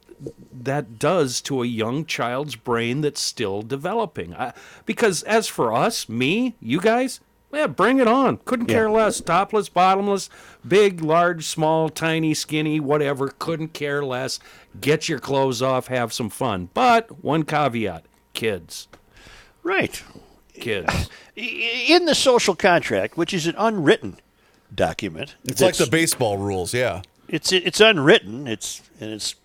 that 0.53 0.99
does 0.99 1.41
to 1.41 1.63
a 1.63 1.65
young 1.65 2.05
child's 2.05 2.55
brain 2.55 3.01
that's 3.01 3.21
still 3.21 3.61
developing. 3.61 4.35
I, 4.35 4.53
because 4.85 5.23
as 5.23 5.47
for 5.47 5.73
us, 5.73 6.07
me, 6.07 6.55
you 6.59 6.79
guys, 6.79 7.19
yeah, 7.51 7.67
bring 7.67 7.99
it 7.99 8.07
on. 8.07 8.37
Couldn't 8.45 8.67
care 8.67 8.89
less. 8.89 9.19
Topless, 9.19 9.67
bottomless, 9.67 10.29
big, 10.65 11.01
large, 11.01 11.45
small, 11.45 11.89
tiny, 11.89 12.33
skinny, 12.33 12.79
whatever. 12.79 13.29
Couldn't 13.39 13.73
care 13.73 14.05
less. 14.05 14.39
Get 14.79 15.09
your 15.09 15.19
clothes 15.19 15.61
off, 15.61 15.87
have 15.87 16.13
some 16.13 16.29
fun. 16.29 16.69
But 16.73 17.23
one 17.23 17.43
caveat: 17.43 18.05
kids, 18.33 18.87
Right. 19.63 20.01
kids. 20.53 21.09
In 21.35 22.05
the 22.05 22.15
social 22.15 22.55
contract, 22.55 23.17
which 23.17 23.33
is 23.33 23.47
an 23.47 23.55
unwritten 23.57 24.17
document, 24.73 25.35
It's 25.43 25.61
like 25.61 25.75
the 25.75 25.87
baseball 25.87 26.37
rules, 26.37 26.73
yeah. 26.73 27.01
it's 27.27 27.51
it's 27.51 27.79
unwritten. 27.79 28.47
It's 28.47 28.81
and 28.99 29.11
it's 29.11 29.35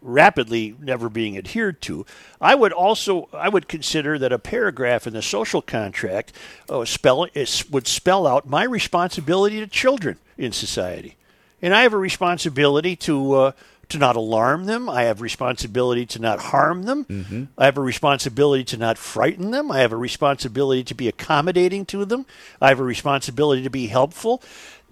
rapidly 0.00 0.74
never 0.80 1.08
being 1.08 1.38
adhered 1.38 1.80
to. 1.82 2.04
I 2.40 2.54
would 2.54 2.72
also 2.72 3.28
I 3.32 3.48
would 3.48 3.68
consider 3.68 4.18
that 4.18 4.32
a 4.32 4.38
paragraph 4.38 5.06
in 5.06 5.12
the 5.12 5.22
social 5.22 5.62
contract 5.62 6.32
uh, 6.68 6.84
spell 6.84 7.26
is, 7.34 7.68
would 7.70 7.86
spell 7.86 8.26
out 8.26 8.48
my 8.48 8.64
responsibility 8.64 9.60
to 9.60 9.66
children 9.66 10.18
in 10.36 10.52
society, 10.52 11.16
and 11.60 11.74
I 11.74 11.82
have 11.82 11.92
a 11.92 11.98
responsibility 11.98 12.96
to. 12.96 13.34
Uh, 13.34 13.52
to 13.88 13.98
not 13.98 14.16
alarm 14.16 14.64
them. 14.64 14.88
I 14.88 15.02
have 15.02 15.20
responsibility 15.20 16.06
to 16.06 16.18
not 16.18 16.38
harm 16.38 16.84
them. 16.84 17.50
I 17.58 17.66
have 17.66 17.76
a 17.76 17.82
responsibility 17.82 18.64
to 18.64 18.78
not 18.78 18.96
frighten 18.96 19.50
them. 19.50 19.70
I 19.70 19.80
have 19.80 19.92
a 19.92 19.96
responsibility 19.98 20.82
to 20.84 20.94
be 20.94 21.08
accommodating 21.08 21.84
to 21.86 22.06
them. 22.06 22.24
I 22.58 22.68
have 22.68 22.80
a 22.80 22.84
responsibility 22.84 23.62
to 23.64 23.68
be 23.68 23.88
helpful. 23.88 24.42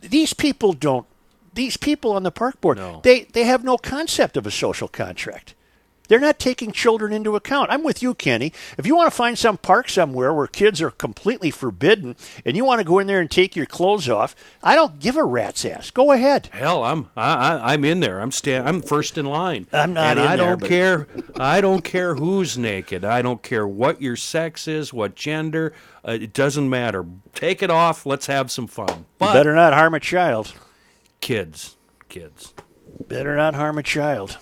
These 0.01 0.35
people 0.35 0.72
don't 0.72 1.06
these 1.52 1.77
people 1.77 2.12
on 2.12 2.22
the 2.22 2.31
park 2.31 2.60
board 2.60 2.78
No. 2.78 3.01
they 3.02 3.22
they 3.32 3.44
have 3.44 3.64
no 3.64 3.77
concept 3.77 4.36
of 4.36 4.47
a 4.47 4.51
social 4.51 4.89
contract 4.89 5.55
they're 6.11 6.20
not 6.20 6.39
taking 6.39 6.70
children 6.73 7.11
into 7.15 7.35
account 7.37 7.70
i'm 7.70 7.82
with 7.82 8.03
you 8.03 8.12
kenny 8.12 8.53
if 8.77 8.87
you 8.87 8.95
want 8.95 9.11
to 9.11 9.16
find 9.16 9.39
some 9.39 9.57
park 9.57 9.89
somewhere 9.89 10.35
where 10.35 10.47
kids 10.47 10.82
are 10.82 10.91
completely 10.91 11.51
forbidden 11.51 12.15
and 12.45 12.55
you 12.57 12.65
want 12.66 12.78
to 12.81 12.85
go 12.85 12.99
in 12.99 13.07
there 13.07 13.20
and 13.20 13.31
take 13.31 13.57
your 13.57 13.65
clothes 13.65 14.09
off 14.11 14.35
i 14.62 14.74
don't 14.74 14.99
give 14.99 15.16
a 15.16 15.24
rat's 15.24 15.65
ass 15.65 15.91
go 15.91 16.12
ahead 16.12 16.49
Hell, 16.53 16.85
I'm 16.85 17.09
I, 17.16 17.32
I, 17.32 17.73
I'm 17.74 17.85
in 17.85 18.01
there. 18.01 18.20
I'm 18.20 18.32
sta- 18.32 18.59
I'm 18.65 18.82
first 18.82 19.16
in 19.16 19.24
line. 19.24 19.66
I'm 19.73 19.93
not 19.95 20.19
and 20.19 20.19
in 20.20 20.27
I 20.27 20.37
there, 20.37 20.47
don't 20.47 20.59
but- 20.61 20.69
care. 20.69 21.07
I 21.37 21.61
don't 21.61 21.85
care 21.85 22.16
who's 22.16 22.59
naked. 22.59 23.05
I 23.05 23.23
don't 23.23 23.41
care 23.43 23.66
what 23.69 24.03
your 24.03 24.16
sex 24.16 24.66
is, 24.66 24.93
what 24.93 25.15
gender. 25.15 25.73
Uh, 26.07 26.12
it 26.20 26.32
doesn't 26.32 26.69
matter. 26.69 27.07
Take 27.35 27.62
it 27.62 27.70
off. 27.70 28.05
Let's 28.05 28.27
have 28.27 28.51
some 28.51 28.66
fun. 28.66 29.07
you 29.20 29.27
better 29.28 29.55
not 29.55 29.73
harm 29.73 29.95
a 29.95 30.01
child 30.01 30.53
kids, 31.20 31.77
kids. 32.09 32.53
better 33.09 33.37
not 33.37 33.55
harm 33.55 33.78
a 33.78 33.82
child 33.82 34.37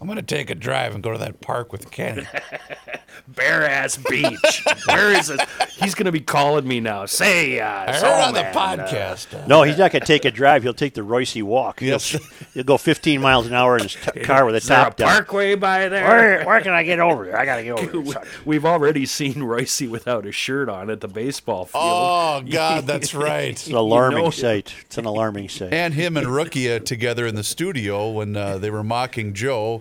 I'm 0.00 0.06
going 0.06 0.16
to 0.16 0.22
take 0.22 0.50
a 0.50 0.54
drive 0.54 0.94
and 0.94 1.02
go 1.02 1.12
to 1.12 1.18
that 1.18 1.40
park 1.40 1.72
with 1.72 1.90
Kenny. 1.90 2.26
Bare 3.28 3.64
ass 3.68 3.96
beach. 3.96 4.64
Where 4.86 5.12
is 5.12 5.30
it? 5.30 5.40
He's 5.80 5.94
gonna 5.94 6.12
be 6.12 6.20
calling 6.20 6.66
me 6.66 6.80
now. 6.80 7.06
Say, 7.06 7.60
uh, 7.60 7.66
I 7.68 7.92
heard 7.92 8.04
on 8.22 8.34
the 8.34 8.42
man, 8.42 8.56
uh, 8.80 8.86
podcast. 8.86 9.34
uh, 9.42 9.46
no 9.46 9.62
he's 9.62 9.78
not 9.78 9.90
going 9.92 10.00
to 10.00 10.06
take 10.06 10.24
a 10.24 10.30
drive 10.30 10.62
he'll 10.62 10.74
take 10.74 10.94
the 10.94 11.02
royce 11.02 11.34
walk 11.36 11.80
he'll, 11.80 11.90
Yes. 11.90 12.16
he'll 12.54 12.64
go 12.64 12.76
15 12.76 13.20
miles 13.20 13.46
an 13.46 13.54
hour 13.54 13.76
in 13.76 13.84
his 13.84 13.94
t- 13.96 14.20
car 14.24 14.44
with 14.44 14.54
a 14.54 14.58
is 14.58 14.66
there 14.66 14.80
a 14.80 14.84
top 14.84 14.96
down 14.96 15.08
parkway 15.08 15.54
by 15.54 15.88
there? 15.88 16.06
where, 16.06 16.44
where 16.44 16.60
can 16.60 16.72
i 16.72 16.82
get 16.82 17.00
over 17.00 17.24
there 17.24 17.38
i 17.38 17.44
gotta 17.44 17.62
get 17.64 17.78
over 17.78 18.00
there 18.12 18.22
We've 18.44 18.64
already 18.64 19.06
seen 19.06 19.42
Royce 19.42 19.80
without 19.82 20.26
a 20.26 20.32
shirt 20.32 20.68
on 20.68 20.90
at 20.90 21.00
the 21.00 21.08
baseball 21.08 21.64
field. 21.66 21.82
oh, 21.84 22.42
God, 22.48 22.86
that's 22.86 23.14
right. 23.14 23.50
it's 23.50 23.66
an 23.66 23.74
alarming 23.74 24.24
know- 24.24 24.30
sight 24.30 24.74
it's 24.82 24.98
an 24.98 25.04
alarming 25.04 25.48
sight 25.48 25.72
And 25.72 25.94
him 25.94 26.16
and 26.16 26.26
Rukia 26.26 26.84
together 26.84 27.26
in 27.26 27.34
the 27.34 27.44
studio 27.44 28.10
when 28.10 28.36
uh, 28.36 28.58
they 28.58 28.70
were 28.70 28.84
mocking 28.84 29.32
Joe. 29.32 29.71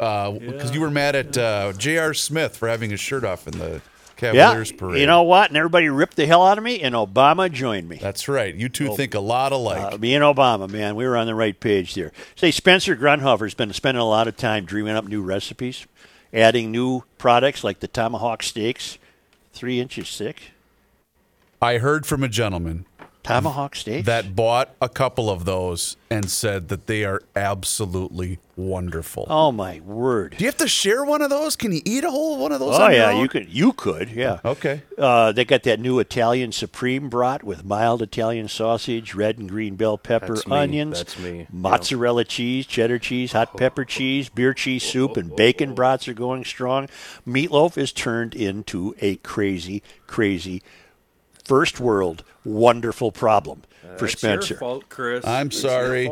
Because 0.00 0.74
you 0.74 0.80
were 0.80 0.90
mad 0.90 1.14
at 1.14 1.36
uh, 1.36 1.72
J.R. 1.74 2.14
Smith 2.14 2.56
for 2.56 2.68
having 2.68 2.90
his 2.90 3.00
shirt 3.00 3.24
off 3.24 3.46
in 3.46 3.58
the 3.58 3.82
Cavaliers 4.16 4.70
yeah, 4.70 4.76
parade. 4.76 5.00
you 5.00 5.06
know 5.06 5.22
what? 5.22 5.48
And 5.48 5.56
everybody 5.56 5.88
ripped 5.88 6.16
the 6.16 6.26
hell 6.26 6.46
out 6.46 6.58
of 6.58 6.64
me, 6.64 6.80
and 6.80 6.94
Obama 6.94 7.50
joined 7.50 7.88
me. 7.88 7.96
That's 7.96 8.28
right. 8.28 8.54
You 8.54 8.68
two 8.68 8.94
think 8.94 9.14
a 9.14 9.20
lot 9.20 9.52
alike. 9.52 9.94
Uh, 9.94 9.98
me 9.98 10.14
and 10.14 10.22
Obama, 10.22 10.68
man, 10.68 10.94
we 10.94 11.06
were 11.06 11.16
on 11.16 11.26
the 11.26 11.34
right 11.34 11.58
page 11.58 11.94
there. 11.94 12.12
Say, 12.34 12.50
Spencer 12.50 12.94
Grundhofer's 12.94 13.54
been 13.54 13.72
spending 13.72 14.00
a 14.00 14.06
lot 14.06 14.28
of 14.28 14.36
time 14.36 14.66
dreaming 14.66 14.94
up 14.94 15.06
new 15.06 15.22
recipes, 15.22 15.86
adding 16.34 16.70
new 16.70 17.04
products 17.16 17.64
like 17.64 17.80
the 17.80 17.88
tomahawk 17.88 18.42
steaks, 18.42 18.98
three 19.54 19.80
inches 19.80 20.16
thick. 20.16 20.52
I 21.62 21.78
heard 21.78 22.04
from 22.06 22.22
a 22.22 22.28
gentleman 22.28 22.86
Tomahawk 23.22 23.76
steaks. 23.76 24.06
that 24.06 24.34
bought 24.34 24.74
a 24.80 24.88
couple 24.88 25.28
of 25.28 25.44
those 25.44 25.96
and 26.10 26.30
said 26.30 26.68
that 26.68 26.86
they 26.86 27.04
are 27.04 27.22
absolutely 27.36 28.38
wonderful. 28.56 29.26
Oh 29.28 29.52
my 29.52 29.80
word! 29.80 30.34
Do 30.38 30.44
you 30.44 30.48
have 30.48 30.56
to 30.58 30.66
share 30.68 31.04
one 31.04 31.22
of 31.22 31.30
those? 31.30 31.54
Can 31.54 31.72
you 31.72 31.80
eat 31.84 32.02
a 32.04 32.10
whole 32.10 32.38
one 32.38 32.50
of 32.52 32.60
those? 32.60 32.76
Oh 32.78 32.82
on 32.82 32.90
your 32.92 33.00
yeah, 33.00 33.10
own? 33.10 33.20
you 33.20 33.28
could. 33.28 33.48
You 33.48 33.72
could. 33.72 34.10
Yeah. 34.10 34.40
Okay. 34.44 34.82
Uh, 34.98 35.32
they 35.32 35.44
got 35.44 35.62
that 35.64 35.80
new 35.80 35.98
Italian 35.98 36.50
supreme 36.52 37.08
brat 37.08 37.42
with 37.44 37.64
mild 37.64 38.02
Italian 38.02 38.48
sausage, 38.48 39.14
red 39.14 39.38
and 39.38 39.48
green 39.48 39.76
bell 39.76 39.98
pepper, 39.98 40.34
That's 40.34 40.46
me. 40.46 40.56
onions, 40.56 40.98
That's 40.98 41.18
me. 41.18 41.46
mozzarella 41.52 42.24
cheese, 42.24 42.66
cheddar 42.66 42.98
cheese, 42.98 43.32
hot 43.32 43.56
pepper 43.56 43.84
cheese, 43.84 44.28
beer 44.28 44.54
cheese 44.54 44.82
soup, 44.82 45.16
and 45.16 45.34
bacon 45.36 45.74
brats 45.74 46.08
are 46.08 46.14
going 46.14 46.44
strong. 46.44 46.88
Meatloaf 47.26 47.76
is 47.78 47.92
turned 47.92 48.34
into 48.34 48.94
a 49.00 49.16
crazy, 49.16 49.82
crazy 50.06 50.62
first 51.44 51.80
world 51.80 52.22
wonderful 52.44 53.12
problem 53.12 53.62
for 53.96 54.08
Spencer. 54.08 54.54
your 54.54 54.58
fault, 54.58 54.88
Chris. 54.88 55.26
I'm 55.26 55.48
It's 55.48 55.60
sorry. 55.60 56.10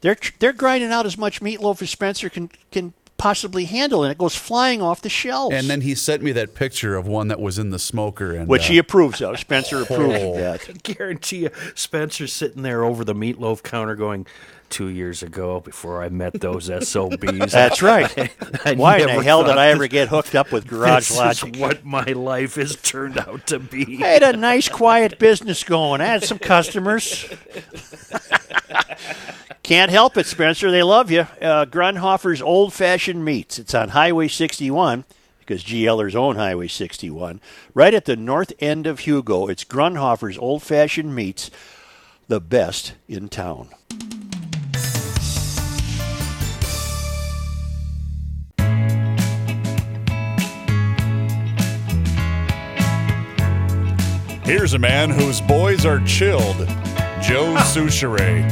They're 0.00 0.16
they're 0.40 0.52
grinding 0.52 0.90
out 0.90 1.06
as 1.06 1.16
much 1.16 1.40
meatloaf 1.40 1.80
as 1.82 1.90
Spencer 1.90 2.28
can 2.28 2.50
can 2.72 2.92
possibly 3.18 3.66
handle, 3.66 4.02
and 4.02 4.10
it 4.10 4.18
goes 4.18 4.34
flying 4.34 4.82
off 4.82 5.00
the 5.00 5.08
shelves. 5.08 5.54
And 5.54 5.68
then 5.70 5.82
he 5.82 5.94
sent 5.94 6.24
me 6.24 6.32
that 6.32 6.56
picture 6.56 6.96
of 6.96 7.06
one 7.06 7.28
that 7.28 7.38
was 7.40 7.56
in 7.56 7.70
the 7.70 7.78
smoker, 7.78 8.32
and 8.34 8.48
which 8.48 8.64
uh, 8.64 8.72
he 8.72 8.78
approves 8.78 9.22
of. 9.22 9.38
Spencer 9.38 9.80
approves 9.82 10.16
Oh. 10.20 10.30
of 10.32 10.36
that. 10.38 10.68
I 10.68 10.72
guarantee 10.82 11.42
you, 11.44 11.50
Spencer's 11.76 12.32
sitting 12.32 12.62
there 12.62 12.82
over 12.84 13.04
the 13.04 13.14
meatloaf 13.14 13.62
counter 13.62 13.94
going, 13.94 14.26
two 14.72 14.88
years 14.88 15.22
ago, 15.22 15.60
before 15.60 16.02
I 16.02 16.08
met 16.08 16.40
those 16.40 16.64
SOBs. 16.88 17.52
That's 17.52 17.82
right. 17.82 18.10
I 18.64 18.74
Why 18.74 18.98
in 18.98 19.06
the 19.06 19.22
hell 19.22 19.44
did 19.44 19.56
I 19.56 19.68
ever 19.68 19.86
get 19.86 20.08
hooked 20.08 20.34
up 20.34 20.50
with 20.50 20.66
Garage 20.66 21.10
this 21.10 21.18
Logic? 21.18 21.54
is 21.54 21.60
what 21.60 21.84
my 21.84 22.04
life 22.04 22.56
has 22.56 22.74
turned 22.76 23.18
out 23.18 23.46
to 23.48 23.60
be. 23.60 24.02
I 24.02 24.08
had 24.08 24.22
a 24.22 24.36
nice, 24.36 24.68
quiet 24.68 25.18
business 25.20 25.62
going. 25.62 26.00
I 26.00 26.06
had 26.06 26.24
some 26.24 26.38
customers. 26.38 27.32
Can't 29.62 29.92
help 29.92 30.16
it, 30.16 30.26
Spencer. 30.26 30.70
They 30.70 30.82
love 30.82 31.10
you. 31.10 31.20
Uh, 31.40 31.66
Grundhofer's 31.66 32.42
Old 32.42 32.72
Fashioned 32.72 33.24
Meats. 33.24 33.58
It's 33.60 33.74
on 33.74 33.90
Highway 33.90 34.26
61 34.26 35.04
because 35.38 35.62
GLers 35.62 36.14
own 36.14 36.36
Highway 36.36 36.68
61. 36.68 37.40
Right 37.74 37.94
at 37.94 38.06
the 38.06 38.16
north 38.16 38.52
end 38.58 38.86
of 38.86 39.00
Hugo. 39.00 39.46
It's 39.46 39.64
Grundhofer's 39.64 40.38
Old 40.38 40.62
Fashioned 40.62 41.14
Meats, 41.14 41.50
the 42.26 42.40
best 42.40 42.94
in 43.08 43.28
town. 43.28 43.68
Here's 54.52 54.74
a 54.74 54.78
man 54.78 55.08
whose 55.08 55.40
boys 55.40 55.86
are 55.86 55.98
chilled, 56.00 56.58
Joe 57.22 57.54
Soucheray. 57.72 58.46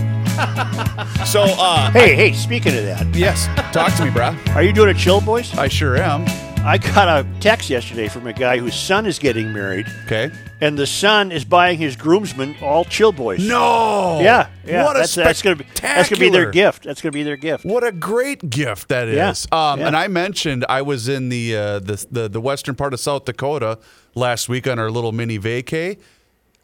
so, 1.26 1.42
uh, 1.42 1.90
Hey, 1.90 2.14
hey, 2.14 2.32
speaking 2.32 2.74
of 2.74 2.84
that, 2.84 3.06
yes, 3.14 3.48
talk 3.70 3.94
to 3.96 4.06
me, 4.06 4.10
brah. 4.10 4.34
are 4.56 4.62
you 4.62 4.72
doing 4.72 4.88
a 4.88 4.94
chill, 4.94 5.20
boys? 5.20 5.54
I 5.58 5.68
sure 5.68 5.98
am. 5.98 6.24
I 6.62 6.76
got 6.78 7.08
a 7.08 7.26
text 7.40 7.70
yesterday 7.70 8.06
from 8.08 8.26
a 8.26 8.32
guy 8.34 8.58
whose 8.58 8.74
son 8.74 9.06
is 9.06 9.18
getting 9.18 9.52
married, 9.52 9.86
Okay. 10.04 10.30
and 10.60 10.78
the 10.78 10.86
son 10.86 11.32
is 11.32 11.44
buying 11.44 11.78
his 11.78 11.96
groomsmen 11.96 12.54
all 12.62 12.84
chill 12.84 13.12
boys. 13.12 13.40
No. 13.46 14.20
Yeah, 14.20 14.48
yeah. 14.66 14.84
What 14.84 14.96
a 14.96 15.00
that's, 15.00 15.14
that's 15.14 15.42
gonna 15.42 15.56
be 15.56 15.64
that's 15.80 16.10
gonna 16.10 16.20
be 16.20 16.28
their 16.28 16.50
gift. 16.50 16.84
That's 16.84 17.00
gonna 17.00 17.12
be 17.12 17.22
their 17.22 17.38
gift. 17.38 17.64
What 17.64 17.82
a 17.82 17.90
great 17.90 18.50
gift 18.50 18.88
that 18.90 19.08
Yeah, 19.08 19.30
is. 19.30 19.48
Um, 19.50 19.80
yeah. 19.80 19.86
And 19.88 19.96
I 19.96 20.06
mentioned 20.08 20.66
I 20.68 20.82
was 20.82 21.08
in 21.08 21.30
the, 21.30 21.56
uh, 21.56 21.78
the 21.80 22.06
the 22.10 22.28
the 22.28 22.40
western 22.40 22.74
part 22.74 22.92
of 22.92 23.00
South 23.00 23.24
Dakota 23.24 23.78
last 24.14 24.48
week 24.50 24.68
on 24.68 24.78
our 24.78 24.90
little 24.90 25.12
mini 25.12 25.38
vacay. 25.38 25.98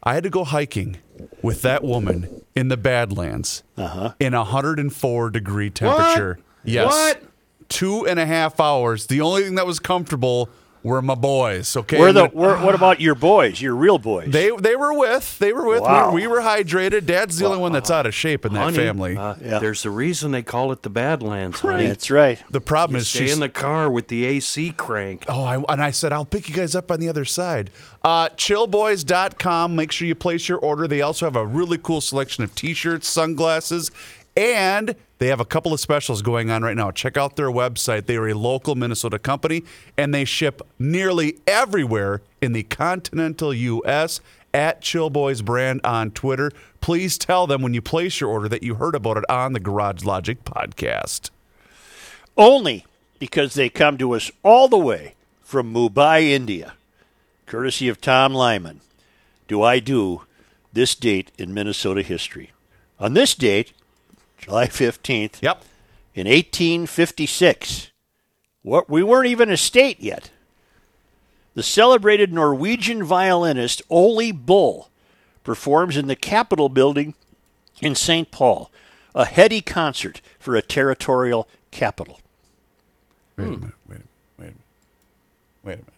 I 0.03 0.13
had 0.13 0.23
to 0.23 0.29
go 0.29 0.43
hiking 0.43 0.97
with 1.41 1.63
that 1.63 1.83
woman 1.83 2.43
in 2.55 2.67
the 2.67 2.77
Badlands 2.77 3.63
Uh-huh. 3.77 4.13
in 4.19 4.33
104 4.33 5.31
degree 5.31 5.71
temperature. 5.71 6.37
Yes. 6.63 6.85
What? 6.91 7.23
Two 7.69 8.07
and 8.07 8.19
a 8.19 8.25
half 8.25 8.59
hours. 8.59 9.07
The 9.07 9.21
only 9.21 9.43
thing 9.43 9.55
that 9.55 9.65
was 9.65 9.79
comfortable 9.79 10.49
were 10.83 11.01
my 11.01 11.15
boys. 11.15 11.75
Okay. 11.75 11.99
Where 11.99 12.09
I'm 12.09 12.13
the 12.15 12.27
gonna- 12.29 12.63
what 12.65 12.73
about 12.73 13.01
your 13.01 13.15
boys? 13.15 13.59
Your 13.59 13.75
real 13.75 13.97
boys? 13.97 14.29
they 14.31 14.51
they 14.57 14.75
were 14.77 14.93
with 14.93 15.37
they 15.39 15.51
were 15.51 15.65
with 15.65 15.81
Wow. 15.81 16.13
we, 16.13 16.21
we 16.21 16.27
were 16.27 16.39
hydrated. 16.39 17.05
Dad's 17.07 17.37
the 17.39 17.45
only 17.45 17.57
one 17.57 17.73
that's 17.73 17.91
out 17.91 18.05
of 18.05 18.13
shape 18.15 18.45
in 18.45 18.53
that 18.53 18.59
Honey, 18.61 18.77
family. 18.77 19.17
uh, 19.17 19.35
Yeah. 19.43 19.59
There's 19.59 19.83
a 19.85 19.89
reason 19.89 20.31
they 20.31 20.43
call 20.43 20.71
it 20.71 20.83
the 20.83 20.89
Badlands. 20.89 21.59
honey. 21.59 21.87
That's 21.87 22.09
right. 22.09 22.41
the 22.49 22.61
problem 22.61 22.95
You 22.95 23.01
is 23.01 23.09
stay 23.09 23.19
she's 23.21 23.33
in 23.33 23.41
the 23.41 23.49
car 23.49 23.89
with 23.91 24.07
the 24.07 24.23
AC 24.23 24.71
cranked. 24.77 25.25
Oh, 25.27 25.43
I, 25.43 25.55
and 25.73 25.81
I 25.83 25.91
said, 25.91 26.13
I'll 26.13 26.23
pick 26.25 26.47
you 26.47 26.55
guys 26.55 26.73
up 26.73 26.89
on 26.89 27.01
the 27.01 27.09
other 27.09 27.25
side. 27.25 27.69
Uh, 28.03 28.29
chillboys.com. 28.37 29.75
Make 29.75 29.91
sure 29.91 30.07
you 30.07 30.15
place 30.15 30.47
your 30.47 30.59
order. 30.59 30.87
They 30.87 31.01
also 31.01 31.25
have 31.25 31.35
a 31.35 31.45
really 31.45 31.77
cool 31.77 31.99
selection 31.99 32.43
of 32.45 32.55
t 32.55 32.73
shirts, 32.73 33.07
sunglasses, 33.09 33.91
and 34.37 34.95
they 35.17 35.27
have 35.27 35.39
a 35.39 35.45
couple 35.45 35.73
of 35.73 35.79
specials 35.79 36.21
going 36.21 36.51
on 36.51 36.61
right 36.61 36.77
now. 36.77 36.91
Check 36.91 37.17
out 37.17 37.35
their 37.35 37.49
website. 37.49 38.05
They 38.05 38.17
are 38.17 38.27
a 38.27 38.35
local 38.35 38.75
Minnesota 38.75 39.17
company, 39.17 39.63
and 39.97 40.13
they 40.13 40.25
ship 40.25 40.61
nearly 40.77 41.39
everywhere 41.47 42.21
in 42.39 42.53
the 42.53 42.61
continental 42.61 43.51
U.S. 43.51 44.21
At 44.53 44.81
Chillboys 44.81 45.43
brand 45.43 45.81
on 45.83 46.11
Twitter. 46.11 46.51
Please 46.81 47.17
tell 47.17 47.47
them 47.47 47.63
when 47.63 47.73
you 47.73 47.81
place 47.81 48.21
your 48.21 48.29
order 48.29 48.47
that 48.47 48.61
you 48.61 48.75
heard 48.75 48.93
about 48.93 49.17
it 49.17 49.25
on 49.27 49.53
the 49.53 49.59
Garage 49.59 50.03
Logic 50.03 50.43
podcast. 50.45 51.31
Only 52.37 52.85
because 53.17 53.55
they 53.55 53.69
come 53.69 53.97
to 53.97 54.13
us 54.13 54.29
all 54.43 54.67
the 54.67 54.77
way 54.77 55.15
from 55.41 55.73
Mumbai, 55.73 56.29
India, 56.29 56.73
courtesy 57.47 57.87
of 57.89 57.99
Tom 57.99 58.33
Lyman. 58.33 58.81
Do 59.47 59.63
I 59.63 59.79
do 59.79 60.23
this 60.73 60.93
date 60.93 61.31
in 61.39 61.53
Minnesota 61.53 62.03
history? 62.03 62.51
On 62.99 63.13
this 63.13 63.33
date, 63.33 63.73
July 64.37 64.67
fifteenth, 64.67 65.39
Yep. 65.41 65.63
in 66.15 66.27
1856. 66.27 67.91
What, 68.63 68.89
we 68.89 69.01
weren't 69.03 69.27
even 69.27 69.49
a 69.49 69.57
state 69.57 69.99
yet. 70.01 70.29
The 71.53 71.63
celebrated 71.63 72.31
Norwegian 72.33 73.03
violinist 73.03 73.81
Ole 73.89 74.31
Bull 74.31 74.89
performs 75.43 75.95
in 75.97 76.07
the 76.07 76.15
Capitol 76.15 76.69
building 76.69 77.15
in 77.81 77.95
St. 77.95 78.29
Paul, 78.31 78.69
a 79.15 79.25
heady 79.25 79.61
concert 79.61 80.21
for 80.39 80.55
a 80.55 80.61
territorial 80.61 81.47
capital. 81.71 82.19
Wait 83.37 83.45
a 83.45 83.49
minute. 83.51 83.61
Wait 83.61 83.71
a 83.87 83.89
minute. 83.89 84.07
Wait 84.37 84.43
a 84.43 84.49
minute. 84.49 84.55
Wait 85.63 85.73
a 85.73 85.77
minute. 85.77 85.93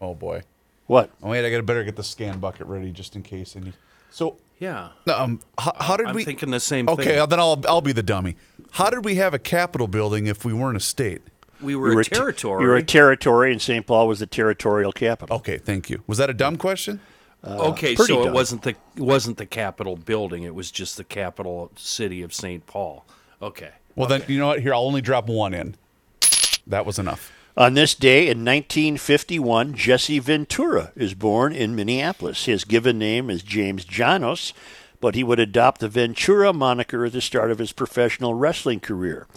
Oh, 0.00 0.14
boy. 0.14 0.42
What? 0.86 1.10
Oh, 1.22 1.30
wait, 1.30 1.44
I 1.46 1.50
got 1.50 1.56
to 1.56 1.62
better 1.62 1.82
get 1.84 1.96
the 1.96 2.04
scan 2.04 2.38
bucket 2.38 2.66
ready 2.66 2.90
just 2.92 3.16
in 3.16 3.22
case. 3.22 3.56
I 3.56 3.60
need. 3.60 3.74
So, 4.10 4.36
Yeah. 4.58 4.90
um, 5.12 5.40
how, 5.58 5.74
how 5.80 5.96
did 5.96 6.06
I'm 6.06 6.14
we? 6.14 6.24
thinking 6.24 6.50
the 6.50 6.60
same 6.60 6.88
Okay, 6.88 7.16
thing. 7.16 7.28
then 7.28 7.40
I'll 7.40 7.60
I'll 7.68 7.80
be 7.80 7.92
the 7.92 8.02
dummy. 8.02 8.36
How 8.72 8.90
did 8.90 9.04
we 9.04 9.16
have 9.16 9.34
a 9.34 9.38
Capitol 9.38 9.88
building 9.88 10.26
if 10.26 10.44
we 10.44 10.52
weren't 10.52 10.76
a 10.76 10.80
state? 10.80 11.22
We 11.60 11.76
were, 11.76 11.92
You 11.92 11.98
a 11.98 12.00
a 12.00 12.04
te- 12.04 12.10
territory. 12.16 12.62
You 12.62 12.68
were 12.68 12.76
a 12.76 12.82
territory, 12.82 13.52
and 13.52 13.60
St. 13.62 13.86
Paul 13.86 14.08
was 14.08 14.18
the 14.20 14.26
territorial 14.26 14.92
capital. 14.92 15.36
Okay, 15.36 15.56
thank 15.58 15.88
you. 15.88 16.02
Was 16.06 16.18
that 16.18 16.28
a 16.30 16.34
dumb 16.34 16.56
question? 16.56 17.00
okay, 17.46 17.94
pretty 17.94 18.12
so 18.12 18.22
it 18.22 18.24
dumb. 18.26 18.34
wasn't 18.34 18.62
the 18.62 18.70
it 18.70 19.02
wasn't 19.02 19.36
the 19.38 19.46
Capitol 19.46 19.96
building. 19.96 20.42
It 20.44 20.54
was 20.54 20.70
just 20.70 20.96
the 20.96 21.04
capital 21.04 21.70
city 21.76 22.22
of 22.22 22.32
St. 22.34 22.66
Paul. 22.66 23.04
Okay. 23.42 23.70
Well, 23.96 24.08
then 24.08 24.24
you 24.28 24.38
know 24.38 24.48
what? 24.48 24.60
Here, 24.60 24.72
I'll 24.74 24.84
only 24.86 25.02
drop 25.02 25.28
one 25.28 25.52
in. 25.54 25.76
That 26.66 26.86
was 26.86 26.98
enough. 26.98 27.30
On 27.56 27.74
this 27.74 27.94
day 27.94 28.22
in 28.22 28.44
1951, 28.44 29.74
Jesse 29.74 30.18
Ventura 30.18 30.90
is 30.96 31.14
born 31.14 31.52
in 31.52 31.76
Minneapolis. 31.76 32.46
His 32.46 32.64
given 32.64 32.98
name 32.98 33.30
is 33.30 33.44
James 33.44 33.84
Janos, 33.84 34.52
but 35.00 35.14
he 35.14 35.22
would 35.22 35.38
adopt 35.38 35.80
the 35.80 35.88
Ventura 35.88 36.52
moniker 36.52 37.04
at 37.04 37.12
the 37.12 37.20
start 37.20 37.52
of 37.52 37.60
his 37.60 37.70
professional 37.70 38.34
wrestling 38.34 38.80
career. 38.80 39.28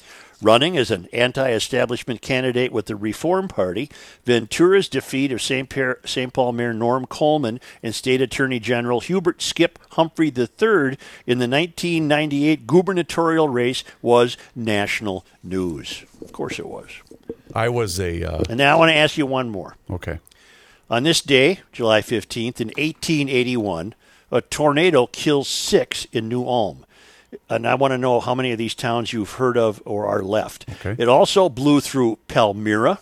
Running 0.41 0.75
as 0.77 0.89
an 0.89 1.07
anti 1.13 1.51
establishment 1.51 2.23
candidate 2.23 2.71
with 2.71 2.87
the 2.87 2.95
Reform 2.95 3.47
Party, 3.47 3.87
Ventura's 4.25 4.89
defeat 4.89 5.31
of 5.31 5.39
St. 5.39 6.33
Paul 6.33 6.53
Mayor 6.53 6.73
Norm 6.73 7.05
Coleman 7.05 7.59
and 7.83 7.93
State 7.93 8.21
Attorney 8.21 8.59
General 8.59 8.99
Hubert 8.99 9.43
Skip 9.43 9.77
Humphrey 9.91 10.29
III 10.29 10.97
in 11.27 11.37
the 11.37 11.47
1998 11.47 12.65
gubernatorial 12.65 13.47
race 13.47 13.83
was 14.01 14.37
national 14.55 15.23
news. 15.43 16.03
Of 16.19 16.31
course 16.31 16.57
it 16.57 16.67
was. 16.67 16.89
I 17.57 17.69
was 17.69 17.99
a 17.99 18.23
uh, 18.23 18.43
And 18.49 18.59
now 18.59 18.75
I 18.75 18.79
want 18.79 18.89
to 18.89 18.95
ask 18.95 19.17
you 19.17 19.25
one 19.25 19.49
more. 19.49 19.75
okay. 19.89 20.19
On 20.91 21.03
this 21.03 21.21
day, 21.21 21.61
July 21.73 22.01
15th, 22.01 22.61
in 22.61 22.67
1881, 22.67 23.95
a 24.31 24.41
tornado 24.41 25.07
kills 25.07 25.49
six 25.49 26.05
in 26.13 26.29
New 26.29 26.45
Ulm. 26.45 26.85
And 27.49 27.67
I 27.67 27.73
want 27.73 27.91
to 27.91 27.97
know 27.97 28.19
how 28.19 28.35
many 28.35 28.51
of 28.51 28.59
these 28.59 28.75
towns 28.75 29.11
you've 29.11 29.33
heard 29.33 29.57
of 29.57 29.81
or 29.85 30.05
are 30.05 30.21
left. 30.21 30.69
Okay. 30.69 30.95
It 31.01 31.09
also 31.09 31.49
blew 31.49 31.81
through 31.81 32.19
Palmyra, 32.27 32.99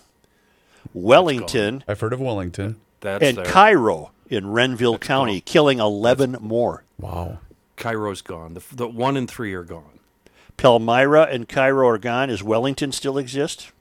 Wellington, 0.93 1.83
I've 1.87 1.99
heard 1.99 2.13
of 2.13 2.21
Wellington. 2.21 2.79
That's 3.01 3.23
and 3.23 3.37
there. 3.37 3.45
Cairo 3.45 4.11
in 4.29 4.49
Renville 4.49 4.97
County, 4.97 5.41
killing 5.41 5.79
11 5.79 6.37
more. 6.39 6.85
Wow. 6.97 7.39
Cairo's 7.75 8.21
gone. 8.21 8.53
The, 8.53 8.63
the 8.71 8.87
one 8.87 9.17
and 9.17 9.29
three 9.29 9.53
are 9.53 9.65
gone. 9.65 9.99
Palmyra 10.57 11.23
and 11.23 11.49
Cairo 11.49 11.87
are 11.89 11.97
gone. 11.97 12.29
Does 12.29 12.41
Wellington 12.41 12.93
still 12.93 13.17
exist? 13.17 13.71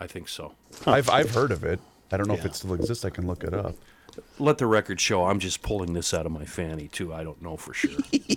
I 0.00 0.06
think 0.06 0.28
so. 0.28 0.54
I've 0.86 1.08
I've 1.10 1.30
heard 1.30 1.50
of 1.50 1.64
it. 1.64 1.80
I 2.10 2.16
don't 2.16 2.28
know 2.28 2.34
if 2.34 2.44
it 2.44 2.54
still 2.54 2.74
exists. 2.74 3.04
I 3.04 3.10
can 3.10 3.26
look 3.26 3.44
it 3.44 3.52
up. 3.52 3.74
Let 4.38 4.58
the 4.58 4.66
record 4.66 5.00
show. 5.00 5.26
I'm 5.26 5.38
just 5.38 5.62
pulling 5.62 5.92
this 5.92 6.12
out 6.14 6.26
of 6.26 6.32
my 6.32 6.44
fanny 6.44 6.88
too. 6.88 7.12
I 7.12 7.22
don't 7.22 7.40
know 7.42 7.56
for 7.56 7.74
sure. 7.74 7.98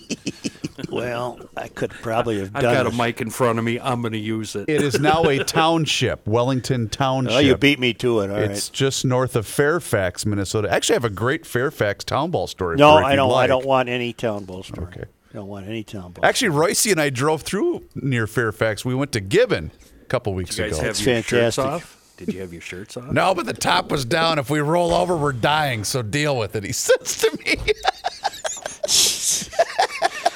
Well, 0.92 1.40
I 1.56 1.70
could 1.70 1.92
probably 1.92 2.40
have 2.40 2.52
I've 2.54 2.64
done 2.64 2.74
got 2.74 2.88
a 2.88 2.92
mic 2.96 3.22
in 3.22 3.30
front 3.30 3.58
of 3.58 3.66
me. 3.66 3.80
I'm 3.80 4.02
going 4.02 4.12
to 4.12 4.20
use 4.20 4.56
it. 4.56 4.68
It 4.68 4.82
is 4.82 5.00
now 5.00 5.24
a 5.24 5.44
township, 5.44 6.28
Wellington 6.28 6.90
Township. 6.90 7.34
Oh, 7.34 7.40
you 7.40 7.56
beat 7.56 7.80
me 7.80 7.94
to 7.96 8.20
it. 8.20 8.30
All 8.30 8.36
right. 8.36 8.52
it's 8.52 8.70
just 8.70 9.06
north 9.06 9.38
of 9.38 9.48
Fairfax, 9.48 10.26
Minnesota. 10.26 10.70
Actually, 10.72 10.96
I 10.96 10.98
have 10.98 11.06
a 11.06 11.10
great 11.10 11.46
Fairfax 11.46 12.04
town 12.04 12.32
ball 12.32 12.48
story. 12.48 12.76
No, 12.76 12.98
for 12.98 13.04
I 13.06 13.12
you'd 13.12 13.18
don't. 13.18 13.32
I 13.32 13.48
don't 13.48 13.66
want 13.66 13.88
any 13.88 14.12
town 14.12 14.44
ball 14.44 14.64
story. 14.64 14.88
Okay. 14.88 15.04
I 15.04 15.34
don't 15.34 15.48
want 15.48 15.66
any 15.68 15.84
town 15.84 16.12
ball. 16.12 16.26
Actually, 16.26 16.50
Royce 16.50 16.86
and 16.86 17.00
I 17.00 17.10
drove 17.10 17.44
through 17.44 17.86
near 17.96 18.28
Fairfax. 18.28 18.84
We 18.84 18.94
went 18.94 19.14
to 19.14 19.22
Gibbon 19.22 19.72
a 19.72 19.91
couple 20.12 20.34
weeks 20.34 20.58
you 20.58 20.66
guys 20.66 20.74
ago. 20.74 20.82
have 20.82 20.90
It's 20.92 21.06
your 21.06 21.16
shirts 21.24 21.56
fantastic. 21.56 21.66
off? 21.66 21.98
Did 22.18 22.34
you 22.34 22.42
have 22.42 22.52
your 22.52 22.62
shirts 22.62 22.98
on? 22.98 23.14
No, 23.14 23.34
but 23.34 23.46
the 23.46 23.54
top 23.54 23.90
was 23.90 24.04
down. 24.06 24.38
If 24.40 24.50
we 24.50 24.60
roll 24.60 24.94
over, 24.94 25.16
we're 25.16 25.32
dying. 25.32 25.84
So 25.86 26.02
deal 26.02 26.38
with 26.38 26.56
it. 26.56 26.64
He 26.66 26.72
says 26.74 27.18
to 27.22 27.32
me. 27.46 27.56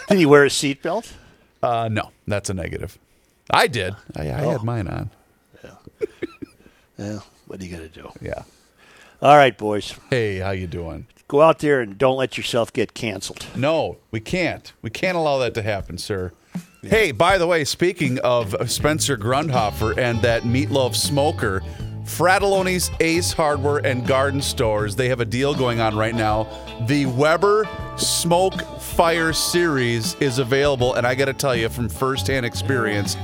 Did 0.10 0.18
he 0.20 0.26
wear 0.26 0.46
a 0.46 0.50
seatbelt? 0.50 1.12
Uh, 1.62 1.90
no, 1.92 2.12
that's 2.28 2.50
a 2.50 2.54
negative. 2.54 2.98
I 3.50 3.68
did. 3.68 3.96
I, 4.16 4.30
I 4.30 4.44
Oh. 4.46 4.52
had 4.52 4.64
mine 4.64 4.88
on. 4.88 5.10
Yeah, 6.98 7.20
what 7.48 7.60
are 7.60 7.66
you 7.66 7.76
gonna 7.76 7.90
do? 7.90 8.10
Yeah. 8.22 8.44
All 9.22 9.36
right, 9.36 9.58
boys, 9.58 9.94
Hey, 10.10 10.38
how 10.40 10.52
you 10.52 10.66
doing? 10.68 11.08
go 11.28 11.42
out 11.42 11.60
there 11.60 11.82
and 11.82 11.98
don't 11.98 12.16
let 12.18 12.38
yourself 12.38 12.72
get 12.72 12.94
canceled. 12.94 13.46
No, 13.56 13.98
we 14.12 14.20
can't. 14.22 14.72
We 14.82 14.90
can't 14.92 15.18
allow 15.18 15.38
that 15.40 15.54
to 15.56 15.62
happen, 15.62 15.98
sir. 15.98 16.32
Hey, 16.88 17.12
by 17.12 17.40
the 17.40 17.48
way, 17.48 17.64
speaking 17.64 18.20
of 18.20 18.56
Spencer 18.70 19.18
Grundhofer 19.18 19.98
and 19.98 20.22
that 20.22 20.44
meatloaf 20.44 20.96
smoker, 20.96 21.64
Fratallone's 22.04 22.92
Ace 23.00 23.34
Hardware 23.34 23.78
and 23.80 24.06
Garden 24.06 24.40
Stores, 24.40 24.96
they 24.96 25.10
have 25.10 25.20
a 25.20 25.26
deal 25.26 25.56
going 25.56 25.80
on 25.80 25.98
right 25.98 26.14
now. 26.14 26.48
The 26.86 27.08
Weber 27.08 27.68
Smoke 27.98 28.62
Fire 28.80 29.34
Series 29.34 30.14
is 30.16 30.38
available, 30.38 30.94
and 30.94 31.08
I 31.08 31.16
got 31.16 31.26
to 31.26 31.34
tell 31.34 31.56
you 31.56 31.70
from 31.70 31.90
firsthand 31.90 32.46
experience, 32.46 33.18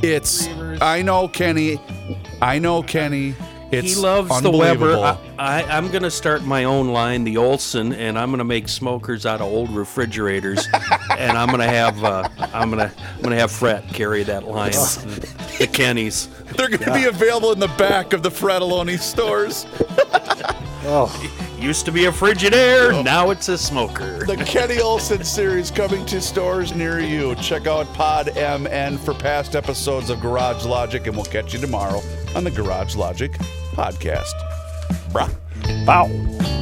it's. 0.00 0.46
I 0.80 1.02
know, 1.02 1.26
Kenny. 1.26 1.80
I 2.40 2.60
know, 2.60 2.84
Kenny. 2.84 3.34
It's 3.72 3.94
he 3.94 4.00
loves 4.00 4.42
the 4.42 4.50
Weber. 4.50 4.94
I, 4.94 5.18
I, 5.38 5.62
I'm 5.76 5.90
going 5.90 6.02
to 6.02 6.10
start 6.10 6.42
my 6.42 6.64
own 6.64 6.88
line, 6.88 7.24
the 7.24 7.36
Olson, 7.36 7.92
and 7.92 8.18
I'm 8.18 8.30
going 8.30 8.38
to 8.38 8.44
make 8.44 8.68
smokers 8.68 9.26
out 9.26 9.40
of 9.40 9.46
old 9.46 9.70
refrigerators, 9.70 10.66
and 11.18 11.38
I'm 11.38 11.48
going 11.48 11.60
to 11.60 11.68
have 11.68 12.02
uh, 12.02 12.28
I'm 12.52 12.70
going 12.70 12.88
to 12.88 12.94
I'm 12.98 13.18
going 13.22 13.30
to 13.30 13.36
have 13.36 13.52
Fred 13.52 13.84
carry 13.88 14.24
that 14.24 14.44
line, 14.44 14.72
the 15.58 15.68
Kennys. 15.72 16.28
They're 16.56 16.68
going 16.68 16.80
to 16.80 16.94
be 16.94 17.04
available 17.04 17.52
in 17.52 17.60
the 17.60 17.68
back 17.78 18.12
of 18.12 18.22
the 18.22 18.30
Fratallone 18.30 18.98
stores. 18.98 19.66
Used 21.60 21.84
to 21.84 21.92
be 21.92 22.06
a 22.06 22.10
Frigidaire, 22.10 23.04
now 23.04 23.28
it's 23.30 23.50
a 23.50 23.58
smoker. 23.58 24.24
The 24.24 24.36
Kenny 24.46 24.80
Olson 24.80 25.22
series 25.22 25.70
coming 25.70 26.06
to 26.06 26.18
stores 26.18 26.74
near 26.74 27.00
you. 27.00 27.34
Check 27.34 27.66
out 27.66 27.86
Pod 27.92 28.28
MN 28.34 28.96
for 28.96 29.12
past 29.12 29.54
episodes 29.54 30.08
of 30.08 30.20
Garage 30.20 30.64
Logic, 30.64 31.06
and 31.06 31.14
we'll 31.14 31.26
catch 31.26 31.52
you 31.52 31.60
tomorrow 31.60 32.00
on 32.34 32.44
the 32.44 32.50
Garage 32.50 32.96
Logic 32.96 33.30
podcast. 33.74 34.32
Brah. 35.12 35.30
Bow. 35.84 36.59